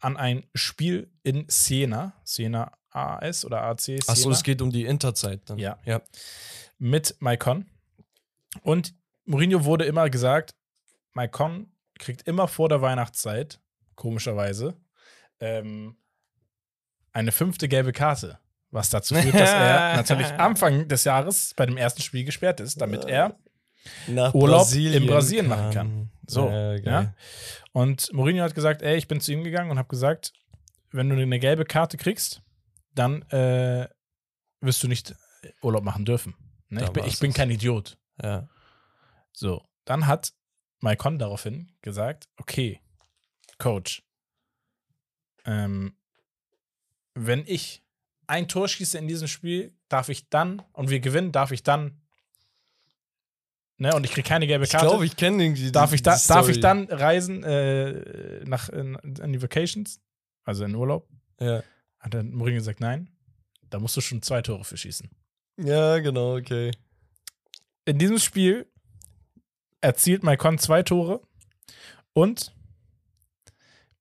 an 0.00 0.16
ein 0.16 0.44
Spiel 0.54 1.10
in 1.22 1.44
Siena, 1.48 2.12
Siena 2.24 2.72
AS 2.90 3.44
oder 3.44 3.62
AC 3.62 3.98
Achso, 4.06 4.30
es 4.30 4.42
geht 4.42 4.62
um 4.62 4.70
die 4.70 4.84
Interzeit 4.84 5.40
dann. 5.46 5.58
Ja. 5.58 5.78
ja. 5.84 6.00
mit 6.78 7.16
Maicon. 7.20 7.66
Und 8.62 8.94
Mourinho 9.24 9.64
wurde 9.64 9.84
immer 9.84 10.08
gesagt, 10.08 10.54
Maicon 11.12 11.70
kriegt 11.98 12.22
immer 12.26 12.48
vor 12.48 12.68
der 12.68 12.80
Weihnachtszeit, 12.80 13.60
komischerweise, 13.94 14.76
ähm, 15.40 15.96
eine 17.12 17.32
fünfte 17.32 17.68
gelbe 17.68 17.92
Karte. 17.92 18.38
Was 18.70 18.90
dazu 18.90 19.14
führt, 19.14 19.34
dass 19.34 19.50
er 19.50 19.96
natürlich 19.96 20.26
Anfang 20.26 20.88
des 20.88 21.04
Jahres 21.04 21.54
bei 21.56 21.64
dem 21.64 21.78
ersten 21.78 22.02
Spiel 22.02 22.24
gesperrt 22.24 22.60
ist, 22.60 22.80
damit 22.80 23.06
er 23.06 23.38
Nach 24.08 24.34
Urlaub 24.34 24.72
in 24.72 25.06
Brasilien 25.06 25.48
machen 25.48 25.72
kann. 25.72 26.10
So, 26.26 26.48
Ja, 26.48 26.74
ja. 26.76 27.14
Und 27.72 28.12
Mourinho 28.12 28.42
hat 28.42 28.54
gesagt, 28.54 28.82
ey, 28.82 28.96
ich 28.96 29.08
bin 29.08 29.20
zu 29.20 29.32
ihm 29.32 29.44
gegangen 29.44 29.70
und 29.70 29.78
habe 29.78 29.88
gesagt, 29.88 30.32
wenn 30.90 31.08
du 31.08 31.16
eine 31.16 31.38
gelbe 31.38 31.64
Karte 31.64 31.96
kriegst, 31.96 32.42
dann 32.94 33.22
äh, 33.30 33.88
wirst 34.60 34.82
du 34.82 34.88
nicht 34.88 35.14
Urlaub 35.62 35.84
machen 35.84 36.04
dürfen. 36.04 36.34
Ne? 36.68 36.84
Ich, 36.84 36.90
bin, 36.90 37.04
ich 37.04 37.18
bin 37.18 37.32
kein 37.32 37.50
Idiot. 37.50 37.98
ja. 38.22 38.48
So, 39.32 39.62
dann 39.84 40.06
hat 40.08 40.32
Maicon 40.80 41.18
daraufhin 41.18 41.70
gesagt, 41.80 42.28
okay, 42.38 42.80
Coach, 43.58 44.02
ähm, 45.44 45.96
wenn 47.14 47.44
ich 47.46 47.84
ein 48.26 48.48
Tor 48.48 48.68
schieße 48.68 48.98
in 48.98 49.08
diesem 49.08 49.28
Spiel, 49.28 49.76
darf 49.88 50.08
ich 50.08 50.28
dann, 50.28 50.62
und 50.72 50.90
wir 50.90 51.00
gewinnen, 51.00 51.32
darf 51.32 51.52
ich 51.52 51.62
dann, 51.62 52.00
ne, 53.78 53.94
und 53.94 54.04
ich 54.04 54.10
kriege 54.12 54.28
keine 54.28 54.46
gelbe 54.46 54.64
Ich 54.64 54.70
Karte. 54.70 54.86
glaube, 54.86 55.04
ich 55.06 55.16
kenne 55.16 55.42
irgendwie 55.42 55.72
Darf 55.72 55.90
die- 55.90 55.96
ich, 55.96 56.02
da, 56.02 56.16
darf 56.28 56.48
ich 56.48 56.60
dann 56.60 56.84
reisen 56.84 57.42
äh, 57.44 58.44
nach 58.44 58.68
in, 58.68 58.94
in 58.96 59.32
die 59.32 59.40
Vacations? 59.42 60.00
Also 60.44 60.64
in 60.64 60.74
Urlaub? 60.74 61.08
Ja. 61.40 61.62
Hat 61.98 62.14
dann 62.14 62.32
Mourinho 62.32 62.58
gesagt, 62.58 62.80
nein. 62.80 63.10
Da 63.70 63.78
musst 63.78 63.96
du 63.96 64.00
schon 64.00 64.22
zwei 64.22 64.40
Tore 64.42 64.64
für 64.64 64.76
schießen. 64.76 65.10
ja, 65.58 65.98
genau, 65.98 66.36
okay. 66.36 66.70
In 67.84 67.98
diesem 67.98 68.18
Spiel 68.18 68.66
erzielt 69.80 70.22
Maicon 70.22 70.58
zwei 70.58 70.82
Tore 70.82 71.20
und 72.12 72.54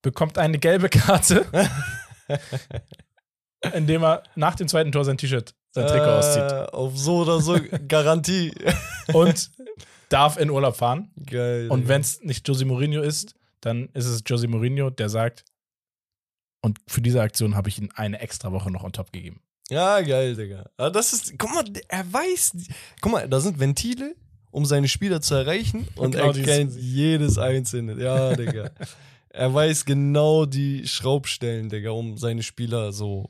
bekommt 0.01 0.37
eine 0.37 0.57
gelbe 0.59 0.89
Karte, 0.89 1.45
indem 3.73 4.03
er 4.03 4.23
nach 4.35 4.55
dem 4.55 4.67
zweiten 4.67 4.91
Tor 4.91 5.05
sein 5.05 5.17
T-Shirt, 5.17 5.53
sein 5.71 5.87
Trikot 5.87 6.05
auszieht. 6.05 6.51
Äh, 6.51 6.67
Auf 6.71 6.97
so 6.97 7.17
oder 7.17 7.41
so 7.41 7.57
Garantie. 7.87 8.53
Und 9.13 9.51
darf 10.09 10.37
in 10.37 10.49
Urlaub 10.49 10.75
fahren. 10.75 11.11
Geil. 11.25 11.69
Und 11.69 11.87
wenn 11.87 12.01
es 12.01 12.21
nicht 12.21 12.47
Jose 12.47 12.65
Mourinho 12.65 13.01
ist, 13.01 13.35
dann 13.61 13.89
ist 13.93 14.05
es 14.05 14.23
Jose 14.25 14.47
Mourinho, 14.47 14.89
der 14.89 15.09
sagt, 15.09 15.43
und 16.61 16.79
für 16.87 17.01
diese 17.01 17.21
Aktion 17.21 17.55
habe 17.55 17.69
ich 17.69 17.79
ihm 17.79 17.89
eine 17.95 18.19
extra 18.19 18.51
Woche 18.51 18.71
noch 18.71 18.83
on 18.83 18.93
top 18.93 19.11
gegeben. 19.11 19.41
Ja, 19.69 20.01
geil, 20.01 20.35
Digga. 20.35 20.69
Aber 20.77 20.91
das 20.91 21.13
ist, 21.13 21.37
guck 21.37 21.53
mal, 21.53 21.63
er 21.87 22.13
weiß, 22.13 22.55
guck 23.01 23.11
mal, 23.11 23.27
da 23.27 23.39
sind 23.39 23.59
Ventile, 23.59 24.15
um 24.51 24.65
seine 24.65 24.87
Spieler 24.87 25.21
zu 25.21 25.35
erreichen 25.35 25.87
und 25.95 26.11
Genau 26.11 26.31
er 26.31 26.43
kennt 26.43 26.73
jedes 26.73 27.37
einzelne. 27.37 28.01
Ja, 28.01 28.35
Digga. 28.35 28.71
er 29.29 29.53
weiß 29.53 29.85
genau 29.85 30.45
die 30.45 30.87
Schraubstellen, 30.87 31.69
Digga, 31.69 31.91
um 31.91 32.17
seine 32.17 32.43
Spieler 32.43 32.93
so 32.93 33.29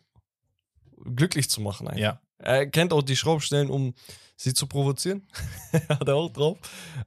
glücklich 1.15 1.49
zu 1.49 1.59
machen. 1.61 1.87
Einfach. 1.87 2.01
Ja. 2.01 2.21
Er 2.39 2.67
kennt 2.67 2.93
auch 2.93 3.01
die 3.01 3.15
Schraubstellen, 3.15 3.69
um 3.69 3.93
sie 4.35 4.53
zu 4.53 4.67
provozieren. 4.67 5.27
Hat 5.89 6.07
er 6.07 6.15
auch 6.15 6.31
drauf. 6.31 6.57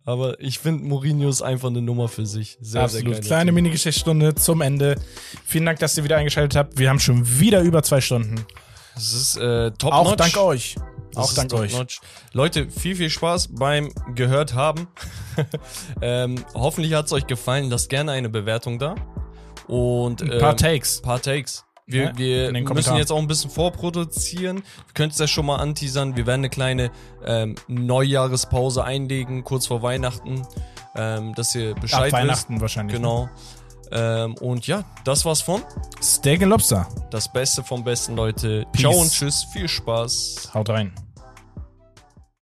Aber 0.05 0.39
ich 0.41 0.59
finde, 0.59 0.85
Mourinho 0.85 1.29
ist 1.29 1.43
einfach 1.43 1.69
eine 1.69 1.81
Nummer 1.81 2.09
für 2.09 2.27
sich. 2.27 2.59
Sehr, 2.61 2.83
Absolut. 2.83 3.05
sehr 3.07 3.15
geil. 3.15 3.23
Kleine 3.23 3.53
Mini-Geschichtsstunde 3.53 4.35
zum 4.35 4.61
Ende. 4.61 5.01
Vielen 5.45 5.67
Dank, 5.67 5.79
dass 5.79 5.97
ihr 5.97 6.05
wieder 6.05 6.17
eingeschaltet 6.17 6.57
habt. 6.57 6.79
Wir 6.79 6.89
haben 6.89 6.99
schon 7.01 7.39
wieder 7.39 7.61
über 7.61 7.83
zwei 7.83 8.01
Stunden. 8.01 8.45
Das 8.95 9.13
ist 9.13 9.37
äh, 9.37 9.71
top 9.73 9.93
Auch 9.93 10.05
notch. 10.11 10.17
dank 10.17 10.37
euch. 10.39 10.75
Das 11.15 11.31
Auch 11.31 11.35
dank 11.35 11.53
euch. 11.55 11.73
notch. 11.73 12.01
Leute, 12.33 12.69
viel, 12.71 12.97
viel 12.97 13.11
Spaß 13.11 13.49
beim 13.53 13.93
Gehört 14.15 14.55
haben. 14.55 14.89
ähm, 16.03 16.45
hoffentlich 16.55 16.95
hat 16.95 17.07
es 17.07 17.13
euch 17.13 17.27
gefallen. 17.27 17.71
Lasst 17.71 17.89
gerne 17.89 18.13
eine 18.13 18.29
Bewertung 18.29 18.79
da. 18.79 18.97
Und 19.69 20.23
Ein 20.23 20.39
paar 20.41 20.51
ähm, 20.53 20.57
Takes. 20.57 21.01
paar 21.01 21.23
Takes. 21.23 21.65
Wir, 21.91 22.05
Ja, 22.05 22.19
wir 22.19 22.53
müssen 22.53 22.97
jetzt 22.97 23.11
auch 23.13 23.19
ein 23.19 23.27
bisschen 23.27 23.51
vorproduzieren. 23.51 24.57
Wir 24.59 24.95
können 24.95 25.11
es 25.11 25.19
ja 25.19 25.27
schon 25.27 25.47
mal 25.47 25.57
anteasern. 25.57 26.17
Wir 26.17 26.27
werden 26.27 26.41
eine 26.41 26.51
kleine 26.51 26.91
ähm, 27.25 27.55
Neujahrespause 27.69 28.85
einlegen, 28.85 29.45
kurz 29.45 29.67
vor 29.67 29.83
Weihnachten, 29.83 30.47
ähm, 30.97 31.35
dass 31.35 31.55
ihr 31.55 31.73
Ab 31.73 31.81
Bescheid 31.81 32.05
wisst. 32.05 32.13
Weihnachten 32.13 32.61
wahrscheinlich. 32.61 32.97
Genau. 32.97 33.29
Ähm, 33.93 34.35
und 34.37 34.67
ja, 34.67 34.85
das 35.05 35.25
war's 35.25 35.41
von. 35.41 35.63
Steak 36.01 36.43
and 36.43 36.51
Lobster. 36.51 36.87
Das 37.11 37.33
Beste 37.33 37.65
vom 37.65 37.83
Besten, 37.83 38.15
Leute. 38.15 38.65
Peace. 38.73 38.83
Ciao 38.83 39.01
und 39.01 39.11
tschüss. 39.11 39.45
Viel 39.53 39.69
Spaß. 39.69 40.51
Haut 40.55 40.69
rein. 40.69 40.93